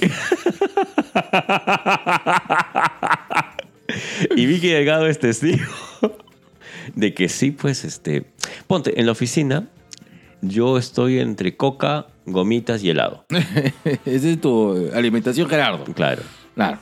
Y 4.35 4.45
Vicky 4.45 4.67
Delgado 4.69 5.07
es 5.07 5.19
testigo 5.19 5.63
de 6.95 7.13
que 7.13 7.29
sí, 7.29 7.51
pues, 7.51 7.83
este... 7.85 8.25
Ponte, 8.67 8.99
en 8.99 9.05
la 9.05 9.11
oficina 9.13 9.67
yo 10.41 10.77
estoy 10.77 11.19
entre 11.19 11.55
coca, 11.57 12.07
gomitas 12.25 12.83
y 12.83 12.89
helado. 12.89 13.25
Esa 14.05 14.27
es 14.29 14.41
tu 14.41 14.89
alimentación, 14.93 15.47
Gerardo. 15.49 15.83
Claro. 15.93 16.21
Claro. 16.55 16.79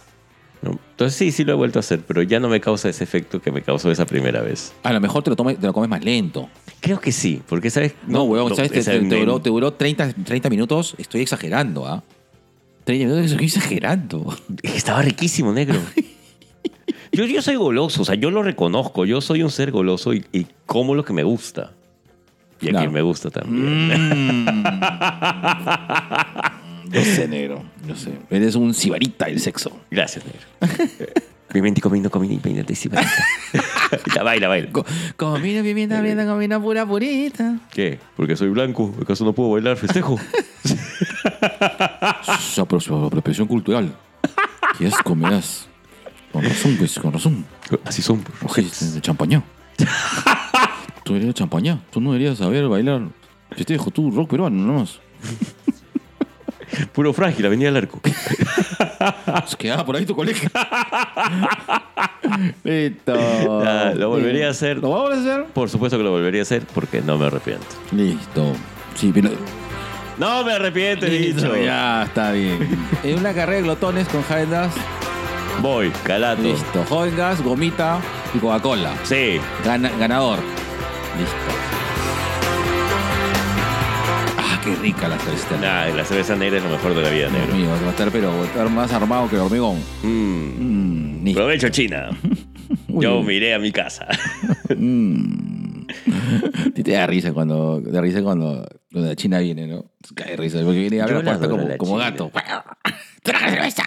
¿No? 0.66 0.78
Entonces 0.91 1.18
sí, 1.18 1.32
sí 1.32 1.45
lo 1.45 1.53
he 1.53 1.55
vuelto 1.55 1.80
a 1.80 1.82
hacer, 1.82 2.01
pero 2.05 2.22
ya 2.22 2.39
no 2.41 2.49
me 2.49 2.59
causa 2.59 2.89
ese 2.89 3.03
efecto 3.05 3.41
que 3.41 3.51
me 3.51 3.61
causó 3.61 3.89
esa 3.91 4.05
primera 4.05 4.41
vez. 4.41 4.74
A 4.84 4.91
lo 4.91 4.99
mejor 4.99 5.24
te 5.24 5.30
lo, 5.30 5.36
tomes, 5.38 5.57
te 5.59 5.66
lo 5.68 5.72
comes 5.74 5.89
más 5.89 6.03
lento. 6.03 6.49
Creo 6.82 6.99
que 6.99 7.11
sí, 7.13 7.41
porque, 7.47 7.70
¿sabes? 7.70 7.93
No, 8.07 8.24
huevón, 8.24 8.53
¿sabes? 8.55 8.72
Te, 8.72 8.84
te- 8.84 8.99
te 8.99 9.20
duró, 9.20 9.39
te 9.39 9.49
duró 9.49 9.72
30, 9.74 10.13
30 10.26 10.49
minutos. 10.49 10.95
Estoy 10.97 11.22
exagerando, 11.22 11.88
¿ah? 11.88 12.03
30 12.84 13.05
minutos 13.05 13.32
estoy 13.32 13.45
exagerando. 13.47 14.36
Estaba 14.63 15.01
riquísimo, 15.01 15.53
negro. 15.53 15.80
Yo, 17.11 17.24
yo 17.24 17.41
soy 17.41 17.55
goloso, 17.55 18.01
o 18.01 18.05
sea, 18.05 18.16
yo 18.16 18.30
lo 18.30 18.43
reconozco. 18.43 19.05
Yo 19.05 19.22
soy 19.22 19.41
un 19.41 19.49
ser 19.49 19.72
goloso 19.72 20.13
y, 20.13 20.26
y 20.34 20.45
como 20.66 20.95
lo 20.95 21.05
que 21.05 21.13
me 21.13 21.24
gusta. 21.24 21.72
Y 22.59 22.68
a 22.68 22.72
Claro. 22.72 22.80
quien 22.84 22.93
me 22.93 23.01
gusta 23.01 23.30
también. 23.30 23.88
Mm. 23.88 24.63
Yo 26.91 27.01
sé, 27.03 27.27
negro. 27.27 27.63
Yo 27.88 27.95
sé. 27.95 28.13
Eres 28.29 28.55
un 28.55 28.73
sibarita 28.73 29.25
del 29.25 29.39
sexo. 29.39 29.71
Gracias, 29.91 30.23
negro. 30.25 30.41
Pimiento, 31.53 31.79
comiendo, 31.81 32.09
comiendo, 32.11 32.41
pimiento 32.41 32.73
y 32.73 32.75
cibarita. 32.75 33.11
Ya, 34.13 34.23
baila, 34.23 34.47
baila. 34.49 34.71
Co- 34.71 34.86
Comida, 35.15 35.61
pimienta, 35.63 35.97
pimienta, 35.99 36.25
comida 36.25 36.59
pura, 36.59 36.86
purita. 36.86 37.59
¿Qué? 37.71 37.99
Porque 38.17 38.36
soy 38.36 38.49
blanco. 38.49 38.93
¿Acaso 39.01 39.23
no 39.23 39.31
puedo 39.33 39.51
bailar 39.51 39.77
festejo? 39.77 40.19
Esa 40.63 42.63
apro- 42.63 43.07
apropiación 43.07 43.47
cultural. 43.47 43.95
¿Qué 44.77 44.88
es 44.88 44.95
comidas? 44.97 45.67
Con 46.31 46.43
razón, 46.43 46.75
pues, 46.77 46.99
con 46.99 47.13
razón. 47.13 47.45
Así 47.86 48.01
son, 48.01 48.19
pues, 48.21 48.39
rojetes. 48.41 48.93
De 48.93 49.01
champañá. 49.01 49.41
tú 51.03 51.13
deberías 51.13 51.36
champañá. 51.36 51.79
Tú 51.91 52.01
no 52.01 52.11
deberías 52.11 52.38
saber 52.38 52.67
bailar. 52.67 53.01
Yo 53.55 53.65
te 53.65 53.73
dejo 53.73 53.91
tú 53.91 54.11
rock 54.11 54.31
peruano, 54.31 54.61
nomás. 54.65 54.99
Puro 56.93 57.13
frágil, 57.13 57.45
Avenida 57.45 57.68
del 57.70 57.78
Arco. 57.78 57.99
Se 59.47 59.57
quedaba 59.57 59.86
por 59.86 59.95
ahí 59.95 60.05
tu 60.05 60.16
colegio. 60.16 60.49
Listo. 62.63 63.13
Lo 63.95 64.09
volvería 64.09 64.47
a 64.47 64.51
hacer. 64.51 64.78
¿Lo 64.78 64.89
vamos 64.89 65.13
a 65.13 65.20
hacer? 65.22 65.45
Por 65.53 65.70
supuesto 65.70 65.97
que 65.97 66.03
lo 66.03 66.11
volvería 66.11 66.41
a 66.41 66.43
hacer 66.43 66.63
porque 66.74 67.01
no 67.01 67.18
me 67.18 67.28
arrepiento. 67.28 67.66
Listo. 67.91 68.53
Sí, 68.95 69.11
pero. 69.13 69.30
No 70.18 70.43
me 70.45 70.53
arrepiento, 70.53 71.05
he 71.05 71.09
Listo, 71.09 71.51
dicho. 71.53 71.66
ya 71.66 72.03
está 72.03 72.32
bien. 72.32 72.70
En 73.03 73.20
una 73.20 73.34
carrera 73.34 73.57
de 73.57 73.63
glotones 73.63 74.07
con 74.07 74.24
Gas, 74.49 74.74
Voy, 75.61 75.89
calato. 76.03 76.41
listo. 76.41 76.86
Gas, 77.18 77.41
gomita 77.43 77.99
y 78.34 78.38
Coca-Cola. 78.39 78.93
Sí. 79.03 79.39
Gana- 79.66 79.91
ganador. 79.99 80.39
Listo. 81.20 81.36
Qué 84.66 84.74
rica 84.78 85.07
la 85.07 85.20
cerveza. 85.20 85.57
Nah, 85.61 85.95
la 85.95 86.03
cerveza 86.03 86.36
negra 86.36 86.57
es 86.57 86.63
lo 86.63 86.72
mejor 86.72 86.95
de 86.95 87.01
la 87.03 87.09
vida, 87.11 87.30
Dios 87.30 87.34
negro. 87.34 87.55
mío, 87.55 87.70
va 87.70 87.88
a 87.88 87.91
estar, 87.91 88.11
pero 88.11 88.36
va 88.36 88.41
a 88.41 88.45
estar 88.45 88.68
más 88.68 88.91
armado 88.91 89.30
que 89.30 89.36
el 89.36 89.43
hormigón. 89.43 89.78
Mm. 90.01 91.28
Mm. 91.30 91.34
Provecho, 91.36 91.70
China. 91.70 92.09
Yo 92.88 93.22
miré 93.22 93.53
a 93.53 93.59
mi 93.59 93.72
casa. 93.72 94.07
Mm. 94.76 95.86
Te 96.74 96.91
da 96.91 97.05
risa 97.05 97.32
cuando, 97.32 97.80
te 97.80 97.91
da 97.91 98.01
risa 98.01 98.24
cuando, 98.24 98.68
la 98.89 99.16
China 99.16 99.38
viene, 99.38 99.68
¿no? 99.68 99.91
Cae 100.16 100.32
de 100.32 100.38
risa, 100.38 100.59
porque 100.63 100.80
viene 100.80 100.95
y 100.95 100.99
abre 100.99 101.13
la 101.13 101.22
puerta 101.22 101.47
como, 101.47 101.78
como 101.78 101.97
gato. 101.97 102.32
¡Traga 103.24 103.49
cerveza! 103.49 103.84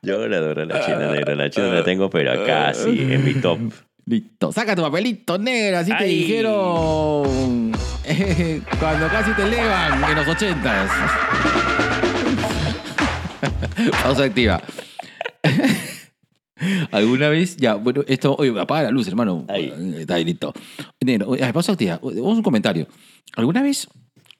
Yo 0.00 0.26
la 0.26 0.38
adoro 0.38 0.64
la 0.64 0.80
China 0.80 1.12
negra. 1.12 1.34
La 1.34 1.50
China 1.50 1.66
la 1.68 1.84
tengo, 1.84 2.08
pero 2.08 2.32
acá 2.32 2.72
sí, 2.72 3.06
en 3.10 3.22
mi 3.22 3.34
top. 3.34 3.58
Listo, 4.04 4.50
saca 4.52 4.74
tu 4.74 4.82
papelito 4.82 5.38
negro, 5.38 5.78
así 5.78 5.90
te 5.96 6.04
Ay. 6.04 6.18
dijeron 6.18 7.72
eh, 8.04 8.60
cuando 8.80 9.06
casi 9.08 9.30
te 9.32 9.42
elevan 9.44 10.10
en 10.10 10.16
los 10.16 10.26
ochentas. 10.28 10.90
Pausa 14.02 14.24
activa. 14.24 14.60
¿Alguna 16.92 17.28
vez? 17.28 17.56
Ya, 17.56 17.74
bueno, 17.74 18.02
esto. 18.06 18.36
Oye, 18.38 18.58
apaga 18.60 18.84
la 18.84 18.90
luz, 18.90 19.08
hermano. 19.08 19.44
Ahí. 19.48 19.72
Está 19.98 20.14
ahí, 20.14 20.24
listo. 20.24 20.52
Negro, 21.00 21.28
oye, 21.30 21.52
pausa 21.52 21.72
activa. 21.72 21.98
Vamos 22.02 22.34
a 22.34 22.36
un 22.36 22.42
comentario. 22.42 22.86
¿Alguna 23.36 23.62
vez? 23.62 23.88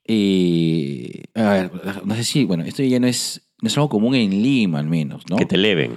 eh, 0.05 1.23
a 1.35 1.51
ver, 1.53 1.71
no 2.05 2.15
sé 2.15 2.25
si. 2.25 2.45
Bueno, 2.45 2.65
esto 2.65 2.83
ya 2.83 3.01
no 3.01 3.07
es, 3.07 3.43
no 3.61 3.69
es 3.69 3.77
algo 3.77 3.89
común 3.89 4.15
en 4.15 4.31
Lima, 4.43 4.79
al 4.81 4.87
menos, 4.87 5.23
¿no? 5.31 5.37
Que 5.37 5.47
te 5.47 5.55
eleven. 5.57 5.97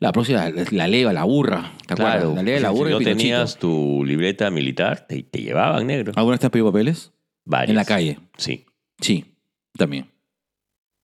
La 0.00 0.12
próxima, 0.12 0.48
la, 0.70 0.88
leva, 0.88 1.12
la 1.12 1.24
burra. 1.24 1.72
¿Te 1.86 1.92
acuerdas? 1.94 2.34
La 2.34 2.42
leva, 2.42 2.60
la 2.60 2.68
Si 2.70 2.74
burra 2.74 2.90
y 2.90 2.92
no 2.94 2.98
tenías 3.00 3.58
tu 3.58 4.02
libreta 4.04 4.50
militar, 4.50 5.06
te, 5.06 5.22
te 5.22 5.42
llevaban 5.42 5.86
negro. 5.86 6.12
¿Alguna 6.16 6.32
vez 6.34 6.40
te 6.40 6.46
has 6.46 6.50
pedido 6.50 6.72
papeles? 6.72 7.12
Varios. 7.44 7.70
En 7.70 7.76
la 7.76 7.84
calle. 7.84 8.18
Sí. 8.38 8.64
Sí, 8.98 9.36
también. 9.76 10.06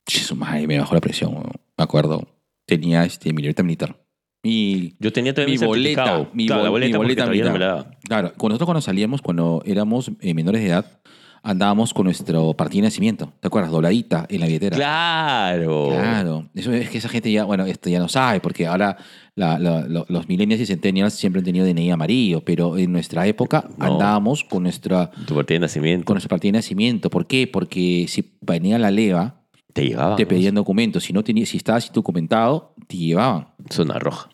Su 0.07 0.34
madre, 0.34 0.66
me 0.66 0.78
bajó 0.78 0.94
la 0.94 1.01
presión, 1.01 1.34
me 1.34 1.84
acuerdo. 1.84 2.26
Tenía 2.66 3.05
este, 3.05 3.32
mi 3.32 3.42
libreta 3.42 3.62
militar. 3.62 3.97
Mi, 4.42 4.94
Yo 4.99 5.12
tenía 5.12 5.34
también 5.34 5.61
mi 5.61 5.66
boleta. 5.66 6.28
Mi, 6.32 6.47
Claro, 6.47 6.61
bol- 6.61 6.64
la 6.64 6.70
boleta, 6.70 6.92
mi 6.92 7.05
boleta 7.05 7.24
no 7.24 7.30
militar. 7.32 7.53
me 7.53 7.59
la 7.59 7.66
daba. 7.66 7.90
Claro, 8.05 8.28
nosotros 8.38 8.64
cuando 8.66 8.80
salíamos, 8.80 9.20
cuando 9.20 9.62
éramos 9.66 10.11
eh, 10.20 10.34
menores 10.34 10.62
de 10.62 10.68
edad, 10.68 11.01
andábamos 11.47 11.94
con 11.94 12.05
nuestro 12.05 12.53
partido 12.55 12.82
de 12.82 12.88
nacimiento. 12.88 13.32
¿Te 13.40 13.47
acuerdas? 13.49 13.70
Dobladita 13.70 14.26
en 14.28 14.40
la 14.40 14.47
billetera. 14.47 14.76
Claro. 14.76 15.88
Claro. 15.90 16.49
Eso 16.55 16.72
es 16.72 16.90
que 16.90 16.99
esa 16.99 17.09
gente 17.09 17.30
ya, 17.30 17.44
bueno, 17.44 17.64
esto 17.66 17.88
ya 17.88 17.99
no 17.99 18.09
sabe, 18.09 18.40
porque 18.40 18.66
ahora 18.66 18.97
la- 19.34 19.59
la- 19.59 19.86
lo- 19.86 20.07
los 20.09 20.28
millennials 20.28 20.61
y 20.62 20.66
centennials 20.66 21.14
siempre 21.14 21.40
han 21.40 21.44
tenido 21.44 21.64
DNI 21.64 21.90
amarillo, 21.90 22.40
pero 22.42 22.76
en 22.76 22.92
nuestra 22.92 23.26
época 23.26 23.68
No. 23.78 23.86
andábamos 23.86 24.44
con 24.44 24.64
nuestra 24.64 25.11
Tu 25.26 25.34
partida 25.34 25.57
de 25.57 25.61
nacimiento. 25.61 26.05
con 26.05 26.14
nuestro 26.14 26.28
partido 26.30 26.53
de 26.53 26.59
nacimiento. 26.59 27.11
¿Por 27.11 27.26
qué? 27.26 27.47
Porque 27.47 28.07
si 28.09 28.36
venía 28.40 28.78
la 28.78 28.90
leva, 28.90 29.42
Te 29.72 29.86
llevaban. 29.88 30.16
te 30.16 30.26
pedían 30.26 30.55
documentos. 30.55 31.05
Si 31.05 31.12
no 31.12 31.22
tenías, 31.22 31.49
si 31.51 31.59
estabas 31.59 31.92
documentado, 31.92 32.74
te 32.86 32.97
llevaban. 32.97 33.49
Zona 33.70 33.99
roja. 33.99 34.30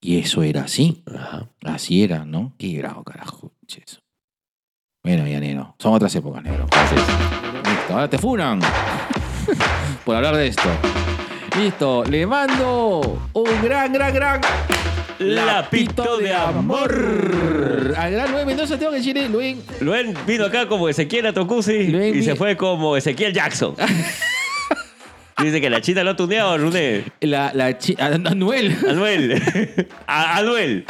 Y 0.00 0.18
eso 0.18 0.42
era 0.42 0.62
así. 0.64 1.02
Ajá. 1.06 1.50
Así 1.64 2.02
era, 2.02 2.24
¿no? 2.24 2.54
Qué 2.58 2.78
bravo, 2.78 3.02
carajo. 3.02 3.52
eso. 3.68 3.98
Bueno, 5.06 5.24
ya, 5.28 5.38
negro. 5.38 5.72
Son 5.78 5.94
otras 5.94 6.12
épocas, 6.16 6.42
negro. 6.42 6.66
Listo, 7.64 7.92
ahora 7.94 8.10
te 8.10 8.18
funan. 8.18 8.58
Por 10.04 10.16
hablar 10.16 10.34
de 10.34 10.48
esto. 10.48 10.68
Listo, 11.56 12.02
le 12.06 12.26
mando 12.26 13.20
un 13.32 13.62
gran, 13.62 13.92
gran, 13.92 14.12
gran 14.12 14.40
Lapito 15.20 16.18
de 16.18 16.34
amor. 16.34 17.94
Al 17.96 18.10
gran 18.10 18.32
Luis 18.32 18.44
Mendoza 18.46 18.76
tengo 18.76 18.90
que 18.90 18.98
decirle, 18.98 19.28
Luis, 19.28 19.58
Luen 19.80 20.12
vino 20.26 20.44
acá 20.44 20.66
como 20.66 20.88
Ezequiel 20.88 21.26
Atocusi 21.26 21.86
Luen 21.86 22.08
y 22.08 22.12
vi- 22.18 22.22
se 22.24 22.34
fue 22.34 22.56
como 22.56 22.96
Ezequiel 22.96 23.32
Jackson. 23.32 23.76
Dice 25.40 25.60
que 25.60 25.70
la 25.70 25.80
china 25.82 26.02
lo 26.02 26.10
ha 26.10 26.16
tuneado, 26.16 26.58
Runé. 26.58 27.04
la, 27.20 27.52
la 27.54 27.78
chi- 27.78 27.94
An- 28.00 28.26
Anuel. 28.26 28.76
Anuel. 28.90 29.86
A- 30.08 30.38
Anuel. 30.38 30.84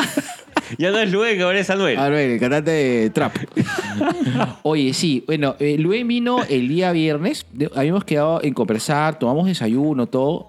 Ya 0.78 0.90
no 0.90 0.98
es 0.98 1.10
Luen, 1.12 1.40
ahora 1.42 1.58
es 1.60 1.70
Anuel. 1.70 1.96
Anuel, 1.98 2.30
el 2.32 2.40
cantante 2.40 2.70
de 2.70 3.10
trap. 3.10 3.34
Oye, 4.62 4.92
sí, 4.92 5.22
bueno, 5.26 5.56
eh, 5.58 5.76
Luen 5.78 6.06
vino 6.08 6.38
el 6.48 6.68
día 6.68 6.92
viernes. 6.92 7.46
De- 7.52 7.70
habíamos 7.74 8.04
quedado 8.04 8.42
en 8.42 8.54
conversar, 8.54 9.18
tomamos 9.18 9.46
desayuno, 9.46 10.06
todo. 10.06 10.48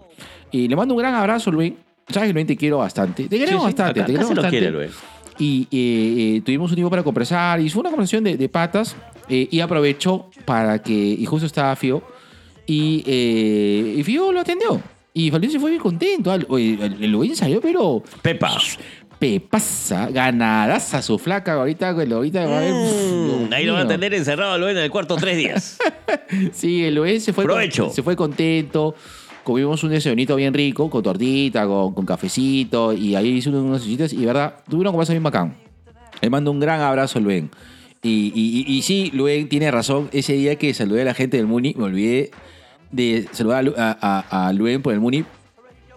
Y 0.52 0.68
le 0.68 0.76
mando 0.76 0.94
un 0.94 1.00
gran 1.00 1.14
abrazo, 1.16 1.52
Luen. 1.52 1.76
Sabes 2.10 2.30
que 2.30 2.34
Luen 2.34 2.48
te 2.48 2.56
quiero 2.58 2.78
bastante. 2.80 3.28
Te 3.28 3.38
queremos 3.38 3.64
Sí, 3.66 3.70
sí, 3.72 3.76
bastante, 3.76 4.00
acá- 4.02 4.06
te 4.08 4.12
queremos 4.14 4.28
se 4.30 4.36
lo 4.36 4.42
bastante. 4.42 4.60
quiere, 4.60 4.72
Luen. 4.74 4.90
Y 5.40 5.68
eh, 5.72 6.38
eh, 6.38 6.42
tuvimos 6.44 6.72
un 6.72 6.76
tiempo 6.76 6.90
para 6.90 7.04
conversar 7.04 7.60
y 7.62 7.70
fue 7.70 7.82
una 7.82 7.90
conversación 7.92 8.24
de, 8.24 8.38
de 8.38 8.50
patas. 8.50 8.96
eh, 9.30 9.48
y 9.52 9.60
aprovechó 9.60 10.30
para 10.46 10.82
que, 10.82 10.94
y 10.94 11.26
justo 11.26 11.46
estaba 11.46 11.76
Fío, 11.76 12.02
y, 12.66 13.04
eh, 13.06 13.96
y 13.98 14.04
Fío 14.04 14.32
lo 14.32 14.40
atendió. 14.40 14.82
Y 15.14 15.32
se 15.32 15.60
fue 15.60 15.72
bien 15.72 15.82
contento. 15.82 16.34
Oye, 16.50 16.78
el, 16.82 17.04
el 17.04 17.12
Luen 17.12 17.36
salió, 17.36 17.60
pero 17.60 18.02
Pepa. 18.22 18.58
Pepasa, 19.20 20.10
ganadaza 20.10 21.02
su 21.02 21.18
flaca 21.18 21.54
ahorita, 21.54 21.92
güey, 21.92 22.12
ahorita 22.12 22.46
va 22.46 22.58
a 22.58 22.62
ver. 22.62 22.74
Mm, 22.74 23.54
ahí 23.54 23.66
lo 23.66 23.74
van 23.74 23.86
a 23.86 23.88
tener 23.88 24.14
encerrado 24.14 24.54
a 24.54 24.58
Luen 24.58 24.78
en 24.78 24.84
el 24.84 24.92
cuarto 24.92 25.16
tres 25.16 25.38
días. 25.38 25.78
Sí, 26.52 26.84
el 26.84 26.96
Luen 26.96 27.22
se 27.22 27.32
fue, 27.34 27.46
Provecho. 27.46 27.90
se 27.90 28.04
fue 28.04 28.16
contento. 28.16 28.96
Comimos 29.44 29.82
un 29.84 29.92
desayunito 29.92 30.36
bien 30.36 30.54
rico, 30.54 30.90
con 30.90 31.02
tortita, 31.02 31.66
con, 31.66 31.94
con 31.94 32.06
cafecito, 32.06 32.92
y 32.92 33.16
ahí 33.16 33.30
hizo 33.30 33.50
unas 33.50 33.80
cositas, 33.82 34.12
y 34.12 34.26
verdad, 34.26 34.56
tuve 34.70 34.82
una 34.82 34.92
conversación 34.92 35.16
bien 35.16 35.24
bacán. 35.24 35.56
Le 36.22 36.30
mando 36.30 36.52
un 36.52 36.60
gran 36.60 36.82
abrazo 36.82 37.20
a 37.20 37.22
Luen. 37.22 37.50
Y, 38.04 38.32
y, 38.36 38.66
y- 38.68 38.78
y 38.78 38.82
sí, 38.82 39.10
Luen 39.14 39.48
tiene 39.48 39.72
razón. 39.72 40.10
Ese 40.12 40.34
día 40.34 40.56
que 40.58 40.74
saludé 40.74 41.04
a 41.04 41.06
la 41.06 41.14
gente 41.14 41.38
del 41.38 41.48
Muni, 41.48 41.74
me 41.78 41.86
olvidé 41.86 42.32
de 42.92 43.28
saludar 43.32 43.60
a, 43.60 43.62
Lu- 43.62 43.74
a, 43.78 43.98
a- 44.30 44.48
a 44.48 44.54
Luen 44.54 44.82
por 44.82 44.94
el 44.94 45.00
Muni. 45.00 45.24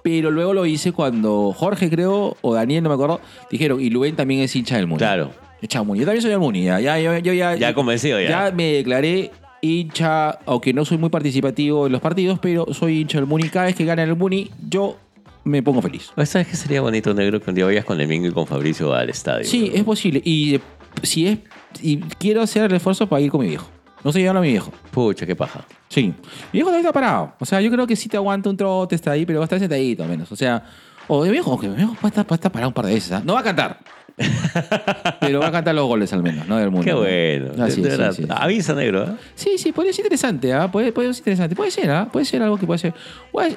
Pero 0.02 0.30
luego 0.30 0.54
lo 0.54 0.66
hice 0.66 0.92
cuando 0.92 1.52
Jorge, 1.56 1.90
creo, 1.90 2.36
o 2.40 2.54
Daniel, 2.54 2.82
no 2.82 2.88
me 2.88 2.94
acuerdo, 2.94 3.20
dijeron, 3.50 3.80
y 3.80 3.90
Luen 3.90 4.16
también 4.16 4.40
es 4.40 4.54
hincha 4.56 4.76
del 4.76 4.86
Muni. 4.86 4.98
Claro. 4.98 5.30
Hincha 5.60 5.78
del 5.80 5.86
Muni. 5.86 6.00
Yo 6.00 6.06
también 6.06 6.22
soy 6.22 6.30
del 6.30 6.40
Muni. 6.40 6.64
Ya, 6.64 6.80
ya, 6.80 6.98
yo, 6.98 7.16
yo 7.18 7.32
ya, 7.32 7.54
Ya 7.56 7.74
convencido, 7.74 8.20
ya. 8.20 8.28
ya 8.28 8.50
me 8.54 8.72
declaré 8.72 9.30
hincha, 9.60 10.30
aunque 10.46 10.72
no 10.72 10.84
soy 10.84 10.96
muy 10.98 11.10
participativo 11.10 11.86
en 11.86 11.92
los 11.92 12.00
partidos, 12.00 12.38
pero 12.40 12.66
soy 12.72 13.00
hincha 13.00 13.18
del 13.18 13.26
Muni. 13.26 13.48
Cada 13.50 13.66
vez 13.66 13.74
que 13.76 13.84
gana 13.84 14.02
el 14.02 14.16
Muni, 14.16 14.50
yo 14.68 14.96
me 15.44 15.62
pongo 15.62 15.82
feliz. 15.82 16.10
¿Sabes 16.24 16.48
qué 16.48 16.56
sería 16.56 16.80
bonito, 16.80 17.12
negro? 17.14 17.40
Que 17.40 17.50
un 17.50 17.56
día 17.56 17.64
vayas 17.64 17.84
con 17.84 18.00
el 18.00 18.08
Mingo 18.08 18.26
y 18.26 18.30
con 18.32 18.46
Fabricio 18.46 18.94
al 18.94 19.10
estadio. 19.10 19.44
Sí, 19.44 19.70
es 19.74 19.84
posible. 19.84 20.22
Y 20.24 20.60
si 21.02 21.26
es. 21.26 21.38
Y 21.82 21.98
quiero 21.98 22.42
hacer 22.42 22.64
el 22.64 22.74
esfuerzo 22.74 23.06
para 23.06 23.20
ir 23.22 23.30
con 23.30 23.40
mi 23.42 23.48
viejo. 23.48 23.68
No 24.04 24.12
sé 24.12 24.20
llevarlo 24.20 24.40
a 24.40 24.42
mi 24.42 24.48
viejo. 24.50 24.72
Pucha, 24.90 25.26
qué 25.26 25.36
paja. 25.36 25.64
Sí. 25.88 26.02
Mi 26.06 26.14
viejo 26.52 26.68
también 26.68 26.86
está 26.86 26.92
parado. 26.92 27.32
O 27.38 27.44
sea, 27.44 27.60
yo 27.60 27.70
creo 27.70 27.86
que 27.86 27.96
sí 27.96 28.08
te 28.08 28.16
aguanta 28.16 28.48
un 28.50 28.56
trote, 28.56 28.94
está 28.94 29.10
ahí, 29.12 29.26
pero 29.26 29.38
va 29.40 29.44
a 29.44 29.46
estar 29.46 29.58
sentadito 29.58 30.02
al 30.02 30.08
menos. 30.08 30.30
O 30.32 30.36
sea, 30.36 30.62
o 31.08 31.22
mi 31.24 31.30
viejo, 31.30 31.58
que 31.58 31.68
mi 31.68 31.76
viejo 31.76 31.94
puede 32.00 32.08
estar, 32.10 32.24
puede 32.26 32.36
estar 32.36 32.50
parado 32.52 32.68
un 32.68 32.74
par 32.74 32.86
de 32.86 32.94
veces. 32.94 33.12
¿ah? 33.12 33.22
No 33.24 33.34
va 33.34 33.40
a 33.40 33.44
cantar. 33.44 33.78
pero 35.20 35.40
va 35.40 35.48
a 35.48 35.52
cantar 35.52 35.74
los 35.74 35.86
goles 35.86 36.12
al 36.12 36.22
menos, 36.22 36.46
¿no? 36.46 36.56
Del 36.58 36.70
mundo. 36.70 36.84
Qué 36.84 36.92
¿no? 36.92 36.98
bueno. 36.98 37.64
De- 37.64 37.70
sí, 37.70 37.80
de 37.80 37.90
sí, 37.90 37.96
verdad. 37.96 38.12
sí, 38.12 38.22
sí. 38.24 38.28
Avisa, 38.30 38.74
negro. 38.74 39.04
¿eh? 39.04 39.12
Sí, 39.34 39.58
sí, 39.58 39.72
podría 39.72 39.92
ser 39.92 40.04
interesante, 40.04 40.52
¿ah? 40.52 40.70
Puede, 40.70 40.92
puede 40.92 41.12
ser 41.14 41.20
interesante. 41.20 41.56
Puede 41.56 41.70
ser, 41.70 41.90
¿ah? 41.90 42.08
Puede 42.10 42.24
ser 42.26 42.42
algo 42.42 42.56
que 42.58 42.66
puede 42.66 42.78
ser. 42.78 42.94
A- 43.38 43.48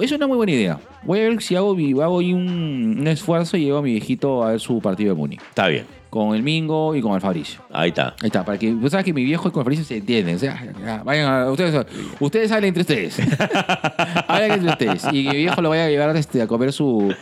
es 0.00 0.10
una 0.12 0.26
muy 0.26 0.36
buena 0.36 0.52
idea. 0.52 0.78
Voy 1.02 1.18
a 1.20 1.22
ver 1.24 1.42
si 1.42 1.54
hago, 1.54 1.76
hago 2.02 2.16
un, 2.18 2.96
un 3.00 3.06
esfuerzo 3.08 3.56
y 3.58 3.64
llevo 3.64 3.78
a 3.78 3.82
mi 3.82 3.90
viejito 3.92 4.42
a 4.42 4.52
ver 4.52 4.60
su 4.60 4.80
partido 4.80 5.14
de 5.14 5.18
Muni. 5.18 5.36
Está 5.36 5.68
bien. 5.68 5.84
Con 6.12 6.34
el 6.34 6.42
Mingo 6.42 6.94
y 6.94 7.00
con 7.00 7.14
el 7.14 7.22
Fabricio. 7.22 7.62
Ahí 7.72 7.88
está. 7.88 8.14
Ahí 8.20 8.26
está, 8.26 8.44
para 8.44 8.58
que. 8.58 8.70
Vos 8.74 8.90
sabes 8.90 9.06
que 9.06 9.14
mi 9.14 9.24
viejo 9.24 9.48
y 9.48 9.50
con 9.50 9.60
el 9.60 9.64
Fabricio 9.64 9.82
se 9.86 9.96
entienden. 9.96 10.36
O 10.36 10.38
sea, 10.38 10.62
ya, 10.84 11.02
vayan 11.02 11.32
a. 11.32 11.50
Ustedes, 11.50 11.86
ustedes 12.20 12.52
hablen 12.52 12.68
entre 12.68 12.82
ustedes. 12.82 13.18
hablen 14.28 14.52
entre 14.52 14.68
ustedes. 14.72 15.04
Y 15.10 15.26
mi 15.26 15.36
viejo 15.36 15.62
lo 15.62 15.70
vaya 15.70 15.86
a 15.86 15.88
llevar 15.88 16.14
este, 16.14 16.42
a 16.42 16.46
comer 16.46 16.70
su. 16.74 17.14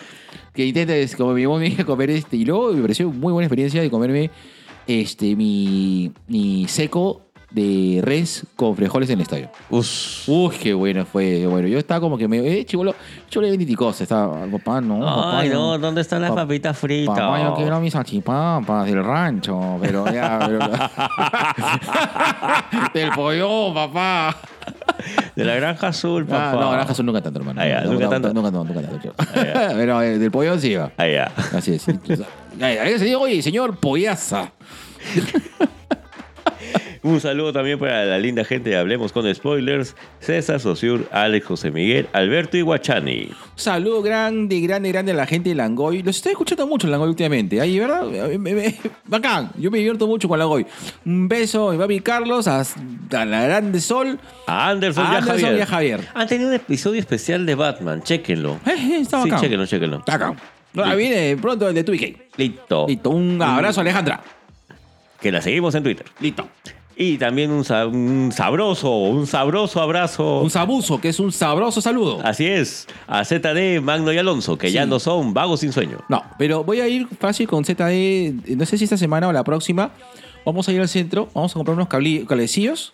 Que 0.53 0.67
intente, 0.67 1.01
es 1.01 1.15
como 1.15 1.35
mi 1.35 1.47
mamá 1.47 1.61
me 1.61 1.67
dijo, 1.67 1.87
comer 1.87 2.11
este. 2.11 2.37
Y 2.37 2.45
luego 2.45 2.73
me 2.73 2.83
pareció 2.83 3.13
muy 3.13 3.33
buena 3.33 3.47
experiencia 3.47 3.81
de 3.81 3.91
comerme 3.91 4.33
este, 4.89 5.37
mi, 5.37 6.11
mi 6.27 6.67
seco 6.67 7.30
de 7.51 8.01
res 8.03 8.45
con 8.55 8.77
frijoles 8.77 9.11
en 9.11 9.15
el 9.19 9.23
estadio. 9.23 9.51
Us. 9.71 10.25
Uy, 10.29 10.55
qué 10.57 10.73
bueno 10.73 11.05
fue. 11.05 11.45
Bueno, 11.47 11.67
yo 11.69 11.79
estaba 11.79 12.01
como 12.01 12.17
que 12.17 12.29
me. 12.29 12.39
Eh, 12.39 12.65
chivolo, 12.65 12.95
chivolo 13.29 13.51
de 13.51 13.57
viticosa. 13.57 14.05
Estaba, 14.05 14.47
papá, 14.47 14.81
no. 14.81 15.31
Ay, 15.37 15.49
yo- 15.49 15.55
no, 15.55 15.79
¿dónde 15.79 16.01
están 16.01 16.23
las 16.23 16.31
Pa- 16.31 16.37
papitas 16.37 16.79
fritas? 16.79 17.19
Papá, 17.19 17.43
yo 17.43 17.55
quiero 17.57 17.81
mis 17.81 17.93
salchipapas 17.93 18.87
del 18.87 19.05
rancho, 19.05 19.79
pero 19.81 20.05
ya. 20.13 20.39
pero- 20.47 20.59
del 22.95 23.11
pollo, 23.13 23.75
papá. 23.75 24.37
De 25.35 25.45
la 25.45 25.55
granja 25.55 25.89
azul, 25.89 26.27
papá. 26.27 26.51
Ah, 26.53 26.61
no, 26.61 26.71
granja 26.71 26.93
azul 26.93 27.07
nunca 27.07 27.21
tanto, 27.23 27.39
hermano. 27.41 27.61
Ah, 27.61 27.67
ya, 27.67 27.81
No, 27.83 27.93
nunca 27.93 28.09
tanto. 28.11 28.33
Nunca, 28.35 28.51
no, 28.51 28.65
nunca 28.65 28.83
tanto. 28.83 29.13
ya. 29.35 29.71
pero 29.75 30.03
eh, 30.03 30.19
del 30.19 30.31
pollo 30.31 30.59
sí 30.59 30.75
va. 30.75 30.93
Ah, 30.97 31.07
ya. 31.09 31.33
Así 31.57 31.75
es. 31.75 31.89
Ay, 31.89 32.77
ay, 32.79 32.99
se 32.99 33.05
dice, 33.07 33.17
Oye, 33.17 33.43
señor 33.43 33.77
Pollaza. 33.79 34.53
Un 37.03 37.19
saludo 37.21 37.53
también 37.53 37.79
para 37.79 38.05
la 38.05 38.19
linda 38.19 38.45
gente 38.45 38.71
de 38.71 38.77
Hablemos 38.77 39.11
con 39.13 39.33
Spoilers, 39.35 39.97
César 40.19 40.61
Sosur, 40.61 41.09
Alex 41.11 41.47
José 41.47 41.71
Miguel, 41.71 42.07
Alberto 42.13 42.59
y 42.59 42.61
Guachani. 42.61 43.31
Saludo 43.57 44.03
grande, 44.03 44.61
grande, 44.61 44.91
grande 44.93 45.13
a 45.13 45.15
la 45.15 45.27
gente 45.27 45.49
de 45.49 45.55
Langoy. 45.55 46.03
Los 46.03 46.17
estoy 46.17 46.33
escuchando 46.33 46.67
mucho 46.67 46.87
en 46.87 46.91
Langoy 46.91 47.09
últimamente. 47.09 47.59
Ahí, 47.61 47.79
¿verdad? 47.79 48.03
Bacán. 49.07 49.51
Yo 49.59 49.71
me 49.71 49.79
divierto 49.79 50.07
mucho 50.07 50.29
con 50.29 50.39
Langoy. 50.39 50.67
Un 51.07 51.29
beso, 51.29 51.71
mi 51.73 51.79
papi 51.79 52.01
Carlos, 52.01 52.47
a, 52.49 52.61
a 52.61 53.25
la 53.25 53.43
grande 53.45 53.81
Sol. 53.81 54.19
A 54.47 54.69
Anderson, 54.69 55.07
A 55.07 55.13
y 55.13 55.17
a 55.17 55.23
Javier. 55.23 55.57
y 55.57 55.61
a 55.61 55.67
Javier. 55.67 56.09
Han 56.15 56.29
tenido 56.29 56.49
un 56.51 56.55
episodio 56.55 57.01
especial 57.01 57.47
de 57.47 57.55
Batman, 57.55 58.03
chéquenlo. 58.03 58.61
Eh, 58.67 58.71
eh, 58.77 58.99
está 59.01 59.23
Sí, 59.23 59.31
chéquenlo, 59.41 59.67
chéquenlo. 59.67 59.99
Está 60.01 60.15
acá. 60.17 60.35
Ahora 60.77 60.95
viene 60.95 61.37
pronto 61.41 61.69
el 61.69 61.75
de 61.75 61.85
2K. 61.85 62.17
Listo. 62.37 62.87
Listo. 62.87 63.11
Un 63.11 63.41
abrazo, 63.43 63.81
Alejandra. 63.81 64.21
Que 65.21 65.33
la 65.33 65.43
seguimos 65.43 65.75
en 65.75 65.83
Twitter. 65.83 66.07
Listo. 66.21 66.47
Y 66.97 67.17
también 67.17 67.51
un, 67.51 67.65
sa- 67.65 67.87
un 67.87 68.31
sabroso, 68.31 68.91
un 68.91 69.27
sabroso 69.27 69.81
abrazo. 69.81 70.41
Un 70.41 70.51
sabuso, 70.51 71.01
que 71.01 71.09
es 71.09 71.19
un 71.19 71.33
sabroso 71.33 71.81
saludo. 71.81 72.21
Así 72.23 72.47
es, 72.47 72.87
a 73.07 73.25
ZD, 73.25 73.81
Magno 73.81 74.13
y 74.13 74.19
Alonso, 74.19 74.59
que 74.59 74.71
ya 74.71 74.85
Sí. 74.85 74.91
no 74.91 74.99
son 74.99 75.33
vagos 75.33 75.61
sin 75.61 75.73
sueño. 75.73 75.99
No, 76.11 76.23
pero 76.39 76.63
voy 76.63 76.81
a 76.81 76.89
ir 76.89 77.07
fácil 77.19 77.49
con 77.49 77.65
ZD. 77.65 78.55
No 78.57 78.67
sé 78.67 78.77
si 78.77 78.85
esta 78.85 78.99
semana 78.99 79.29
o 79.29 79.33
la 79.33 79.45
próxima. 79.45 79.93
Vamos 80.45 80.69
a 80.69 80.73
ir 80.73 80.81
al 80.81 80.89
centro, 80.89 81.29
vamos 81.35 81.53
a 81.53 81.55
comprar 81.55 81.75
unos 81.75 81.89
cabli- 81.89 82.27
cablecillos 82.27 82.93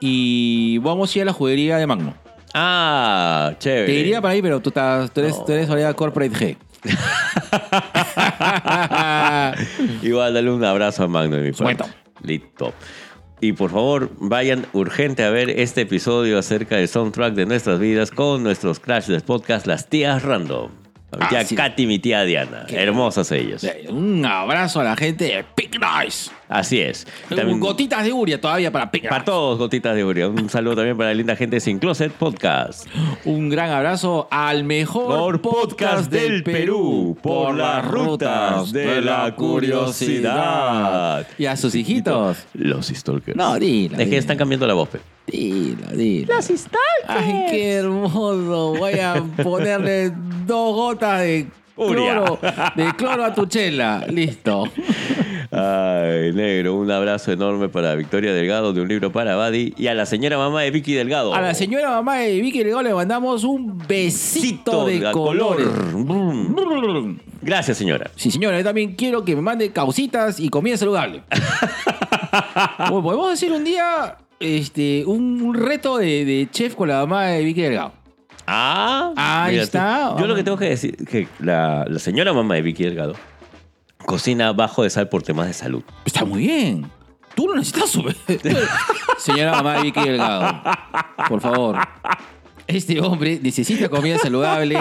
y 0.00 0.78
vamos 0.78 1.14
a 1.14 1.18
ir 1.18 1.22
a 1.22 1.26
la 1.26 1.32
juguería 1.32 1.76
de 1.78 1.86
Magno. 1.86 2.14
Ah, 2.54 3.52
chévere. 3.58 3.86
Te 3.86 3.92
diría 3.92 4.20
para 4.20 4.34
ahí, 4.34 4.42
pero 4.42 4.60
tú, 4.60 4.70
estás, 4.70 5.10
tú 5.12 5.20
eres, 5.20 5.38
No. 5.38 5.44
tú 5.44 5.52
eres 5.52 5.94
Corporate 5.94 6.32
G. 6.32 6.56
Igual 10.02 10.34
dale 10.34 10.50
un 10.50 10.64
abrazo 10.64 11.04
a 11.04 11.08
Magno 11.08 11.36
de 11.36 11.42
mi 11.42 11.52
parte. 11.52 11.84
Listo. 12.22 12.72
Y 13.40 13.52
por 13.54 13.70
favor, 13.70 14.10
vayan 14.18 14.66
urgente 14.72 15.24
a 15.24 15.30
ver 15.30 15.50
este 15.50 15.80
episodio 15.80 16.38
acerca 16.38 16.76
del 16.76 16.86
soundtrack 16.86 17.34
de 17.34 17.46
nuestras 17.46 17.80
vidas 17.80 18.10
con 18.12 18.42
nuestros 18.44 18.78
Crash 18.78 19.06
del 19.06 19.22
podcast 19.22 19.66
Las 19.66 19.88
Tías 19.88 20.22
Random. 20.22 20.70
Mi 21.18 21.26
tía 21.28 21.40
Ah, 21.40 21.44
sí. 21.44 21.56
Katy 21.56 21.82
y 21.82 21.86
mi 21.86 21.98
tía 21.98 22.22
Diana. 22.24 22.64
Qué 22.68 22.76
Hermosas 22.76 23.30
ellas. 23.32 23.66
Un 23.90 24.24
abrazo 24.24 24.80
a 24.80 24.84
la 24.84 24.96
gente 24.96 25.24
de 25.24 25.44
Pink 25.56 25.78
Noise. 25.78 26.30
Así 26.52 26.80
es. 26.80 27.06
Y 27.30 27.34
también- 27.34 27.60
Gotitas 27.60 28.04
de 28.04 28.12
Uria 28.12 28.40
todavía 28.40 28.70
para 28.70 28.90
Pink 28.90 29.08
para 29.08 29.24
todos, 29.24 29.58
gotitas 29.58 29.94
de 29.94 30.04
Uria. 30.04 30.28
Un 30.28 30.48
saludo 30.50 30.76
también 30.76 30.96
para 30.96 31.10
la 31.10 31.14
linda 31.14 31.34
gente 31.36 31.56
de 31.56 31.60
Sin 31.60 31.78
Closet 31.78 32.12
Podcast. 32.12 32.86
Un 33.24 33.48
gran 33.48 33.70
abrazo 33.70 34.28
al 34.30 34.64
mejor 34.64 35.40
Por 35.40 35.40
podcast 35.40 36.10
del 36.10 36.42
Perú, 36.42 37.16
por 37.22 37.54
las 37.54 37.86
rutas 37.86 38.72
de 38.72 39.00
la 39.00 39.34
curiosidad. 39.34 41.26
Y 41.38 41.46
a 41.46 41.56
sus 41.56 41.74
hijitos. 41.74 42.38
Los 42.54 42.88
Stalkers. 42.88 43.36
No, 43.36 43.58
dila, 43.58 44.02
Es 44.02 44.08
que 44.08 44.18
están 44.18 44.36
cambiando 44.36 44.66
la 44.66 44.74
voz, 44.74 44.88
pe. 44.88 45.00
Dila, 45.26 45.88
dila. 45.92 46.34
Las 46.36 46.50
Ay, 47.06 47.46
qué 47.50 47.74
hermoso. 47.74 48.74
Voy 48.76 48.98
a 48.98 49.22
ponerle 49.42 50.12
dos 50.46 50.74
gotas 50.74 51.20
de. 51.20 51.46
Cloro, 51.76 52.38
de 52.76 52.92
cloro 52.96 53.24
a 53.24 53.34
tu 53.34 53.46
chela. 53.46 54.06
Listo. 54.08 54.64
Ay, 55.50 56.32
negro, 56.32 56.76
un 56.76 56.90
abrazo 56.90 57.30
enorme 57.32 57.68
para 57.68 57.94
Victoria 57.94 58.32
Delgado 58.32 58.72
de 58.72 58.80
un 58.80 58.88
libro 58.88 59.12
para 59.12 59.36
Buddy 59.36 59.74
y 59.76 59.86
a 59.88 59.94
la 59.94 60.06
señora 60.06 60.38
mamá 60.38 60.62
de 60.62 60.70
Vicky 60.70 60.94
Delgado. 60.94 61.34
A 61.34 61.40
la 61.40 61.54
señora 61.54 61.90
mamá 61.90 62.16
de 62.16 62.40
Vicky 62.40 62.64
Legó 62.64 62.82
le 62.82 62.94
mandamos 62.94 63.44
un 63.44 63.78
besito 63.86 64.86
de 64.86 65.10
colores. 65.12 65.68
Brum. 65.92 67.18
Gracias, 67.42 67.76
señora. 67.76 68.10
Sí, 68.16 68.30
señora, 68.30 68.56
yo 68.58 68.64
también 68.64 68.94
quiero 68.94 69.24
que 69.24 69.34
me 69.36 69.42
mande 69.42 69.70
causitas 69.72 70.40
y 70.40 70.48
comida 70.48 70.76
saludable. 70.76 71.22
Bueno, 72.78 73.02
podemos 73.02 73.30
decir 73.30 73.52
un 73.52 73.62
día 73.62 74.16
este, 74.40 75.04
un, 75.04 75.42
un 75.42 75.54
reto 75.54 75.98
de, 75.98 76.24
de 76.24 76.48
chef 76.50 76.74
con 76.74 76.88
la 76.88 77.00
mamá 77.00 77.26
de 77.26 77.44
Vicky 77.44 77.60
Delgado. 77.60 77.92
Ah, 78.54 79.12
Ahí 79.16 79.52
mira, 79.52 79.62
está. 79.64 80.12
tú- 80.14 80.20
Yo 80.22 80.26
lo 80.26 80.34
que 80.34 80.44
tengo 80.44 80.56
que 80.58 80.68
decir 80.68 80.96
que 81.06 81.26
la, 81.40 81.84
la 81.88 81.98
señora 81.98 82.32
mamá 82.32 82.54
de 82.54 82.62
Vicky 82.62 82.84
Delgado 82.84 83.14
cocina 84.04 84.52
bajo 84.52 84.82
de 84.82 84.90
sal 84.90 85.08
por 85.08 85.22
temas 85.22 85.46
de 85.46 85.54
salud. 85.54 85.82
Está 86.04 86.24
muy 86.24 86.40
bien. 86.42 86.90
Tú 87.34 87.46
lo 87.48 87.54
necesitas 87.54 87.88
subir. 87.88 88.16
Señora 89.18 89.52
mamá 89.52 89.76
de 89.76 89.82
Vicky 89.84 90.00
Delgado, 90.00 90.60
por 91.28 91.40
favor. 91.40 91.78
Este 92.66 93.00
hombre 93.00 93.40
necesita 93.42 93.88
comida 93.88 94.18
saludable. 94.18 94.78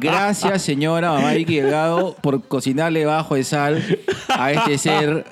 Gracias, 0.00 0.62
señora 0.62 1.12
mamá 1.12 1.32
Vicky 1.32 1.56
Delgado, 1.60 2.16
por 2.20 2.42
cocinarle 2.48 3.04
bajo 3.06 3.34
de 3.36 3.44
sal 3.44 3.82
a 4.28 4.50
este 4.52 4.76
ser 4.78 5.24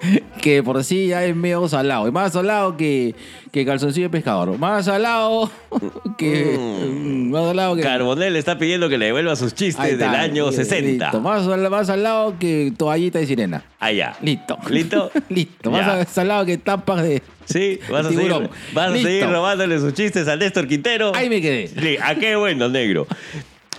que 0.40 0.62
por 0.62 0.82
sí 0.84 1.08
ya 1.08 1.24
es 1.24 1.34
medio 1.36 1.68
salado. 1.68 2.06
Es 2.06 2.12
más 2.12 2.32
salado 2.32 2.76
que, 2.76 3.14
que 3.52 3.64
calzoncillo 3.64 4.06
de 4.06 4.10
pescador. 4.10 4.56
Más 4.58 4.84
salado 4.86 5.50
que. 6.18 6.56
Mm. 6.58 7.30
Más 7.30 7.44
salado 7.44 7.76
que. 7.76 7.82
Carbonell 7.82 8.36
está 8.36 8.58
pidiendo 8.58 8.88
que 8.88 8.98
le 8.98 9.06
devuelva 9.06 9.36
sus 9.36 9.54
chistes 9.54 9.84
está. 9.92 10.10
del 10.10 10.14
año 10.20 10.46
Listo. 10.46 10.64
60. 10.64 11.20
Más, 11.20 11.46
más 11.46 11.86
salado 11.86 12.34
que 12.38 12.72
toallita 12.76 13.18
de 13.18 13.26
sirena. 13.26 13.64
Allá. 13.78 14.16
Listo. 14.22 14.58
¿Listo? 14.68 15.10
Listo. 15.28 15.70
Ya. 15.70 15.82
Más 15.82 16.08
salado 16.08 16.46
que 16.46 16.58
tapas 16.58 17.02
de. 17.02 17.22
Sí, 17.44 17.80
vas, 17.90 18.06
a 18.06 18.08
seguir, 18.10 18.26
Tiburón. 18.26 18.50
vas 18.72 18.86
a 18.86 18.90
Listo. 18.90 19.08
seguir 19.08 19.26
robándole 19.28 19.78
sus 19.80 19.92
chistes 19.94 20.28
al 20.28 20.38
Néstor 20.38 20.68
Quintero. 20.68 21.12
Ahí 21.14 21.28
me 21.28 21.40
quedé. 21.40 21.68
Sí, 21.68 21.96
¿A 22.00 22.14
qué 22.14 22.36
bueno, 22.36 22.68
negro? 22.68 23.06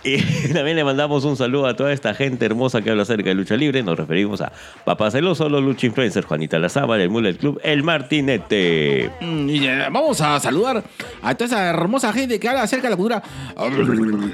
Y 0.04 0.18
también 0.54 0.76
le 0.76 0.84
mandamos 0.84 1.24
un 1.26 1.38
saludo 1.38 1.68
a 1.68 1.76
toda 1.76 1.91
esta 1.93 2.14
gente 2.14 2.45
hermosa 2.45 2.82
que 2.82 2.89
habla 2.89 3.04
acerca 3.04 3.30
de 3.30 3.36
lucha 3.36 3.56
libre. 3.56 3.84
Nos 3.84 3.97
referimos 3.97 4.41
a 4.41 4.52
Papá 4.84 5.12
Celoso, 5.12 5.47
los 5.49 5.62
Lucha 5.64 5.88
Influencers, 5.88 6.26
Juanita 6.26 6.58
Lazábal, 6.60 7.02
el 7.02 7.10
Mullet 7.10 7.36
Club, 7.36 7.60
el 7.64 7.84
Martinete. 7.84 9.12
Mm, 9.22 9.49
y, 9.49 9.68
eh, 9.68 9.88
vamos 9.91 10.20
a 10.22 10.39
saludar 10.39 10.84
a 11.22 11.36
toda 11.36 11.45
esa 11.45 11.70
hermosa 11.70 12.12
gente 12.14 12.39
que 12.39 12.49
habla 12.49 12.64
acerca 12.64 12.88
de 12.88 12.91
la 12.91 12.97
cultura 12.97 13.24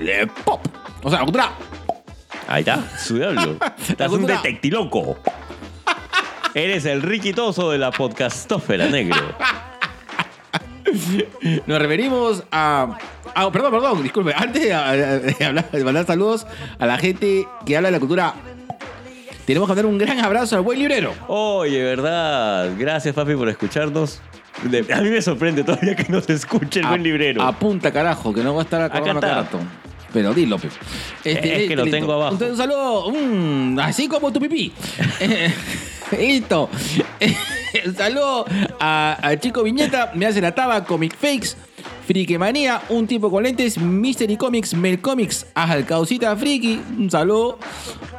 eh, 0.02 0.28
pop. 0.46 0.66
O 1.04 1.10
sea, 1.10 1.20
la 1.20 1.26
cultura. 1.26 1.52
Ahí 2.48 2.62
está, 2.62 2.82
su 2.98 3.18
diablo. 3.18 3.58
Estás 3.90 4.12
un 4.12 4.26
detectiloco. 4.26 5.18
Eres 6.54 6.86
el 6.86 7.02
riquitoso 7.02 7.72
de 7.72 7.78
la 7.78 7.92
podcastófera, 7.92 8.88
negro. 8.88 9.36
Nos 11.68 11.80
referimos 11.80 12.44
a. 12.52 12.98
ah, 13.36 13.52
perdón, 13.52 13.72
perdón, 13.72 14.04
disculpe. 14.04 14.34
Antes 14.36 14.62
de, 14.64 14.74
hablar- 14.74 15.72
de 15.72 15.84
mandar 15.84 16.06
saludos 16.06 16.46
a 16.80 16.86
la 16.86 16.98
gente 16.98 17.48
que 17.66 17.76
habla 17.78 17.88
de 17.90 17.94
la 17.94 18.00
cultura, 18.00 18.34
tenemos 19.46 19.68
que 19.68 19.72
mandar 19.72 19.86
un 19.86 19.98
gran 19.98 20.20
abrazo 20.20 20.56
al 20.56 20.62
buen 20.62 20.80
librero. 20.80 21.14
Oye, 21.28 21.84
¿verdad? 21.84 22.72
Gracias, 22.78 23.14
papi, 23.16 23.36
por 23.36 23.50
escucharnos. 23.50 24.22
A 24.94 25.02
mí 25.02 25.10
me 25.10 25.22
sorprende 25.22 25.64
todavía 25.64 25.96
que 25.96 26.12
nos 26.12 26.28
escuche 26.30 26.80
el 26.80 26.88
buen 26.88 27.04
librero. 27.04 27.44
Apunta, 27.44 27.92
carajo, 27.92 28.34
que 28.34 28.42
no 28.42 28.54
va 28.56 28.62
a 28.62 28.64
estar 28.64 28.92
cada 28.92 29.14
rato. 29.14 29.60
Pero 30.14 30.34
dilo, 30.34 30.58
pe. 30.58 30.70
Este, 31.24 31.64
Es 31.64 31.68
que 31.70 31.76
lo 31.76 31.86
tengo 31.86 32.14
abajo. 32.14 32.34
Entonces, 32.34 32.52
un 32.52 32.58
saludo, 32.58 33.82
así 33.84 34.08
como 34.08 34.32
tu 34.34 34.40
pipí. 34.40 34.72
Listo. 36.18 36.70
saludo 37.98 38.46
a, 38.80 39.18
a 39.22 39.38
Chico 39.38 39.64
Viñeta, 39.64 40.12
me 40.16 40.26
hace 40.26 40.42
la 40.42 40.54
taba, 40.54 40.84
Comic 40.86 41.16
Fakes, 41.16 41.56
Friquemanía, 42.06 42.82
un 42.90 43.08
tipo 43.08 43.30
con 43.30 43.44
lentes, 43.44 43.78
Mystery 43.78 44.38
Comics, 44.38 44.74
Mel 44.74 45.02
Comics, 45.02 45.46
Ajal 45.54 45.86
Causita 45.86 46.36
Friki, 46.36 46.82
un 46.98 47.10
saludo. 47.12 47.60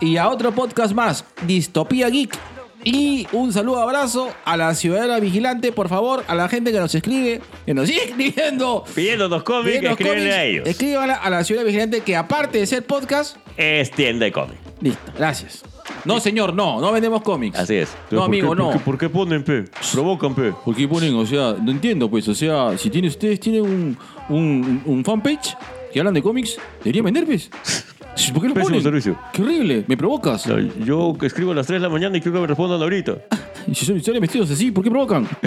Y 0.00 0.16
a 0.16 0.28
otro 0.28 0.52
podcast 0.52 0.92
más, 0.94 1.24
Distopía 1.46 2.08
Geek. 2.08 2.36
Y 2.84 3.26
un 3.32 3.52
saludo, 3.52 3.82
abrazo 3.82 4.30
a 4.44 4.56
la 4.56 4.72
ciudadana 4.74 5.18
vigilante, 5.18 5.72
por 5.72 5.88
favor, 5.88 6.24
a 6.28 6.34
la 6.34 6.48
gente 6.48 6.70
que 6.70 6.78
nos 6.78 6.94
escribe, 6.94 7.40
que 7.66 7.74
nos 7.74 7.88
sigue 7.88 8.04
escribiendo. 8.04 8.84
Pidiéndonos 8.94 9.42
cómics, 9.42 9.82
escríbenle 9.82 10.32
a 10.32 10.44
ellos. 10.44 10.68
Escríbanle 10.68 11.14
a 11.14 11.28
la 11.28 11.42
ciudad 11.42 11.64
vigilante 11.64 12.00
que 12.02 12.14
aparte 12.14 12.58
de 12.58 12.66
ser 12.66 12.84
podcast, 12.86 13.36
Es 13.56 13.90
tienda 13.90 14.26
de 14.26 14.32
cómics. 14.32 14.60
listo, 14.80 15.12
gracias. 15.18 15.64
No, 16.04 16.20
señor, 16.20 16.54
no, 16.54 16.80
no 16.80 16.92
vendemos 16.92 17.22
cómics. 17.22 17.58
Así 17.58 17.74
es. 17.76 17.96
No, 18.10 18.24
amigo, 18.24 18.54
no. 18.54 18.70
¿Por 18.70 18.96
qué 18.98 19.08
ponen 19.08 19.42
P? 19.44 19.64
Provocan 19.92 20.34
P. 20.34 20.52
¿Por 20.64 20.74
qué 20.74 20.86
ponen, 20.88 21.14
o 21.14 21.26
sea, 21.26 21.54
no 21.60 21.70
entiendo, 21.70 22.08
pues, 22.10 22.26
o 22.28 22.34
sea, 22.34 22.76
si 22.78 22.90
tienen 22.90 23.08
ustedes 23.10 23.40
tienen 23.40 23.62
un, 23.62 23.98
un, 24.28 24.82
un 24.84 25.04
fanpage 25.04 25.56
que 25.92 25.98
hablan 26.00 26.14
de 26.14 26.22
cómics, 26.22 26.58
deberían 26.84 27.04
vender, 27.06 27.24
pues. 27.26 27.50
¿Por 28.32 28.42
qué 28.42 28.48
lo 28.48 28.54
Pésimo 28.54 28.70
ponen? 28.70 28.82
servicio. 28.82 29.16
Qué 29.32 29.42
horrible, 29.42 29.84
me 29.86 29.96
provocas. 29.96 30.46
No, 30.46 30.58
Yo 30.84 31.16
que 31.18 31.26
escribo 31.26 31.52
a 31.52 31.54
las 31.54 31.66
3 31.68 31.80
de 31.80 31.86
la 31.86 31.92
mañana 31.92 32.16
y 32.16 32.20
quiero 32.20 32.34
que 32.36 32.40
me 32.42 32.46
respondan 32.48 32.80
ahorita. 32.82 33.14
Y 33.68 33.74
si 33.74 33.84
son- 33.84 34.02
salen 34.02 34.22
vestidos 34.22 34.50
así, 34.50 34.70
¿por 34.70 34.82
qué 34.82 34.90
provocan? 34.90 35.28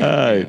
Ay. 0.00 0.46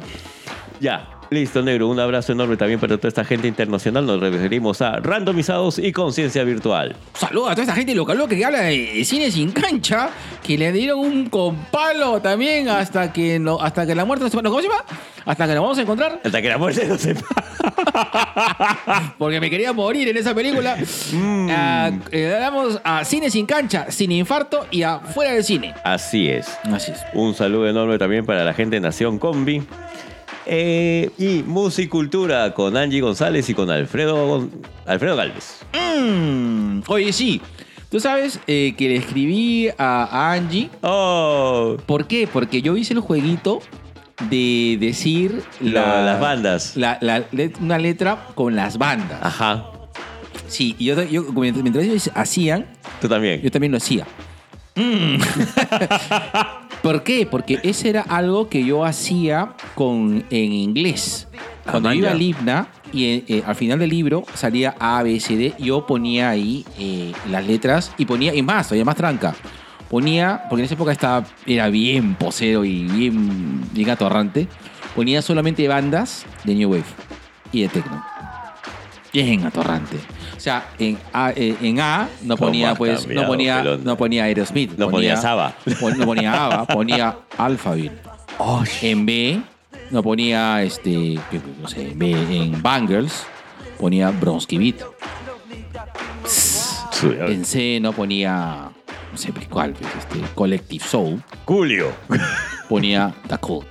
Ya, 0.80 1.08
listo, 1.30 1.62
negro. 1.62 1.88
Un 1.88 2.00
abrazo 2.00 2.32
enorme 2.32 2.58
también 2.58 2.80
para 2.80 2.98
toda 2.98 3.08
esta 3.08 3.24
gente 3.24 3.48
internacional. 3.48 4.06
Nos 4.06 4.20
referimos 4.20 4.82
a 4.82 4.98
randomizados 4.98 5.80
y 5.80 5.92
conciencia 5.92 6.44
virtual. 6.44 6.96
Saludos 7.14 7.52
a 7.52 7.56
toda 7.56 7.64
esta 7.64 7.76
gente 7.76 7.96
loca 7.96 8.14
loca 8.14 8.36
que 8.36 8.46
habla 8.46 8.62
de 8.62 9.04
cine 9.06 9.32
sin 9.32 9.52
cancha, 9.52 10.10
que 10.44 10.58
le 10.58 10.72
dieron 10.72 11.00
un 11.00 11.30
compalo 11.30 12.22
también 12.22 12.70
hasta 12.70 13.14
que 13.14 13.40
no, 13.40 13.60
hasta 13.60 13.86
que 13.86 13.96
la 13.96 14.06
muerte 14.06 14.24
nos 14.26 14.32
¿Cómo 14.32 14.62
se 14.62 14.68
llama? 14.68 14.84
Hasta 15.26 15.48
que 15.48 15.54
nos 15.54 15.62
vamos 15.62 15.78
a 15.78 15.82
encontrar. 15.82 16.20
Hasta 16.24 16.42
que 16.42 16.50
la 16.50 16.58
muerte 16.58 16.86
no 16.88 16.98
sepa. 16.98 17.26
Porque 19.18 19.40
me 19.40 19.50
quería 19.50 19.74
morir 19.74 20.08
en 20.08 20.18
esa 20.18 20.34
película. 20.34 20.78
Ah, 21.50 21.92
eh, 22.12 22.38
damos 22.40 22.80
a 22.84 23.06
cine 23.06 23.30
sin 23.30 23.46
cancha, 23.46 23.92
sin 23.92 24.12
infarto 24.12 24.66
y 24.72 24.84
a 24.84 25.00
fuera 25.00 25.34
del 25.34 25.44
cine. 25.44 25.74
Así 25.84 26.30
es. 26.30 26.48
Así 26.64 26.92
es. 26.92 27.00
Un 27.14 27.34
saludo 27.36 27.68
enorme 27.68 27.98
también 27.98 28.26
para 28.26 28.44
la 28.44 28.54
gente 28.54 28.78
de 28.78 28.82
Nación 28.82 29.20
Combi. 29.20 29.64
Eh, 30.46 31.10
y 31.18 31.44
Musicultura 31.46 32.54
con 32.54 32.76
Angie 32.78 33.02
González 33.02 33.50
y 33.50 33.54
con 33.54 33.70
Alfredo, 33.70 34.28
Gon- 34.28 34.52
Alfredo 34.86 35.16
Galvez. 35.16 35.60
Mm, 35.74 36.82
Oye, 36.88 37.14
sí. 37.14 37.42
Tú 37.92 38.00
sabes 38.00 38.40
eh, 38.48 38.76
que 38.78 38.88
le 38.90 38.96
escribí 38.98 39.68
a, 39.78 40.04
a 40.04 40.34
Angie. 40.34 40.70
Oh, 40.82 41.76
¿Por 41.86 42.06
qué? 42.08 42.28
Porque 42.32 42.62
yo 42.62 42.78
hice 42.78 42.94
el 42.94 43.00
jueguito 43.00 43.62
de 44.30 44.78
decir 44.80 45.42
La- 45.60 46.02
las 46.04 46.20
bandas. 46.20 46.76
la- 46.76 47.00
una 47.62 47.78
letra 47.80 48.28
con 48.36 48.56
las 48.56 48.78
bandas. 48.78 49.20
ajá. 49.22 49.66
Sí, 50.48 50.76
y 50.80 50.86
yo, 50.86 50.96
mientras 51.34 51.84
ellos 51.86 52.10
hacían, 52.16 52.66
Tú 53.02 53.08
también. 53.08 53.40
yo 53.42 53.52
también 53.52 53.72
lo 53.72 53.78
hacía. 53.78 54.06
Mm. 54.76 55.18
¿Por 56.82 57.04
qué? 57.04 57.28
Porque 57.30 57.60
ese 57.64 57.90
era 57.90 58.02
algo 58.02 58.48
que 58.48 58.64
yo 58.64 58.86
hacía 58.86 59.54
con, 59.76 60.24
en 60.30 60.54
inglés. 60.54 61.28
Ah, 61.66 61.72
Cuando 61.72 61.94
iba 61.94 62.08
ya. 62.08 62.14
al 62.14 62.22
himna 62.22 62.68
y 62.94 63.24
eh, 63.28 63.44
al 63.46 63.56
final 63.56 63.80
del 63.80 63.90
libro 63.90 64.24
salía 64.34 64.76
A, 64.80 65.04
B, 65.04 65.20
C, 65.20 65.36
D, 65.36 65.54
yo 65.60 65.86
ponía 65.86 66.30
ahí 66.30 66.66
eh, 66.80 67.12
las 67.30 67.46
letras 67.46 67.92
y 67.98 68.06
ponía, 68.06 68.34
y 68.34 68.42
más, 68.42 68.68
todavía 68.68 68.86
más 68.86 68.96
tranca. 68.96 69.36
Ponía, 69.90 70.44
porque 70.50 70.62
en 70.62 70.66
esa 70.66 70.76
época 70.76 70.92
estaba, 70.92 71.26
era 71.46 71.68
bien 71.70 72.16
posero 72.16 72.64
y 72.64 72.86
bien, 72.86 73.62
bien 73.74 73.90
atorrante, 73.90 74.48
ponía 74.96 75.22
solamente 75.22 75.68
bandas 75.68 76.26
de 76.44 76.56
New 76.56 76.72
Wave 76.72 76.84
y 77.52 77.64
de 77.64 77.70
Techno. 77.70 78.04
Bien 79.12 79.46
atorrante. 79.46 79.98
O 80.40 80.42
sea, 80.42 80.70
en 80.80 80.98
A, 81.12 81.34
eh, 81.36 81.58
en 81.62 81.82
A 81.82 82.08
no 82.22 82.38
¿Cómo 82.38 82.48
ponía, 82.48 82.74
pues, 82.74 83.06
no 83.06 83.28
ponía, 83.28 83.58
pelón? 83.58 83.84
no 83.84 83.98
ponía 83.98 84.24
Aerosmith. 84.24 84.72
No 84.78 84.90
ponía 84.90 85.18
Saba. 85.18 85.54
no 85.98 86.06
ponía 86.06 86.46
ABBA, 86.46 86.66
ponía 86.68 87.18
Alphaville. 87.38 87.92
En 88.82 89.06
B 89.06 89.42
no 89.92 90.02
ponía, 90.02 90.64
este, 90.64 91.20
no 91.62 91.68
sé, 91.68 91.92
en 91.92 92.00
B, 92.00 92.12
en 92.12 92.64
Bangles 92.64 93.26
ponía 93.78 94.12
Bronsky 94.12 94.58
Beat. 94.58 94.76
En 97.28 97.44
C 97.44 97.80
no 97.82 97.92
ponía, 97.92 98.72
no 99.12 99.18
sé 99.18 99.34
pues, 99.34 99.46
cuál, 99.50 99.74
pues, 99.74 99.94
este, 99.94 100.22
Collective 100.36 100.86
Soul. 100.86 101.22
Julio. 101.44 101.92
Ponía 102.70 103.14
The 103.28 103.38
Cult. 103.40 103.68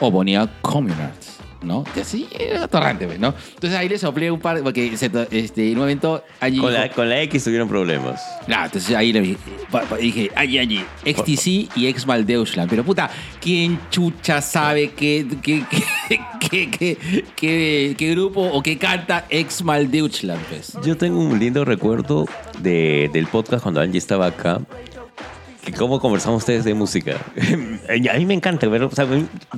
O 0.00 0.10
ponía 0.10 0.48
Communards, 0.60 1.38
¿no? 1.64 1.84
Y 1.96 2.00
así 2.00 2.28
era 2.38 2.64
atorrante, 2.64 3.06
pues, 3.06 3.18
¿no? 3.18 3.34
Entonces 3.54 3.78
ahí 3.78 3.88
le 3.88 3.98
soplé 3.98 4.30
un 4.30 4.40
par, 4.40 4.62
porque 4.62 4.96
se 4.96 5.08
to- 5.10 5.26
este, 5.30 5.68
en 5.68 5.74
un 5.74 5.80
momento 5.80 6.22
allí 6.40 6.58
Con 6.58 6.72
la, 6.72 6.88
con 6.90 7.08
la 7.08 7.20
X 7.22 7.44
tuvieron 7.44 7.68
problemas. 7.68 8.20
Claro, 8.46 8.66
entonces 8.66 8.94
ahí 8.96 9.12
le 9.12 9.20
dije, 9.20 9.36
pa- 9.70 9.82
pa- 9.82 9.96
dije 9.96 10.30
allí, 10.34 10.58
allí, 10.58 10.84
XTC 11.04 11.68
y 11.76 11.86
ex 11.86 12.06
Deutschland. 12.26 12.68
Pero 12.70 12.84
puta, 12.84 13.10
¿quién 13.40 13.78
chucha 13.90 14.40
sabe 14.40 14.90
qué, 14.90 15.26
qué, 15.42 15.64
qué, 15.70 16.20
qué, 16.40 16.70
qué, 16.70 16.98
qué- 17.36 17.94
qué 17.96 18.10
grupo 18.10 18.42
o 18.42 18.62
qué 18.62 18.78
canta 18.78 19.26
ex 19.30 19.62
Deutschland? 19.90 20.40
Pues? 20.48 20.72
Yo 20.84 20.96
tengo 20.96 21.18
un 21.20 21.38
lindo 21.38 21.64
recuerdo 21.64 22.26
de- 22.60 23.10
del 23.12 23.26
podcast 23.26 23.62
cuando 23.62 23.80
Angie 23.80 23.98
estaba 23.98 24.26
acá. 24.26 24.60
Que 25.64 25.72
cómo 25.72 26.00
conversamos 26.00 26.38
ustedes 26.38 26.64
de 26.64 26.74
música. 26.74 27.16
A 27.88 28.18
mí 28.18 28.26
me 28.26 28.34
encanta 28.34 28.66
ver, 28.68 28.82
o 28.82 28.90
sea, 28.90 29.06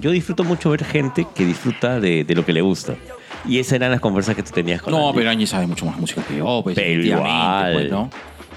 yo 0.01 0.11
disfruto 0.11 0.45
mucho 0.45 0.71
ver 0.71 0.85
gente 0.85 1.27
que 1.35 1.47
disfruta 1.47 1.99
de, 1.99 2.25
de 2.25 2.35
lo 2.35 2.45
que 2.45 2.53
le 2.53 2.61
gusta. 2.61 2.95
Y 3.47 3.59
esas 3.59 3.75
eran 3.75 3.91
las 3.91 4.01
conversas 4.01 4.35
que 4.37 4.43
tú 4.43 4.51
tenías 4.53 4.83
con 4.83 4.93
No, 4.93 5.09
Angie. 5.09 5.19
pero 5.19 5.31
Angie 5.31 5.47
sabe 5.47 5.67
mucho 5.67 5.87
más 5.87 5.99
música 5.99 6.23
que 6.23 6.37
yo, 6.37 6.61
pues. 6.63 6.75
Pero 6.77 6.91
efectivamente, 6.93 7.31
igual. 7.31 7.73
pues, 7.75 7.91
¿no? 7.91 8.11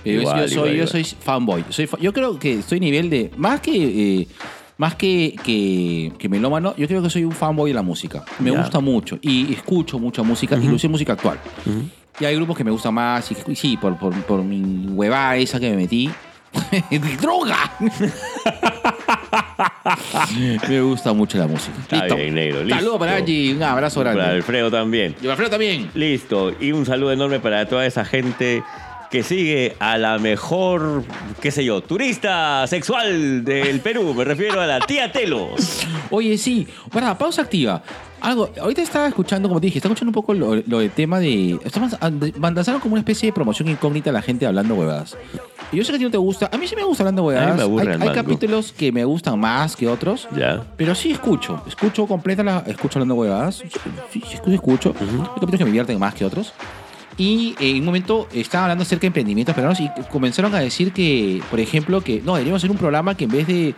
Pero 0.04 0.16
yo- 0.16 0.22
Igual, 0.22 0.42
yo, 0.42 0.48
soy, 0.48 0.54
igual, 0.54 0.68
yo 0.70 0.74
igual. 0.76 0.88
soy 0.90 1.04
fanboy. 1.04 1.66
Soy 1.70 1.88
fa- 1.88 1.98
yo 2.00 2.14
creo 2.14 2.38
que 2.40 2.60
estoy 2.60 2.80
nivel 2.80 3.10
de. 3.10 3.32
Más 3.38 3.60
que. 3.62 4.22
eh, 4.22 4.28
más 4.78 4.94
que, 4.96 5.36
que, 5.44 6.12
que 6.20 6.30
melómano, 6.30 6.76
yo 6.78 6.88
creo 6.88 7.02
que 7.02 7.10
soy 7.10 7.24
un 7.24 7.32
fanboy 7.32 7.72
de 7.72 7.74
la 7.76 7.82
música. 7.82 8.24
Me 8.40 8.52
Ya. 8.52 8.60
gusta 8.62 8.80
mucho 8.80 9.18
y 9.24 9.52
escucho 9.52 9.98
mucha 9.98 10.22
música, 10.22 10.56
inclusive 10.56 10.92
música 10.92 11.14
actual. 11.14 11.40
Y 12.20 12.26
hay 12.26 12.36
grupos 12.36 12.56
que 12.56 12.64
me 12.64 12.70
gustan 12.72 12.94
más, 12.94 13.32
y, 13.32 13.38
y 13.52 13.56
sí, 13.56 13.76
por, 13.78 13.98
por, 13.98 14.14
por 14.26 14.44
mi 14.44 14.86
huevada 14.90 15.36
esa 15.38 15.60
que 15.60 15.70
me 15.72 15.78
metí. 15.78 16.12
¡Droga! 17.22 17.72
me 20.70 20.82
gusta 20.82 21.14
mucho 21.14 21.38
la 21.38 21.48
música. 21.48 21.78
Está 21.80 21.98
Listo. 21.98 22.16
bien, 22.16 22.36
negro, 22.36 22.64
listo. 22.64 22.76
Saludos 22.76 23.00
para 23.00 23.16
Angie, 23.16 23.56
un 23.56 23.64
abrazo 23.64 24.00
grande. 24.02 24.22
Para 24.22 24.34
Alfredo 24.34 24.72
también. 24.72 25.12
Y 25.12 25.22
para 25.22 25.32
Alfredo 25.32 25.52
también. 25.52 25.90
Listo. 25.94 26.54
Y 26.60 26.72
un 26.72 26.86
saludo 26.86 27.12
enorme 27.12 27.40
para 27.40 27.66
toda 27.68 27.86
esa 27.86 28.06
gente 28.06 28.64
que 29.10 29.24
sigue 29.24 29.76
a 29.80 29.98
la 29.98 30.18
mejor, 30.18 31.04
qué 31.42 31.52
sé 31.52 31.64
yo, 31.64 31.82
turista 31.82 32.66
sexual 32.68 33.44
del 33.44 33.80
Perú. 33.80 34.14
Me 34.14 34.24
refiero 34.24 34.60
a 34.60 34.68
la 34.68 34.80
tía 34.82 35.12
Telos. 35.12 35.86
Oye, 36.10 36.38
sí. 36.38 36.68
Para, 36.92 37.18
pausa 37.18 37.44
activa. 37.44 37.82
Algo, 38.20 38.50
ahorita 38.60 38.82
estaba 38.82 39.08
escuchando, 39.08 39.48
como 39.48 39.62
te 39.62 39.68
dije, 39.68 39.78
estaba 39.78 39.94
escuchando 39.94 40.10
un 40.10 40.14
poco 40.14 40.34
lo, 40.34 40.56
lo 40.56 40.80
del 40.80 40.92
tema 40.92 41.20
de. 41.20 41.60
Estamos 41.64 41.96
lanzaron 42.40 42.82
como 42.82 42.94
una 42.94 43.02
especie 43.02 43.28
de 43.28 43.34
promoción 43.34 43.70
incógnita 43.70 44.10
a 44.10 44.14
la 44.14 44.22
gente 44.22 44.46
hablando 44.46 44.76
huevadas. 44.76 45.16
Yo 45.72 45.84
sé 45.84 45.92
que 45.92 45.96
a 45.96 46.00
ti 46.00 46.06
no 46.06 46.12
te 46.12 46.18
gusta. 46.18 46.50
A 46.52 46.58
mí 46.58 46.68
sí 46.68 46.76
me 46.76 46.84
gusta 46.84 47.04
hablando 47.04 47.24
huevadas. 47.24 47.50
A 47.50 47.52
mí 47.54 47.58
me 47.58 47.64
aburre 47.64 47.82
hay, 47.84 47.96
el 47.96 48.02
hay 48.02 48.08
mango. 48.10 48.14
capítulos 48.22 48.72
que 48.72 48.92
me 48.92 49.04
gustan 49.06 49.40
más 49.40 49.76
que 49.76 49.88
otros. 49.88 50.28
Ya. 50.36 50.64
Pero 50.78 50.96
sí 50.96 51.12
escucho. 51.12 51.62
Escucho 51.68 52.08
completa 52.08 52.44
la. 52.44 52.64
Escucho 52.66 53.00
hablando 53.00 53.16
huevadas. 53.16 53.56
Sí, 54.12 54.24
escucho. 54.32 54.52
escucho. 54.54 54.96
Hay 55.00 55.26
capítulos 55.36 55.58
que 55.58 55.66
me 55.66 55.72
divierten 55.72 56.00
más 56.00 56.14
que 56.14 56.24
otros. 56.26 56.54
Y 57.18 57.56
eh, 57.60 57.72
en 57.72 57.80
un 57.80 57.86
momento 57.86 58.28
estaban 58.34 58.66
hablando 58.66 58.84
acerca 58.84 59.02
de 59.02 59.08
emprendimientos 59.08 59.56
peruanos 59.56 59.80
y 59.80 59.90
comenzaron 60.12 60.54
a 60.54 60.60
decir 60.60 60.94
que, 60.94 61.42
por 61.50 61.60
ejemplo, 61.60 62.00
que 62.02 62.22
no, 62.24 62.34
deberíamos 62.36 62.60
hacer 62.60 62.70
un 62.70 62.78
programa 62.78 63.18
que 63.18 63.24
en 63.24 63.32
vez 63.32 63.48
de, 63.48 63.74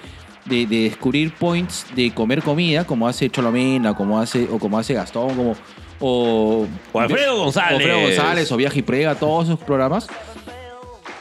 de, 0.46 0.66
de 0.66 0.84
descubrir 0.90 1.34
points 1.34 1.86
de 1.96 2.12
comer 2.14 2.44
comida, 2.44 2.84
como 2.84 3.08
hace 3.08 3.30
Cholomena, 3.30 3.94
como 3.96 4.20
hace, 4.20 4.48
o 4.52 4.60
como 4.60 4.78
hace 4.78 4.94
Gastón, 4.94 5.36
como. 5.36 5.56
O, 6.02 6.66
O 6.94 7.00
Alfredo 7.02 7.38
González. 7.38 7.72
o 7.74 7.76
Alfredo 7.78 8.00
González, 8.02 8.52
o 8.54 8.58
Viaje 8.58 8.80
y 8.80 8.82
Prega, 8.84 9.16
todos 9.16 9.48
esos 9.50 9.60
programas. 9.60 10.08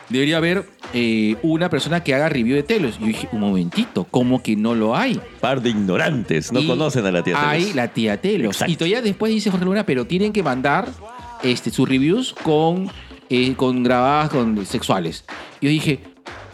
Debería 0.09 0.39
haber 0.39 0.65
eh, 0.95 1.37
una 1.43 1.69
persona 1.69 2.03
que 2.03 2.15
haga 2.15 2.29
review 2.29 2.57
de 2.57 2.63
telos. 2.63 2.97
Y 2.97 3.01
yo 3.01 3.07
dije, 3.09 3.29
un 3.33 3.41
momentito, 3.41 4.05
¿cómo 4.11 4.43
que 4.43 4.57
no 4.57 4.75
lo 4.75 4.97
hay? 4.97 5.21
Par 5.41 5.61
de 5.61 5.71
ignorantes. 5.71 6.51
No 6.53 6.61
Y 6.61 6.67
conocen 6.67 7.05
a 7.05 7.13
la 7.13 7.23
tía 7.23 7.35
Telos. 7.35 7.49
Hay 7.49 7.73
la 7.75 7.89
tía 7.89 8.21
Telos. 8.21 8.57
Exacto. 8.57 8.73
Y 8.73 8.77
todavía 8.77 9.03
después 9.03 9.33
dice 9.33 9.51
Jorge 9.51 9.67
Luna, 9.67 9.85
pero 9.85 10.07
tienen 10.07 10.33
que 10.33 10.43
mandar 10.43 10.89
este, 11.43 11.71
sus 11.71 11.89
reviews 11.89 12.35
con, 12.43 12.91
eh, 13.29 13.55
con 13.55 13.83
grabadas 13.83 14.31
con 14.31 14.65
sexuales. 14.65 15.25
Y 15.61 15.67
yo 15.67 15.71
dije, 15.71 16.01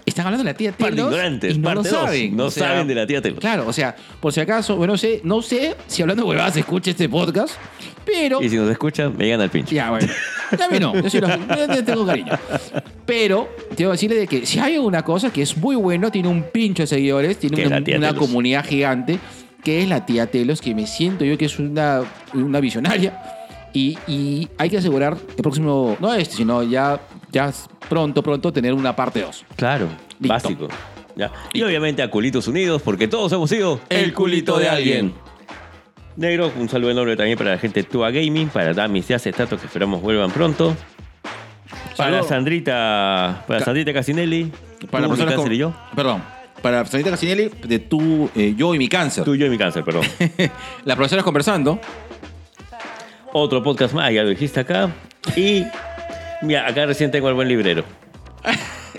están 0.07 0.27
hablando 0.27 0.45
de 0.45 0.51
la 0.53 0.57
tía 0.57 0.73
Telos 0.73 0.93
ignorantes, 1.13 1.55
y 1.55 1.59
no 1.59 1.69
lo 1.71 1.75
parte 1.83 1.89
dos. 1.97 2.05
saben. 2.05 2.37
No 2.37 2.45
O 2.47 2.51
sea, 2.51 2.69
saben 2.69 2.87
de 2.89 2.95
la 2.95 3.07
tía 3.07 3.23
Telos. 3.23 3.41
Claro, 3.41 3.67
o 3.67 3.73
sea, 3.73 3.95
por 4.21 4.33
si 4.33 4.41
acaso, 4.41 4.77
bueno, 4.77 4.93
no 4.95 4.99
sé, 4.99 5.21
no 5.25 5.43
sé 5.43 5.75
si 5.87 6.03
hablando 6.03 6.25
de 6.25 6.29
huevadas 6.31 6.55
se 6.55 6.61
escucha 6.61 6.91
este 6.91 7.09
podcast, 7.09 7.55
pero... 8.05 8.43
Y 8.43 8.49
si 8.51 8.57
nos 8.57 8.71
escuchan, 8.71 9.17
me 9.17 9.25
llegan 9.25 9.41
al 9.41 9.51
pinche. 9.51 9.75
Ya, 9.75 9.91
bueno. 9.91 10.07
Ya 10.59 10.69
mí 10.69 10.79
no, 10.79 10.95
yo 11.01 11.09
sí 11.11 11.21
lo- 11.21 11.29
te 11.67 11.83
tengo 11.83 12.05
cariño. 12.07 12.33
Pero 13.07 13.49
tengo 13.77 13.91
que 13.91 13.95
decirle 13.97 14.17
de 14.17 14.27
que 14.27 14.47
si 14.47 14.59
hay 14.59 14.79
una 14.79 15.03
cosa 15.03 15.33
que 15.33 15.43
es 15.43 15.57
muy 15.57 15.77
bueno, 15.77 16.11
tiene 16.11 16.29
un 16.29 16.43
pincho 16.53 16.83
de 16.83 16.87
seguidores, 16.87 17.39
tiene 17.39 17.67
una, 17.67 17.79
una 17.97 18.15
comunidad 18.15 18.65
gigante, 18.65 19.19
que 19.63 19.83
es 19.83 19.89
la 19.89 20.05
tía 20.07 20.27
Telos, 20.31 20.61
que 20.61 20.75
me 20.75 20.87
siento 20.87 21.25
yo 21.25 21.37
que 21.39 21.47
es 21.47 21.59
una, 21.59 22.03
una 22.35 22.61
visionaria. 22.61 23.21
Y, 23.73 23.99
y 24.07 24.49
hay 24.57 24.71
que 24.71 24.79
asegurar 24.79 25.17
el 25.37 25.43
próximo, 25.43 25.97
no 25.99 26.15
este, 26.15 26.37
sino 26.37 26.63
ya, 26.63 27.01
ya 27.35 27.53
pronto, 27.89 28.23
pronto 28.23 28.53
tener 28.53 28.73
una 28.73 28.97
parte 28.97 29.21
2. 29.21 29.45
Claro, 29.57 29.89
Listo. 30.19 30.29
básico. 30.29 30.69
Ya. 31.17 31.31
Y 31.53 31.63
obviamente 31.63 32.03
a 32.03 32.11
Culitos 32.11 32.49
Unidos, 32.49 32.81
porque 32.83 33.07
todos 33.09 33.31
hemos 33.33 33.51
sido 33.51 33.81
El 33.89 34.15
culito 34.15 34.59
de 34.59 34.69
alguien. 34.69 35.13
Negro, 36.17 36.51
un 36.59 36.69
saludo 36.69 36.91
enorme 36.93 37.17
también 37.17 37.37
para 37.37 37.51
la 37.53 37.59
gente 37.59 37.83
de 37.83 37.89
Tua 37.89 38.11
Gaming, 38.11 38.49
para 38.49 38.73
Damis 38.73 39.11
y 39.11 39.15
Acetato, 39.15 39.59
que 39.59 39.67
esperamos 39.67 40.01
vuelvan 40.01 40.31
pronto. 40.31 40.75
Para 41.97 42.11
Saludo. 42.13 42.29
Sandrita, 42.29 43.45
para 43.47 43.59
Ca- 43.61 43.65
Sandrita 43.65 43.93
Casinelli, 43.93 44.51
Para 44.91 45.05
tú, 45.07 45.11
mi 45.13 45.17
personas 45.17 45.35
cáncer 45.35 45.37
con- 45.45 45.53
y 45.53 45.57
yo. 45.59 45.75
Perdón. 45.95 46.23
Para 46.63 46.85
Sanita 46.87 47.11
Casinelli, 47.11 47.51
de 47.65 47.79
tú, 47.79 48.31
eh, 48.35 48.55
yo 48.57 48.75
y 48.75 48.79
mi 48.79 48.89
cáncer. 48.89 49.23
Tú, 49.25 49.35
yo 49.37 49.47
y 49.47 49.51
mi 49.51 49.59
cáncer, 49.59 49.85
perdón. 49.85 50.05
Las 50.85 50.97
profesoras 50.97 51.25
conversando. 51.25 51.79
Otro 53.33 53.63
podcast 53.63 53.93
más, 53.95 54.13
ya 54.13 54.23
lo 54.23 54.31
dijiste 54.31 54.61
acá. 54.61 54.91
Y 55.37 55.65
mira, 56.45 56.67
acá 56.69 56.87
recién 56.87 57.11
tengo 57.11 57.29
al 57.29 57.35
buen 57.35 57.49
librero. 57.49 57.85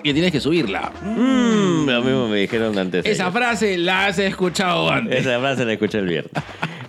que 0.04 0.14
tienes 0.14 0.32
que 0.32 0.40
subirla. 0.40 0.92
Mm, 1.02 1.88
lo 1.90 2.02
mismo 2.04 2.28
me 2.28 2.38
dijeron 2.38 2.78
antes. 2.78 3.06
Esa 3.06 3.32
frase 3.32 3.78
la 3.78 4.08
has 4.08 4.20
escuchado 4.20 4.90
antes. 4.92 5.22
Esa 5.26 5.40
frase 5.40 5.66
la 5.66 5.74
escuché 5.74 5.98
el 6.00 6.08
viernes. 6.08 6.32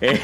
Eh, 0.01 0.19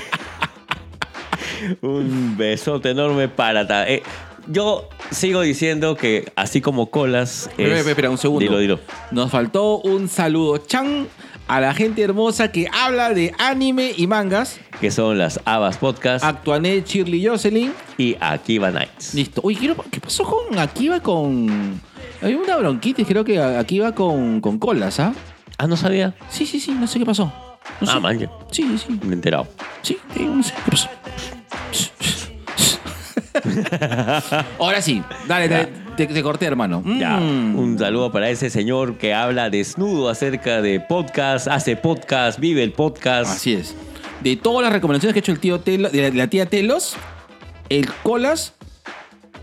un 1.82 2.36
besote 2.38 2.90
enorme 2.92 3.28
para... 3.30 3.66
ta- 3.68 3.88
eh, 3.88 4.04
yo 4.48 4.90
sigo 5.10 5.42
diciendo 5.42 5.96
que 5.96 6.32
así 6.36 6.60
como 6.62 6.90
colas... 6.92 7.48
Espera, 7.52 7.70
es- 7.70 7.76
espera, 7.78 7.90
espera, 7.92 8.10
un 8.10 8.18
segundo. 8.18 8.42
Dilo, 8.46 8.58
dilo. 8.60 8.80
Nos 9.12 9.32
faltó 9.32 9.78
un 9.80 10.10
saludo 10.10 10.58
chan 10.58 11.08
a 11.48 11.60
la 11.60 11.74
gente 11.74 12.02
hermosa 12.02 12.52
que 12.52 12.68
habla 12.72 13.10
de 13.14 13.34
anime 13.40 13.94
y 13.96 14.08
mangas. 14.08 14.60
Que 14.80 14.92
son 14.92 15.18
las 15.18 15.40
Abas 15.46 15.78
Podcast 15.78 16.24
Actuané 16.26 16.82
Shirley 16.86 17.26
Jocelyn. 17.26 17.74
y 17.98 18.16
Akiva 18.20 18.72
Nights. 18.72 19.14
Listo. 19.14 19.42
Oye, 19.44 19.58
quiero- 19.58 19.76
¿qué 19.92 20.00
pasó 20.00 20.24
con 20.24 20.58
Akiva 20.60 21.00
con. 21.00 21.82
Hay 22.22 22.34
una 22.36 22.56
bronquitis, 22.58 23.06
creo 23.06 23.24
que 23.24 23.40
Akiva 23.42 23.94
con, 23.94 24.40
con 24.42 24.58
colas, 24.60 25.00
¿ah? 25.00 25.14
Ah, 25.58 25.68
no 25.68 25.76
sabía. 25.78 26.16
Sí, 26.30 26.46
sí, 26.46 26.60
sí, 26.60 26.72
no 26.72 26.88
sé 26.88 27.00
qué 27.00 27.06
pasó. 27.06 27.26
No 27.80 27.90
Ah, 27.90 27.94
sé. 27.96 28.00
man. 28.00 28.20
Sí, 28.52 28.64
sí, 28.64 28.78
sí. 28.78 29.00
Me 29.04 29.12
he 29.12 29.14
enterado. 29.14 29.48
Sí, 29.82 29.98
sí, 30.16 30.24
no 30.24 30.42
sé 30.44 30.54
qué 30.66 30.72
pasó. 30.72 30.90
Ahora 34.60 34.82
sí, 34.82 35.02
dale, 35.28 35.48
dale, 35.48 35.70
te, 35.98 36.08
te 36.08 36.24
corté, 36.24 36.46
hermano. 36.46 36.84
Ya, 37.00 37.18
Mm. 37.18 37.58
un 37.58 37.80
saludo 37.80 38.12
para 38.12 38.30
ese 38.30 38.50
señor 38.50 38.98
que 38.98 39.14
habla 39.14 39.50
desnudo 39.50 40.10
acerca 40.10 40.62
de 40.62 40.80
podcast, 40.80 41.48
hace 41.48 41.76
podcast, 41.76 42.40
vive 42.40 42.64
el 42.64 42.72
podcast. 42.74 43.32
Así 43.32 43.54
es. 43.54 43.76
De 44.22 44.36
todas 44.36 44.64
las 44.64 44.72
recomendaciones 44.74 45.14
que 45.14 45.20
ha 45.20 45.22
hecho 45.22 45.32
el 45.32 45.40
tío 45.40 45.60
Telo, 45.60 45.90
de 45.90 46.10
la, 46.10 46.16
la 46.16 46.28
tía 46.28 46.46
Telos, 46.46 46.96
el 47.70 47.90
Colas 48.04 48.54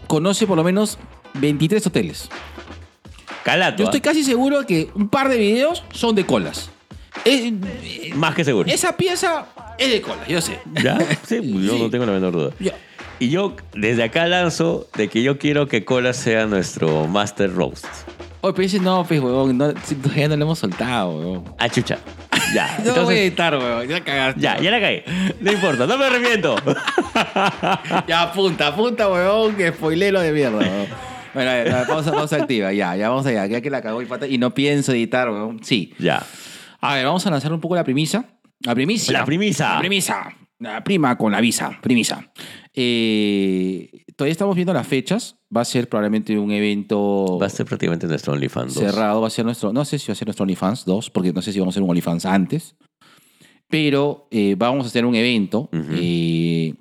conoce 0.06 0.46
por 0.46 0.56
lo 0.56 0.64
menos 0.64 0.98
23 1.34 1.86
hoteles. 1.86 2.28
Calato. 3.44 3.78
Yo 3.78 3.84
¿ah? 3.84 3.88
estoy 3.88 4.00
casi 4.00 4.24
seguro 4.24 4.66
que 4.66 4.90
un 4.94 5.08
par 5.08 5.28
de 5.28 5.36
videos 5.38 5.82
son 5.92 6.14
de 6.14 6.24
Colas. 6.24 6.70
Eh, 7.24 7.52
Más 8.14 8.34
que 8.34 8.44
seguro. 8.44 8.70
esa 8.70 8.96
pieza 8.96 9.46
es 9.78 9.90
de 9.90 10.00
Colas, 10.00 10.26
yo 10.28 10.40
sé. 10.40 10.58
¿Ya? 10.82 10.98
Sí, 11.26 11.40
yo 11.42 11.72
Sí. 11.76 11.78
no 11.82 11.90
tengo 11.90 12.06
la 12.06 12.12
menor 12.12 12.32
duda. 12.32 12.50
Ya. 12.58 12.72
Y 13.20 13.28
yo 13.28 13.54
desde 13.74 14.02
acá 14.02 14.26
lanzo 14.26 14.88
de 14.96 15.08
que 15.08 15.22
yo 15.22 15.38
quiero 15.38 15.68
que 15.68 15.84
Cola 15.84 16.14
sea 16.14 16.46
nuestro 16.46 17.06
Master 17.06 17.54
Roast. 17.54 17.84
Oye, 18.40 18.54
pero 18.54 18.66
ese 18.66 18.80
no, 18.80 19.04
pues, 19.06 19.20
huevón, 19.20 19.58
no, 19.58 19.74
todavía 20.02 20.26
no 20.28 20.36
lo 20.38 20.44
hemos 20.46 20.58
soltado, 20.58 21.10
huevón. 21.18 21.44
Ah, 21.58 21.68
chucha. 21.68 21.98
Ya. 22.54 22.78
No 22.78 22.84
voy 22.84 22.88
a 22.88 22.88
Entonces, 22.88 23.18
editar, 23.18 23.54
huevón, 23.56 23.86
ya 23.86 24.02
cagaste. 24.02 24.40
ya, 24.40 24.58
ya 24.58 24.70
la 24.70 24.80
caí. 24.80 25.02
No 25.38 25.52
importa, 25.52 25.86
no 25.86 25.98
me 25.98 26.06
arrepiento. 26.06 26.56
Ya 28.08 28.22
apunta, 28.22 28.68
apunta, 28.68 29.08
huevón, 29.10 29.54
que 29.54 29.70
spoilero 29.70 30.20
de 30.20 30.32
mierda, 30.32 30.56
huevón. 30.58 30.86
Bueno, 31.34 31.50
a 31.50 31.54
ver, 31.54 31.86
pausa, 31.86 32.12
pausa 32.12 32.36
activa, 32.36 32.72
ya, 32.72 32.96
ya 32.96 33.10
vamos 33.10 33.26
allá, 33.26 33.46
ya 33.46 33.60
que 33.60 33.68
la 33.70 33.82
cagó 33.82 34.00
y 34.02 34.06
pata 34.06 34.26
y 34.26 34.38
no 34.38 34.52
pienso 34.54 34.92
editar, 34.92 35.28
huevón. 35.28 35.60
Sí. 35.62 35.92
ya. 35.98 36.24
A 36.80 36.94
ver, 36.94 37.04
vamos 37.04 37.26
a 37.26 37.30
lanzar 37.30 37.52
un 37.52 37.60
poco 37.60 37.74
la 37.76 37.84
premisa. 37.84 38.24
La 38.60 38.74
premisa. 38.74 39.12
La 39.12 39.24
premisa. 39.26 39.74
La 39.74 39.78
premisa. 39.80 40.34
La 40.60 40.84
prima 40.84 41.16
con 41.16 41.32
la 41.32 41.40
visa. 41.40 41.78
Premisa. 41.82 42.30
Eh, 42.74 44.04
todavía 44.16 44.32
estamos 44.32 44.54
viendo 44.54 44.72
las 44.72 44.86
fechas. 44.86 45.36
Va 45.54 45.62
a 45.62 45.64
ser 45.64 45.88
probablemente 45.88 46.38
un 46.38 46.50
evento 46.52 47.38
Va 47.40 47.46
a 47.46 47.50
ser 47.50 47.66
prácticamente 47.66 48.06
nuestro 48.06 48.32
OnlyFans 48.34 48.74
2. 48.74 48.84
cerrado. 48.84 49.20
Va 49.22 49.26
a 49.26 49.30
ser 49.30 49.44
nuestro. 49.44 49.72
No 49.72 49.84
sé 49.84 49.98
si 49.98 50.08
va 50.08 50.12
a 50.12 50.16
ser 50.16 50.28
nuestro 50.28 50.42
OnlyFans 50.44 50.84
2, 50.84 51.10
porque 51.10 51.32
no 51.32 51.42
sé 51.42 51.52
si 51.52 51.58
vamos 51.58 51.72
a 51.72 51.74
hacer 51.74 51.82
un 51.82 51.90
OnlyFans 51.90 52.26
antes. 52.26 52.76
Pero 53.68 54.28
eh, 54.30 54.54
vamos 54.58 54.84
a 54.84 54.88
hacer 54.88 55.04
un 55.06 55.14
evento. 55.14 55.68
Eh, 55.72 56.74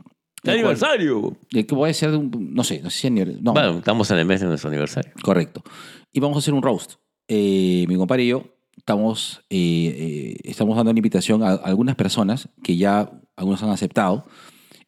¡Qué 0.43 0.51
el 0.51 0.57
aniversario! 0.60 1.38
el 1.51 1.65
que 1.65 1.76
puede 1.76 1.93
ser, 1.93 2.11
un- 2.15 2.53
no 2.53 2.64
sé, 2.64 2.81
no 2.81 2.89
sé 2.89 2.99
si 2.99 3.07
aniversario. 3.07 3.41
No, 3.43 3.53
Bueno, 3.53 3.77
estamos 3.77 4.10
en 4.11 4.18
el 4.18 4.26
mes 4.26 4.41
de 4.41 4.47
nuestro 4.47 4.69
aniversario. 4.69 5.11
Correcto. 5.22 5.64
Y 6.11 6.19
vamos 6.19 6.35
a 6.38 6.39
hacer 6.39 6.53
un 6.53 6.61
roast. 6.64 6.93
Mi 7.30 7.95
compadre 7.95 8.23
y 8.23 8.27
yo 8.30 8.43
estamos, 8.76 9.41
estamos 9.49 10.76
dando 10.76 10.89
una 10.91 10.97
invitación 10.99 11.43
a, 11.43 11.49
a 11.49 11.56
algunas 11.65 11.95
personas 11.95 12.49
que 12.64 12.76
ya 12.77 13.11
algunos 13.39 13.63
han 13.63 13.69
aceptado. 13.69 14.25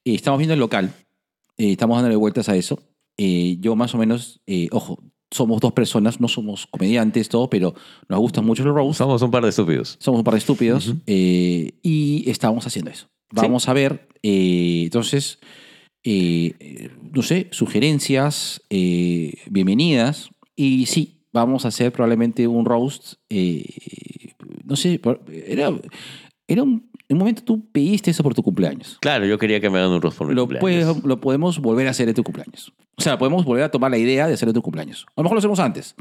Eh, 0.05 0.13
estamos 0.15 0.37
viendo 0.37 0.53
el 0.53 0.59
local. 0.59 0.93
Eh, 1.57 1.71
estamos 1.71 1.97
dándole 1.97 2.15
vueltas 2.15 2.49
a 2.49 2.55
eso. 2.55 2.79
Eh, 3.17 3.57
yo 3.59 3.75
más 3.75 3.93
o 3.95 3.97
menos, 3.97 4.41
eh, 4.47 4.67
ojo, 4.71 4.99
somos 5.29 5.61
dos 5.61 5.71
personas, 5.73 6.19
no 6.19 6.27
somos 6.27 6.67
comediantes, 6.67 7.29
todo, 7.29 7.49
pero 7.49 7.73
nos 8.09 8.19
gustan 8.19 8.45
mucho 8.45 8.63
los 8.63 8.75
roast. 8.75 8.97
Somos 8.97 9.21
un 9.21 9.31
par 9.31 9.43
de 9.43 9.49
estúpidos. 9.49 9.97
Somos 9.99 10.19
un 10.19 10.23
par 10.23 10.33
de 10.33 10.39
estúpidos 10.39 10.87
Ujú. 10.89 10.99
eh, 11.07 11.71
y 11.81 12.29
estamos 12.29 12.67
haciendo 12.67 12.91
eso. 12.91 13.07
Vamos 13.31 13.69
a 13.69 13.73
ver, 13.73 14.09
eh, 14.23 14.81
entonces, 14.83 15.39
no 16.03 17.21
sé, 17.21 17.47
sugerencias, 17.51 18.61
bienvenidas. 18.69 20.29
Y 20.53 20.85
sí, 20.87 21.23
vamos 21.31 21.63
a 21.63 21.69
hacer 21.69 21.93
probablemente 21.93 22.45
un 22.47 22.65
roast. 22.65 23.13
no 24.65 24.75
sé, 24.75 24.99
era, 25.47 25.71
era 26.45 26.63
un, 26.63 26.90
en 27.11 27.15
un 27.15 27.19
momento 27.19 27.43
tú 27.43 27.69
pediste 27.71 28.09
eso 28.11 28.23
por 28.23 28.33
tu 28.33 28.41
cumpleaños. 28.41 28.97
Claro, 29.01 29.25
yo 29.25 29.37
quería 29.37 29.59
que 29.59 29.69
me 29.69 29.79
hagan 29.79 29.91
un 29.91 30.01
roast 30.01 30.17
por 30.17 30.27
mi 30.27 30.33
Lo, 30.33 30.43
cumpleaños. 30.43 30.61
puedes- 30.93 31.03
lo 31.03 31.19
podemos 31.19 31.59
volver 31.59 31.87
a 31.87 31.89
hacer 31.91 32.07
en 32.07 32.15
tu 32.15 32.23
cumpleaños. 32.23 32.71
O 32.95 33.01
sea, 33.01 33.17
podemos 33.17 33.43
volver 33.43 33.63
a 33.65 33.69
tomar 33.71 33.91
la 33.91 33.97
idea 33.97 34.27
de 34.27 34.33
hacer 34.33 34.47
en 34.47 34.53
tu 34.55 34.61
cumpleaños. 34.61 35.05
A 35.09 35.13
lo 35.17 35.23
mejor 35.23 35.35
lo 35.35 35.39
hacemos 35.39 35.59
antes. 35.59 35.93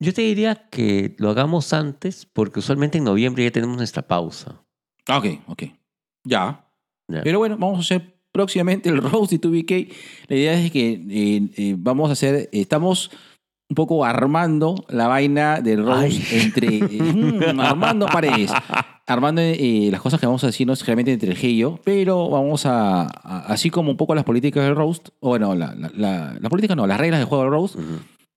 Yo 0.00 0.12
te 0.12 0.22
diría 0.22 0.68
que 0.70 1.14
lo 1.18 1.30
hagamos 1.30 1.72
antes 1.72 2.26
porque 2.32 2.58
usualmente 2.58 2.98
en 2.98 3.04
noviembre 3.04 3.44
ya 3.44 3.50
tenemos 3.52 3.76
nuestra 3.76 4.02
pausa. 4.02 4.60
Ah, 5.06 5.18
ok, 5.18 5.26
ok. 5.46 5.62
Ya. 6.24 6.66
Ya. 7.08 7.22
Pero 7.22 7.38
bueno, 7.38 7.56
vamos 7.56 7.78
a 7.78 7.80
hacer 7.82 8.18
próximamente 8.32 8.88
el 8.88 8.98
roast 9.00 9.30
de 9.32 9.38
2BK. 9.38 9.92
La 10.28 10.36
idea 10.36 10.60
es 10.60 10.70
que 10.72 10.90
eh, 11.08 11.48
eh, 11.56 11.74
vamos 11.78 12.10
a 12.10 12.14
hacer, 12.14 12.48
estamos 12.52 13.10
un 13.70 13.74
poco 13.74 14.04
armando 14.04 14.74
la 14.88 15.06
vaina 15.08 15.60
del 15.60 15.84
roast 15.84 16.02
Ay. 16.32 16.40
entre, 16.42 16.76
eh, 16.76 16.80
mm, 17.54 17.60
armando 17.60 18.06
paredes, 18.06 18.52
armando 19.06 19.40
eh, 19.42 19.88
las 19.90 20.00
cosas 20.00 20.18
que 20.20 20.26
vamos 20.26 20.42
a 20.44 20.48
decirnos 20.48 20.84
realmente 20.84 21.12
entre 21.12 21.30
el 21.32 21.44
y 21.44 21.56
yo, 21.58 21.78
pero 21.84 22.28
vamos 22.28 22.66
a, 22.66 23.02
a- 23.02 23.44
así 23.46 23.70
como 23.70 23.90
un 23.90 23.96
poco 23.96 24.14
las 24.14 24.24
políticas 24.24 24.64
del 24.64 24.74
roast, 24.76 25.08
o 25.20 25.28
bueno, 25.30 25.54
la, 25.54 25.74
la, 25.74 25.90
la, 25.94 26.36
la 26.40 26.48
política 26.48 26.74
no, 26.74 26.86
las 26.86 26.98
reglas 26.98 27.20
del 27.20 27.28
juego 27.28 27.44
del 27.44 27.52
roast, 27.52 27.76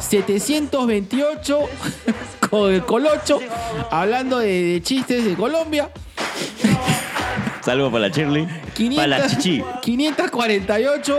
728 0.00 1.58
con 2.50 2.72
el 2.72 2.84
Colocho, 2.84 3.40
hablando 3.90 4.38
de, 4.38 4.62
de 4.74 4.82
chistes 4.82 5.24
de 5.24 5.34
Colombia, 5.34 5.90
Saludo 7.62 7.90
para 7.90 8.08
la 8.08 8.14
Shirley. 8.14 8.46
Para 8.94 9.06
la 9.06 9.16
500, 9.22 9.42
Chichi. 9.42 9.62
548 9.82 11.18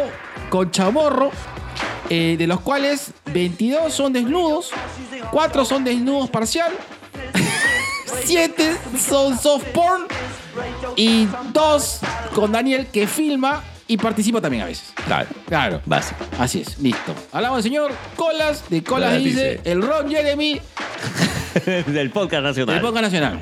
con 0.49 0.71
Chamorro, 0.71 1.31
eh, 2.09 2.35
de 2.37 2.47
los 2.47 2.59
cuales 2.61 3.11
22 3.33 3.93
son 3.93 4.13
desnudos, 4.13 4.71
4 5.31 5.65
son 5.65 5.83
desnudos 5.83 6.29
parcial, 6.29 6.71
7 8.25 8.75
son 9.07 9.37
soft 9.37 9.65
porn 9.73 10.03
y 10.95 11.27
2 11.53 11.99
con 12.33 12.51
Daniel 12.51 12.87
que 12.87 13.07
filma 13.07 13.63
y 13.87 13.97
participa 13.97 14.41
también 14.41 14.63
a 14.63 14.65
veces. 14.65 14.91
Claro, 15.05 15.27
Claro. 15.47 15.81
básico. 15.85 16.23
Así 16.39 16.61
es, 16.61 16.79
listo. 16.79 17.13
Hablamos 17.31 17.57
del 17.57 17.71
señor 17.71 17.91
Colas, 18.15 18.63
de 18.69 18.83
Colas 18.83 19.17
dice. 19.23 19.61
el 19.63 19.81
Ron 19.81 20.09
Jeremy 20.09 20.59
Del 21.87 22.09
podcast 22.09 22.43
nacional. 22.43 22.75
del 22.75 22.81
Podcast 22.83 23.03
Nacional. 23.03 23.39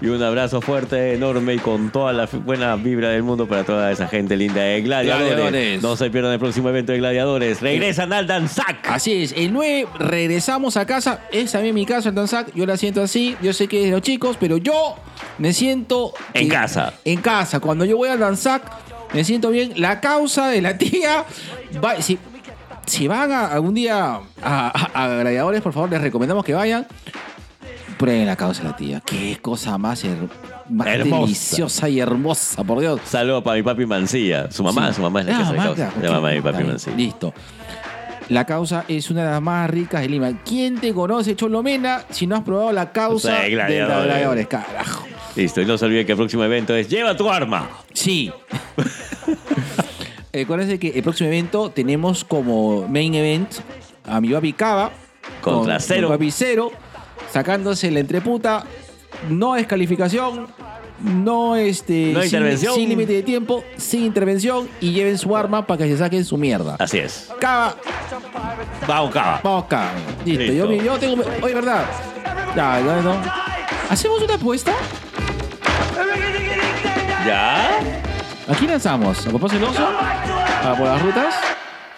Y 0.00 0.08
un 0.08 0.22
abrazo 0.22 0.60
fuerte, 0.60 1.14
enorme 1.14 1.54
y 1.54 1.58
con 1.58 1.90
toda 1.90 2.12
la 2.12 2.26
buena 2.26 2.76
vibra 2.76 3.08
del 3.08 3.22
mundo 3.22 3.46
para 3.48 3.64
toda 3.64 3.90
esa 3.90 4.06
gente 4.06 4.36
linda 4.36 4.60
de 4.60 4.82
Gladiadores. 4.82 5.28
Gladiadores. 5.28 5.82
No 5.82 5.96
se 5.96 6.10
pierdan 6.10 6.32
el 6.32 6.38
próximo 6.38 6.68
evento 6.68 6.92
de 6.92 6.98
Gladiadores. 6.98 7.62
Regresan 7.62 8.12
al 8.12 8.26
Danzac. 8.26 8.86
Así 8.90 9.22
es, 9.22 9.32
el 9.32 9.52
9 9.52 9.86
regresamos 9.98 10.76
a 10.76 10.84
casa. 10.84 11.20
Es 11.32 11.52
también 11.52 11.74
mi 11.74 11.86
casa, 11.86 12.10
el 12.10 12.14
Danzac. 12.14 12.52
Yo 12.54 12.66
la 12.66 12.76
siento 12.76 13.02
así. 13.02 13.34
Yo 13.42 13.52
sé 13.54 13.66
que 13.66 13.78
es 13.80 13.84
de 13.86 13.90
los 13.92 14.02
chicos, 14.02 14.36
pero 14.38 14.58
yo 14.58 14.96
me 15.38 15.54
siento. 15.54 16.12
En 16.34 16.48
casa. 16.48 16.92
En 17.06 17.20
casa. 17.22 17.60
Cuando 17.60 17.86
yo 17.86 17.96
voy 17.96 18.10
al 18.10 18.18
Danzac, 18.18 18.62
me 19.14 19.24
siento 19.24 19.48
bien. 19.50 19.72
La 19.76 20.00
causa 20.00 20.48
de 20.48 20.60
la 20.60 20.76
tía. 20.78 21.24
va- 21.82 22.02
si, 22.02 22.18
si 22.84 23.08
van 23.08 23.32
a, 23.32 23.46
algún 23.46 23.72
día 23.72 23.96
a, 24.06 24.20
a- 24.42 25.04
a 25.04 25.08
Gladiadores, 25.20 25.62
por 25.62 25.72
favor, 25.72 25.88
les 25.90 26.02
recomendamos 26.02 26.44
que 26.44 26.52
vayan. 26.52 26.86
Prueben 27.98 28.26
la 28.26 28.36
causa 28.36 28.62
de 28.62 28.68
la 28.70 28.76
tía. 28.76 29.00
Qué 29.04 29.38
cosa 29.40 29.78
más, 29.78 30.04
her- 30.04 30.28
más 30.68 30.86
deliciosa 30.86 31.88
y 31.88 32.00
hermosa, 32.00 32.64
por 32.64 32.80
Dios. 32.80 33.00
Saludo 33.04 33.42
para 33.42 33.56
mi 33.56 33.62
papi 33.62 33.86
Mancilla. 33.86 34.50
Su 34.50 34.62
mamá, 34.64 34.88
Sí. 34.88 34.94
su 34.96 35.02
mamá 35.02 35.20
es 35.20 35.26
la 35.26 35.32
Ah, 35.32 35.36
que 35.38 35.42
hace 35.44 35.52
mamá, 35.52 35.64
causa. 35.64 35.92
La 36.02 36.10
mamá 36.10 36.28
de 36.30 36.36
mi 36.36 36.40
papi 36.42 36.64
Mancilla. 36.64 36.96
Listo. 36.96 37.32
La 38.30 38.44
causa 38.46 38.84
es 38.88 39.10
una 39.10 39.22
de 39.24 39.30
las 39.32 39.42
más 39.42 39.68
ricas 39.70 40.00
de 40.00 40.08
Lima. 40.08 40.32
¿Quién 40.44 40.80
te 40.80 40.92
conoce, 40.94 41.36
Cholomena, 41.36 42.04
si 42.10 42.26
no 42.26 42.36
has 42.36 42.42
probado 42.42 42.72
la 42.72 42.90
causa 42.90 43.36
Sí, 43.36 43.42
de 43.44 43.50
gladiadores. 43.50 44.04
gladiadores? 44.06 44.46
Carajo. 44.48 45.04
Listo. 45.36 45.60
Y 45.60 45.66
no 45.66 45.76
se 45.76 45.84
olviden 45.84 46.06
que 46.06 46.12
el 46.12 46.18
próximo 46.18 46.42
evento 46.44 46.74
es 46.74 46.88
Lleva 46.88 47.16
tu 47.16 47.30
arma. 47.30 47.68
Sí. 47.92 48.32
Acuérdense 50.42 50.78
que 50.78 50.88
el 50.88 51.02
próximo 51.02 51.28
evento 51.28 51.70
tenemos 51.70 52.24
como 52.24 52.88
main 52.88 53.14
event 53.14 53.48
a 54.04 54.20
mi 54.20 54.30
papi 54.30 54.52
Cava. 54.52 54.90
Contra 55.40 55.74
con- 55.74 55.82
Cero. 55.82 56.08
con 56.08 56.16
papi 56.16 56.30
Cero, 56.30 56.72
sacándose 57.32 57.90
la 57.90 58.00
entreputa. 58.00 58.64
No 59.28 59.54
descalificación. 59.54 60.46
No 61.02 61.56
este. 61.56 62.12
No 62.12 62.20
sin- 62.20 62.26
intervención. 62.26 62.74
Sin 62.74 62.88
límite 62.88 63.12
de 63.14 63.22
tiempo, 63.22 63.64
sin 63.76 64.04
intervención. 64.04 64.68
Y 64.80 64.92
lleven 64.92 65.18
su 65.18 65.36
arma 65.36 65.66
para 65.66 65.78
que 65.78 65.88
se 65.90 65.98
saquen 65.98 66.24
su 66.24 66.36
mierda. 66.36 66.76
Así 66.78 66.98
es. 66.98 67.30
Cava, 67.40 67.74
Vamos, 68.86 69.12
Cava. 69.12 69.40
vamos 69.42 69.64
acá. 69.64 69.90
Listo. 70.24 70.42
Listo. 70.44 70.72
Yo, 70.72 70.82
yo 70.82 70.98
tengo. 70.98 71.22
Oye, 71.42 71.54
¿verdad? 71.54 71.84
Ya, 72.56 72.80
ya, 72.80 73.02
no. 73.02 73.16
¿Hacemos 73.90 74.22
una 74.22 74.34
apuesta? 74.34 74.72
¿Ya? 77.26 77.78
¿A 78.48 78.54
quién 78.58 78.70
lanzamos? 78.70 79.26
¿A 79.26 79.30
Papá 79.30 79.48
Celoso? 79.48 79.86
¿A 79.86 80.74
por 80.76 80.86
las 80.86 81.02
rutas? 81.02 81.34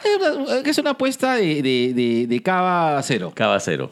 Es 0.05 0.16
una- 0.16 0.61
es 0.70 0.78
una 0.78 0.90
apuesta 0.90 1.35
de, 1.35 1.62
de, 1.62 1.93
de, 1.94 2.27
de 2.28 2.43
cava 2.43 3.01
cero. 3.03 3.32
Cava 3.35 3.59
cero. 3.61 3.90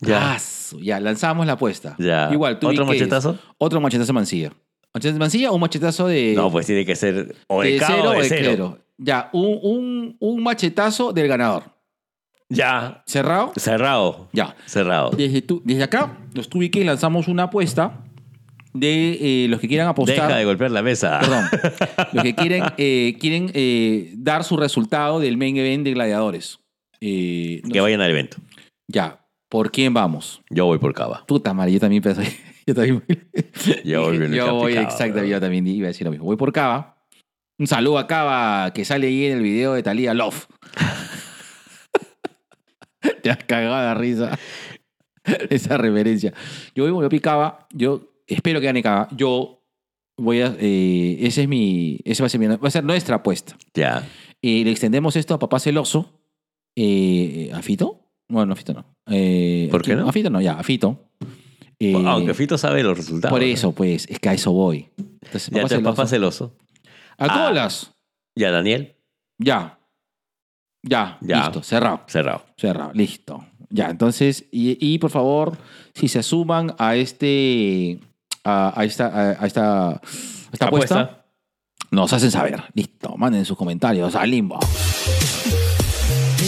Ya. 0.00 0.36
Ya, 0.80 1.00
lanzamos 1.00 1.46
la 1.46 1.52
apuesta. 1.54 1.94
Ya. 1.98 2.28
Igual, 2.32 2.58
tú 2.58 2.68
¿Otro 2.68 2.82
es. 2.82 2.88
machetazo? 2.88 3.38
Otro 3.58 3.80
machetazo 3.80 4.12
Mancilla. 4.12 4.52
¿Machetazo 4.92 5.14
de 5.14 5.18
Mancilla 5.20 5.50
o 5.50 5.54
un 5.54 5.60
machetazo 5.60 6.06
de. 6.08 6.34
No, 6.34 6.50
pues 6.50 6.66
tiene 6.66 6.84
que 6.84 6.96
ser 6.96 7.34
o 7.48 7.62
de, 7.62 7.72
de 7.72 7.80
cero 7.80 8.02
o 8.10 8.12
de 8.12 8.24
cero. 8.28 8.42
cero? 8.44 8.78
Ya, 8.98 9.30
un, 9.32 9.58
un, 9.62 10.16
un 10.20 10.42
machetazo 10.42 11.12
del 11.12 11.28
ganador. 11.28 11.64
Ya. 12.48 13.02
¿Cerrado? 13.06 13.52
Cerrado. 13.56 14.28
Ya. 14.32 14.54
Cerrado. 14.66 15.10
Desde, 15.10 15.42
tu- 15.42 15.62
desde 15.64 15.82
acá, 15.82 16.18
los 16.34 16.48
tubiques 16.48 16.84
lanzamos 16.86 17.28
una 17.28 17.44
apuesta 17.44 18.04
de 18.72 19.44
eh, 19.44 19.48
los 19.48 19.60
que 19.60 19.68
quieran 19.68 19.88
apostar. 19.88 20.14
Deja 20.28 20.36
de 20.36 20.44
golpear 20.44 20.70
la 20.70 20.82
mesa. 20.82 21.18
Perdón. 21.20 21.44
Los 22.12 22.22
que 22.22 22.34
quieren, 22.34 22.62
eh, 22.76 23.16
quieren 23.18 23.50
eh, 23.54 24.12
dar 24.16 24.44
su 24.44 24.56
resultado 24.58 25.18
del 25.18 25.36
main 25.38 25.56
event 25.56 25.82
de 25.84 25.92
gladiadores. 25.94 26.58
No 26.92 26.98
Que 27.00 27.60
sé. 27.72 27.80
vayan 27.80 28.00
al 28.02 28.10
evento. 28.10 28.36
Ya. 28.86 29.25
¿Por 29.48 29.70
quién 29.70 29.94
vamos? 29.94 30.42
Yo 30.50 30.66
voy 30.66 30.78
por 30.78 30.92
Cava. 30.92 31.24
Puta 31.26 31.54
madre, 31.54 31.72
yo 31.72 31.80
también 31.80 32.02
pensé. 32.02 32.36
Yo 32.66 32.74
también. 32.74 33.04
Yo 33.84 34.02
voy 34.02 34.18
bien 34.18 34.32
Yo 34.32 34.54
voy, 34.54 34.76
exacto, 34.76 35.22
yo 35.22 35.40
también 35.40 35.64
iba 35.68 35.86
a 35.86 35.90
decir 35.90 36.04
lo 36.04 36.10
mismo. 36.10 36.26
Voy 36.26 36.36
por 36.36 36.52
Cava. 36.52 36.96
Un 37.60 37.68
saludo 37.68 37.98
a 37.98 38.08
Cava 38.08 38.72
que 38.72 38.84
sale 38.84 39.06
ahí 39.06 39.26
en 39.26 39.36
el 39.36 39.42
video 39.44 39.74
de 39.74 39.84
Talía 39.84 40.14
Love. 40.14 40.48
Te 43.22 43.30
has 43.30 43.38
cagado 43.44 43.88
de 43.88 43.94
risa. 43.94 44.36
Esa 45.48 45.76
referencia. 45.78 46.32
Yo 46.74 46.82
voy, 46.92 47.08
voy 47.08 47.16
a 47.16 47.20
Cava. 47.22 47.68
Yo 47.72 48.10
espero 48.26 48.58
que 48.60 48.66
gane 48.66 48.82
Cava. 48.82 49.06
Yo 49.12 49.62
voy 50.18 50.40
a. 50.40 50.56
eh, 50.58 51.18
ese 51.20 51.42
es 51.42 51.48
mi. 51.48 52.00
Ese 52.04 52.20
va 52.22 52.26
a 52.26 52.30
ser, 52.30 52.40
mi- 52.40 52.46
va 52.48 52.58
a 52.60 52.70
ser 52.70 52.82
nuestra 52.84 53.16
apuesta. 53.16 53.56
Ya. 53.74 54.06
Y 54.42 54.64
le 54.64 54.70
extendemos 54.72 55.14
esto 55.16 55.34
a 55.34 55.38
Papá 55.38 55.60
Celoso. 55.60 56.20
Eh, 56.76 57.50
¿A 57.54 57.62
Fito? 57.62 58.05
Bueno, 58.28 58.52
a 58.52 58.56
Fito 58.56 58.72
no. 58.74 58.84
Eh, 59.08 59.68
¿Por 59.70 59.82
qué 59.82 59.94
no? 59.94 60.08
A 60.08 60.12
Fito 60.12 60.30
no, 60.30 60.40
ya, 60.40 60.58
a 60.58 60.62
Fito. 60.62 61.10
Eh, 61.78 61.94
Aunque 62.06 62.34
Fito 62.34 62.56
sabe 62.58 62.82
los 62.82 62.96
resultados. 62.96 63.30
por 63.32 63.42
eso, 63.42 63.72
pues, 63.72 64.06
es 64.08 64.18
que 64.18 64.28
a 64.30 64.32
eso 64.34 64.52
voy. 64.52 64.88
Entonces, 65.22 65.48
Ya 65.50 65.62
Papá 65.62 65.68
te 65.68 65.74
Celoso. 65.76 65.94
papá 65.96 66.06
celoso. 66.08 66.56
A 67.18 67.24
Ah. 67.26 67.46
colas. 67.48 67.92
Ya, 68.34 68.50
Daniel. 68.50 68.96
Ya. 69.38 69.78
Ya. 70.82 71.18
Ya. 71.20 71.44
Listo. 71.44 71.62
Cerrado. 71.62 72.02
Cerrado. 72.06 72.44
Cerrado. 72.56 72.92
Listo. 72.94 73.44
Ya. 73.70 73.90
Entonces, 73.90 74.46
y, 74.50 74.76
y, 74.80 74.98
por 74.98 75.10
favor, 75.10 75.56
si 75.94 76.08
se 76.08 76.22
suman 76.22 76.74
a 76.78 76.96
este. 76.96 78.00
A, 78.44 78.78
a 78.80 78.84
esta, 78.84 79.06
a, 79.08 79.42
a 79.42 79.46
esta, 79.46 79.88
a 79.90 80.00
esta 80.52 80.66
apuesta, 80.66 81.26
nos 81.90 82.12
hacen 82.12 82.30
saber. 82.30 82.62
Listo. 82.74 83.16
Manden 83.16 83.44
sus 83.44 83.56
comentarios 83.56 84.14
al 84.14 84.30
limbo. 84.30 84.58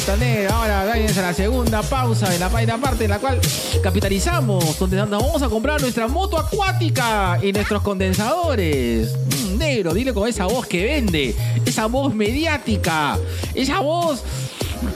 Ahora 0.08 0.86
váyanse 0.86 1.20
a 1.20 1.22
la 1.22 1.34
segunda 1.34 1.82
pausa 1.82 2.30
de 2.30 2.38
la 2.38 2.48
primera 2.48 2.78
parte 2.78 3.04
en 3.04 3.10
la 3.10 3.18
cual 3.18 3.38
capitalizamos, 3.82 4.78
donde 4.78 4.96
nos 4.96 5.10
vamos 5.10 5.42
a 5.42 5.50
comprar 5.50 5.82
nuestra 5.82 6.08
moto 6.08 6.38
acuática 6.38 7.38
y 7.42 7.52
nuestros 7.52 7.82
condensadores. 7.82 9.14
Mm, 9.14 9.58
negro, 9.58 9.92
dile 9.92 10.14
con 10.14 10.26
esa 10.26 10.46
voz 10.46 10.66
que 10.66 10.82
vende, 10.82 11.36
esa 11.66 11.84
voz 11.86 12.14
mediática, 12.14 13.18
esa 13.54 13.80
voz. 13.80 14.22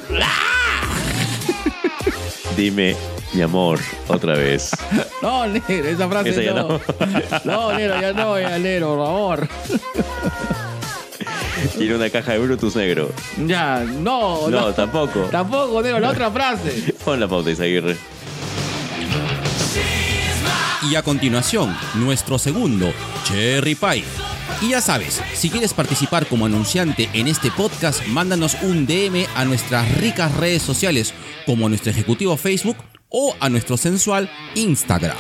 Dime, 2.57 2.97
mi 3.35 3.43
amor, 3.43 3.81
otra 4.09 4.33
vez. 4.33 4.71
No, 5.21 5.47
negro, 5.47 5.89
esa 5.89 6.09
frase 6.09 6.31
Esa 6.31 6.43
ya 6.43 6.55
no. 6.55 6.81
no, 7.45 7.73
negro, 7.77 8.01
ya 8.01 8.13
no, 8.15 8.41
ya 8.41 8.59
negro, 8.59 8.97
por 8.97 9.07
favor. 9.07 9.49
Quiero 11.77 11.97
una 11.97 12.11
caja 12.11 12.33
de 12.33 12.39
Brutus 12.39 12.77
negro. 12.77 13.11
Ya, 13.47 13.81
no, 13.81 14.49
No, 14.49 14.61
no. 14.61 14.73
tampoco. 14.75 15.21
Tampoco, 15.31 15.83
negro, 15.83 16.01
la 16.01 16.11
otra 16.11 16.31
frase. 16.31 16.95
Pon 17.05 17.19
la 17.21 17.29
pauta, 17.29 17.51
Isaguirre. 17.51 17.97
Y 20.91 20.95
a 20.97 21.03
continuación, 21.03 21.75
nuestro 21.95 22.39
segundo, 22.39 22.93
Cherry 23.25 23.75
Pie. 23.77 24.05
Y 24.61 24.71
ya 24.71 24.81
sabes, 24.81 25.21
si 25.35 25.49
quieres 25.49 25.73
participar 25.75 26.27
como 26.27 26.47
anunciante 26.47 27.09
en 27.13 27.29
este 27.29 27.51
podcast, 27.51 28.05
mándanos 28.09 28.57
un 28.63 28.87
DM 28.87 29.27
a 29.35 29.45
nuestras 29.45 29.91
ricas 29.99 30.35
redes 30.37 30.63
sociales, 30.63 31.15
como 31.47 31.67
a 31.67 31.69
nuestro 31.69 31.91
ejecutivo 31.91 32.37
Facebook 32.37 32.77
o 33.09 33.35
a 33.41 33.49
nuestro 33.49 33.77
sensual 33.77 34.29
Instagram. 34.55 35.17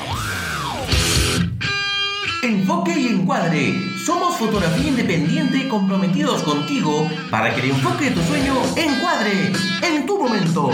Enfoque 2.43 2.98
y 2.98 3.06
encuadre. 3.06 3.91
Somos 4.05 4.37
fotografía 4.37 4.89
independiente 4.89 5.69
comprometidos 5.69 6.43
contigo 6.43 7.09
para 7.31 7.55
que 7.55 7.61
el 7.62 7.70
enfoque 7.70 8.07
de 8.07 8.11
tu 8.12 8.23
sueño 8.23 8.55
encuadre 8.77 9.53
en 9.83 10.07
tu 10.07 10.19
momento. 10.19 10.70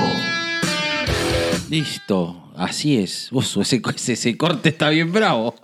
Listo, 1.69 2.51
así 2.57 2.99
es. 2.99 3.29
Uf, 3.33 3.59
ese, 3.59 3.83
ese, 3.95 4.13
ese 4.15 4.37
corte 4.37 4.71
está 4.71 4.89
bien 4.91 5.13
bravo. 5.13 5.55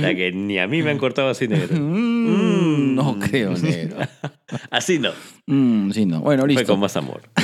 La 0.00 0.14
que 0.14 0.32
ni 0.32 0.58
a 0.58 0.66
mí 0.66 0.82
me 0.82 0.90
han 0.90 0.98
cortado 0.98 1.30
así 1.30 1.48
negro. 1.48 1.78
Mm, 1.80 2.94
no 2.94 3.18
creo, 3.18 3.52
negro. 3.56 3.96
Así 4.70 4.98
no. 4.98 5.12
Mm, 5.46 5.92
sí, 5.92 6.04
no. 6.04 6.20
Bueno, 6.20 6.42
Fue 6.42 6.48
listo. 6.52 6.66
con 6.72 6.80
más 6.80 6.96
amor. 6.96 7.22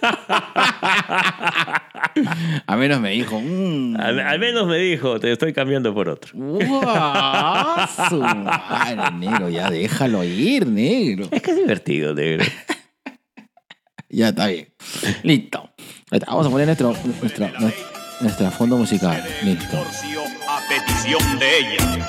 A 2.66 2.76
menos 2.76 3.00
me 3.00 3.10
dijo. 3.10 3.40
mm, 3.40 3.96
Al, 4.00 4.20
al 4.20 4.38
menos 4.38 4.66
me 4.66 4.78
dijo, 4.78 5.20
te 5.20 5.30
estoy 5.32 5.52
cambiando 5.52 5.92
por 5.94 6.08
otro. 6.08 6.32
madre, 8.24 9.10
negro, 9.18 9.48
ya 9.48 9.70
déjalo 9.70 10.24
ir, 10.24 10.66
negro. 10.66 11.28
Es 11.30 11.42
que 11.42 11.50
es 11.50 11.56
divertido, 11.56 12.14
negro. 12.14 12.44
Ya 14.08 14.28
está 14.28 14.46
bien. 14.46 14.68
Listo. 15.22 15.70
Vamos 16.26 16.46
a 16.46 16.50
poner 16.50 16.66
nuestro, 16.66 16.94
nuestra, 17.20 17.52
nuestra 18.20 18.50
fondo 18.50 18.76
musical. 18.78 19.22
Listo. 19.42 19.84
a 20.48 20.60
petición 20.68 21.38
de 21.38 21.58
ella. 21.58 22.08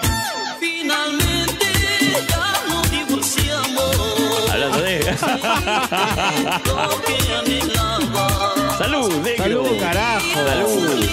¡Salud, 8.78 9.12
negro! 9.24 9.44
¡Salud, 9.44 9.80
carajo! 9.80 10.26
¡Salud! 10.46 11.04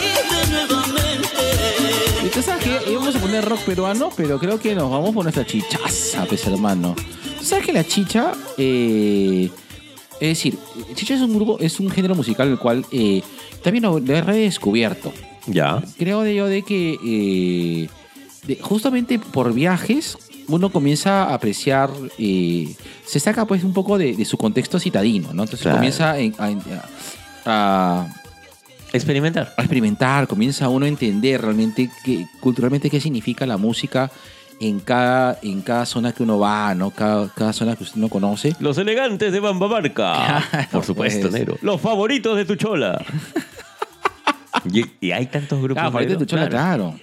Y 2.25 2.29
tú 2.29 2.43
sabes 2.43 2.65
que 2.65 2.91
íbamos 2.91 3.15
a 3.15 3.19
poner 3.21 3.45
rock 3.45 3.61
peruano, 3.61 4.11
pero 4.17 4.39
creo 4.39 4.59
que 4.59 4.75
nos 4.75 4.91
vamos 4.91 5.15
por 5.15 5.25
nuestra 5.25 5.47
chichaza, 5.47 6.25
pues 6.27 6.47
hermano. 6.47 6.95
¿Tú 7.39 7.45
sabes 7.45 7.67
que 7.67 7.73
la 7.73 7.85
chicha, 7.85 8.33
eh, 8.59 9.49
es 10.21 10.29
decir, 10.29 10.59
chicha 10.95 11.15
es 11.15 11.21
un 11.21 11.35
grupo, 11.35 11.59
es 11.61 11.79
un 11.81 11.91
género 11.91 12.15
musical 12.15 12.49
el 12.49 12.59
cual 12.59 12.85
eh, 12.91 13.23
también 13.63 13.85
lo 13.85 13.99
lo 13.99 14.15
he 14.15 14.21
redescubierto. 14.21 15.13
Ya. 15.47 15.83
Creo 15.99 16.23
de 16.23 16.35
yo 16.35 16.47
de 16.47 16.63
que 16.63 16.99
eh, 17.05 17.89
de- 18.47 18.57
justamente 18.63 19.19
por 19.19 19.53
viajes 19.53 20.17
uno 20.49 20.71
comienza 20.71 21.25
a 21.25 21.35
apreciar, 21.35 21.91
eh, 22.19 22.75
se 23.07 23.21
saca 23.21 23.47
pues 23.47 23.65
un 23.65 23.73
poco 23.73 23.99
de, 23.99 24.15
de 24.17 24.25
su 24.25 24.37
contexto 24.37 24.79
citadino, 24.79 25.29
¿no? 25.33 25.43
Entonces 25.45 25.61
Claro. 25.63 25.77
comienza 25.79 26.19
en- 26.19 26.35
a- 26.39 26.83
a- 27.47 28.07
Experimentar. 28.93 29.53
a 29.57 29.63
experimentar, 29.63 30.29
comienza 30.29 30.69
uno 30.69 30.85
a 30.87 30.89
entender 30.89 31.41
realmente 31.43 31.91
qué, 32.05 32.27
culturalmente 32.41 32.89
qué 32.91 33.01
significa 33.01 33.45
la 33.47 33.57
música 33.57 34.11
en 34.61 34.79
cada, 34.79 35.37
en 35.43 35.63
cada 35.63 35.85
zona 35.85 36.13
que 36.13 36.23
uno 36.23 36.39
va, 36.39 36.75
¿no? 36.77 36.91
Cada, 36.93 37.29
cada 37.31 37.53
zona 37.53 37.75
que 37.75 37.85
uno 37.97 38.09
conoce. 38.09 38.55
Los 38.61 38.79
elegantes 38.79 39.33
de 39.33 39.41
Bambamarca. 39.41 40.45
Claro, 40.51 40.69
Por 40.71 40.85
supuesto, 40.85 41.23
pues. 41.23 41.33
negro. 41.33 41.59
Los 41.61 41.81
favoritos 41.81 42.37
de 42.37 42.45
tu 42.45 42.55
chola. 42.55 43.05
y, 44.73 44.85
y 45.01 45.11
hay 45.11 45.27
tantos 45.27 45.59
grupos. 45.59 45.75
Claro, 45.75 45.91
favorito 45.91 46.11
de 46.11 46.15
negro, 46.15 46.27
tu 46.27 46.31
chola, 46.31 46.49
claro. 46.49 46.95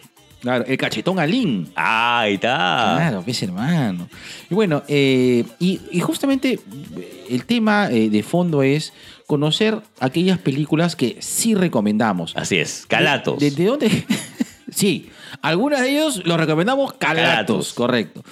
Claro, 0.42 0.66
el 0.68 0.76
cachetón 0.78 1.20
Alín. 1.20 1.70
Ah, 1.76 2.22
ahí 2.22 2.34
está. 2.34 2.94
Claro, 2.98 3.22
pues 3.24 3.42
hermano. 3.44 4.10
Y 4.50 4.54
bueno, 4.56 4.82
eh, 4.88 5.46
y, 5.60 5.80
y 5.92 6.00
justamente 6.00 6.54
eh, 6.98 7.26
el 7.30 7.46
tema 7.46 7.90
eh, 7.92 8.10
de 8.10 8.24
fondo 8.24 8.64
es 8.64 8.92
conocer 9.28 9.80
aquellas 10.00 10.40
películas 10.40 10.96
que 10.96 11.18
sí 11.20 11.54
recomendamos. 11.56 12.34
Así 12.36 12.58
es. 12.58 12.86
Calatos. 12.88 13.40
¿De, 13.40 13.52
de 13.52 13.66
dónde? 13.66 14.06
sí, 14.72 15.10
algunas 15.42 15.82
de 15.82 15.92
ellos 15.92 16.22
los 16.26 16.38
recomendamos 16.38 16.94
calatos, 16.94 17.24
Calatos. 17.26 17.74
correcto. 17.74 18.24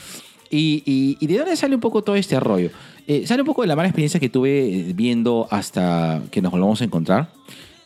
Y, 0.49 0.81
y- 0.85 1.17
y 1.19 1.27
de 1.27 1.37
dónde 1.37 1.55
sale 1.55 1.75
un 1.75 1.81
poco 1.81 2.01
todo 2.03 2.15
este 2.15 2.39
rollo? 2.39 2.71
Eh, 3.05 3.25
sale 3.27 3.43
un 3.43 3.45
poco 3.45 3.61
de 3.61 3.67
la 3.67 3.75
mala 3.75 3.87
experiencia 3.87 4.19
que 4.19 4.29
tuve 4.29 4.67
eh, 4.89 4.91
viendo 4.95 5.47
hasta 5.51 6.21
que 6.31 6.41
nos 6.41 6.51
volvamos 6.51 6.81
a 6.81 6.85
encontrar. 6.85 7.29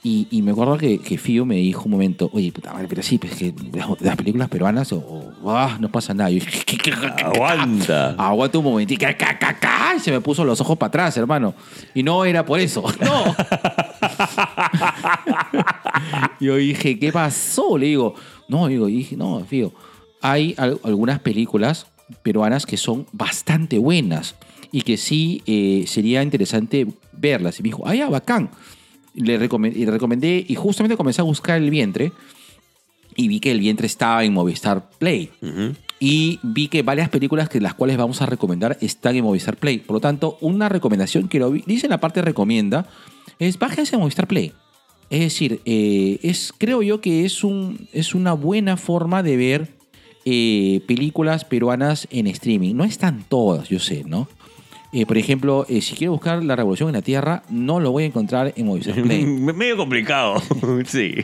Y, 0.05 0.27
y 0.31 0.41
me 0.41 0.51
acuerdo 0.51 0.77
que, 0.77 0.99
que 0.99 1.17
Fío 1.17 1.45
me 1.45 1.55
dijo 1.55 1.83
un 1.85 1.91
momento, 1.91 2.29
oye, 2.33 2.51
puta 2.51 2.73
madre, 2.73 2.87
pero 2.89 3.01
sí, 3.01 3.17
pues 3.17 3.35
que 3.35 3.53
las, 3.73 3.87
las 4.01 4.17
películas 4.17 4.49
peruanas 4.49 4.91
o, 4.91 4.97
o, 5.41 5.51
ah, 5.51 5.77
no 5.79 5.89
pasa 5.89 6.13
nada. 6.13 6.29
Y 6.29 6.39
yo, 6.39 6.45
¿qué, 6.45 6.59
qué, 6.65 6.77
qué, 6.77 6.91
qué, 6.91 7.13
qué, 7.15 7.23
Aguanta. 7.23 8.09
Aguanta 8.17 8.57
un 8.57 8.65
momentito. 8.65 9.05
Y 9.95 9.99
se 10.01 10.11
me 10.11 10.19
puso 10.19 10.43
los 10.43 10.59
ojos 10.59 10.77
para 10.77 10.89
atrás, 10.89 11.15
hermano. 11.15 11.53
Y 11.95 12.03
no 12.03 12.25
era 12.25 12.45
por 12.45 12.59
eso. 12.59 12.83
No. 13.01 13.33
Yo 16.39 16.55
dije, 16.57 16.99
¿qué 16.99 17.11
pasó? 17.11 17.77
Le 17.77 17.87
digo, 17.87 18.15
no, 18.47 18.67
digo, 18.67 18.89
y 18.89 18.97
dije, 18.97 19.15
no, 19.15 19.43
fío. 19.45 19.73
Hay 20.21 20.55
al- 20.57 20.79
algunas 20.83 21.19
películas 21.19 21.87
peruanas 22.21 22.65
que 22.65 22.77
son 22.77 23.05
bastante 23.11 23.77
buenas 23.77 24.35
y 24.71 24.81
que 24.81 24.97
sí 24.97 25.41
eh, 25.45 25.85
sería 25.87 26.23
interesante 26.23 26.87
verlas. 27.13 27.59
Y 27.59 27.63
me 27.63 27.69
dijo, 27.69 27.83
ah, 27.85 27.95
ya, 27.95 28.09
bacán. 28.09 28.49
Le 29.15 29.37
le 29.37 29.91
recomendé 29.91 30.45
y 30.47 30.55
justamente 30.55 30.97
comencé 30.97 31.21
a 31.21 31.23
buscar 31.23 31.61
el 31.61 31.69
vientre 31.69 32.11
y 33.15 33.27
vi 33.27 33.39
que 33.39 33.51
el 33.51 33.59
vientre 33.59 33.85
estaba 33.85 34.23
en 34.23 34.33
Movistar 34.33 34.89
Play. 34.97 35.29
Y 35.99 36.39
vi 36.41 36.67
que 36.67 36.81
varias 36.81 37.09
películas 37.09 37.47
que 37.47 37.61
las 37.61 37.75
cuales 37.75 37.95
vamos 37.97 38.21
a 38.21 38.25
recomendar 38.25 38.77
están 38.81 39.15
en 39.15 39.23
Movistar 39.23 39.55
Play. 39.57 39.77
Por 39.77 39.95
lo 39.95 39.99
tanto, 40.01 40.37
una 40.41 40.67
recomendación 40.67 41.27
que 41.29 41.39
lo 41.39 41.51
vi- 41.51 41.63
dice 41.67 41.85
en 41.85 41.91
la 41.91 41.99
parte 41.99 42.21
recomienda 42.21 42.87
es 43.39 43.57
bájense 43.59 43.95
a 43.95 43.99
Movistar 43.99 44.27
Play. 44.27 44.51
Es 45.09 45.19
decir, 45.19 45.61
eh, 45.65 46.17
es, 46.23 46.51
creo 46.57 46.81
yo 46.81 46.99
que 46.99 47.23
es, 47.23 47.43
un, 47.43 47.87
es 47.93 48.15
una 48.15 48.33
buena 48.33 48.77
forma 48.77 49.21
de 49.21 49.37
ver 49.37 49.67
eh, 50.25 50.81
películas 50.87 51.45
peruanas 51.45 52.07
en 52.09 52.25
streaming. 52.27 52.73
No 52.73 52.83
están 52.83 53.23
todas, 53.29 53.69
yo 53.69 53.77
sé, 53.79 54.03
¿no? 54.05 54.27
Eh, 54.93 55.07
por 55.07 55.17
ejemplo, 55.17 55.65
eh, 55.67 55.81
si 55.81 55.95
quiero 55.95 56.13
buscar 56.13 56.43
La 56.43 56.55
Revolución 56.55 56.89
en 56.89 56.93
la 56.93 57.01
Tierra, 57.01 57.41
no 57.49 57.79
lo 57.79 57.91
voy 57.91 58.03
a 58.03 58.05
encontrar 58.05 58.53
en 58.55 58.67
Movistar 58.67 58.93
Play. 59.01 59.25
Medio 59.25 59.75
complicado. 59.75 60.35
sí. 60.85 61.15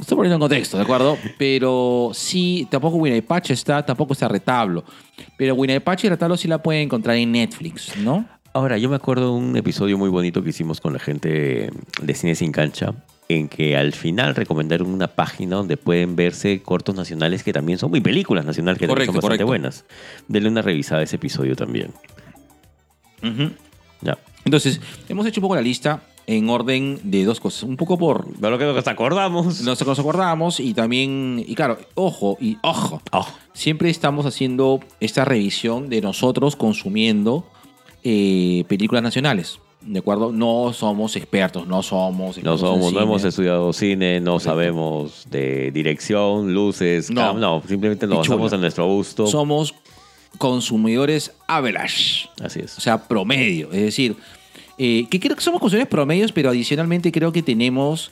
Estoy 0.00 0.16
poniendo 0.16 0.36
en 0.36 0.40
contexto, 0.40 0.78
¿de 0.78 0.82
acuerdo? 0.82 1.18
Pero 1.38 2.10
sí, 2.14 2.66
tampoco 2.70 2.96
Winnie 2.96 3.22
está, 3.48 3.84
tampoco 3.84 4.14
está 4.14 4.26
Retablo. 4.26 4.84
Pero 5.36 5.54
Winnie 5.54 5.80
y 5.80 6.08
Retablo 6.08 6.36
sí 6.36 6.48
la 6.48 6.62
pueden 6.62 6.84
encontrar 6.84 7.16
en 7.16 7.30
Netflix, 7.30 7.96
¿no? 7.98 8.26
Ahora, 8.54 8.78
yo 8.78 8.88
me 8.88 8.96
acuerdo 8.96 9.32
de 9.32 9.38
un 9.38 9.56
episodio 9.56 9.96
muy 9.98 10.08
bonito 10.08 10.42
que 10.42 10.50
hicimos 10.50 10.80
con 10.80 10.94
la 10.94 10.98
gente 10.98 11.70
de 12.02 12.14
Cine 12.14 12.34
Sin 12.34 12.52
Cancha, 12.52 12.94
en 13.28 13.48
que 13.48 13.76
al 13.76 13.92
final 13.92 14.34
recomendaron 14.34 14.92
una 14.92 15.08
página 15.08 15.56
donde 15.56 15.76
pueden 15.76 16.16
verse 16.16 16.62
cortos 16.62 16.94
nacionales 16.94 17.44
que 17.44 17.52
también 17.52 17.78
son 17.78 17.90
muy 17.90 18.00
películas 18.00 18.44
nacionales 18.44 18.78
que 18.78 18.86
también 18.86 19.06
son 19.06 19.14
bastante 19.14 19.44
correcto. 19.44 19.46
buenas. 19.46 19.84
Denle 20.26 20.48
una 20.48 20.62
revisada 20.62 21.00
a 21.00 21.04
ese 21.04 21.16
episodio 21.16 21.54
también. 21.54 21.92
Ya. 24.00 24.18
Entonces, 24.44 24.80
hemos 25.08 25.26
hecho 25.26 25.40
un 25.40 25.42
poco 25.42 25.54
la 25.54 25.62
lista 25.62 26.02
en 26.26 26.48
orden 26.50 27.00
de 27.04 27.24
dos 27.24 27.40
cosas. 27.40 27.62
Un 27.64 27.76
poco 27.76 27.96
por 27.98 28.36
De 28.36 28.50
lo 28.50 28.58
que 28.58 28.64
nos 28.64 28.86
acordamos. 28.86 29.60
nos, 29.62 29.86
nos 29.86 29.98
acordamos 29.98 30.60
y 30.60 30.74
también, 30.74 31.44
y 31.46 31.54
claro, 31.54 31.78
ojo, 31.94 32.36
y 32.40 32.58
ojo, 32.62 33.00
Oh, 33.12 33.26
siempre 33.52 33.90
estamos 33.90 34.26
haciendo 34.26 34.80
esta 35.00 35.24
revisión 35.24 35.88
de 35.88 36.00
nosotros 36.00 36.56
consumiendo 36.56 37.44
eh, 38.04 38.64
películas 38.68 39.02
nacionales. 39.02 39.58
¿De 39.84 39.98
acuerdo? 39.98 40.30
No 40.30 40.72
somos 40.72 41.16
expertos, 41.16 41.66
no 41.66 41.82
somos 41.82 42.40
no 42.40 42.56
somos, 42.56 42.92
no 42.92 43.00
hemos 43.00 43.24
estudiado 43.24 43.72
cine, 43.72 44.20
no 44.20 44.34
Correcto. 44.34 44.50
sabemos 44.50 45.26
de 45.28 45.72
dirección, 45.72 46.54
luces, 46.54 47.10
No. 47.10 47.20
cam- 47.34 47.38
no, 47.40 47.62
simplemente 47.66 48.06
nos 48.06 48.18
basamos 48.18 48.52
en 48.52 48.60
nuestro 48.60 48.86
gusto. 48.86 49.26
Somos 49.26 49.74
consumidores 50.38 51.32
average. 51.46 52.28
Así 52.42 52.60
es. 52.60 52.76
o 52.78 52.80
sea, 52.80 53.06
promedio. 53.06 53.72
Es 53.72 53.82
decir, 53.82 54.16
eh, 54.78 55.06
que 55.10 55.20
creo 55.20 55.36
que 55.36 55.42
somos 55.42 55.60
consumidores 55.60 55.90
promedios, 55.90 56.32
pero 56.32 56.50
adicionalmente 56.50 57.12
creo 57.12 57.32
que 57.32 57.42
tenemos 57.42 58.10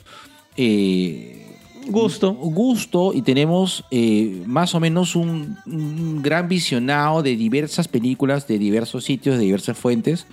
eh, 0.57 1.41
Gusto. 1.87 2.33
gusto 2.33 3.11
y 3.13 3.21
tenemos 3.21 3.83
eh, 3.91 4.43
más 4.45 4.75
o 4.75 4.79
menos 4.79 5.15
un, 5.15 5.57
un 5.65 6.21
gran 6.21 6.47
visionado 6.47 7.23
de 7.23 7.35
diversas 7.35 7.87
películas, 7.87 8.47
de 8.47 8.59
diversos 8.59 9.03
sitios, 9.03 9.37
de 9.37 9.45
diversas 9.45 9.77
fuentes. 9.77 10.27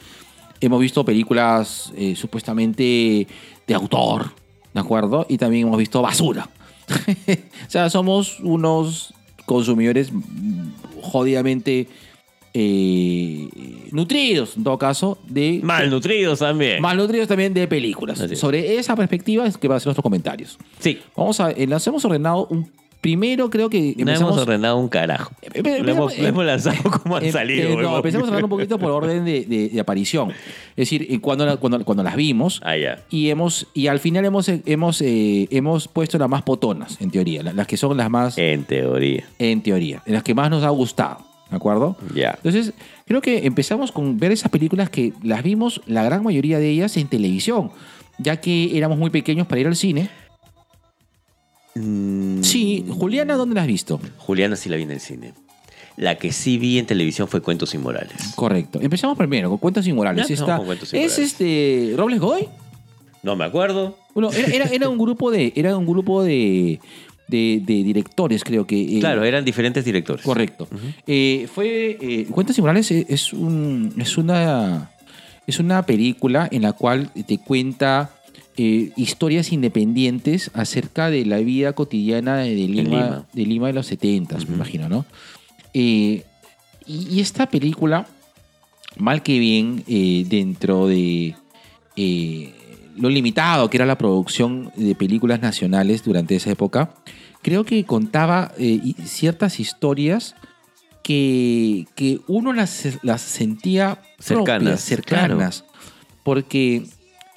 Hemos 0.61 0.81
visto 0.81 1.05
películas 1.05 1.93
eh, 1.97 2.17
supuestamente 2.17 3.27
de 3.67 3.75
autor, 3.75 4.33
¿de 4.75 4.81
acuerdo? 4.81 5.27
Y 5.29 5.39
también 5.39 5.67
hemos 5.67 5.79
visto 5.79 6.03
basura. 6.03 6.51
o 7.67 7.71
sea, 7.71 7.89
somos 7.91 8.41
unos 8.41 9.15
consumidores 9.49 10.13
mm, 10.13 11.01
jodidamente 11.01 11.89
eh, 12.55 13.49
nutridos, 13.91 14.57
en 14.57 14.65
todo 14.65 14.79
caso, 14.79 15.19
de... 15.27 15.61
Malnutridos 15.63 16.39
también. 16.39 16.81
Malnutridos 16.83 17.27
también 17.27 17.55
de 17.55 17.67
películas. 17.67 18.23
Sobre 18.35 18.79
esa 18.79 18.95
perspectiva 18.95 19.47
es 19.47 19.57
que 19.57 19.67
van 19.69 19.77
a 19.77 19.81
ser 19.81 19.87
nuestros 19.89 20.03
comentarios. 20.03 20.59
sí. 20.79 21.01
Vamos 21.17 21.41
a, 21.41 21.51
eh, 21.51 21.67
las 21.67 21.87
hemos 21.87 22.05
ordenado 22.05 22.47
un 22.51 22.71
primero, 23.01 23.49
creo 23.51 23.71
que 23.71 23.95
No 23.99 24.11
hemos 24.13 24.37
ordenado 24.39 24.77
un 24.77 24.89
carajo. 24.89 25.33
Em- 25.43 25.85
Lo 25.85 25.93
hemos, 25.93 26.19
lo 26.19 26.27
hemos 26.27 26.45
lanzado 26.45 26.77
como 27.03 27.17
han 27.17 27.25
em- 27.27 27.33
salido. 27.33 27.69
eh, 27.69 27.75
no, 27.75 27.81
hemos- 27.81 27.97
empezamos 27.99 28.27
a 28.27 28.29
hablar 28.31 28.45
un 28.45 28.51
poquito 28.51 28.79
por 28.79 28.91
orden 28.91 29.25
de, 29.25 29.45
de- 29.45 29.69
de 29.69 29.81
aparición. 29.81 30.31
Es 30.31 30.37
decir, 30.77 31.07
eh, 31.09 31.21
cuando, 31.21 31.59
cuando, 31.61 31.85
cuando 31.85 32.03
las 32.03 32.17
vimos. 32.17 32.61
Ah, 32.65 32.77
ya. 32.77 33.01
Y, 33.11 33.31
hemos, 33.31 33.67
y 33.75 33.87
al 33.87 33.99
final 34.01 34.25
hemos, 34.25 34.49
eh, 34.49 34.63
hemos, 34.67 35.01
eh, 35.03 35.47
hemos 35.51 35.89
puesto 35.89 36.19
las 36.19 36.29
más 36.29 36.43
potonas, 36.43 37.01
en 37.01 37.11
teoría. 37.11 37.43
la- 37.43 37.53
Las 37.53 37.67
que 37.67 37.77
son 37.77 37.97
las 37.97 38.11
más, 38.11 38.37
En 38.39 38.65
teoría. 38.65 39.25
en 39.39 39.63
teoría, 39.63 40.03
las 40.07 40.23
que 40.23 40.35
más 40.35 40.51
nos 40.51 40.65
ha 40.65 40.71
gustado. 40.71 41.27
¿De 41.51 41.57
acuerdo? 41.57 41.97
Ya. 42.15 42.33
Entonces, 42.43 42.75
creo 43.07 43.23
que 43.23 43.47
empezamos 43.47 43.91
con 43.91 44.19
ver 44.19 44.33
esas 44.33 44.51
películas 44.51 44.91
que 44.91 45.15
las 45.23 45.43
vimos, 45.43 45.81
la 45.87 46.03
gran 46.05 46.23
mayoría 46.23 46.59
de 46.59 46.69
ellas, 46.69 46.95
en 46.99 47.09
televisión, 47.09 47.71
ya 48.19 48.37
que 48.37 48.77
éramos 48.77 48.99
muy 48.99 49.09
pequeños 49.09 49.47
para 49.47 49.61
ir 49.63 49.67
al 49.67 49.75
cine. 49.77 50.11
Mm, 51.79 52.43
Sí, 52.43 52.85
Juliana, 52.89 53.35
¿dónde 53.37 53.55
la 53.55 53.63
has 53.63 53.67
visto? 53.67 54.01
Juliana 54.19 54.57
sí 54.57 54.69
la 54.69 54.77
vi 54.77 54.83
en 54.85 54.91
el 54.93 55.01
cine. 55.01 55.33
La 55.97 56.17
que 56.17 56.31
sí 56.33 56.59
vi 56.59 56.79
en 56.79 56.87
televisión 56.87 57.27
fue 57.29 57.41
Cuentos 57.41 57.75
Inmorales. 57.75 58.33
Correcto. 58.37 58.79
Empezamos 58.81 59.19
primero 59.19 59.49
con 59.49 59.59
Cuentos 59.59 59.87
Inmorales. 59.87 60.29
Ya, 60.29 60.57
con 60.57 60.67
Cuentos 60.67 60.95
¿Es 60.95 61.19
este 61.19 61.95
Robles 61.97 62.21
Goy? 62.21 62.49
No 63.23 63.35
me 63.35 63.45
acuerdo. 63.45 63.99
Bueno, 64.15 64.31
era, 64.33 64.47
era- 64.49 64.65
era 64.67 64.89
un 64.89 64.97
grupo 64.99 65.31
de. 65.31 65.53
Era 65.57 65.77
un 65.77 65.87
grupo 65.87 66.23
de. 66.23 66.79
de, 67.27 67.61
de 67.67 67.83
directores, 67.83 68.45
creo 68.45 68.65
que. 68.67 68.81
eh, 68.97 69.01
Claro, 69.01 69.25
eran 69.25 69.45
diferentes 69.45 69.85
directores. 69.85 70.25
Correcto. 70.25 70.69
Eh, 71.07 71.49
fue. 71.53 71.99
eh, 72.01 72.27
Cuentos 72.31 72.57
Inmorales 72.59 72.91
es, 72.93 73.07
es 73.09 73.33
un. 73.33 73.93
es 73.99 74.17
una. 74.17 74.91
Es 75.49 75.59
una 75.59 75.85
película 75.85 76.47
en 76.53 76.63
la 76.63 76.75
cual 76.75 77.11
te 77.27 77.39
cuenta 77.39 78.11
eh, 78.61 78.91
historias 78.97 79.53
independientes 79.53 80.51
acerca 80.53 81.11
de 81.11 81.25
la 81.25 81.39
vida 81.39 81.75
cotidiana 81.75 82.39
de 82.39 82.57
Lima, 82.57 82.83
Lima. 82.83 83.27
de 83.33 83.47
Lima 83.47 83.67
de 83.69 83.73
los 83.73 83.87
70, 83.87 84.37
me 84.49 84.57
imagino, 84.57 84.89
¿no? 84.89 85.07
Eh, 85.75 86.25
y, 86.85 87.07
y 87.09 87.21
esta 87.21 87.49
película, 87.49 88.09
mal 88.97 89.23
que 89.23 89.39
bien, 89.39 89.85
eh, 89.87 90.27
dentro 90.29 90.89
de 90.89 91.37
lo 92.97 93.09
limitado 93.09 93.71
que 93.71 93.77
era 93.77 93.87
la 93.87 93.97
producción 93.97 94.73
de 94.75 94.97
películas 94.97 95.41
nacionales 95.41 96.03
durante 96.03 96.35
esa 96.35 96.51
época, 96.51 96.95
creo 97.43 97.63
que 97.63 97.85
contaba 97.85 98.53
ciertas 99.05 99.61
historias 99.61 100.35
que, 101.05 101.87
que 101.95 102.19
uno 102.27 102.53
las, 102.53 102.99
las 103.03 103.23
sentía 103.23 104.03
Cercanas, 104.19 104.63
propias, 104.63 104.81
cercanas, 104.81 105.65
porque 106.25 106.89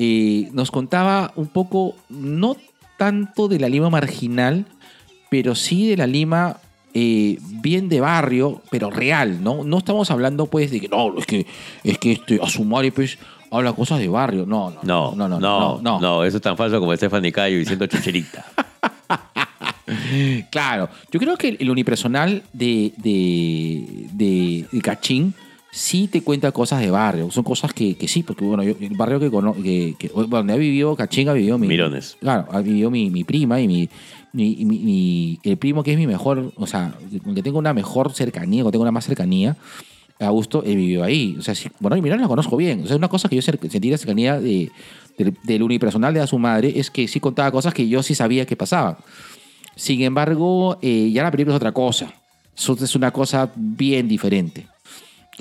eh, 0.03 0.49
nos 0.53 0.71
contaba 0.71 1.31
un 1.35 1.45
poco, 1.45 1.93
no 2.09 2.57
tanto 2.97 3.47
de 3.47 3.59
la 3.59 3.69
Lima 3.69 3.91
marginal, 3.91 4.65
pero 5.29 5.53
sí 5.53 5.87
de 5.87 5.95
la 5.95 6.07
Lima 6.07 6.57
eh, 6.95 7.37
bien 7.39 7.87
de 7.87 8.01
barrio, 8.01 8.63
pero 8.71 8.89
real, 8.89 9.43
¿no? 9.43 9.63
No 9.63 9.77
estamos 9.77 10.09
hablando 10.09 10.47
pues 10.47 10.71
de 10.71 10.81
que 10.81 10.89
no, 10.89 11.15
es 11.19 11.27
que, 11.27 11.45
es 11.83 11.99
que 11.99 12.13
este, 12.13 12.39
Asumari 12.41 12.89
pues 12.89 13.19
habla 13.51 13.73
cosas 13.73 13.99
de 13.99 14.07
barrio, 14.07 14.47
no, 14.47 14.71
no, 14.71 14.79
No, 14.81 15.15
no, 15.15 15.29
no, 15.29 15.39
no, 15.39 15.79
no, 15.83 15.99
no. 15.99 16.23
eso 16.23 16.37
es 16.37 16.41
tan 16.41 16.57
falso 16.57 16.79
como 16.79 16.95
Stephanie 16.95 17.31
Cayo 17.31 17.59
diciendo 17.59 17.85
chucherita. 17.85 18.43
Claro, 20.49 20.87
yo 21.11 21.19
creo 21.19 21.35
que 21.35 21.57
el 21.59 21.69
unipersonal 21.69 22.43
de, 22.53 22.93
de, 22.97 24.07
de, 24.13 24.65
de 24.71 24.81
Cachín 24.81 25.33
sí 25.71 26.07
te 26.07 26.21
cuenta 26.21 26.51
cosas 26.51 26.81
de 26.81 26.91
barrio. 26.91 27.31
Son 27.31 27.43
cosas 27.43 27.73
que, 27.73 27.95
que 27.95 28.07
sí, 28.07 28.23
porque 28.23 28.43
bueno, 28.45 28.63
yo, 28.63 28.73
el 28.79 28.95
barrio 28.95 29.19
que, 29.19 29.31
cono- 29.31 29.53
que, 29.55 29.95
que- 29.97 30.09
donde 30.09 30.53
ha 30.53 30.57
vivido 30.57 30.95
Cachín 30.95 31.29
ha 31.29 31.33
vivido 31.33 31.57
mi. 31.57 31.67
Mirones. 31.67 32.17
Claro, 32.19 32.47
ha 32.51 32.61
vivido 32.61 32.91
mi, 32.91 33.09
mi 33.09 33.23
prima 33.23 33.59
y 33.61 33.67
mi, 33.67 33.89
mi, 34.33 34.55
mi- 34.65 34.79
mi- 34.79 35.39
el 35.43 35.57
primo 35.57 35.81
que 35.83 35.93
es 35.93 35.97
mi 35.97 36.07
mejor, 36.07 36.51
o 36.55 36.67
sea, 36.67 36.93
con 37.23 37.33
que 37.35 37.41
tengo 37.41 37.57
una 37.57 37.73
mejor 37.73 38.13
cercanía, 38.13 38.63
con 38.63 38.71
que 38.71 38.73
tengo 38.73 38.83
una 38.83 38.91
más 38.91 39.05
cercanía. 39.05 39.55
Augusto, 40.19 40.61
él 40.63 40.75
vivió 40.75 41.03
ahí. 41.03 41.35
O 41.39 41.41
sea, 41.41 41.55
sí, 41.55 41.67
bueno, 41.79 41.97
y 41.97 42.01
Mirones 42.01 42.21
la 42.21 42.27
conozco 42.27 42.55
bien. 42.55 42.83
O 42.83 42.87
sea, 42.87 42.95
una 42.95 43.07
cosa 43.07 43.27
que 43.27 43.35
yo 43.37 43.41
sentí 43.41 43.89
la 43.89 43.97
cercanía 43.97 44.39
de, 44.39 44.69
del, 45.17 45.33
del 45.43 45.63
unipersonal 45.63 46.13
de 46.13 46.19
a 46.19 46.27
su 46.27 46.37
madre 46.37 46.73
es 46.75 46.91
que 46.91 47.07
sí 47.07 47.19
contaba 47.19 47.49
cosas 47.51 47.73
que 47.73 47.87
yo 47.89 48.03
sí 48.03 48.13
sabía 48.13 48.45
que 48.45 48.55
pasaban. 48.55 48.97
Sin 49.75 50.01
embargo, 50.03 50.77
eh, 50.81 51.09
ya 51.11 51.23
la 51.23 51.31
película 51.31 51.55
es 51.55 51.57
otra 51.57 51.71
cosa. 51.71 52.13
Eso 52.55 52.77
es 52.79 52.95
una 52.95 53.09
cosa 53.11 53.49
bien 53.55 54.07
diferente. 54.07 54.67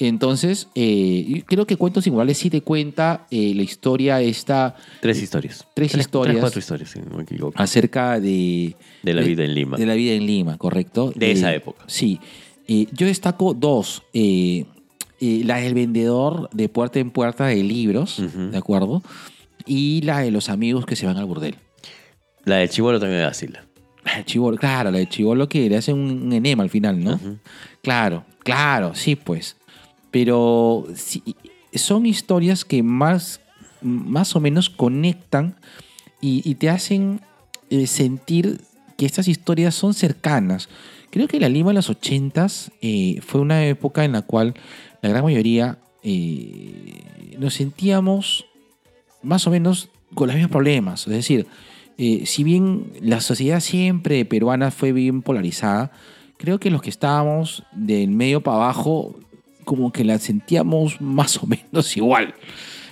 Entonces, 0.00 0.68
eh, 0.74 1.42
creo 1.46 1.66
que 1.66 1.76
Cuentos 1.76 2.04
Singulares 2.04 2.38
sí 2.38 2.50
te 2.50 2.62
cuenta 2.62 3.26
eh, 3.30 3.52
la 3.54 3.62
historia 3.62 4.20
esta 4.20 4.74
Tres 5.00 5.22
historias. 5.22 5.66
Tres 5.74 5.94
historias. 5.94 6.34
Tres, 6.34 6.40
cuatro 6.40 6.58
historias, 6.58 6.90
si 6.90 7.00
no 7.00 7.16
me 7.16 7.22
equivoco. 7.22 7.54
acerca 7.56 8.18
de... 8.18 8.76
De 9.02 9.14
la 9.14 9.22
vida 9.22 9.44
en 9.44 9.54
Lima. 9.54 9.76
De 9.76 9.86
la 9.86 9.94
vida 9.94 10.12
en 10.12 10.26
Lima, 10.26 10.56
correcto. 10.56 11.12
De 11.14 11.32
esa 11.32 11.54
época. 11.54 11.84
Sí. 11.86 12.18
Eh, 12.72 12.86
yo 12.92 13.08
destaco 13.08 13.52
dos. 13.52 14.04
Eh, 14.12 14.64
eh, 15.20 15.42
la 15.44 15.56
del 15.56 15.74
vendedor 15.74 16.48
de 16.52 16.68
puerta 16.68 17.00
en 17.00 17.10
puerta 17.10 17.46
de 17.46 17.64
libros. 17.64 18.22
¿de 18.34 18.56
acuerdo? 18.56 19.02
Y 19.66 20.02
la 20.02 20.20
de 20.20 20.30
los 20.30 20.48
amigos 20.48 20.86
que 20.86 20.94
se 20.94 21.04
van 21.04 21.16
al 21.16 21.26
burdel. 21.26 21.56
La 22.44 22.56
de 22.56 22.68
Chivolo 22.68 23.00
también 23.00 23.24
vacila. 23.24 23.64
La 24.04 24.18
de 24.18 24.24
Chibolo, 24.24 24.56
claro, 24.56 24.92
la 24.92 24.98
de 24.98 25.08
Chibolo 25.08 25.48
que 25.48 25.68
le 25.68 25.76
hace 25.76 25.92
un, 25.92 26.32
enema 26.32 26.62
al 26.62 26.70
final, 26.70 27.02
¿no? 27.02 27.20
Claro, 27.82 28.24
claro, 28.44 28.94
sí, 28.94 29.16
pues. 29.16 29.56
Pero 30.10 30.86
son 31.74 32.06
historias 32.06 32.64
que 32.64 32.82
más, 32.82 33.40
más 33.82 34.34
o 34.36 34.40
menos 34.40 34.70
conectan 34.70 35.56
y, 36.20 36.54
te 36.56 36.68
hacen 36.68 37.20
eh, 37.70 37.86
sentir 37.86 38.60
que 38.96 39.06
estas 39.06 39.28
historias 39.28 39.74
son 39.74 39.94
cercanas. 39.94 40.68
Creo 41.10 41.28
que 41.28 41.40
la 41.40 41.48
Lima 41.48 41.70
de 41.70 41.74
los 41.74 41.88
ochentas 41.88 42.70
eh, 42.82 43.20
fue 43.22 43.40
una 43.40 43.64
época 43.66 44.04
en 44.04 44.12
la 44.12 44.22
cual 44.22 44.54
la 45.00 45.08
gran 45.08 45.24
mayoría 45.24 45.78
eh, 46.02 47.02
nos 47.38 47.54
sentíamos 47.54 48.46
más 49.22 49.46
o 49.46 49.50
menos 49.50 49.88
con 50.14 50.26
los 50.26 50.36
mismos 50.36 50.52
problemas. 50.52 51.06
Es 51.06 51.12
decir, 51.12 51.46
si 52.24 52.44
bien 52.44 52.92
la 53.02 53.20
sociedad 53.20 53.60
siempre 53.60 54.24
peruana 54.24 54.70
fue 54.70 54.92
bien 54.92 55.20
polarizada, 55.20 55.92
creo 56.38 56.58
que 56.58 56.70
los 56.70 56.80
que 56.80 56.88
estábamos 56.88 57.62
del 57.72 58.10
medio 58.10 58.40
para 58.40 58.56
abajo, 58.56 59.16
como 59.64 59.92
que 59.92 60.04
la 60.04 60.18
sentíamos 60.18 61.00
más 61.00 61.36
o 61.42 61.46
menos 61.46 61.96
igual. 61.96 62.34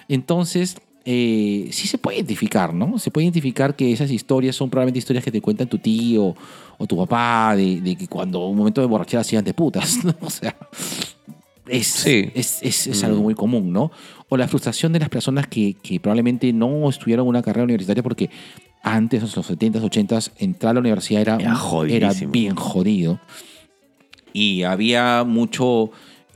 Entonces, 0.08 0.76
eh, 1.04 1.68
sí 1.72 1.86
se 1.88 1.98
puede 1.98 2.18
identificar, 2.18 2.74
¿no? 2.74 2.98
Se 2.98 3.10
puede 3.10 3.24
identificar 3.26 3.74
que 3.76 3.92
esas 3.92 4.10
historias 4.10 4.56
son 4.56 4.68
probablemente 4.70 4.98
historias 4.98 5.24
que 5.24 5.30
te 5.32 5.40
cuentan 5.40 5.68
tu 5.68 5.78
tío 5.78 6.34
o 6.78 6.86
tu 6.86 6.96
papá, 6.96 7.54
de, 7.56 7.80
de 7.80 7.96
que 7.96 8.06
cuando 8.08 8.46
un 8.46 8.56
momento 8.56 8.80
de 8.80 8.86
borrachera 8.86 9.20
hacían 9.22 9.44
de 9.44 9.54
putas, 9.54 10.04
¿no? 10.04 10.14
O 10.20 10.30
sea, 10.30 10.56
es, 11.66 11.86
Sí. 11.86 12.30
es, 12.34 12.58
es- 12.62 12.86
es 12.86 13.02
Mm. 13.02 13.06
algo 13.06 13.22
muy 13.22 13.34
común, 13.34 13.72
¿no? 13.72 13.90
O 14.28 14.36
la 14.36 14.48
frustración 14.48 14.92
de 14.92 15.00
las 15.00 15.08
personas 15.08 15.46
que, 15.46 15.74
que 15.82 15.98
probablemente 16.00 16.52
no 16.52 16.88
estudiaron 16.88 17.26
una 17.26 17.42
carrera 17.42 17.64
universitaria 17.64 18.02
porque 18.02 18.30
antes, 18.82 19.22
en 19.22 19.28
los 19.34 19.50
70s, 19.50 19.82
80s, 19.82 20.30
entrar 20.38 20.70
a 20.70 20.74
la 20.74 20.80
universidad 20.80 21.20
era, 21.22 21.36
Era 21.36 21.56
era 21.88 22.12
bien 22.28 22.54
jodido. 22.54 23.18
Y 24.32 24.62
había 24.62 25.24
mucho... 25.24 25.90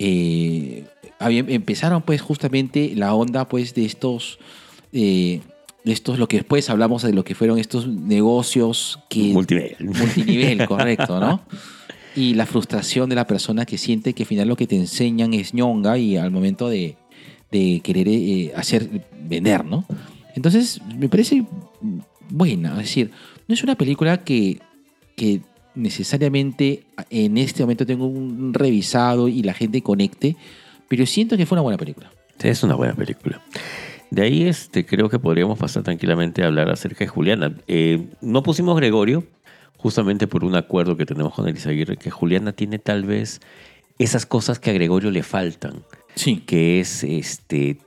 eh, 0.05 0.85
empezaron 1.20 2.03
pues 2.03 2.20
justamente 2.20 2.93
la 2.97 3.15
onda 3.15 3.49
pues 3.49 3.74
de 3.74 3.85
estos... 3.85 4.39
eh, 4.93 5.41
de 5.85 5.93
estos, 5.93 6.19
lo 6.19 6.29
que 6.29 6.37
después 6.37 6.70
hablamos 6.70 7.03
de 7.03 7.12
lo 7.12 7.24
que 7.24 7.35
fueron 7.35 7.59
estos 7.59 7.89
negocios 7.89 9.01
que... 9.09 9.33
Multinivel. 9.33 9.77
Multinivel, 9.81 10.66
correcto, 10.69 11.19
¿no? 11.19 11.43
Y 12.15 12.35
la 12.35 12.47
frustración 12.47 13.09
de 13.09 13.16
la 13.16 13.27
persona 13.27 13.65
que 13.66 13.79
siente 13.79 14.12
que 14.12 14.23
al 14.23 14.29
final 14.29 14.47
lo 14.47 14.55
que 14.55 14.69
te 14.69 14.77
enseñan 14.77 15.35
es 15.35 15.55
ñonga 15.55 15.99
y 15.99 16.16
al 16.16 16.31
momento 16.31 16.69
de, 16.69 16.97
de 17.51 17.81
querer 17.83 18.07
eh, 18.07 18.53
hacer, 18.55 18.89
vender, 19.24 19.65
¿no? 19.65 19.85
Entonces, 20.37 20.81
me 20.97 21.09
parece 21.09 21.45
buena. 22.31 22.73
Es 22.73 22.89
decir, 22.89 23.11
no 23.49 23.55
es 23.55 23.65
una 23.65 23.74
película 23.74 24.23
que, 24.23 24.61
que 25.16 25.41
necesariamente 25.74 26.85
en 27.11 27.39
este 27.39 27.62
momento 27.62 27.86
tengo 27.86 28.07
un 28.07 28.53
revisado 28.55 29.28
y 29.28 29.43
la 29.43 29.55
gente 29.55 29.82
conecte, 29.82 30.36
pero 30.89 31.07
siento 31.07 31.36
que 31.36 31.47
fue 31.47 31.57
una 31.57 31.62
buena 31.62 31.78
película. 31.78 32.11
Es 32.40 32.62
una 32.62 32.74
buena 32.74 32.94
película. 32.94 33.40
De 34.11 34.23
ahí 34.23 34.43
este, 34.43 34.85
creo 34.85 35.09
que 35.09 35.19
podríamos 35.19 35.59
pasar 35.59 35.82
tranquilamente 35.82 36.43
a 36.43 36.47
hablar 36.49 36.69
acerca 36.70 37.05
de 37.05 37.09
Juliana. 37.09 37.55
Eh, 37.66 38.09
no 38.20 38.43
pusimos 38.43 38.77
Gregorio, 38.77 39.24
justamente 39.78 40.27
por 40.27 40.44
un 40.44 40.55
acuerdo 40.55 40.97
que 40.97 41.07
tenemos 41.07 41.32
con 41.35 41.49
Elisa 41.49 41.70
Aguirre, 41.70 41.97
que 41.97 42.11
Juliana 42.11 42.53
tiene 42.53 42.78
tal 42.78 43.05
vez 43.05 43.40
esas 43.99 44.27
cosas 44.27 44.59
que 44.59 44.70
a 44.70 44.73
Gregorio 44.74 45.11
le 45.11 45.23
faltan, 45.23 45.82
Sí. 46.15 46.43
que 46.44 46.81
es, 46.81 47.05
este, 47.05 47.78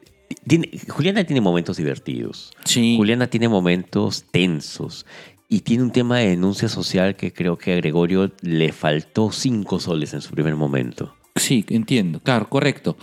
tiene, 0.48 0.72
Juliana 0.88 1.24
tiene 1.26 1.42
momentos 1.42 1.78
divertidos, 1.78 2.54
Sí. 2.64 2.96
Juliana 2.98 3.28
tiene 3.28 3.48
momentos 3.50 4.24
tensos 4.32 5.06
y 5.50 5.60
tiene 5.62 5.84
un 5.84 5.92
tema 5.92 6.20
de 6.20 6.30
denuncia 6.30 6.68
social 6.70 7.16
que 7.16 7.32
creo 7.34 7.58
que 7.58 7.74
a 7.74 7.76
Gregorio 7.76 8.32
le 8.42 8.72
faltó 8.72 9.32
cinco 9.32 9.80
soles 9.80 10.14
en 10.14 10.22
su 10.22 10.32
primer 10.32 10.56
momento. 10.56 11.14
Sí, 11.36 11.66
entiendo, 11.70 12.20
claro, 12.20 12.50
correcto. 12.50 12.98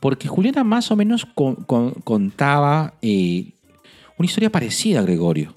Porque 0.00 0.28
Juliana 0.28 0.64
más 0.64 0.90
o 0.90 0.96
menos 0.96 1.26
con- 1.26 1.56
con- 1.56 1.92
contaba 1.92 2.94
eh, 3.02 3.52
una 4.18 4.26
historia 4.26 4.50
parecida 4.50 5.00
a 5.00 5.02
Gregorio. 5.02 5.54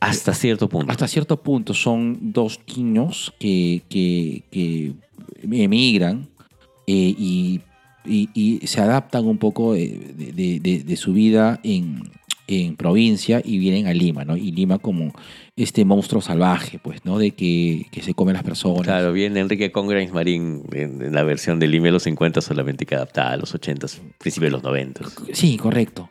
Hasta 0.00 0.34
cierto 0.34 0.68
punto. 0.68 0.90
Hasta 0.90 1.06
cierto 1.08 1.40
punto 1.42 1.74
son 1.74 2.18
dos 2.32 2.58
niños 2.76 3.32
que, 3.38 3.82
que- 3.88 4.42
que 4.50 4.94
emigran 5.42 6.28
eh, 6.86 7.14
y, 7.16 7.60
y- 8.04 8.28
y 8.34 8.66
se 8.66 8.80
adaptan 8.80 9.26
un 9.26 9.38
poco 9.38 9.74
de, 9.74 10.32
de- 10.34 10.58
de- 10.60 10.82
de 10.82 10.96
su 10.96 11.12
vida 11.12 11.60
en, 11.62 12.10
en 12.48 12.74
provincia 12.76 13.40
y 13.44 13.58
vienen 13.58 13.86
a 13.86 13.94
Lima, 13.94 14.24
¿no? 14.24 14.36
Y 14.36 14.50
Lima 14.50 14.78
como 14.78 15.12
este 15.56 15.84
monstruo 15.84 16.22
salvaje, 16.22 16.78
pues, 16.78 17.04
¿no? 17.04 17.18
De 17.18 17.32
que, 17.32 17.86
que 17.90 18.02
se 18.02 18.14
come 18.14 18.30
a 18.30 18.34
las 18.34 18.42
personas. 18.42 18.82
Claro, 18.82 19.12
viene 19.12 19.40
Enrique 19.40 19.70
Congrains 19.70 20.12
Marín 20.12 20.64
en, 20.72 21.02
en 21.02 21.14
la 21.14 21.22
versión 21.22 21.58
de 21.58 21.66
Lima 21.66 21.86
de 21.86 21.92
los 21.92 22.04
50 22.04 22.40
solamente 22.40 22.86
que 22.86 22.94
adaptada 22.94 23.32
a 23.32 23.36
los 23.36 23.54
80, 23.54 23.86
principios 24.18 24.50
de 24.50 24.56
los 24.56 24.62
90. 24.62 25.04
Sí, 25.32 25.58
correcto. 25.58 26.10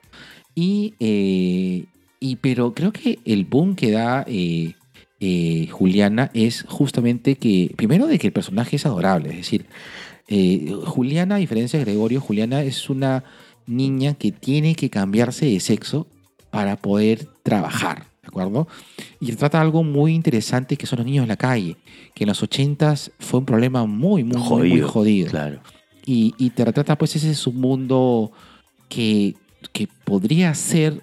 Y, 0.56 0.94
eh, 1.00 1.86
y 2.20 2.36
pero 2.38 2.74
creo 2.74 2.92
que 2.92 3.20
el 3.26 3.46
boom 3.46 3.76
que 3.76 3.92
da 3.92 4.26
eh, 4.28 4.74
eh, 5.20 5.68
Juliana 5.72 6.30
es 6.34 6.66
justamente 6.68 7.36
que, 7.36 7.72
primero 7.76 8.08
de 8.08 8.20
que 8.20 8.28
el 8.28 8.34
personaje 8.34 8.76
es 8.76 8.86
adorable, 8.86 9.30
es 9.30 9.38
decir, 9.38 9.66
Juliana, 10.86 11.36
a 11.36 11.40
diferencia 11.40 11.78
de 11.78 11.84
Gregorio, 11.84 12.22
Juliana 12.22 12.64
es 12.64 12.90
una 12.90 13.26
niña 13.68 14.14
que 14.14 14.32
tiene 14.32 14.76
que 14.76 14.90
cambiarse 14.90 15.46
de 15.46 15.60
sexo 15.60 16.08
para 16.52 16.78
poder 16.78 17.28
trabajar, 17.44 18.06
¿de 18.22 18.28
acuerdo? 18.28 18.68
Y 19.20 19.32
trata 19.34 19.60
algo 19.62 19.84
muy 19.84 20.14
interesante 20.14 20.78
que 20.78 20.86
son 20.86 20.98
los 20.98 21.06
niños 21.06 21.24
en 21.24 21.30
la 21.30 21.38
calle, 21.38 21.78
que 22.14 22.24
en 22.24 22.30
los 22.30 22.42
80s 22.44 23.12
fue 23.20 23.40
un 23.40 23.46
problema 23.46 23.86
muy, 23.86 24.24
muy, 24.24 24.40
jodido 24.82 25.30
Claro. 25.30 25.60
y, 26.06 26.34
y 26.38 26.52
te 26.52 26.64
retrata 26.66 26.98
pues 26.98 27.16
ese 27.16 27.34
submundo 27.34 28.32
que, 28.90 29.36
que 29.74 29.88
podría 30.06 30.54
ser 30.54 31.02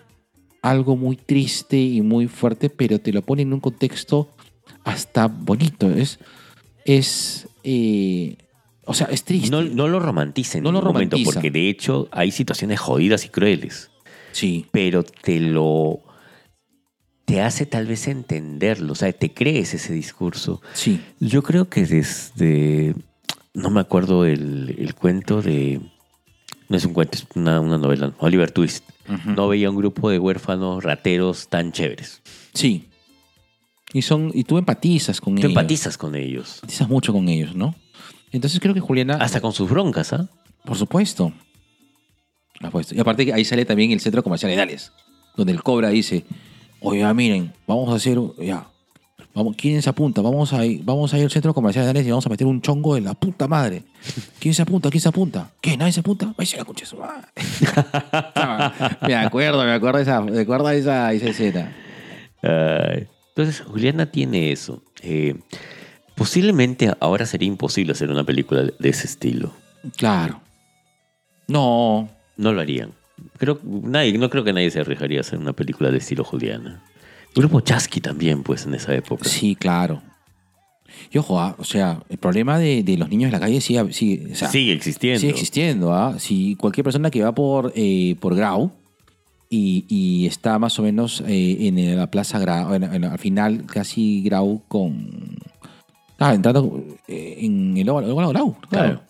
algo 0.62 0.96
muy 0.96 1.16
triste 1.16 1.76
y 1.80 2.02
muy 2.02 2.26
fuerte, 2.28 2.68
pero 2.70 3.00
te 3.00 3.12
lo 3.12 3.22
pone 3.22 3.42
en 3.42 3.52
un 3.52 3.60
contexto 3.60 4.28
hasta 4.84 5.26
bonito. 5.28 5.90
Es, 5.90 6.18
es 6.84 7.48
eh, 7.64 8.36
o 8.84 8.94
sea, 8.94 9.08
es 9.10 9.24
triste. 9.24 9.50
No, 9.50 9.62
no 9.62 9.88
lo 9.88 10.00
romantiza 10.00 10.58
en 10.58 10.64
No 10.64 10.70
lo 10.72 10.78
ningún 10.78 10.92
momento, 10.94 11.16
romantiza. 11.16 11.34
porque 11.34 11.50
de 11.50 11.68
hecho 11.68 12.08
hay 12.10 12.30
situaciones 12.30 12.78
jodidas 12.80 13.24
y 13.24 13.28
crueles, 13.28 13.90
Sí, 14.32 14.66
pero 14.70 15.02
te 15.04 15.40
lo. 15.40 16.00
Te 17.28 17.42
hace 17.42 17.66
tal 17.66 17.86
vez 17.86 18.08
entenderlo, 18.08 18.92
o 18.92 18.96
sea, 18.96 19.12
te 19.12 19.34
crees 19.34 19.74
ese 19.74 19.92
discurso. 19.92 20.62
sí. 20.72 20.98
Yo 21.20 21.42
creo 21.42 21.68
que 21.68 21.84
desde. 21.84 22.94
No 23.52 23.68
me 23.70 23.80
acuerdo 23.80 24.24
el, 24.24 24.74
el 24.78 24.94
cuento 24.94 25.42
de. 25.42 25.80
No 26.70 26.76
es 26.76 26.84
un 26.86 26.94
cuento, 26.94 27.18
es 27.18 27.26
una, 27.34 27.60
una 27.60 27.76
novela. 27.76 28.12
Oliver 28.18 28.50
Twist. 28.50 28.84
No 29.26 29.48
veía 29.48 29.68
un 29.70 29.76
grupo 29.76 30.08
de 30.10 30.18
huérfanos 30.18 30.82
rateros 30.84 31.48
tan 31.48 31.72
chéveres. 31.72 32.20
Sí. 32.54 32.88
Y, 33.92 34.02
son, 34.02 34.30
y 34.34 34.44
tú 34.44 34.58
empatizas 34.58 35.20
con 35.20 35.34
Tú 35.34 35.40
ellos. 35.40 35.50
empatizas 35.50 35.96
con 35.98 36.14
ellos. 36.14 36.56
Empatizas 36.56 36.88
mucho 36.88 37.12
con 37.12 37.28
ellos, 37.28 37.54
¿no? 37.54 37.74
Entonces 38.32 38.60
creo 38.60 38.74
que 38.74 38.80
Juliana... 38.80 39.14
Hasta 39.16 39.40
con 39.40 39.52
sus 39.54 39.68
broncas, 39.70 40.12
¿ah? 40.12 40.28
Por 40.64 40.76
supuesto. 40.76 41.32
Por 42.60 42.66
supuesto. 42.68 42.94
Y 42.94 43.00
aparte 43.00 43.24
que 43.24 43.32
ahí 43.32 43.44
sale 43.46 43.64
también 43.64 43.90
el 43.92 44.00
centro 44.00 44.22
comercial 44.22 44.50
de 44.50 44.56
Dales, 44.56 44.92
donde 45.36 45.52
el 45.52 45.62
Cobra 45.62 45.88
dice, 45.88 46.26
oiga, 46.80 47.12
miren, 47.14 47.52
vamos 47.66 47.90
a 47.90 47.96
hacer, 47.96 48.18
ya, 48.38 48.66
vamos, 49.34 49.56
¿quién 49.56 49.82
se 49.82 49.90
apunta? 49.90 50.20
Vamos 50.20 50.52
a, 50.52 50.64
ir, 50.64 50.82
vamos 50.84 51.12
a 51.12 51.18
ir 51.18 51.24
al 51.24 51.30
centro 51.30 51.54
comercial 51.54 51.84
de 51.84 51.92
Dales 51.92 52.06
y 52.06 52.10
vamos 52.10 52.26
a 52.26 52.30
meter 52.30 52.46
un 52.46 52.60
chongo 52.60 52.94
de 52.94 53.00
la 53.00 53.14
puta 53.14 53.48
madre. 53.48 53.84
¿Quién 54.38 54.54
se 54.54 54.62
apunta? 54.62 54.90
¿Quién 54.90 55.00
se 55.00 55.08
apunta? 55.08 55.50
¿Qué? 55.60 55.76
¿Nadie 55.76 55.92
se 55.92 56.00
apunta? 56.00 56.34
Ay, 56.36 56.46
se 56.46 56.56
la 56.56 56.64
concha 56.64 56.86
me 59.06 59.14
acuerdo, 59.14 59.64
me 59.64 59.72
acuerdo 59.72 59.98
de 59.98 60.02
esa, 60.02 60.20
me 60.20 60.40
acuerdo 60.40 60.68
de 60.68 60.78
esa, 60.78 61.12
esa 61.12 61.28
escena. 61.28 61.76
Ay. 62.42 63.06
Entonces, 63.38 63.60
Juliana 63.60 64.10
tiene 64.10 64.50
eso. 64.50 64.82
Eh, 65.00 65.36
posiblemente 66.16 66.92
ahora 66.98 67.24
sería 67.24 67.46
imposible 67.46 67.92
hacer 67.92 68.10
una 68.10 68.24
película 68.24 68.62
de 68.62 68.88
ese 68.88 69.06
estilo. 69.06 69.52
Claro. 69.96 70.40
No, 71.46 72.08
No 72.36 72.52
lo 72.52 72.60
harían. 72.60 72.94
Creo, 73.38 73.58
nadie, 73.64 74.16
no 74.18 74.28
creo 74.30 74.44
que 74.44 74.52
nadie 74.52 74.70
se 74.70 74.80
arriesgaría 74.80 75.18
a 75.18 75.20
hacer 75.22 75.38
una 75.38 75.52
película 75.52 75.90
de 75.90 75.98
estilo 75.98 76.24
Juliana. 76.24 76.82
El 77.34 77.42
grupo 77.42 77.60
Chasqui 77.60 78.00
también, 78.00 78.42
pues, 78.42 78.66
en 78.66 78.74
esa 78.74 78.94
época. 78.94 79.24
sí, 79.28 79.54
claro. 79.54 80.02
Y 81.12 81.18
ojo, 81.18 81.38
ah, 81.38 81.54
o 81.58 81.64
sea, 81.64 82.02
el 82.08 82.18
problema 82.18 82.58
de, 82.58 82.82
de 82.82 82.96
los 82.96 83.08
niños 83.08 83.26
en 83.28 83.32
la 83.32 83.40
calle 83.40 83.60
sigue, 83.60 83.92
sigue, 83.92 84.32
o 84.32 84.34
sea, 84.34 84.48
Sigue 84.48 84.72
existiendo. 84.72 85.20
sigue 85.20 85.32
existiendo. 85.32 85.92
¿ah? 85.94 86.16
Si 86.18 86.56
cualquier 86.56 86.82
persona 86.84 87.10
que 87.10 87.22
va 87.22 87.32
por, 87.34 87.72
eh, 87.76 88.16
por 88.20 88.34
Grau 88.34 88.72
y, 89.50 89.84
y 89.88 90.26
está 90.26 90.58
más 90.58 90.78
o 90.78 90.82
menos 90.82 91.22
eh, 91.26 91.56
en 91.68 91.96
la 91.96 92.10
plaza 92.10 92.38
Grau, 92.38 92.74
en- 92.74 92.82
en- 92.84 93.04
al 93.04 93.18
final 93.18 93.64
casi 93.66 94.22
Grau 94.22 94.62
con... 94.66 95.38
Ah, 96.18 96.34
entrando 96.34 96.82
eh, 97.06 97.36
en 97.42 97.76
el 97.76 97.88
óvalo 97.88 98.06
el 98.08 98.12
óvalo 98.14 98.28
Grau, 98.30 98.56
claro. 98.68 98.68
Claro. 98.70 99.02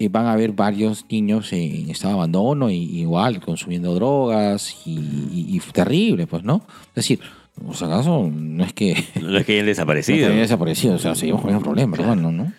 Eh, 0.00 0.08
van 0.08 0.26
a 0.26 0.36
ver 0.36 0.52
varios 0.52 1.04
niños 1.10 1.52
en 1.52 1.90
estado 1.90 2.14
de 2.14 2.18
abandono 2.20 2.70
y 2.70 2.76
igual 3.00 3.40
consumiendo 3.40 3.94
drogas 3.94 4.76
y, 4.86 4.92
y- 4.92 5.56
y 5.56 5.60
terrible, 5.72 6.26
pues, 6.28 6.44
¿no? 6.44 6.62
Es 6.90 6.94
decir, 6.94 7.20
por 7.64 7.74
si 7.74 7.84
acaso, 7.84 8.30
no 8.32 8.62
es 8.64 8.72
que... 8.72 8.94
No 9.20 9.36
es 9.38 9.44
que 9.44 9.52
hayan 9.54 9.64
no 9.64 9.70
desaparecido. 9.70 10.18
es 10.18 10.26
que 10.26 10.32
haya 10.32 10.42
desaparecido, 10.42 10.94
o 10.94 10.98
sea, 10.98 11.14
seguimos 11.16 11.42
con 11.42 11.52
el 11.54 11.60
problema, 11.60 11.96
Claro. 11.96 12.12
hermano, 12.12 12.30
¿no? 12.30 12.52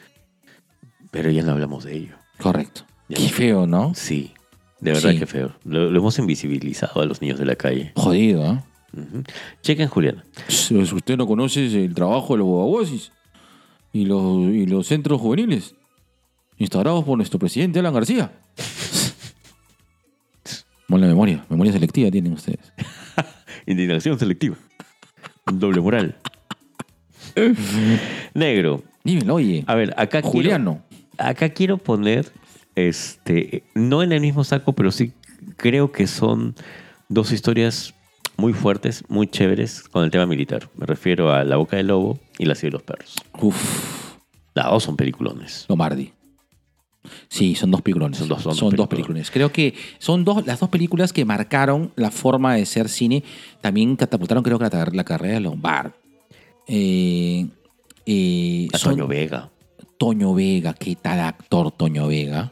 Pero 1.11 1.31
ya 1.31 1.41
no 1.43 1.51
hablamos 1.53 1.85
de 1.85 1.95
ello. 1.97 2.15
Correcto. 2.39 2.81
Ya. 3.07 3.17
Qué 3.17 3.29
feo, 3.29 3.65
¿no? 3.65 3.93
Sí. 3.95 4.31
De 4.81 4.91
verdad 4.91 5.11
Sí. 5.11 5.19
que 5.19 5.25
feo. 5.25 5.51
Lo, 5.63 5.89
lo 5.89 5.99
hemos 5.99 6.19
invisibilizado 6.19 7.01
a 7.01 7.05
los 7.05 7.21
niños 7.21 7.39
de 7.39 7.45
la 7.45 7.55
calle. 7.55 7.91
Jodido. 7.95 8.63
Ujú. 8.93 9.23
Chequen, 9.61 9.87
Juliana. 9.87 10.23
Si 10.47 10.75
usted 10.75 11.17
no 11.17 11.25
conoce 11.27 11.65
el 11.65 11.93
trabajo 11.93 12.33
de 12.33 12.39
los 12.39 12.47
guaguasis 12.47 13.11
y 13.93 14.05
los, 14.05 14.39
y 14.53 14.65
los 14.67 14.87
centros 14.87 15.19
juveniles 15.21 15.75
instaurados 16.59 17.03
por 17.03 17.17
nuestro 17.17 17.39
presidente 17.39 17.79
Alan 17.79 17.93
García. 17.93 18.31
Buena 20.87 21.07
memoria, 21.07 21.45
memoria 21.49 21.71
selectiva 21.73 22.11
tienen 22.11 22.33
ustedes. 22.33 22.73
Indignación 23.65 24.17
selectiva. 24.19 24.55
Doble 25.51 25.81
moral. 25.81 26.15
Negro. 28.33 28.83
Dímelo, 29.03 29.35
oye. 29.35 29.63
A 29.67 29.75
ver, 29.75 29.93
acá 29.97 30.21
Juliano. 30.21 30.83
Quiero, 30.89 31.29
acá 31.29 31.49
quiero 31.49 31.77
poner, 31.77 32.31
este, 32.75 33.63
no 33.75 34.03
en 34.03 34.11
el 34.11 34.21
mismo 34.21 34.43
saco, 34.43 34.73
pero 34.73 34.91
sí 34.91 35.13
creo 35.57 35.91
que 35.91 36.07
son 36.07 36.55
dos 37.07 37.31
historias 37.31 37.93
muy 38.37 38.53
fuertes, 38.53 39.03
muy 39.09 39.27
chéveres 39.27 39.83
con 39.83 40.03
el 40.03 40.11
tema 40.11 40.25
militar. 40.25 40.69
Me 40.75 40.85
refiero 40.85 41.31
a 41.31 41.43
La 41.43 41.57
Boca 41.57 41.77
del 41.77 41.87
Lobo 41.87 42.19
y 42.37 42.45
La 42.45 42.55
Ciudad 42.55 42.71
de 42.71 42.77
los 42.77 42.83
Perros. 42.83 43.15
Uf, 43.39 44.15
Las 44.53 44.65
dos 44.71 44.83
son 44.83 44.95
peliculones. 44.95 45.65
Lomardi. 45.69 46.13
Sí, 47.29 47.55
son 47.55 47.71
dos 47.71 47.81
películas. 47.81 48.17
Son 48.17 48.27
dos- 48.27 48.41
son 48.43 48.55
son 48.55 48.75
dos 48.75 48.87
películas. 48.87 49.31
Creo 49.31 49.51
que 49.51 49.73
son 49.99 50.23
dos, 50.25 50.45
las 50.45 50.59
dos 50.59 50.69
películas 50.69 51.13
que 51.13 51.23
marcaron 51.25 51.91
la 51.95 52.11
forma 52.11 52.55
de 52.55 52.65
ser 52.65 52.89
cine. 52.89 53.23
También 53.61 53.95
catapultaron, 53.95 54.43
creo 54.43 54.59
que 54.59 54.65
la, 54.69 54.89
la 54.91 55.03
carrera 55.03 55.35
de 55.35 55.39
Lombard. 55.39 55.91
Eh, 56.67 57.47
eh, 58.05 58.67
A 58.73 58.77
son- 58.77 58.93
Toño 58.95 59.07
Vega. 59.07 59.49
Toño 59.97 60.33
Vega, 60.33 60.73
¿qué 60.73 60.95
tal 60.95 61.19
actor 61.19 61.71
Toño 61.71 62.07
Vega? 62.07 62.51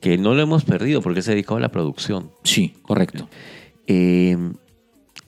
Que 0.00 0.16
no 0.16 0.34
lo 0.34 0.42
hemos 0.42 0.64
perdido 0.64 1.02
porque 1.02 1.22
se 1.22 1.30
ha 1.30 1.34
dedicado 1.34 1.56
a 1.56 1.60
la 1.60 1.70
producción. 1.70 2.30
Sí, 2.44 2.74
correcto. 2.82 3.28
Eh, 3.86 4.36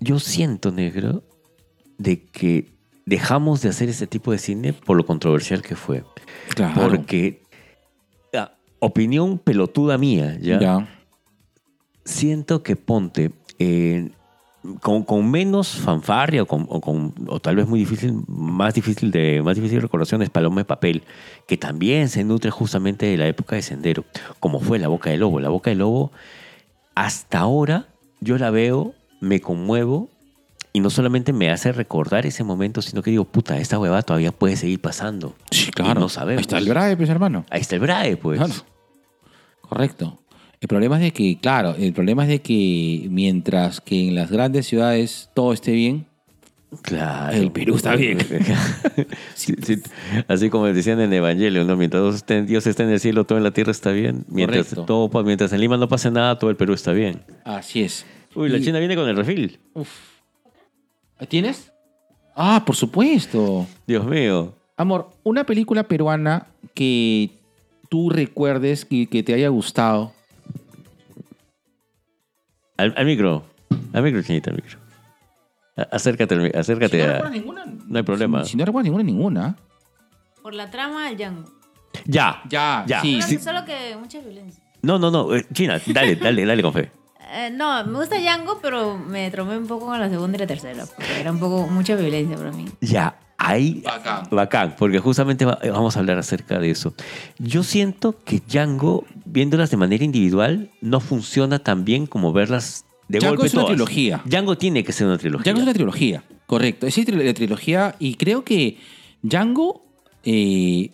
yo 0.00 0.18
siento, 0.20 0.70
negro, 0.70 1.22
de 1.98 2.22
que 2.24 2.70
dejamos 3.04 3.60
de 3.62 3.68
hacer 3.70 3.88
ese 3.88 4.06
tipo 4.06 4.32
de 4.32 4.38
cine 4.38 4.72
por 4.72 4.96
lo 4.96 5.04
controversial 5.04 5.60
que 5.60 5.76
fue. 5.76 6.04
Claro. 6.54 6.88
Porque, 6.88 7.42
opinión 8.80 9.38
pelotuda 9.38 9.96
mía, 9.98 10.36
¿ya? 10.40 10.58
ya. 10.58 10.88
Siento 12.04 12.62
que 12.62 12.76
Ponte, 12.76 13.30
eh, 13.58 14.10
con, 14.80 15.04
con 15.04 15.30
menos 15.30 15.68
fanfarria 15.68 16.42
o, 16.42 16.46
con, 16.46 16.66
o, 16.68 16.80
con- 16.80 17.14
o 17.28 17.40
tal 17.40 17.56
vez 17.56 17.68
muy 17.68 17.78
difícil, 17.80 18.14
más 18.26 18.74
difícil 18.74 19.10
de 19.10 19.40
más 19.42 19.54
difícil 19.56 19.76
de 19.76 19.82
recordación 19.82 20.22
es 20.22 20.30
Paloma 20.30 20.62
de 20.62 20.64
Papel, 20.64 21.02
que 21.46 21.56
también 21.56 22.08
se 22.08 22.24
nutre 22.24 22.50
justamente 22.50 23.06
de 23.06 23.16
la 23.16 23.26
época 23.28 23.56
de 23.56 23.62
Sendero, 23.62 24.04
como 24.38 24.60
fue 24.60 24.78
La 24.78 24.88
Boca 24.88 25.10
del 25.10 25.20
Lobo. 25.20 25.40
La 25.40 25.48
Boca 25.50 25.70
del 25.70 25.78
Lobo, 25.78 26.10
hasta 26.94 27.38
ahora 27.38 27.86
yo 28.20 28.38
la 28.38 28.50
veo, 28.50 28.94
me 29.20 29.40
conmuevo 29.40 30.08
y 30.72 30.80
no 30.80 30.90
solamente 30.90 31.32
me 31.32 31.50
hace 31.50 31.72
recordar 31.72 32.26
ese 32.26 32.44
momento, 32.44 32.80
sino 32.82 33.02
que 33.02 33.10
digo, 33.10 33.24
puta, 33.24 33.58
esta 33.58 33.78
huevada 33.78 34.02
todavía 34.02 34.32
puede 34.32 34.56
seguir 34.56 34.80
pasando. 34.80 35.34
Sí, 35.50 35.68
Y 35.68 35.72
claro. 35.72 36.00
no 36.00 36.08
sabemos. 36.08 36.38
Ahí 36.38 36.42
está 36.42 36.58
el 36.58 36.68
Brahe, 36.68 36.96
pues, 36.96 37.08
hermano. 37.10 37.44
Ahí 37.50 37.60
está 37.60 37.74
el 37.76 37.80
Brahe, 37.80 38.16
pues. 38.16 38.38
Claro. 38.38 38.54
Correcto. 39.60 40.18
El 40.60 40.68
problema 40.68 40.96
es 40.96 41.02
de 41.02 41.12
que, 41.12 41.38
claro, 41.40 41.74
el 41.78 41.92
problema 41.92 42.24
es 42.24 42.28
de 42.28 42.42
que 42.42 43.06
mientras 43.10 43.80
que 43.80 44.08
en 44.08 44.14
las 44.14 44.30
grandes 44.30 44.66
ciudades 44.66 45.30
todo 45.34 45.52
esté 45.52 45.72
bien, 45.72 46.06
Claro. 46.82 47.36
El 47.36 47.50
Perú 47.50 47.74
está 47.74 47.96
bien. 47.96 48.18
Sí, 49.34 49.54
sí. 49.60 49.82
Así 50.28 50.50
como 50.50 50.66
decían 50.66 51.00
en 51.00 51.12
Evangelio, 51.12 51.64
¿no? 51.64 51.76
Mientras 51.76 52.24
Dios 52.46 52.64
esté 52.64 52.82
en 52.84 52.90
el 52.90 53.00
cielo, 53.00 53.24
todo 53.24 53.38
en 53.38 53.42
la 53.44 53.50
tierra 53.50 53.72
está 53.72 53.90
bien. 53.90 54.24
Mientras, 54.28 54.66
Correcto. 54.68 54.84
todo, 54.84 55.10
pa- 55.10 55.24
mientras 55.24 55.52
en 55.52 55.60
Lima 55.62 55.76
no 55.78 55.88
pase 55.88 56.12
nada, 56.12 56.38
todo 56.38 56.48
el 56.48 56.54
Perú 56.56 56.74
está 56.74 56.92
bien. 56.92 57.22
así 57.44 57.82
es. 57.82 58.06
Uy, 58.36 58.48
la 58.50 58.58
Y- 58.58 58.62
China 58.62 58.78
viene 58.78 58.94
con 58.94 59.08
el 59.08 59.16
refil. 59.16 59.58
¿Tienes? 61.28 61.72
Ah, 62.34 62.62
por 62.64 62.76
supuesto. 62.76 63.66
Dios 63.86 64.04
mío. 64.06 64.54
Amor, 64.76 65.10
una 65.22 65.44
película 65.44 65.82
peruana 65.84 66.46
que 66.74 67.30
tú 67.90 68.08
recuerdes 68.10 68.84
que, 68.84 69.06
que 69.06 69.22
te 69.22 69.34
haya 69.34 69.48
gustado. 69.48 70.12
Al, 72.76 72.94
al 72.96 73.04
micro. 73.06 73.42
Al 73.92 74.02
micro, 74.02 74.22
chinita, 74.22 74.50
al 74.50 74.56
micro. 74.56 74.78
A- 75.76 75.82
Acércate, 75.96 76.34
al 76.34 76.40
mi- 76.40 76.50
acércate. 76.54 76.98
Si 77.00 77.02
no 77.02 77.04
a- 77.04 77.12
recuerdas 77.12 77.32
ninguna. 77.32 77.64
no 77.66 77.98
hay 77.98 78.02
problema. 78.04 78.44
Si, 78.44 78.52
si 78.52 78.56
no 78.56 78.64
recuerdas 78.64 78.84
ninguna, 78.84 79.04
ninguna. 79.04 79.56
Por 80.42 80.54
la 80.54 80.70
trama 80.70 81.06
del 81.08 81.16
Django. 81.18 81.44
Ya. 82.06 82.40
Ya, 82.48 82.84
Ya. 82.86 83.02
sí. 83.02 83.20
Solo, 83.20 83.26
sí. 83.28 83.38
solo 83.38 83.64
que 83.64 83.96
mucha 83.98 84.20
violencia. 84.20 84.62
No, 84.82 84.98
no, 84.98 85.10
no. 85.10 85.34
eh, 85.34 85.44
China, 85.52 85.78
dale, 85.88 86.16
dale, 86.16 86.46
dale 86.46 86.62
con 86.62 86.72
fe. 86.72 86.90
Eh, 87.32 87.50
no, 87.50 87.84
me 87.86 87.98
gusta 87.98 88.18
Django, 88.18 88.58
pero 88.60 88.98
me 88.98 89.30
tromé 89.30 89.56
un 89.58 89.66
poco 89.66 89.86
con 89.86 89.98
la 90.00 90.08
segunda 90.08 90.36
y 90.36 90.40
la 90.40 90.46
tercera. 90.46 90.84
Porque 90.86 91.20
era 91.20 91.30
un 91.30 91.38
poco 91.38 91.66
mucha 91.68 91.94
violencia 91.96 92.36
para 92.36 92.50
mí. 92.52 92.66
Ya, 92.80 93.16
ahí. 93.38 93.82
Bacán. 93.84 94.26
Bacán, 94.30 94.74
porque 94.78 94.98
justamente 94.98 95.44
va- 95.44 95.58
vamos 95.64 95.96
a 95.96 96.00
hablar 96.00 96.18
acerca 96.18 96.58
de 96.58 96.70
eso. 96.70 96.92
Yo 97.38 97.62
siento 97.62 98.16
que 98.24 98.40
Django, 98.40 99.04
viéndolas 99.24 99.70
de 99.70 99.76
manera 99.76 100.04
individual, 100.04 100.70
no 100.80 101.00
funciona 101.00 101.58
tan 101.60 101.84
bien 101.84 102.06
como 102.06 102.32
verlas 102.32 102.84
de 103.08 103.18
Django 103.18 103.36
golpe 103.36 103.46
es 103.46 103.54
una 103.54 103.62
todas. 103.62 103.74
trilogía. 103.76 104.22
Django 104.24 104.58
tiene 104.58 104.82
que 104.84 104.92
ser 104.92 105.06
una 105.06 105.18
trilogía. 105.18 105.44
Django 105.44 105.60
es 105.60 105.64
una 105.64 105.74
trilogía, 105.74 106.22
correcto. 106.46 106.86
Es 106.86 106.96
la 106.98 107.34
trilogía 107.34 107.94
y 107.98 108.14
creo 108.16 108.44
que 108.44 108.78
Django 109.22 109.84
eh, 110.24 110.90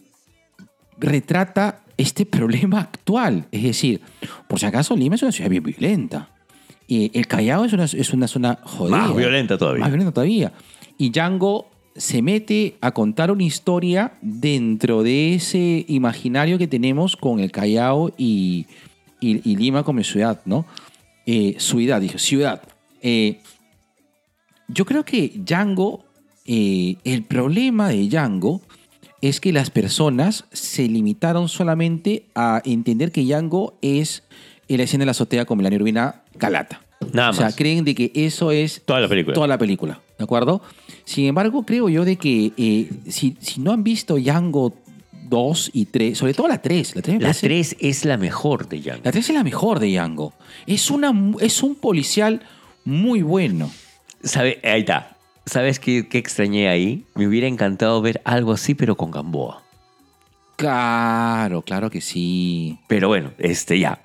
retrata 0.98 1.80
este 1.96 2.26
problema 2.26 2.80
actual. 2.80 3.46
Es 3.52 3.62
decir, 3.62 4.00
por 4.48 4.60
si 4.60 4.66
acaso 4.66 4.96
Lima 4.96 5.14
es 5.16 5.22
una 5.22 5.32
ciudad 5.32 5.50
bien 5.50 5.62
violenta. 5.62 6.28
Eh, 6.88 7.10
el 7.14 7.26
Callao 7.26 7.64
es 7.64 7.72
una, 7.72 7.84
es 7.84 8.12
una 8.12 8.28
zona 8.28 8.58
jodida. 8.62 8.96
Más 8.98 9.16
violenta 9.16 9.58
todavía. 9.58 9.80
Más 9.80 9.90
violenta 9.90 10.12
todavía. 10.12 10.52
Y 10.98 11.10
Django 11.10 11.68
se 11.96 12.20
mete 12.22 12.76
a 12.80 12.90
contar 12.92 13.30
una 13.30 13.42
historia 13.44 14.12
dentro 14.20 15.02
de 15.02 15.34
ese 15.34 15.84
imaginario 15.88 16.58
que 16.58 16.66
tenemos 16.68 17.16
con 17.16 17.40
el 17.40 17.50
Callao 17.50 18.12
y, 18.18 18.66
y- 19.20 19.40
y 19.50 19.56
Lima 19.56 19.82
como 19.82 20.02
ciudad, 20.04 20.40
¿no? 20.44 20.66
Eh, 21.24 21.56
ciudad, 21.58 22.00
dije, 22.00 22.18
ciudad. 22.18 22.62
Eh, 23.02 23.40
yo 24.68 24.84
creo 24.84 25.04
que 25.04 25.32
Django, 25.36 26.04
eh, 26.44 26.96
el 27.04 27.22
problema 27.24 27.88
de 27.88 28.06
Django 28.08 28.60
es 29.22 29.40
que 29.40 29.52
las 29.52 29.70
personas 29.70 30.44
se 30.52 30.88
limitaron 30.88 31.48
solamente 31.48 32.26
a 32.34 32.60
entender 32.64 33.12
que 33.12 33.22
Django 33.24 33.78
es 33.82 34.22
la 34.68 34.82
escena 34.82 35.02
de 35.02 35.06
la 35.06 35.10
azotea 35.12 35.44
con 35.44 35.58
Melania 35.58 35.78
Urbina 35.78 36.22
Calata. 36.38 36.80
Nada 37.12 37.30
o 37.30 37.32
sea, 37.34 37.46
más. 37.46 37.56
creen 37.56 37.84
de 37.84 37.94
que 37.94 38.10
eso 38.14 38.50
es 38.50 38.82
Toda 38.84 39.00
la 39.00 39.08
película. 39.08 39.34
toda 39.34 39.46
la 39.46 39.58
película, 39.58 40.00
¿de 40.18 40.24
acuerdo? 40.24 40.62
Sin 41.04 41.26
embargo, 41.26 41.64
creo 41.64 41.88
yo 41.88 42.04
de 42.04 42.16
que 42.16 42.52
eh, 42.56 42.90
si, 43.08 43.36
si 43.40 43.60
no 43.60 43.72
han 43.72 43.84
visto 43.84 44.16
Django 44.16 44.74
2 45.28 45.70
y 45.74 45.86
3, 45.86 46.16
sobre 46.16 46.34
todo 46.34 46.48
la 46.48 46.62
3, 46.62 46.96
la 46.96 47.02
3 47.02 47.14
me 47.16 47.20
La 47.22 47.28
parece- 47.28 47.46
3 47.46 47.76
es 47.80 48.04
la 48.04 48.16
mejor 48.16 48.68
de 48.68 48.80
Django. 48.80 49.02
la 49.04 49.12
3 49.12 49.28
es 49.28 49.34
la 49.34 49.44
mejor 49.44 49.78
de 49.78 49.88
Django. 49.88 50.32
Es, 50.66 50.90
una, 50.90 51.12
es 51.40 51.62
un 51.62 51.74
policial 51.74 52.42
muy 52.84 53.22
bueno. 53.22 53.70
¿Sabe? 54.22 54.58
Ahí 54.64 54.80
está. 54.80 55.15
¿Sabes 55.46 55.78
qué, 55.78 56.08
qué 56.08 56.18
extrañé 56.18 56.68
ahí? 56.68 57.06
Me 57.14 57.26
hubiera 57.26 57.46
encantado 57.46 58.02
ver 58.02 58.20
algo 58.24 58.52
así, 58.52 58.74
pero 58.74 58.96
con 58.96 59.12
Gamboa. 59.12 59.62
Claro, 60.56 61.62
claro 61.62 61.88
que 61.88 62.00
sí. 62.00 62.80
Pero 62.88 63.08
bueno, 63.08 63.30
este 63.38 63.78
ya. 63.78 64.02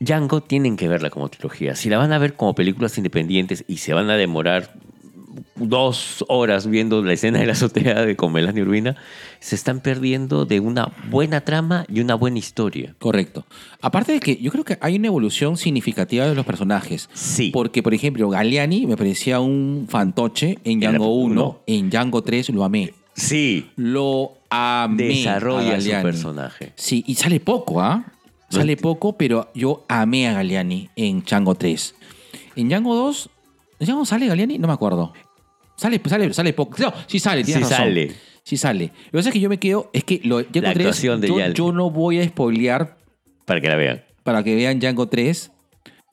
Django 0.00 0.42
tienen 0.42 0.76
que 0.76 0.88
verla 0.88 1.10
como 1.10 1.28
trilogía. 1.28 1.76
Si 1.76 1.88
la 1.88 1.98
van 1.98 2.12
a 2.12 2.18
ver 2.18 2.34
como 2.34 2.54
películas 2.54 2.98
independientes 2.98 3.64
y 3.68 3.76
se 3.76 3.94
van 3.94 4.10
a 4.10 4.16
demorar 4.16 4.74
dos 5.56 6.24
horas 6.28 6.66
viendo 6.66 7.02
la 7.02 7.12
escena 7.12 7.38
de 7.40 7.46
la 7.46 7.52
azotea 7.52 8.04
de 8.04 8.16
con 8.16 8.32
Melania 8.32 8.62
Urbina, 8.62 8.96
se 9.40 9.54
están 9.54 9.80
perdiendo 9.80 10.44
de 10.46 10.60
una 10.60 10.92
buena 11.10 11.42
trama 11.42 11.84
y 11.88 12.00
una 12.00 12.14
buena 12.14 12.38
historia. 12.38 12.94
Correcto. 12.98 13.44
Aparte 13.80 14.12
de 14.12 14.20
que 14.20 14.36
yo 14.36 14.50
creo 14.50 14.64
que 14.64 14.78
hay 14.80 14.96
una 14.96 15.08
evolución 15.08 15.56
significativa 15.56 16.26
de 16.26 16.34
los 16.34 16.44
personajes. 16.46 17.08
Sí. 17.12 17.50
Porque, 17.52 17.82
por 17.82 17.94
ejemplo, 17.94 18.28
Galeani 18.30 18.86
me 18.86 18.96
parecía 18.96 19.40
un 19.40 19.86
fantoche 19.88 20.58
en 20.64 20.80
Django 20.80 21.14
1. 21.14 21.32
uno. 21.42 21.60
En 21.66 21.90
Django 21.90 22.22
3 22.22 22.50
lo 22.50 22.64
amé. 22.64 22.92
Sí, 23.16 23.70
Lo 23.76 24.32
amé. 24.50 25.04
desarrolla 25.04 25.76
a 25.76 25.80
su 25.80 25.90
personaje. 26.02 26.72
Sí, 26.74 27.04
y 27.06 27.14
sale 27.14 27.38
poco, 27.38 27.80
¿ah? 27.80 28.04
Sale 28.50 28.76
poco, 28.76 29.16
pero 29.16 29.50
yo 29.54 29.84
amé 29.88 30.28
a 30.28 30.32
Galeani 30.34 30.88
en 30.96 31.22
Django 31.22 31.54
3. 31.54 31.94
En 32.56 32.68
Django 32.68 32.94
2, 32.94 33.30
¿en 33.80 33.86
Django 33.86 34.04
sale 34.04 34.26
Galeani? 34.26 34.58
No 34.58 34.66
me 34.68 34.72
acuerdo. 34.74 35.12
Sale, 35.76 36.00
sale, 36.06 36.32
sale 36.32 36.52
poco. 36.52 36.76
No, 36.80 36.92
sí 37.06 37.18
sale, 37.18 37.42
tienes 37.44 37.66
Sí 37.66 37.72
razón. 37.72 37.86
sale. 37.86 38.12
Sí 38.42 38.56
sale. 38.56 38.84
Lo 39.06 39.10
que 39.10 39.18
pasa 39.18 39.28
es 39.30 39.32
que 39.32 39.40
yo 39.40 39.48
me 39.48 39.58
quedo, 39.58 39.90
es 39.92 40.04
que 40.04 40.20
lo, 40.24 40.42
Django 40.42 40.60
La 40.68 40.74
3, 40.74 40.86
actuación 40.86 41.20
de 41.20 41.28
yo, 41.28 41.48
yo 41.48 41.72
no 41.72 41.90
voy 41.90 42.20
a 42.20 42.24
spoilear 42.28 42.96
Para 43.46 43.60
que 43.60 43.68
la 43.68 43.76
vean. 43.76 44.02
para 44.22 44.42
que 44.42 44.54
vean 44.54 44.78
Django 44.78 45.08
3, 45.08 45.50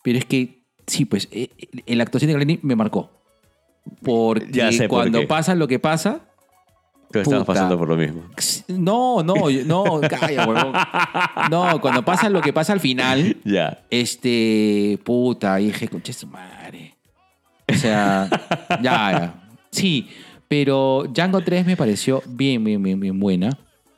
pero 0.03 0.17
es 0.17 0.25
que 0.25 0.63
sí, 0.87 1.05
pues 1.05 1.27
eh, 1.31 1.49
eh, 1.85 1.95
la 1.95 2.03
actuación 2.03 2.27
de 2.29 2.33
Galeani 2.33 2.59
me 2.63 2.75
marcó. 2.75 3.11
Porque 4.01 4.47
Ya 4.51 4.71
sé 4.71 4.87
por 4.87 4.99
cuando 4.99 5.19
qué. 5.21 5.27
pasa 5.27 5.55
lo 5.55 5.67
que 5.67 5.77
pasa, 5.79 6.21
estabas 7.07 7.25
Puta. 7.27 7.43
pasando 7.45 7.77
por 7.77 7.87
lo 7.89 7.97
mismo. 7.97 8.23
no, 8.69 9.21
no, 9.23 9.49
yo- 9.49 9.65
no, 9.65 9.99
calla, 10.01 10.47
huevón. 10.47 10.73
No, 11.51 11.81
cuando 11.81 12.05
pasa 12.05 12.29
lo 12.29 12.41
que 12.41 12.53
pasa 12.53 12.73
al 12.73 12.79
final, 12.79 13.37
Ya. 13.45 13.83
este, 13.89 14.97
puta, 15.03 15.57
dije, 15.57 15.87
conche 15.89 16.13
su 16.13 16.27
madre. 16.27 16.95
O 17.67 17.73
sea, 17.73 18.29
ya, 18.81 18.81
ya. 19.11 19.40
Sí, 19.71 20.07
pero 20.47 21.05
Django 21.13 21.41
3 21.41 21.65
me 21.65 21.77
pareció 21.77 22.21
bien, 22.27 22.63
bien, 22.63 22.81
bien, 22.83 22.99
bien 22.99 23.19
buena. 23.19 23.57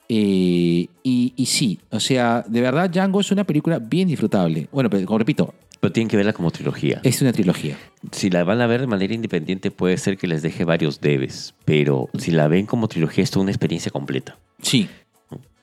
Eh, 0.10 0.88
y, 1.02 1.34
y 1.36 1.45
sí, 1.45 1.80
o 1.90 2.00
sea, 2.00 2.44
de 2.48 2.62
verdad, 2.62 2.90
Django 2.90 3.20
es 3.22 3.32
una 3.32 3.44
película 3.44 3.80
bien 3.80 4.08
disfrutable. 4.08 4.68
Bueno, 4.72 4.90
pero 4.90 5.06
como 5.08 5.18
repito, 5.18 5.54
Pero 5.80 5.91
tienen 5.91 6.08
que 6.10 6.18
verla 6.18 6.34
como 6.34 6.52
trilogía. 6.52 7.00
es 7.04 7.22
una 7.22 7.34
trilogía. 7.34 7.78
Si 8.12 8.30
la 8.30 8.44
van 8.44 8.62
a 8.62 8.68
ver 8.68 8.82
de 8.82 8.88
manera 8.88 9.14
independiente, 9.14 9.72
puede 9.72 9.98
ser 9.98 10.18
que 10.18 10.28
les 10.28 10.41
deje 10.44 10.66
varios 10.66 11.02
debes. 11.02 11.56
Pero 11.66 12.10
si 12.18 12.32
la 12.32 12.48
ven 12.48 12.66
como 12.68 12.88
trilogía, 12.88 13.24
es 13.24 13.32
toda 13.32 13.44
una 13.44 13.52
experiencia 13.52 13.91
completa. 13.91 14.38
Sí. 14.62 14.88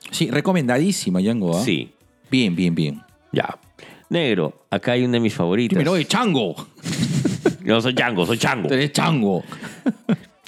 Sí, 0.09 0.29
recomendadísima, 0.29 1.21
Django. 1.21 1.57
¿ah? 1.57 1.63
Sí. 1.63 1.91
Bien, 2.29 2.55
bien, 2.55 2.75
bien. 2.75 3.01
Ya. 3.31 3.57
Negro, 4.09 4.65
acá 4.69 4.91
hay 4.93 5.03
una 5.05 5.13
de 5.13 5.19
mis 5.21 5.33
favoritas. 5.33 5.77
Dímelo, 5.77 5.93
oye, 5.93 6.05
Chango. 6.05 6.55
Yo 7.63 7.73
no 7.75 7.81
soy 7.81 7.93
Chango, 7.95 8.25
soy 8.25 8.37
Chango. 8.37 8.67
Tú 8.67 8.73
eres 8.73 8.91
Chango. 8.91 9.43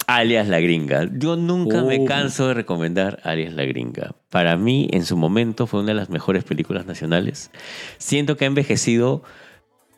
Alias 0.06 0.48
La 0.48 0.60
Gringa. 0.60 1.08
Yo 1.16 1.36
nunca 1.36 1.82
me 1.82 1.98
Oh. 2.00 2.04
canso 2.04 2.48
de 2.48 2.54
recomendar 2.54 3.20
Alias 3.24 3.54
La 3.54 3.64
Gringa. 3.64 4.14
Para 4.30 4.56
mí, 4.56 4.88
en 4.92 5.04
su 5.06 5.16
momento, 5.16 5.66
fue 5.66 5.80
una 5.80 5.88
de 5.90 5.94
las 5.94 6.10
mejores 6.10 6.44
películas 6.44 6.84
nacionales. 6.86 7.50
Siento 7.98 8.36
que 8.36 8.44
ha 8.44 8.48
envejecido 8.48 9.22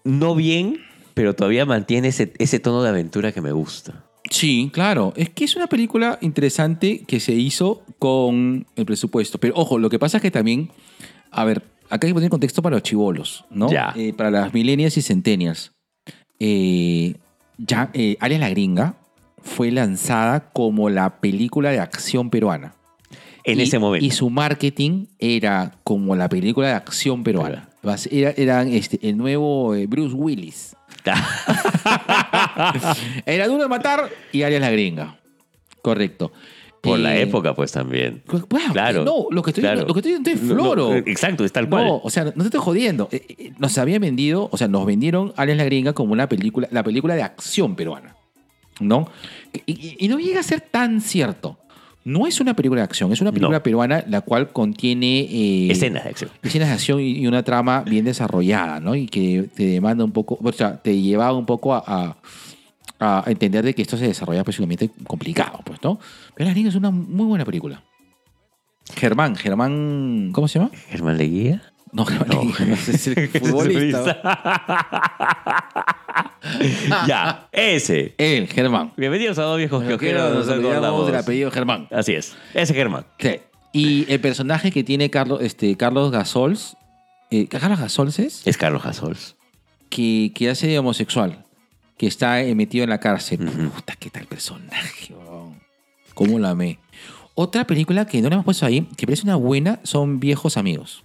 no 0.05 0.37
bien, 0.37 0.79
pero 1.15 1.35
todavía 1.35 1.67
mantiene 1.67 2.09
ese, 2.09 2.33
ese 2.39 2.61
tono 2.61 2.83
de 2.85 2.91
aventura 2.91 3.33
que 3.33 3.41
me 3.41 3.51
gusta. 3.51 4.05
Sí, 4.31 4.71
claro. 4.73 5.13
Es 5.17 5.31
que 5.31 5.45
es 5.45 5.57
una 5.57 5.67
película 5.67 6.19
interesante 6.21 7.03
que 7.07 7.19
se 7.19 7.33
hizo 7.33 7.83
con 7.99 8.67
el 8.77 8.87
presupuesto. 8.87 9.39
Pero 9.39 9.55
ojo, 9.57 9.79
lo 9.79 9.89
que 9.91 9.99
pasa 9.99 10.19
es 10.19 10.23
que 10.23 10.31
también, 10.31 10.71
a 11.33 11.45
ver, 11.45 11.63
acá 11.91 12.07
hay 12.07 12.11
que 12.11 12.15
poner 12.15 12.31
contexto 12.31 12.63
para 12.63 12.77
los 12.77 12.83
chivolos, 12.85 13.45
¿no? 13.51 13.71
Ya. 13.71 13.93
Eh, 13.97 14.13
para 14.17 14.31
las 14.31 14.53
millennials 14.55 14.97
y 14.97 15.03
centennials. 15.03 15.73
Eh, 16.41 17.15
ya, 17.59 17.91
eh, 17.95 18.17
Alias 18.21 18.41
la 18.41 18.51
Gringa 18.51 18.95
fue 19.43 19.71
lanzada 19.71 20.51
como 20.51 20.91
la 20.91 21.21
película 21.21 21.71
de 21.71 21.81
acción 21.81 22.31
peruana. 22.31 22.75
En 23.45 23.61
Y- 23.61 23.63
ese 23.63 23.79
momento. 23.79 24.05
Y 24.05 24.11
su 24.11 24.29
marketing 24.31 25.07
era 25.19 25.73
como 25.85 26.17
la 26.17 26.29
película 26.29 26.69
de 26.69 26.75
acción 26.75 27.23
peruana. 27.23 27.69
Era, 28.11 28.31
eran 28.37 28.69
este, 28.69 28.99
el 29.09 29.17
nuevo 29.17 29.75
eh, 29.75 29.87
Bruce 29.87 30.15
Willis. 30.15 30.75
Era 33.27 33.47
duro 33.47 33.63
de 33.63 33.69
matar 33.69 34.09
y 34.33 34.43
Arias 34.43 34.61
la 34.61 34.71
gringa. 34.71 35.17
Correcto. 35.83 36.33
Por 36.87 36.99
la 36.99 37.17
Eh, 37.17 37.23
época, 37.23 37.55
pues 37.55 37.73
también. 37.73 38.23
Bueno, 38.49 38.73
Claro. 38.73 39.05
No, 39.05 39.27
lo 39.31 39.43
que 39.43 39.51
estoy, 39.51 39.63
claro. 39.63 39.87
lo 39.87 39.93
que 39.95 40.01
estoy 40.01 40.13
diciendo 40.19 40.31
es 40.31 40.43
No, 40.43 40.55
no, 40.55 40.63
floro. 40.75 40.95
exacto, 40.95 41.45
es 41.45 41.53
tal 41.53 41.69
cual. 41.69 41.85
No, 41.87 42.01
o 42.03 42.11
sea, 42.11 42.25
no 42.25 42.33
te 42.33 42.45
estoy 42.45 42.61
jodiendo. 42.61 43.09
Eh, 43.13 43.25
eh, 43.29 43.53
Nos 43.59 43.77
habían 43.79 44.01
vendido, 44.01 44.49
o 44.53 44.57
sea, 44.57 44.69
nos 44.69 44.85
vendieron 44.87 45.33
Alias 45.37 45.57
la 45.59 45.65
Gringa 45.65 45.93
como 45.93 46.13
una 46.13 46.29
película, 46.29 46.69
la 46.71 46.83
película 46.83 47.15
de 47.15 47.23
acción 47.23 47.77
peruana. 47.77 48.15
¿No? 48.79 49.09
Y, 49.67 50.07
no 50.09 50.19
llega 50.19 50.41
a 50.41 50.43
ser 50.43 50.61
tan 50.61 51.01
cierto. 51.01 51.57
No 52.05 52.27
es 52.27 52.41
una 52.41 52.55
película 52.55 52.83
de 52.83 52.85
acción, 52.85 53.11
es 53.13 53.21
una 53.21 53.33
película 53.33 53.63
peruana 53.63 54.05
la 54.07 54.21
cual 54.21 54.51
contiene. 54.53 55.21
eh, 55.23 55.69
Escenas 55.73 56.05
de 56.05 56.11
acción. 56.11 56.31
escenas 56.43 56.69
de 56.69 56.75
acción 56.75 57.01
y 57.01 57.13
y 57.19 57.27
una 57.27 57.43
trama 57.43 57.83
bien 57.85 58.05
desarrollada, 58.05 58.79
¿no? 58.79 58.95
Y 58.95 59.07
que 59.07 59.49
te 59.55 59.65
demanda 59.67 60.05
un 60.05 60.13
poco, 60.13 60.39
o 60.41 60.53
sea, 60.53 60.77
te 60.81 61.01
lleva 61.01 61.33
un 61.33 61.47
poco 61.47 61.75
a, 61.75 61.83
a- 61.87 62.17
a 63.01 63.25
entender 63.27 63.65
de 63.65 63.75
que 63.75 63.83
esto 63.83 63.97
se 63.97 64.07
desarrolla 64.07 64.45
posiblemente 64.45 64.91
complicado, 65.07 65.61
pues, 65.65 65.83
¿no? 65.83 65.99
Pero 66.35 66.49
La 66.49 66.53
Gringa 66.55 66.69
es 66.71 66.75
una 66.75 66.91
muy 66.91 67.27
buena 67.27 67.45
película. 67.45 67.83
Germán, 68.95 69.35
Germán, 69.37 70.31
¿cómo 70.33 70.47
se 70.49 70.59
llama? 70.59 70.71
Germán 70.89 71.19
Leguía. 71.19 71.63
No, 71.93 72.05
Germán, 72.05 72.29
No. 72.29 72.43
Leguía, 72.45 72.75
es 72.75 73.07
el 73.09 73.29
futbolista. 73.29 74.21
ya, 77.07 77.49
ese. 77.53 78.15
Él, 78.19 78.47
Germán. 78.49 78.93
Bienvenidos 78.97 79.39
a 79.39 79.43
dos 79.43 79.59
viejos 79.59 79.83
que 79.85 79.97
quiero 79.99 80.35
nos 80.35 80.49
acordamos. 80.49 81.07
del 81.07 81.17
apellido 81.17 81.51
Germán. 81.51 81.89
Así 81.91 82.13
es. 82.15 82.37
Ese 82.55 82.75
Germán. 82.75 83.07
Sí. 83.19 83.41
Y 83.73 84.11
el 84.13 84.21
personaje 84.21 84.71
que 84.71 84.85
tiene 84.85 85.11
Carlos, 85.11 85.41
este, 85.43 85.77
Carlos 85.77 86.11
Gasols, 86.11 86.77
eh, 87.31 87.47
Carlos 87.49 87.79
Gasols 87.79 88.19
es, 88.19 88.47
Es 88.47 88.57
Carlos 88.57 88.83
Gasols. 88.83 89.37
que, 89.91 90.33
que 90.35 90.49
hace 90.49 90.67
de 90.69 90.79
homosexual, 90.79 91.45
que 91.97 92.07
está 92.07 92.43
metido 92.55 92.85
en 92.85 92.91
la 92.91 93.01
cárcel. 93.01 93.47
Ujú. 93.49 93.71
Puta, 93.71 93.95
qué 93.99 94.11
tal 94.11 94.27
personaje, 94.27 95.15
weón. 95.15 95.61
¿Cómo 96.15 96.39
la 96.39 96.51
amé? 96.51 96.79
Otra 97.35 97.67
película 97.67 98.07
que 98.07 98.21
no 98.23 98.29
le 98.29 98.35
hemos 98.35 98.45
puesto 98.45 98.65
ahí, 98.67 98.87
que 98.97 99.07
parece 99.07 99.25
una 99.25 99.37
buena, 99.37 99.81
son 99.83 100.19
Viejos 100.21 100.57
Amigos. 100.57 101.03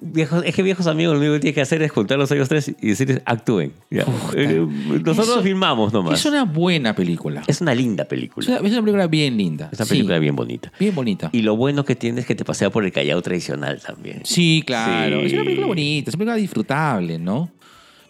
Viejos, 0.00 0.42
es 0.44 0.54
que 0.54 0.62
viejos 0.62 0.86
amigos 0.86 1.14
lo 1.14 1.20
único 1.20 1.34
que 1.34 1.40
tiene 1.40 1.54
que 1.54 1.60
hacer 1.60 1.80
es 1.82 1.92
juntarlos 1.92 2.30
a 2.30 2.34
ellos 2.34 2.48
tres 2.48 2.68
y 2.80 2.88
decirles 2.88 3.20
actúen. 3.26 3.72
Uf, 3.92 4.34
Eh, 4.34 4.66
Nosotros 5.04 5.28
eso- 5.28 5.42
filmamos 5.42 5.92
nomás. 5.92 6.18
Es 6.18 6.26
una 6.26 6.44
buena 6.44 6.94
película. 6.94 7.42
Es 7.46 7.60
una 7.60 7.74
linda 7.74 8.02
Es 8.04 8.08
película. 8.08 8.46
una, 8.48 8.56
es 8.66 8.72
una 8.72 8.80
película 8.80 9.06
bien 9.06 9.36
linda. 9.36 9.68
Es 9.70 9.78
una 9.78 9.84
Sí, 9.86 9.90
película 9.90 10.18
bien 10.18 10.34
bonita. 10.34 10.72
bien 10.80 10.94
bonita. 10.94 11.28
Y 11.32 11.42
lo 11.42 11.56
bueno 11.56 11.84
que 11.84 11.94
tiene 11.94 12.20
es 12.20 12.26
que 12.26 12.34
te 12.34 12.44
pasea 12.44 12.70
por 12.70 12.84
el 12.84 12.90
Callao 12.92 13.20
tradicional 13.22 13.80
también. 13.80 14.22
Sí, 14.24 14.62
claro. 14.66 15.20
Sí. 15.20 15.26
Es 15.26 15.32
una 15.34 15.44
película 15.44 15.66
bonita, 15.66 16.10
es 16.10 16.14
una 16.14 16.18
película 16.20 16.36
disfrutable, 16.36 17.18
¿no? 17.18 17.50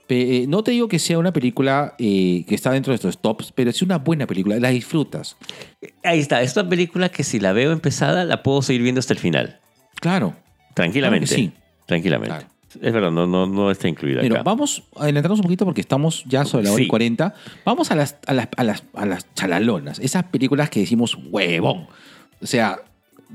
Eh, 0.09 0.47
no 0.49 0.62
te 0.62 0.70
digo 0.70 0.89
que 0.89 0.99
sea 0.99 1.19
una 1.19 1.33
película 1.33 1.95
eh, 1.99 2.45
que 2.49 2.55
está 2.55 2.70
dentro 2.70 2.93
de 2.93 2.97
estos 2.97 3.20
tops, 3.20 3.53
pero 3.53 3.70
es 3.70 3.83
una 3.83 3.99
buena 3.99 4.27
película, 4.27 4.59
la 4.61 4.69
disfrutas. 4.70 5.37
Ahí 6.05 6.20
está. 6.20 6.43
Es 6.43 6.57
una 6.57 6.69
película 6.69 7.09
que 7.09 7.24
si 7.24 7.41
la 7.41 7.53
veo 7.53 7.73
empezada, 7.73 8.24
la 8.24 8.43
puedo 8.43 8.62
seguir 8.62 8.83
viendo 8.83 9.01
hasta 9.01 9.12
el 9.12 9.19
final. 9.19 9.61
Claro. 10.01 10.35
Tranquilamente. 10.74 11.27
Claro 11.27 11.43
sí. 11.43 11.53
Tranquilamente. 11.87 12.35
Claro. 12.37 12.49
Es 12.83 12.93
verdad, 12.93 13.11
no, 13.11 13.27
no, 13.27 13.47
no 13.47 13.70
está 13.70 13.89
incluida 13.89 14.20
Pero 14.20 14.35
acá. 14.35 14.43
vamos 14.43 14.83
a 14.97 15.05
adelantarnos 15.05 15.39
un 15.39 15.45
poquito 15.45 15.65
porque 15.65 15.81
estamos 15.81 16.24
ya 16.27 16.45
sobre 16.45 16.65
la 16.65 16.73
hora 16.73 16.83
y 16.83 16.85
Sí. 16.85 16.91
40. 16.91 17.35
Vamos 17.65 17.91
a 17.91 17.95
las, 17.95 18.16
a, 18.27 18.35
las, 18.35 18.49
a, 18.57 18.65
las, 18.65 18.85
a 18.93 19.07
las 19.07 19.33
chalalonas, 19.35 19.99
esas 19.99 20.24
películas 20.24 20.69
que 20.69 20.81
decimos 20.81 21.16
huevón. 21.31 21.87
O 22.43 22.47
sea, 22.47 22.78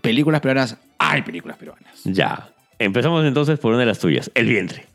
películas 0.02 0.42
peruanas, 0.42 0.78
hay 1.00 1.24
películas 1.24 1.58
peruanas. 1.58 2.02
Ya. 2.04 2.50
Empezamos 2.78 3.26
entonces 3.26 3.58
por 3.60 3.72
una 3.72 3.80
de 3.80 3.88
las 3.88 3.98
tuyas. 4.00 4.30
El 4.36 4.48
vientre. 4.48 4.86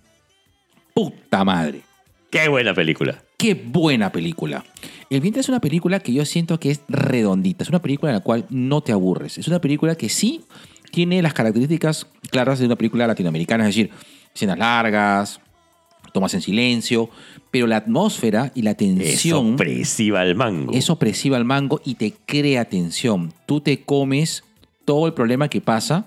Puta 0.96 1.44
madre. 1.44 1.82
Qué 2.30 2.48
buena 2.48 2.72
película. 2.72 3.22
Qué 3.36 3.52
buena 3.52 4.10
película. 4.10 4.64
El 5.10 5.20
vientre 5.20 5.42
es 5.42 5.48
una 5.50 5.60
película 5.60 6.00
que 6.00 6.10
yo 6.14 6.24
siento 6.24 6.58
que 6.58 6.70
es 6.70 6.80
redondita. 6.88 7.64
Es 7.64 7.68
una 7.68 7.82
película 7.82 8.10
en 8.12 8.16
la 8.16 8.22
cual 8.22 8.46
no 8.48 8.80
te 8.80 8.92
aburres. 8.92 9.36
Es 9.36 9.46
una 9.46 9.60
película 9.60 9.94
que 9.94 10.08
sí 10.08 10.46
tiene 10.90 11.20
las 11.20 11.34
características 11.34 12.06
claras 12.30 12.60
de 12.60 12.64
una 12.64 12.76
película 12.76 13.06
latinoamericana, 13.06 13.64
es 13.68 13.76
decir, 13.76 13.90
escenas 14.34 14.56
largas, 14.56 15.38
tomas 16.14 16.32
en 16.32 16.40
silencio, 16.40 17.10
pero 17.50 17.66
la 17.66 17.76
atmósfera 17.76 18.50
y 18.54 18.62
la 18.62 18.70
Es 18.70 18.76
tensión 18.78 19.52
opresiva 19.52 20.22
al 20.22 20.34
mango. 20.34 20.72
es 20.72 20.88
opresiva 20.88 21.36
al 21.36 21.44
mango 21.44 21.82
y 21.84 21.96
te 21.96 22.14
crea 22.24 22.64
tensión. 22.64 23.34
Tú 23.44 23.60
te 23.60 23.82
comes 23.82 24.44
todo 24.86 25.06
el 25.06 25.12
problema 25.12 25.48
que 25.50 25.60
pasa. 25.60 26.06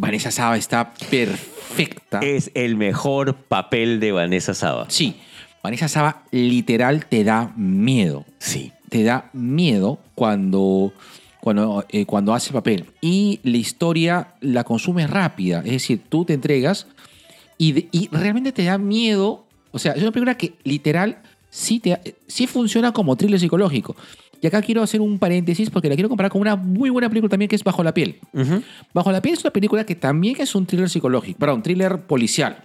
Vanessa 0.00 0.30
Saba 0.30 0.56
está 0.56 0.94
perfecta. 1.10 2.20
Es 2.20 2.50
el 2.54 2.76
mejor 2.76 3.34
papel 3.34 4.00
de 4.00 4.12
Vanessa 4.12 4.54
Saba. 4.54 4.86
Sí, 4.88 5.16
Vanessa 5.62 5.88
Saba 5.88 6.22
literal 6.30 7.06
te 7.06 7.24
da 7.24 7.52
miedo. 7.56 8.24
Sí. 8.38 8.72
Te 8.88 9.02
da 9.04 9.30
miedo 9.32 9.98
cuando, 10.14 10.92
cuando, 11.40 11.84
eh, 11.90 12.06
cuando 12.06 12.34
hace 12.34 12.52
papel. 12.52 12.86
Y 13.00 13.38
la 13.44 13.56
historia 13.58 14.34
la 14.40 14.64
consumes 14.64 15.08
rápida. 15.10 15.58
Es 15.64 15.72
decir, 15.72 16.00
tú 16.08 16.24
te 16.24 16.32
entregas 16.34 16.86
y, 17.58 17.72
de- 17.72 17.88
y 17.92 18.08
realmente 18.10 18.52
te 18.52 18.64
da 18.64 18.78
miedo. 18.78 19.44
O 19.70 19.78
sea, 19.78 19.92
es 19.92 20.02
una 20.02 20.10
película 20.10 20.36
que 20.36 20.54
literal 20.64 21.18
sí, 21.50 21.78
te, 21.78 22.16
sí 22.26 22.46
funciona 22.46 22.92
como 22.92 23.14
thriller 23.16 23.38
psicológico. 23.38 23.94
Y 24.42 24.46
acá 24.46 24.62
quiero 24.62 24.82
hacer 24.82 25.00
un 25.00 25.18
paréntesis 25.18 25.68
porque 25.70 25.88
la 25.88 25.94
quiero 25.94 26.08
comparar 26.08 26.30
con 26.32 26.40
una 26.40 26.56
muy 26.56 26.88
buena 26.90 27.08
película 27.08 27.28
también 27.28 27.48
que 27.48 27.56
es 27.56 27.64
Bajo 27.64 27.82
la 27.84 27.92
piel. 27.92 28.16
Bajo 28.94 29.12
la 29.12 29.20
piel 29.20 29.34
es 29.34 29.44
una 29.44 29.52
película 29.52 29.84
que 29.84 29.94
también 29.94 30.36
es 30.40 30.54
un 30.54 30.64
thriller 30.66 30.88
psicológico, 30.88 31.38
perdón, 31.38 31.62
thriller 31.62 32.00
policial. 32.06 32.64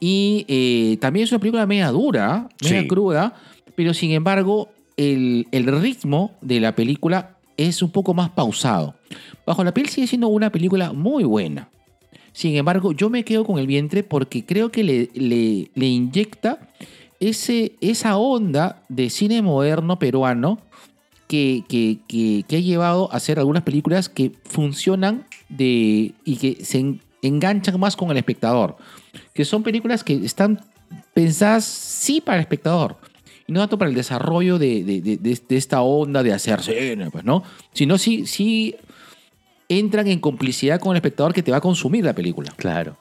Y 0.00 0.44
eh, 0.48 0.96
también 1.00 1.24
es 1.24 1.32
una 1.32 1.38
película 1.40 1.66
media 1.66 1.88
dura, 1.90 2.48
media 2.62 2.80
Sí. 2.82 2.88
cruda, 2.88 3.34
pero 3.76 3.94
sin 3.94 4.10
embargo 4.12 4.68
el, 4.96 5.46
el 5.52 5.66
ritmo 5.80 6.32
de 6.40 6.60
la 6.60 6.74
película 6.74 7.36
es 7.56 7.82
un 7.82 7.90
poco 7.90 8.14
más 8.14 8.30
pausado. 8.30 8.94
Bajo 9.46 9.62
la 9.62 9.72
piel 9.74 9.88
sigue 9.88 10.06
siendo 10.06 10.28
una 10.28 10.50
película 10.50 10.92
muy 10.92 11.24
buena. 11.24 11.68
Sin 12.32 12.56
embargo, 12.56 12.92
yo 12.92 13.10
me 13.10 13.24
quedo 13.24 13.44
con 13.44 13.58
el 13.58 13.66
vientre 13.66 14.02
porque 14.02 14.44
creo 14.46 14.70
que 14.70 14.84
le, 14.84 15.10
le- 15.14 15.70
le 15.74 15.86
inyecta 15.86 16.68
ese, 17.18 17.72
esa 17.80 18.16
onda 18.16 18.82
de 18.88 19.10
cine 19.10 19.42
moderno 19.42 19.98
peruano 19.98 20.58
que, 21.30 21.98
que- 22.08 22.44
que- 22.48 22.56
ha 22.56 22.60
llevado 22.60 23.10
a 23.12 23.16
hacer 23.16 23.38
algunas 23.38 23.62
películas 23.62 24.08
que 24.08 24.32
funcionan 24.44 25.24
de, 25.48 26.12
y 26.24 26.36
que 26.36 26.64
se 26.64 26.78
en- 26.80 27.00
enganchan 27.22 27.78
más 27.78 27.94
con 27.94 28.10
el 28.10 28.16
espectador. 28.16 28.76
Que 29.32 29.44
son 29.44 29.62
películas 29.62 30.02
que 30.02 30.14
están 30.14 30.60
pensadas 31.14 31.64
sí 31.64 32.20
para 32.20 32.38
el 32.38 32.42
espectador. 32.42 32.96
Y 33.46 33.52
no 33.52 33.60
tanto 33.60 33.78
para 33.78 33.88
el 33.90 33.94
desarrollo 33.94 34.58
de, 34.58 34.82
de- 34.82 35.00
de- 35.16 35.56
esta 35.56 35.82
onda 35.82 36.22
de 36.24 36.32
hacer 36.32 36.60
cine, 36.62 37.10
pues, 37.12 37.24
¿no? 37.24 37.44
Sino 37.72 37.96
sí, 37.96 38.26
sí 38.26 38.74
entran 39.68 40.08
en 40.08 40.18
complicidad 40.18 40.80
con 40.80 40.90
el 40.92 40.96
espectador 40.96 41.32
que 41.32 41.42
te 41.44 41.52
va 41.52 41.58
a 41.58 41.60
consumir 41.60 42.04
la 42.04 42.12
película. 42.14 42.52
Claro. 42.56 42.96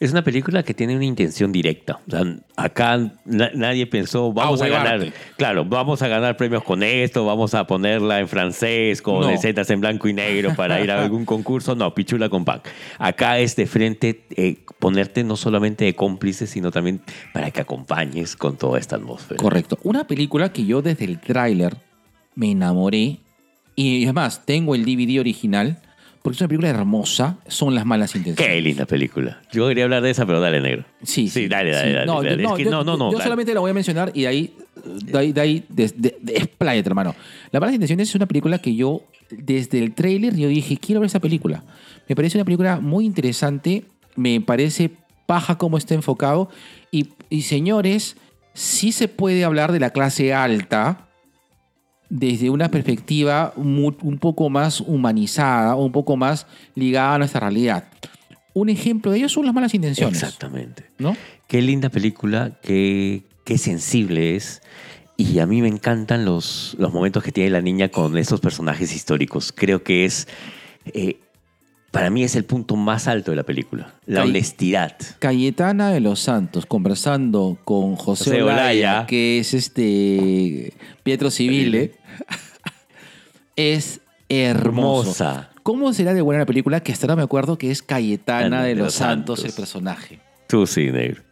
Es 0.00 0.12
una 0.12 0.22
película 0.22 0.62
que 0.62 0.74
tiene 0.74 0.94
una 0.94 1.04
intención 1.04 1.50
directa. 1.50 1.98
O 2.06 2.10
sea, 2.10 2.22
acá 2.56 3.10
na- 3.24 3.50
nadie 3.54 3.84
pensó, 3.86 4.32
vamos 4.32 4.62
a 4.62 4.68
ganar. 4.68 5.12
Claro, 5.36 5.64
vamos 5.64 6.02
a 6.02 6.08
ganar 6.08 6.36
premios 6.36 6.62
con 6.62 6.84
esto, 6.84 7.24
vamos 7.26 7.52
a 7.54 7.66
ponerla 7.66 8.20
en 8.20 8.28
francés, 8.28 9.02
con 9.02 9.22
No. 9.22 9.30
escenas 9.30 9.68
en 9.70 9.80
blanco 9.80 10.06
y 10.08 10.12
negro 10.12 10.54
para 10.54 10.80
ir 10.80 10.90
a 10.92 11.02
algún 11.02 11.24
concurso. 11.24 11.74
No, 11.74 11.92
pichula 11.94 12.28
con 12.28 12.44
pan. 12.44 12.60
Acá 12.98 13.40
es 13.40 13.56
de 13.56 13.66
frente 13.66 14.24
eh, 14.36 14.58
ponerte 14.78 15.24
no 15.24 15.36
solamente 15.36 15.84
de 15.84 15.94
cómplice, 15.96 16.46
sino 16.46 16.70
también 16.70 17.00
para 17.32 17.50
que 17.50 17.60
acompañes 17.60 18.36
con 18.36 18.56
toda 18.56 18.78
esta 18.78 18.94
atmósfera. 18.96 19.38
Correcto. 19.42 19.78
Una 19.82 20.06
película 20.06 20.52
que 20.52 20.64
yo 20.64 20.80
desde 20.80 21.06
el 21.06 21.18
tráiler 21.20 21.76
me 22.36 22.52
enamoré. 22.52 23.18
Y 23.74 24.04
además, 24.04 24.42
tengo 24.44 24.74
el 24.76 24.84
DVD 24.84 25.18
original. 25.18 25.80
Porque 26.28 26.36
es 26.36 26.40
una 26.42 26.48
película 26.48 26.68
hermosa. 26.68 27.38
Son 27.46 27.74
las 27.74 27.86
malas 27.86 28.14
intenciones. 28.14 28.54
Qué 28.54 28.60
linda 28.60 28.84
película. 28.86 29.40
Yo 29.50 29.66
quería 29.68 29.84
hablar 29.84 30.02
de 30.02 30.10
esa, 30.10 30.26
pero 30.26 30.40
dale, 30.40 30.60
negro. 30.60 30.84
Sí, 31.02 31.28
Sí, 31.28 31.48
dale, 31.48 31.70
dale, 31.72 31.88
sí. 31.88 31.94
dale, 31.94 32.06
No, 32.06 32.16
dale. 32.22 32.28
yo- 32.30 32.34
Es 32.36 32.42
no, 32.42 32.56
que 32.56 32.64
yo- 32.64 32.70
no, 32.70 32.84
Yo 32.84 33.10
dale. 33.12 33.22
solamente 33.24 33.54
la 33.54 33.60
voy 33.60 33.70
a 33.70 33.74
mencionar 33.74 34.10
y 34.14 34.22
de 34.22 34.26
ahí, 34.28 34.54
de 34.84 35.18
ahí, 35.18 35.32
de 35.32 35.40
ahí, 35.40 35.64
de- 35.68 36.50
hermano. 36.84 37.14
La 37.50 37.60
Malas 37.60 37.74
Intenciones 37.74 38.08
es 38.10 38.14
una 38.14 38.26
película 38.26 38.58
que 38.58 38.74
yo, 38.74 39.02
desde 39.30 39.78
el 39.82 39.94
tráiler, 39.94 40.36
yo 40.36 40.48
dije, 40.48 40.76
quiero 40.76 41.00
ver 41.00 41.06
esa 41.08 41.20
película. 41.20 41.64
Me 42.08 42.14
parece 42.14 42.36
una 42.38 42.44
película 42.44 42.78
muy 42.80 43.04
interesante. 43.06 43.84
Me 44.16 44.40
parece 44.40 44.90
paja 45.26 45.56
cómo 45.58 45.78
está 45.78 45.94
enfocado. 45.94 46.50
Y, 46.90 47.08
y 47.30 47.42
señores, 47.42 48.16
sí 48.54 48.92
se 48.92 49.08
puede 49.08 49.44
hablar 49.44 49.72
de 49.72 49.80
la 49.80 49.90
clase 49.90 50.32
alta 50.34 51.07
desde 52.10 52.50
una 52.50 52.70
perspectiva 52.70 53.52
un 53.56 54.18
poco 54.20 54.48
más 54.48 54.80
humanizada, 54.80 55.74
un 55.74 55.92
poco 55.92 56.16
más 56.16 56.46
ligada 56.74 57.14
a 57.14 57.18
nuestra 57.18 57.40
realidad. 57.40 57.84
Un 58.54 58.70
ejemplo 58.70 59.12
de 59.12 59.18
ello 59.18 59.28
son 59.28 59.44
las 59.44 59.54
malas 59.54 59.74
intenciones. 59.74 60.22
Exactamente. 60.22 60.84
¿no? 60.98 61.16
Qué 61.46 61.62
linda 61.62 61.90
película, 61.90 62.58
qué, 62.62 63.22
qué 63.44 63.58
sensible 63.58 64.36
es. 64.36 64.62
Y 65.16 65.40
a 65.40 65.46
mí 65.46 65.62
me 65.62 65.68
encantan 65.68 66.24
los, 66.24 66.76
los 66.78 66.92
momentos 66.92 67.22
que 67.22 67.32
tiene 67.32 67.50
la 67.50 67.60
niña 67.60 67.88
con 67.88 68.16
estos 68.16 68.40
personajes 68.40 68.94
históricos. 68.94 69.52
Creo 69.54 69.82
que 69.82 70.04
es, 70.04 70.28
eh, 70.86 71.18
para 71.98 72.10
mí 72.10 72.22
es 72.22 72.36
el 72.36 72.44
punto 72.44 72.76
más 72.76 73.08
alto 73.08 73.32
de 73.32 73.36
la 73.36 73.42
película. 73.42 73.92
La 74.06 74.22
honestidad. 74.22 74.96
Cayetana 75.18 75.90
de 75.90 75.98
los 75.98 76.20
Santos 76.20 76.64
conversando 76.64 77.58
con 77.64 77.96
José, 77.96 78.30
José 78.30 78.42
Olaya, 78.42 78.62
Olaya. 78.62 79.06
que 79.06 79.40
es 79.40 79.52
este 79.52 80.72
Pietro 81.02 81.32
Civile, 81.32 81.94
es 83.56 84.00
hermoso. 84.28 85.10
Hermosa. 85.10 85.50
¿Cómo 85.64 85.92
será 85.92 86.14
de 86.14 86.22
buena 86.22 86.38
la 86.38 86.46
película? 86.46 86.80
Que 86.80 86.92
hasta 86.92 87.06
ahora 87.06 87.16
me 87.16 87.22
acuerdo 87.22 87.58
que 87.58 87.72
es 87.72 87.82
Cayetana 87.82 88.46
Ana 88.46 88.62
de 88.62 88.76
los 88.76 88.94
Santos 88.94 89.44
el 89.44 89.52
personaje. 89.52 90.20
Tú 90.46 90.68
sí, 90.68 90.92
negro. 90.92 91.22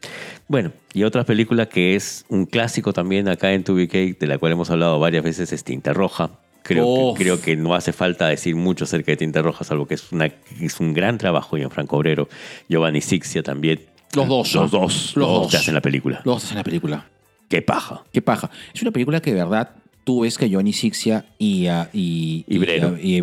Bueno, 0.49 0.73
y 0.93 1.05
otra 1.05 1.25
película 1.25 1.67
que 1.67 1.95
es 1.95 2.25
un 2.29 2.45
clásico 2.45 2.93
también 2.93 3.29
acá 3.29 3.53
en 3.53 3.65
2BK, 3.65 4.19
de 4.19 4.27
la 4.27 4.39
cual 4.39 4.53
hemos 4.53 4.69
hablado 4.71 4.99
varias 4.99 5.23
veces, 5.23 5.53
es 5.53 5.63
Tinta 5.63 5.93
Roja. 5.93 6.33
Creo, 6.67 7.15
que, 7.15 7.23
creo 7.23 7.41
que 7.41 7.57
no 7.57 7.75
hace 7.75 7.93
falta 7.93 8.29
decir 8.29 8.55
mucho 8.57 8.85
acerca 8.85 9.13
de 9.13 9.17
Tinta 9.17 9.43
Roja, 9.43 9.65
salvo 9.65 9.87
que 9.87 9.95
es, 9.95 10.11
una, 10.13 10.27
es 10.61 10.81
un 10.81 10.93
gran 10.95 11.19
trabajo. 11.19 11.57
Franco 11.71 11.97
Obrero, 11.97 12.29
Giovanni 12.69 13.01
Sixia 13.01 13.43
también. 13.43 13.81
Los 14.15 14.29
dos, 14.29 14.55
Los 14.55 14.71
dos. 14.71 15.13
Los 15.17 15.29
dos 15.29 15.51
que 15.51 15.57
hacen 15.59 15.75
la 15.75 15.81
película. 15.83 16.23
Los 16.25 16.43
dos 16.43 16.51
en 16.51 16.57
la 16.59 16.65
película. 16.65 17.07
Qué 17.49 17.63
paja. 17.63 18.05
Qué 18.13 18.23
paja. 18.23 18.51
Es 18.75 18.83
una 18.83 18.91
película 18.91 19.21
que 19.21 19.33
de 19.33 19.43
verdad 19.45 19.71
tú 20.05 20.21
ves 20.23 20.39
que 20.39 20.51
Johnny 20.53 20.73
Sixia 20.73 21.27
y, 21.39 21.67
a- 21.67 21.91
y, 21.93 22.45
y- 22.49 22.57
Ibrero. 22.57 22.99
y 23.01 23.21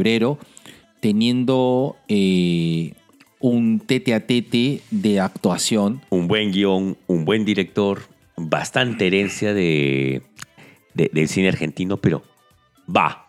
teniendo 0.99 1.98
eh, 2.07 2.94
un 3.40 3.82
tete 3.86 4.14
a 4.14 4.26
tete 4.26 4.82
de 4.91 5.20
actuación. 5.20 6.02
Un 6.10 6.28
buen 6.28 6.52
guion, 6.52 6.98
un 7.07 7.26
buen 7.26 7.44
director, 7.44 8.03
bastante 8.38 9.07
herencia 9.07 9.53
de, 9.53 10.22
de- 10.94 11.10
del 11.11 11.28
cine 11.28 11.49
argentino, 11.49 11.98
pero 11.98 12.24
va. 12.88 13.23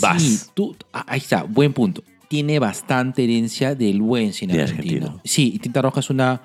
Vas. 0.00 0.22
Sí, 0.22 0.38
tú, 0.54 0.76
ah, 0.92 1.04
ahí 1.08 1.18
está, 1.18 1.42
buen 1.44 1.72
punto. 1.72 2.02
Tiene 2.28 2.58
bastante 2.58 3.24
herencia 3.24 3.74
del 3.74 4.00
buen 4.00 4.32
cine 4.32 4.54
De 4.54 4.62
argentino. 4.62 4.94
argentino. 5.06 5.20
Sí, 5.24 5.52
y 5.54 5.58
Tinta 5.58 5.82
Roja 5.82 6.00
es 6.00 6.08
una, 6.10 6.42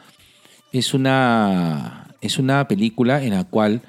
es 0.74 0.94
una, 0.94 2.14
es 2.22 2.38
una 2.40 2.68
película 2.68 3.24
en 3.24 3.32
la 3.32 3.44
cual 3.46 3.82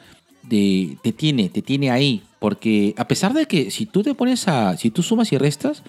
de- 0.45 0.97
te 1.03 1.13
tiene, 1.13 1.49
te 1.49 1.63
tiene 1.63 1.91
ahí. 1.91 2.23
Porque 2.39 2.95
a 2.97 3.09
pesar 3.09 3.35
de 3.35 3.47
que 3.47 3.71
si 3.73 3.85
tú 3.87 4.03
te 4.05 4.15
pones 4.15 4.47
a, 4.47 4.77
si 4.77 4.91
tú 4.91 5.03
sumas 5.03 5.33
y 5.33 5.39
restas, 5.39 5.83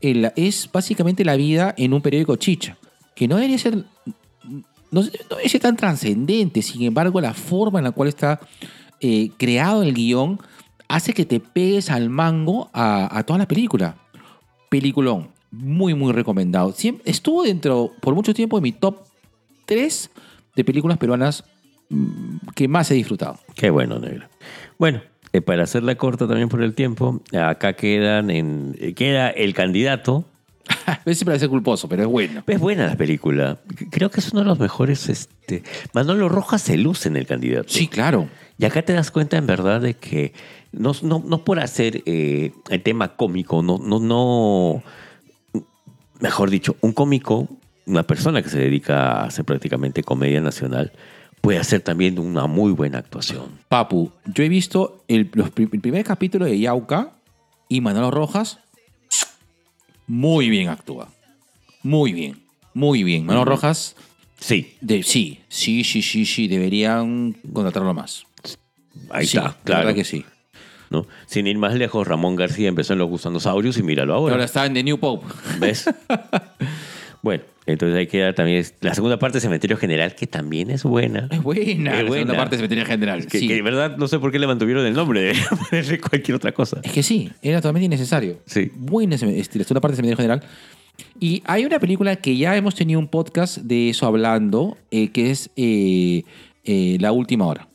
el- 0.00 0.32
es 0.34 0.68
básicamente 0.72 1.24
la 1.24 1.36
vida 1.36 1.74
en 1.78 1.92
un 1.94 2.02
periódico 2.02 2.34
chicha. 2.36 2.76
Que 3.14 3.28
no 3.28 3.36
debería 3.36 3.56
ser, 3.58 3.76
no, 4.44 4.64
no 4.90 5.02
debería 5.30 5.48
ser 5.48 5.60
tan 5.60 5.76
trascendente. 5.76 6.60
Sin 6.60 6.82
embargo, 6.82 7.20
la 7.20 7.34
forma 7.34 7.78
en 7.78 7.84
la 7.84 7.92
cual 7.92 8.08
está 8.08 8.40
eh, 9.00 9.30
creado 9.36 9.82
el 9.84 9.94
guion 9.94 10.40
hace 10.88 11.12
que 11.12 11.24
te 11.24 11.40
pegues 11.40 11.90
al 11.90 12.10
mango 12.10 12.70
a, 12.72 13.22
toda 13.26 13.38
la 13.38 13.48
película. 13.48 13.96
Peliculón. 14.68 15.28
Muy, 15.50 15.94
muy 15.94 16.12
recomendado. 16.12 16.74
Estuvo 17.04 17.44
dentro, 17.44 17.92
por 18.00 18.14
mucho 18.14 18.34
tiempo, 18.34 18.56
de 18.58 18.62
mi 18.62 18.72
top 18.72 18.98
3 19.64 20.10
de 20.54 20.64
películas 20.64 20.98
peruanas 20.98 21.44
mm, 21.88 22.48
que 22.54 22.68
más 22.68 22.90
he 22.90 22.94
disfrutado. 22.94 23.38
Qué 23.54 23.70
bueno, 23.70 23.98
negro. 23.98 24.26
Bueno, 24.78 25.00
eh, 25.32 25.40
para 25.40 25.64
hacerla 25.64 25.94
corta 25.94 26.26
también 26.26 26.48
por 26.48 26.62
el 26.62 26.74
tiempo, 26.74 27.22
acá 27.32 27.74
quedan 27.74 28.30
en, 28.30 28.74
queda 28.94 29.30
el 29.30 29.54
candidato. 29.54 30.24
A 30.86 31.00
veces 31.04 31.24
parece 31.24 31.48
culposo, 31.48 31.88
pero 31.88 32.02
es 32.02 32.08
bueno. 32.08 32.42
Es 32.46 32.60
buena 32.60 32.86
la 32.86 32.96
película. 32.96 33.58
Creo 33.90 34.10
que 34.10 34.20
es 34.20 34.32
uno 34.32 34.40
de 34.40 34.46
los 34.46 34.58
mejores. 34.58 35.08
Este, 35.08 35.62
Manolo 35.92 36.28
Rojas 36.28 36.62
se 36.62 36.76
luce 36.76 37.08
en 37.08 37.16
el 37.16 37.26
candidato. 37.26 37.68
Sí, 37.68 37.88
claro. 37.88 38.28
Y 38.58 38.64
acá 38.64 38.82
te 38.82 38.92
das 38.92 39.10
cuenta 39.10 39.36
en 39.36 39.46
verdad 39.46 39.80
de 39.80 39.94
que 39.94 40.32
no, 40.72 40.92
no, 41.02 41.22
no 41.24 41.44
por 41.44 41.60
hacer 41.60 42.02
eh, 42.06 42.52
el 42.70 42.82
tema 42.82 43.16
cómico, 43.16 43.62
no, 43.62 43.78
no, 43.78 44.00
no, 44.00 44.82
mejor 46.20 46.50
dicho, 46.50 46.76
un 46.80 46.92
cómico, 46.92 47.48
una 47.86 48.02
persona 48.04 48.42
que 48.42 48.48
se 48.48 48.58
dedica 48.58 49.12
a 49.12 49.24
hacer 49.24 49.44
prácticamente 49.44 50.02
comedia 50.02 50.40
nacional, 50.40 50.92
puede 51.40 51.58
hacer 51.58 51.80
también 51.80 52.18
una 52.18 52.46
muy 52.46 52.72
buena 52.72 52.98
actuación. 52.98 53.44
Papu, 53.68 54.10
yo 54.24 54.42
he 54.42 54.48
visto 54.48 55.04
el, 55.08 55.30
los 55.34 55.50
el 55.56 55.80
primer 55.80 56.04
capítulo 56.04 56.46
de 56.46 56.58
Yauca 56.58 57.10
y 57.68 57.80
Manolo 57.80 58.10
Rojas. 58.10 58.58
Muy 60.06 60.48
bien 60.50 60.68
actúa. 60.68 61.08
Muy 61.82 62.12
bien. 62.12 62.38
Muy 62.74 63.02
bien. 63.04 63.24
Manolo 63.26 63.44
Rojas, 63.44 63.96
Sí, 64.38 64.76
de, 64.82 65.02
sí, 65.02 65.40
sí, 65.48 65.82
sí, 65.82 66.02
sí, 66.02 66.26
sí. 66.26 66.46
Deberían 66.46 67.32
contratarlo 67.52 67.94
más. 67.94 68.24
ahí 69.10 69.26
Sí, 69.26 69.38
está, 69.38 69.48
la 69.50 69.56
claro. 69.64 69.94
que 69.94 70.04
sí. 70.04 70.24
¿no? 70.90 71.06
Sin 71.26 71.46
ir 71.46 71.58
más 71.58 71.74
lejos, 71.74 72.06
Ramón 72.06 72.36
García 72.36 72.68
empezó 72.68 72.92
en 72.92 72.98
Los 73.00 73.08
Gusanosaurios 73.08 73.76
y 73.78 73.82
míralo 73.82 74.14
ahora. 74.14 74.34
Ahora 74.34 74.44
está 74.44 74.66
en 74.66 74.74
The 74.74 74.82
New 74.84 74.98
Pope. 74.98 75.26
¿Ves? 75.58 75.86
bueno, 77.22 77.42
entonces 77.66 77.98
hay 77.98 78.06
que 78.06 78.20
dar 78.20 78.34
también 78.34 78.64
la 78.80 78.94
segunda 78.94 79.18
parte 79.18 79.38
de 79.38 79.40
Cementerio 79.40 79.76
General, 79.76 80.14
que 80.14 80.26
también 80.26 80.70
es 80.70 80.84
buena. 80.84 81.28
Es 81.30 81.42
buena. 81.42 81.98
Es 81.98 82.04
la 82.04 82.12
segunda 82.12 82.36
parte 82.36 82.56
de 82.56 82.58
Cementerio 82.58 82.86
General. 82.86 83.26
Que, 83.26 83.40
sí. 83.40 83.48
que 83.48 83.54
de 83.54 83.62
verdad 83.62 83.96
no 83.96 84.06
sé 84.06 84.18
por 84.20 84.30
qué 84.30 84.38
le 84.38 84.46
mantuvieron 84.46 84.86
el 84.86 84.94
nombre, 84.94 85.32
ponerle 85.70 86.00
cualquier 86.00 86.36
otra 86.36 86.52
cosa. 86.52 86.80
Es 86.82 86.92
que 86.92 87.02
sí, 87.02 87.30
era 87.42 87.60
totalmente 87.60 87.86
innecesario. 87.86 88.38
Sí. 88.46 88.70
Buena 88.74 89.16
este, 89.16 89.58
la 89.58 89.64
segunda 89.64 89.80
parte 89.80 89.92
de 89.92 89.96
Cementerio 89.96 90.16
General. 90.16 90.42
Y 91.18 91.42
hay 91.44 91.64
una 91.64 91.78
película 91.78 92.16
que 92.16 92.36
ya 92.36 92.56
hemos 92.56 92.74
tenido 92.74 93.00
un 93.00 93.08
podcast 93.08 93.58
de 93.58 93.90
eso 93.90 94.06
hablando, 94.06 94.76
eh, 94.90 95.10
que 95.10 95.30
es 95.30 95.50
eh, 95.56 96.22
eh, 96.64 96.96
La 97.00 97.12
Última 97.12 97.46
Hora. 97.46 97.68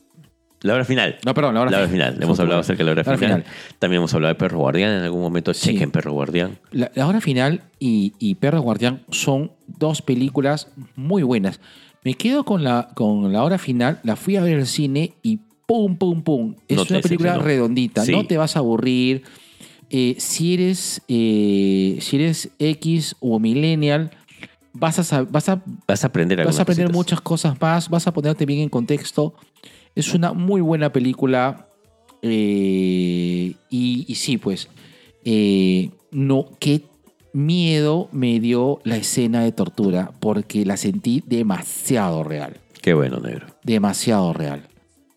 La 0.62 0.74
hora 0.74 0.84
final. 0.84 1.16
No, 1.24 1.34
perdón, 1.34 1.54
la 1.54 1.62
hora 1.62 1.70
La 1.70 1.78
hora 1.78 1.88
final. 1.88 2.12
final. 2.12 2.22
Hemos 2.24 2.38
hablado 2.40 2.60
acerca 2.60 2.80
de 2.80 2.84
la 2.86 2.92
hora, 2.92 3.02
La 3.04 3.10
hora 3.10 3.18
final. 3.18 3.42
final. 3.42 3.54
También 3.78 3.98
hemos 3.98 4.14
hablado 4.14 4.34
de 4.34 4.38
Perro 4.38 4.58
Guardián 4.58 4.92
en 4.92 5.02
algún 5.02 5.20
momento. 5.20 5.52
Sí. 5.54 5.70
Chequen 5.72 5.90
Perro 5.90 6.12
Guardián. 6.12 6.58
La, 6.70 6.90
La 6.94 7.06
Hora 7.06 7.20
Final 7.20 7.62
y, 7.80 8.12
y 8.18 8.36
Perro 8.36 8.60
Guardián 8.60 9.02
son 9.10 9.52
dos 9.66 10.02
películas 10.02 10.68
muy 10.96 11.22
buenas. 11.22 11.60
Me 12.04 12.14
quedo 12.14 12.44
con 12.44 12.62
la, 12.64 12.88
con 12.94 13.32
la 13.32 13.42
Hora 13.44 13.58
Final, 13.58 14.00
la 14.04 14.16
fui 14.16 14.36
a 14.36 14.42
ver 14.42 14.56
al 14.58 14.66
cine 14.66 15.14
y 15.22 15.40
pum, 15.66 15.96
pum, 15.96 16.22
pum. 16.22 16.54
Es 16.68 16.76
No 16.76 16.84
una 16.88 17.00
película 17.00 17.38
redondita, 17.38 18.04
Sí. 18.04 18.12
no 18.12 18.26
te 18.26 18.36
vas 18.36 18.56
a 18.56 18.60
aburrir. 18.60 19.22
eh, 19.90 20.14
si, 20.18 20.54
eres, 20.54 21.02
eh, 21.08 21.98
si 22.00 22.16
eres 22.16 22.50
X 22.58 23.14
o 23.20 23.38
millennial, 23.38 24.10
vas 24.72 25.12
a, 25.12 25.22
vas 25.24 25.48
a, 25.48 25.62
Vas 25.86 26.02
a 26.04 26.06
aprender 26.06 26.44
vas 26.44 26.58
a 26.58 26.62
aprender 26.62 26.86
cositas. 26.86 26.96
muchas 26.96 27.20
cosas 27.20 27.60
más, 27.60 27.88
vas 27.90 28.06
a 28.06 28.12
ponerte 28.12 28.46
bien 28.46 28.60
en 28.60 28.68
contexto. 28.68 29.34
Es 29.94 30.14
una 30.14 30.32
muy 30.32 30.60
buena 30.60 30.92
película. 30.92 31.68
eh, 32.22 33.54
y, 33.70 34.04
y 34.08 34.14
sí, 34.14 34.38
pues, 34.38 34.68
eh, 35.24 35.90
no, 36.10 36.46
qué 36.60 36.82
miedo 37.32 38.08
me 38.12 38.38
dio 38.40 38.80
la 38.84 38.96
escena 38.96 39.42
de 39.42 39.52
tortura, 39.52 40.12
porque 40.20 40.64
la 40.64 40.76
sentí 40.76 41.22
demasiado 41.26 42.22
real. 42.24 42.60
Qué 42.80 42.94
bueno, 42.94 43.18
negro. 43.18 43.46
Demasiado 43.64 44.32
real. 44.32 44.68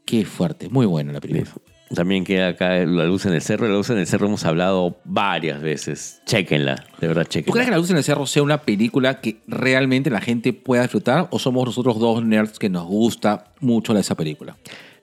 Qué 0.06 0.23
fuerte, 0.26 0.69
muy 0.69 0.85
buena 0.85 1.14
la 1.14 1.22
película. 1.22 1.52
También 1.93 2.23
queda 2.23 2.49
acá 2.49 2.69
La 2.85 3.05
Luz 3.05 3.25
en 3.25 3.33
el 3.33 3.41
Cerro. 3.41 3.67
La 3.67 3.75
Luz 3.75 3.89
en 3.89 3.97
el 3.97 4.07
Cerro 4.07 4.27
hemos 4.27 4.43
hablado 4.45 4.97
varias 5.03 5.61
veces. 5.61 6.21
Chéquenla, 6.25 6.83
de 6.99 7.07
verdad, 7.07 7.23
¿Tú 7.25 7.51
crees 7.51 7.65
que. 7.67 7.71
La 7.71 7.77
Luz 7.77 7.91
en 7.91 7.97
el 7.97 8.03
Cerro 8.03 8.25
sea 8.25 8.43
una 8.43 8.61
película 8.61 9.21
que 9.21 9.37
realmente 9.47 10.09
la 10.09 10.21
gente 10.21 10.53
pueda 10.53 10.81
disfrutar 10.81 11.27
o 11.31 11.39
somos 11.39 11.65
nosotros 11.65 11.99
dos 11.99 12.23
nerds 12.23 12.57
que 12.57 12.69
nos 12.69 12.85
gusta 12.85 13.51
mucho 13.59 13.95
esa 13.97 14.15
película? 14.15 14.57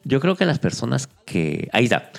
Yo 0.05 0.21
creo 0.21 0.35
que 0.35 0.45
las 0.45 0.59
personas 0.59 1.09
que... 1.25 1.69
Ahí 1.73 1.85
está. 1.85 2.11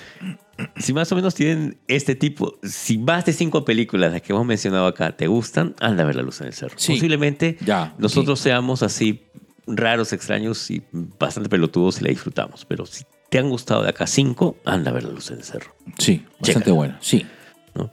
Si 0.76 0.92
más 0.92 1.10
o 1.12 1.16
menos 1.16 1.34
tienen 1.34 1.76
este 1.88 2.14
tipo, 2.14 2.58
si 2.62 2.96
más 2.96 3.26
de 3.26 3.32
cinco 3.32 3.64
películas 3.64 4.12
las 4.12 4.22
que 4.22 4.32
hemos 4.32 4.46
mencionado 4.46 4.86
acá 4.86 5.16
te 5.16 5.26
gustan, 5.26 5.74
anda 5.80 6.04
a 6.04 6.06
ver 6.06 6.16
La 6.16 6.22
Luz 6.22 6.40
en 6.40 6.46
el 6.46 6.54
Cerro. 6.54 6.74
Sí. 6.78 6.94
Posiblemente 6.94 7.58
Ya, 7.60 7.94
nosotros 7.98 8.40
seamos 8.40 8.82
así 8.82 9.24
raros, 9.66 10.12
extraños 10.12 10.70
y 10.70 10.82
bastante 10.92 11.48
pelotudos 11.48 12.00
y 12.00 12.04
la 12.04 12.10
disfrutamos. 12.10 12.64
Pero 12.64 12.86
si 12.86 13.04
te 13.34 13.40
han 13.40 13.50
gustado 13.50 13.82
de 13.82 13.88
acá 13.88 14.06
cinco, 14.06 14.58
anda 14.64 14.92
a 14.92 14.94
ver 14.94 15.02
La 15.02 15.10
Luz 15.10 15.28
en 15.32 15.38
el 15.38 15.42
Cerro. 15.42 15.74
Sí, 15.98 16.18
bastante 16.38 16.52
Chécala. 16.60 16.74
buena, 16.76 16.98
sí. 17.00 17.26
¿no? 17.74 17.90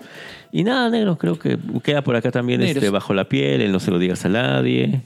Y 0.51 0.63
nada, 0.63 0.87
negro, 0.91 1.17
creo 1.17 1.39
que 1.39 1.57
queda 1.83 2.03
por 2.03 2.15
acá 2.15 2.29
también 2.29 2.59
Negros. 2.59 2.77
este, 2.77 2.91
Bajo 2.91 3.15
la 3.15 3.27
Piel, 3.27 3.59
el 3.61 3.71
No 3.71 3.79
se 3.79 3.89
lo 3.89 3.97
digas 3.97 4.23
a 4.23 4.29
nadie. 4.29 5.01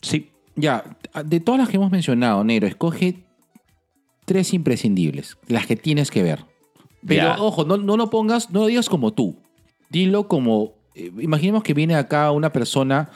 Sí, 0.00 0.30
Ya, 0.56 0.82
de 1.26 1.40
todas 1.40 1.60
las 1.60 1.68
que 1.68 1.76
hemos 1.76 1.90
mencionado, 1.90 2.42
Negro, 2.42 2.66
escoge 2.66 3.16
tres 4.24 4.54
imprescindibles, 4.54 5.36
las 5.46 5.66
que 5.66 5.76
tienes 5.76 6.10
que 6.10 6.22
ver. 6.22 6.46
Pero 7.06 7.22
Ya. 7.22 7.36
ojo, 7.38 7.66
no, 7.66 7.76
no 7.76 7.98
lo 7.98 8.08
pongas, 8.08 8.50
no 8.50 8.60
lo 8.60 8.66
digas 8.68 8.88
como 8.88 9.12
tú. 9.12 9.36
Dilo 9.90 10.26
como. 10.26 10.72
eh, 10.94 11.12
imaginemos 11.20 11.62
que 11.62 11.74
viene 11.74 11.96
acá 11.96 12.30
una 12.30 12.50
persona 12.50 13.10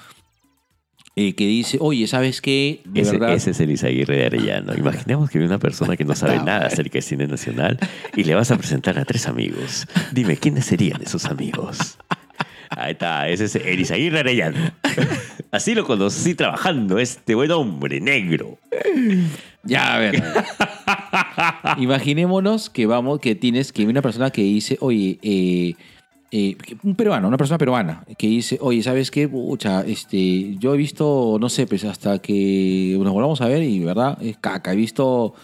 eh, 1.21 1.35
que 1.35 1.49
dice, 1.49 1.79
oye, 1.81 2.07
¿sabes 2.07 2.41
qué? 2.41 2.81
De 2.85 3.01
ese, 3.01 3.19
verdad. 3.19 3.35
ese 3.35 3.51
es 3.51 3.59
el 3.59 3.73
Isaguirre 3.73 4.19
de 4.19 4.27
Arellano. 4.27 4.73
Imaginemos 4.77 5.29
que 5.29 5.39
viene 5.39 5.53
una 5.53 5.59
persona 5.59 5.97
que 5.97 6.05
no 6.05 6.15
sabe 6.15 6.37
nada 6.37 6.67
acerca 6.67 6.93
del 6.93 7.03
cine 7.03 7.27
nacional 7.27 7.77
y 8.15 8.23
le 8.23 8.37
vas 8.37 8.53
a 8.53 8.57
presentar 8.57 8.97
a 9.01 9.05
tres 9.05 9.27
amigos. 9.27 9.89
Dime, 10.13 10.37
¿quiénes 10.37 10.67
serían 10.67 11.03
esos 11.03 11.25
amigos? 11.25 11.99
Ahí 12.71 12.93
está, 12.93 13.29
ese 13.29 13.47
es 13.47 13.57
el 13.57 13.81
Isaguirre 13.81 14.21
Arellano. 14.21 14.71
Así 15.51 15.75
lo 15.75 15.85
conocí 15.85 16.37
trabajando, 16.37 17.01
este 17.01 17.35
buen 17.35 17.51
hombre 17.51 18.01
negro. 18.01 18.57
Ya, 19.65 19.95
a 19.95 19.99
ver. 19.99 20.23
Imaginémonos 21.79 22.71
que 22.71 22.87
vamos, 22.87 23.19
que 23.19 23.35
tienes 23.35 23.73
que 23.73 23.87
una 23.87 24.03
persona 24.03 24.31
que 24.31 24.43
dice, 24.43 24.77
oye, 24.81 25.19
eh, 25.23 25.75
eh, 26.31 26.57
un 26.83 26.95
peruano, 26.95 27.27
una 27.27 27.39
persona 27.39 27.57
peruana, 27.57 28.05
que 28.19 28.27
dice, 28.27 28.59
oye, 28.61 28.83
¿sabes 28.83 29.11
qué? 29.11 29.29
Pucha, 29.29 29.81
este, 29.87 30.57
yo 30.59 30.75
he 30.75 30.77
visto, 30.77 31.39
no 31.41 31.49
sé, 31.49 31.67
pues 31.67 31.85
hasta 31.85 32.19
que 32.19 32.97
nos 33.01 33.13
volvamos 33.13 33.41
a 33.41 33.49
ver 33.49 33.63
y, 33.63 33.81
¿verdad? 33.81 34.19
Es 34.21 34.37
caca. 34.37 34.75
He 34.75 34.77
visto 34.77 35.35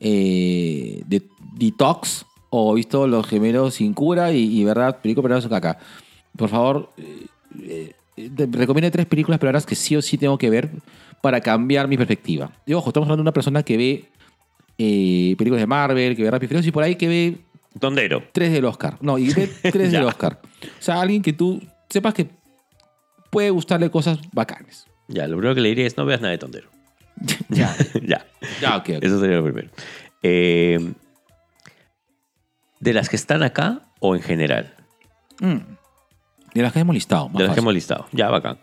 eh, 0.00 1.02
de, 1.06 1.22
Detox 1.54 2.26
o 2.50 2.72
he 2.72 2.76
visto 2.76 3.06
Los 3.06 3.26
Gemelos 3.26 3.74
Sin 3.74 3.94
Cura 3.94 4.32
y, 4.32 4.62
¿verdad? 4.64 5.00
Películas 5.00 5.22
peruanas 5.22 5.44
son 5.44 5.50
caca. 5.50 5.78
Por 6.36 6.50
favor, 6.50 6.90
eh, 6.98 7.92
eh, 8.18 8.48
recomiendo 8.50 8.90
tres 8.90 9.06
películas 9.06 9.40
peruanas 9.40 9.64
que 9.64 9.74
sí 9.74 9.96
o 9.96 10.02
sí 10.02 10.18
tengo 10.18 10.36
que 10.36 10.50
ver 10.50 10.70
para 11.22 11.40
cambiar 11.40 11.88
mi 11.88 11.96
perspectiva. 11.96 12.50
Y 12.66 12.74
ojo, 12.74 12.90
estamos 12.90 13.06
hablando 13.06 13.22
de 13.22 13.28
una 13.28 13.32
persona 13.32 13.62
que 13.62 13.76
ve 13.78 14.04
películas 14.76 15.60
de 15.60 15.66
Marvel, 15.66 16.14
que 16.14 16.22
ve 16.22 16.30
Rápido 16.30 16.60
y 16.60 16.70
por 16.70 16.82
ahí 16.82 16.96
que 16.96 17.08
ve 17.08 17.38
Tondero. 17.80 18.22
tres 18.32 18.52
del 18.52 18.64
Oscar. 18.64 18.96
No, 19.00 19.18
y 19.18 19.28
tres 19.62 19.92
del 19.92 20.04
Oscar. 20.04 20.40
O 20.62 20.82
sea, 20.82 21.00
alguien 21.00 21.22
que 21.22 21.32
tú 21.32 21.62
sepas 21.88 22.14
que 22.14 22.28
puede 23.30 23.50
gustarle 23.50 23.90
cosas 23.90 24.18
bacanes. 24.32 24.86
Ya, 25.08 25.26
lo 25.26 25.36
primero 25.36 25.54
que 25.54 25.60
le 25.60 25.68
diría 25.70 25.86
es 25.86 25.96
no 25.96 26.06
veas 26.06 26.20
nada 26.20 26.32
de 26.32 26.38
Tondero. 26.38 26.70
ya, 27.48 27.74
ya. 28.02 28.26
ya, 28.60 28.76
ok. 28.76 28.90
ok. 28.96 29.02
Eso 29.04 29.20
sería 29.20 29.36
lo 29.36 29.44
primero. 29.44 29.68
Eh, 30.22 30.92
¿De 32.80 32.92
las 32.92 33.08
que 33.08 33.16
están 33.16 33.42
acá 33.42 33.82
o 34.00 34.14
en 34.14 34.22
general? 34.22 34.74
Mm. 35.40 35.58
De 36.54 36.62
las 36.62 36.72
que 36.72 36.80
hemos 36.80 36.94
listado. 36.94 37.28
más 37.28 37.38
de 37.38 37.44
las 37.44 37.54
que 37.54 37.60
hemos 37.60 37.74
listado. 37.74 38.06
Ya, 38.12 38.28
bacán. 38.28 38.58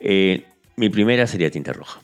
Eh, 0.00 0.44
mi 0.76 0.88
primera 0.90 1.26
sería 1.26 1.50
Tinta 1.50 1.72
Roja. 1.72 2.00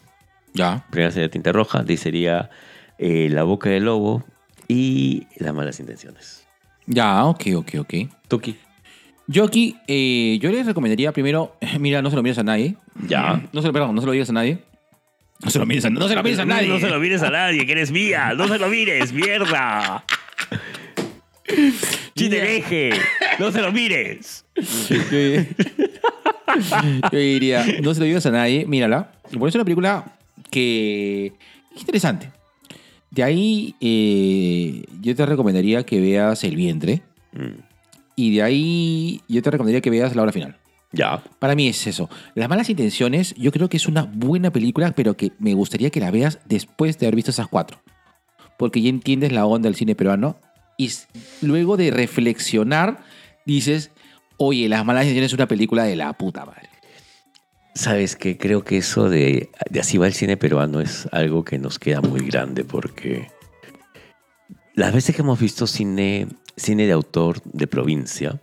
Ya. 0.54 0.86
Primera 0.90 1.10
sería 1.10 1.30
Tinta 1.30 1.52
Roja. 1.52 1.84
Sería 1.96 2.50
eh, 2.98 3.28
La 3.30 3.42
Boca 3.42 3.68
del 3.70 3.84
Lobo 3.84 4.24
y 4.68 5.26
Las 5.36 5.54
Malas 5.54 5.80
Intenciones. 5.80 6.46
Ya, 6.86 7.24
ok, 7.24 7.46
ok, 7.56 7.70
ok. 7.80 7.94
Tuki. 8.28 8.56
Yo 9.26 9.44
aquí, 9.44 9.76
eh, 9.88 10.38
yo 10.40 10.50
les 10.50 10.64
recomendaría 10.64 11.12
primero, 11.12 11.56
mira, 11.80 12.00
no 12.02 12.10
se 12.10 12.16
lo 12.16 12.22
mires 12.22 12.38
a 12.38 12.42
nadie. 12.42 12.76
Ya. 13.06 13.42
No 13.52 13.60
se 13.60 13.66
lo, 13.66 13.72
perdón, 13.72 13.94
no 13.94 14.00
se 14.00 14.06
lo 14.06 14.12
digas 14.12 14.30
a 14.30 14.32
nadie. 14.32 14.58
No 15.40 15.50
se 15.50 15.58
lo 15.58 15.66
mires 15.66 15.84
a, 15.84 15.90
no 15.90 16.08
se 16.08 16.14
lo 16.14 16.22
mires 16.22 16.38
a 16.38 16.44
nadie. 16.44 16.68
No 16.68 16.78
se 16.80 16.88
lo 16.88 16.98
mires 16.98 17.22
a 17.22 17.30
nadie, 17.30 17.64
que 17.64 17.72
eres 17.72 17.92
mía. 17.92 18.34
No 18.34 18.48
se 18.48 18.58
lo 18.58 18.68
mires, 18.68 19.12
mierda. 19.12 20.04
Chinereje. 22.16 22.90
No 23.38 23.52
se 23.52 23.62
lo 23.62 23.70
mires. 23.70 24.44
Yo 27.12 27.18
diría, 27.18 27.64
no 27.82 27.94
se 27.94 28.00
lo 28.00 28.06
digas 28.06 28.26
a 28.26 28.30
nadie, 28.30 28.66
mírala. 28.66 29.12
Y 29.30 29.36
por 29.36 29.48
eso 29.48 29.58
es 29.58 29.60
una 29.60 29.64
película 29.64 30.04
que 30.50 31.32
es 31.74 31.80
interesante. 31.80 32.32
De 33.10 33.22
ahí, 33.22 33.74
eh, 33.80 34.85
yo 35.01 35.14
te 35.14 35.24
recomendaría 35.26 35.85
que 35.85 36.01
veas 36.01 36.44
El 36.44 36.56
Vientre. 36.56 37.02
Mm, 37.32 37.60
Y 38.16 38.35
de 38.35 38.43
ahí, 38.43 39.20
yo 39.28 39.43
te 39.43 39.51
recomendaría 39.51 39.80
que 39.80 39.90
veas 39.90 40.14
La 40.16 40.22
Hora 40.22 40.32
Final. 40.32 40.56
Ya. 40.93 41.22
Para 41.39 41.55
mí 41.55 41.68
es 41.68 41.86
eso. 41.86 42.09
Las 42.35 42.48
malas 42.48 42.68
intenciones, 42.70 43.35
yo 43.36 43.52
creo 43.52 43.68
que 43.68 43.76
es 43.76 43.86
una 43.86 44.02
buena 44.02 44.51
película, 44.51 44.93
pero 44.93 45.16
que 45.16 45.32
me 45.39 45.55
gustaría 45.55 45.90
que 45.90 46.01
la 46.01 46.10
veas 46.10 46.39
después 46.47 46.98
de 46.98 47.06
haber 47.06 47.16
visto 47.16 47.30
esas 47.30 47.48
cuatro. 47.48 47.80
Porque 48.59 48.82
ya 48.82 48.89
entiendes 48.89 49.30
la 49.32 49.47
onda 49.47 49.68
del 49.68 49.76
cine 49.76 49.94
peruano. 49.94 50.36
Y 50.76 50.90
luego 51.43 51.76
de 51.76 51.90
reflexionar, 51.90 53.05
dices, 53.47 53.90
oye, 54.36 54.68
Las 54.68 54.85
malas 54.85 55.05
intenciones 55.05 55.30
es 55.30 55.35
una 55.35 55.48
película 55.48 55.85
de 55.85 55.97
la 55.97 56.12
puta 56.14 56.44
madre. 56.44 56.67
Sabes 57.78 58.16
que 58.16 58.36
creo 58.36 58.64
que 58.64 58.78
eso 58.78 59.09
de, 59.09 59.50
de 59.70 59.78
así 59.78 59.98
va 59.98 60.09
el 60.09 60.12
cine 60.12 60.36
peruano 60.36 60.80
es 60.80 61.09
algo 61.12 61.44
que 61.44 61.59
nos 61.59 61.78
queda 61.78 62.00
muy 62.00 62.26
grande 62.26 62.64
porque 62.64 63.28
las 64.74 64.92
veces 64.92 65.14
que 65.14 65.22
hemos 65.22 65.38
visto 65.38 65.64
cine, 65.68 66.26
cine 66.56 66.86
de 66.86 66.92
autor 66.92 67.40
de 67.44 67.68
provincia 67.68 68.40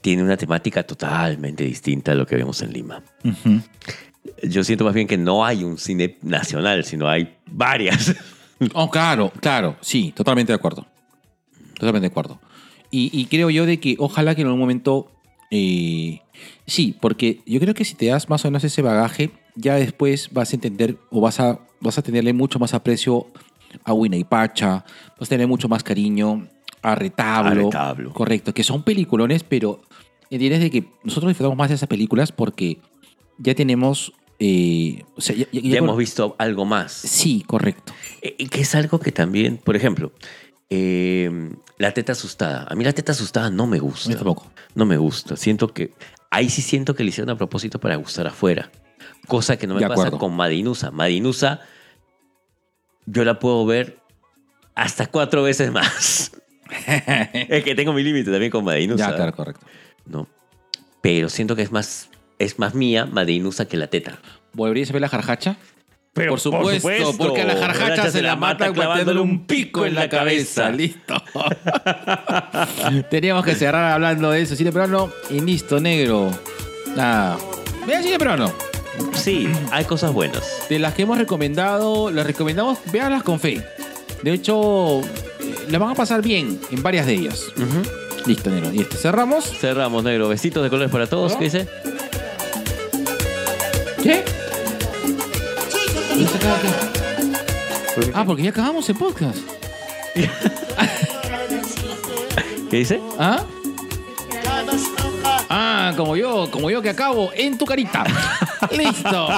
tiene 0.00 0.22
una 0.22 0.36
temática 0.36 0.84
totalmente 0.84 1.64
distinta 1.64 2.12
a 2.12 2.14
lo 2.14 2.24
que 2.24 2.36
vemos 2.36 2.62
en 2.62 2.72
Lima. 2.72 3.02
Yo 4.44 4.62
siento 4.62 4.84
más 4.84 4.94
bien 4.94 5.08
que 5.08 5.18
no 5.18 5.44
hay 5.44 5.64
un 5.64 5.76
cine 5.76 6.16
nacional, 6.22 6.84
sino 6.84 7.08
hay 7.08 7.36
varias. 7.50 8.14
Oh, 8.72 8.88
claro, 8.88 9.32
claro, 9.40 9.76
sí, 9.82 10.12
totalmente 10.16 10.52
de 10.52 10.56
acuerdo. 10.56 10.86
Totalmente 11.74 12.08
de 12.08 12.10
acuerdo. 12.12 12.40
Y, 12.92 13.10
y 13.12 13.26
creo 13.26 13.50
yo 13.50 13.66
de 13.66 13.80
que 13.80 13.96
ojalá 13.98 14.36
que 14.36 14.42
en 14.42 14.46
algún 14.46 14.60
momento... 14.60 15.10
eh, 15.50 16.20
sí, 16.66 16.96
porque 17.00 17.40
yo 17.46 17.60
creo 17.60 17.74
que 17.74 17.84
si 17.84 17.94
te 17.94 18.06
das 18.06 18.28
más 18.28 18.44
o 18.44 18.48
menos 18.48 18.64
ese 18.64 18.82
bagaje, 18.82 19.30
ya 19.54 19.74
después 19.76 20.30
vas 20.32 20.52
a 20.52 20.56
entender 20.56 20.96
o 21.10 21.20
vas 21.20 21.40
a, 21.40 21.60
vas 21.80 21.98
a 21.98 22.02
tenerle 22.02 22.32
mucho 22.32 22.58
más 22.58 22.74
aprecio 22.74 23.26
a 23.84 23.92
Wina 23.92 24.16
y 24.16 24.24
Pacha, 24.24 24.84
vas 25.18 25.28
a 25.28 25.30
tener 25.30 25.46
mucho 25.48 25.68
más 25.68 25.82
cariño 25.82 26.48
a 26.82 26.94
Retablo. 26.94 27.50
A 27.50 27.64
Retablo. 27.64 28.12
Correcto, 28.12 28.52
que 28.54 28.62
son 28.64 28.82
peliculones, 28.82 29.42
pero 29.44 29.80
entiendes 30.30 30.60
de 30.60 30.70
que 30.70 30.84
nosotros 31.04 31.30
disfrutamos 31.30 31.56
más 31.58 31.68
de 31.68 31.74
esas 31.76 31.88
películas 31.88 32.32
porque 32.32 32.78
ya 33.38 33.54
tenemos... 33.54 34.12
eh, 34.38 35.02
o 35.16 35.20
sea, 35.20 35.34
ya- 35.36 35.46
ya- 35.52 35.60
ya 35.60 35.68
ya 35.70 35.78
con- 35.78 35.88
hemos 35.88 35.98
visto 35.98 36.36
algo 36.38 36.64
más. 36.64 36.92
Sí, 36.92 37.42
correcto. 37.46 37.92
Eh, 38.22 38.34
y 38.38 38.48
que 38.48 38.60
es 38.60 38.74
algo 38.74 38.98
que 39.00 39.12
también, 39.12 39.56
por 39.58 39.76
ejemplo, 39.76 40.12
eh, 40.70 41.50
la 41.78 41.92
teta 41.92 42.12
asustada. 42.12 42.66
A 42.68 42.74
mí 42.74 42.84
la 42.84 42.92
teta 42.92 43.12
asustada 43.12 43.50
no 43.50 43.66
me 43.66 43.78
gusta. 43.78 44.14
Tampoco. 44.14 44.46
No 44.74 44.84
me 44.86 44.96
gusta. 44.96 45.36
Siento 45.36 45.72
que. 45.72 45.92
Ahí 46.36 46.50
sí 46.50 46.60
siento 46.60 46.94
que 46.94 47.02
le 47.02 47.08
hicieron 47.08 47.30
a 47.30 47.38
propósito 47.38 47.80
para 47.80 47.96
gustar 47.96 48.26
afuera. 48.26 48.70
Cosa 49.26 49.56
que 49.56 49.66
no 49.66 49.72
me 49.72 49.80
De 49.80 49.88
pasa 49.88 50.02
acuerdo. 50.02 50.18
con 50.18 50.36
Madinusa. 50.36 50.90
Madinusa, 50.90 51.60
yo 53.06 53.24
la 53.24 53.38
puedo 53.38 53.64
ver 53.64 54.00
hasta 54.74 55.06
cuatro 55.06 55.42
veces 55.42 55.72
más. 55.72 56.32
es 57.48 57.64
que 57.64 57.74
tengo 57.74 57.94
mi 57.94 58.02
límite 58.02 58.30
también 58.30 58.50
con 58.50 58.66
Madinusa. 58.66 59.12
Ya, 59.12 59.16
claro, 59.16 59.34
correcto. 59.34 59.64
¿no? 60.04 60.28
Pero 61.00 61.30
siento 61.30 61.56
que 61.56 61.62
es 61.62 61.72
más, 61.72 62.10
es 62.38 62.58
más 62.58 62.74
mía 62.74 63.06
Madinusa 63.06 63.66
que 63.66 63.78
la 63.78 63.86
teta. 63.86 64.18
¿Volverías 64.52 64.90
a 64.90 64.92
ver 64.92 65.00
la 65.00 65.08
jarjacha? 65.08 65.56
Pero 66.16 66.32
por 66.32 66.40
supuesto, 66.40 67.14
porque 67.18 67.42
a 67.42 67.44
la 67.44 67.56
jarjacha 67.56 68.10
se 68.10 68.22
la 68.22 68.36
mata 68.36 68.72
clavándole 68.72 69.20
un 69.20 69.44
pico 69.44 69.84
en 69.84 69.94
la 69.94 70.08
cabeza. 70.08 70.70
Listo. 70.70 71.22
Teníamos 73.10 73.44
que 73.44 73.54
cerrar 73.54 73.92
hablando 73.92 74.30
de 74.30 74.40
eso. 74.40 74.56
Cine 74.56 74.72
peruano 74.72 75.12
y 75.28 75.40
listo, 75.42 75.78
negro. 75.78 76.30
Nada. 76.96 77.36
Vean 77.86 78.02
cine 78.02 78.18
peruano. 78.18 78.50
Sí, 79.12 79.46
hay 79.70 79.84
cosas 79.84 80.14
buenas. 80.14 80.66
De 80.70 80.78
las 80.78 80.94
que 80.94 81.02
hemos 81.02 81.18
recomendado, 81.18 82.10
las 82.10 82.26
recomendamos, 82.26 82.78
véanlas 82.90 83.22
con 83.22 83.38
fe. 83.38 83.62
De 84.22 84.32
hecho, 84.32 85.02
eh, 85.02 85.54
la 85.68 85.78
van 85.78 85.90
a 85.90 85.94
pasar 85.94 86.22
bien 86.22 86.58
en 86.70 86.82
varias 86.82 87.04
de 87.04 87.12
ellas. 87.12 87.44
Listo, 88.24 88.48
negro. 88.48 88.72
Y 88.72 88.80
este 88.80 88.96
cerramos. 88.96 89.44
Cerramos, 89.44 90.02
negro. 90.02 90.30
Besitos 90.30 90.62
de 90.62 90.70
colores 90.70 90.90
para 90.90 91.06
todos. 91.06 91.36
¿Qué 91.36 91.44
dice? 91.44 91.68
¿Qué? 94.02 94.24
¿Y 96.18 96.26
se 96.26 96.36
acaba 96.36 96.58
qué? 96.60 96.68
Ah, 98.14 98.24
porque 98.24 98.42
ya 98.42 98.50
acabamos 98.50 98.88
el 98.88 98.96
podcast. 98.96 99.38
¿Qué 102.70 102.76
dice? 102.78 103.00
¿Ah? 103.18 103.44
Ah, 105.48 105.92
como 105.96 106.16
yo, 106.16 106.50
como 106.50 106.68
yo 106.70 106.82
que 106.82 106.90
acabo 106.90 107.30
en 107.34 107.56
tu 107.56 107.64
carita. 107.64 108.02
Listo. 108.76 109.28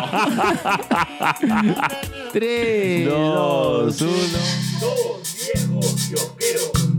Tres, 2.33 3.07
Dos, 3.07 3.99
dos, 3.99 4.09
uno. 4.09 4.39
Dos 5.81 5.97
viejos 6.37 6.98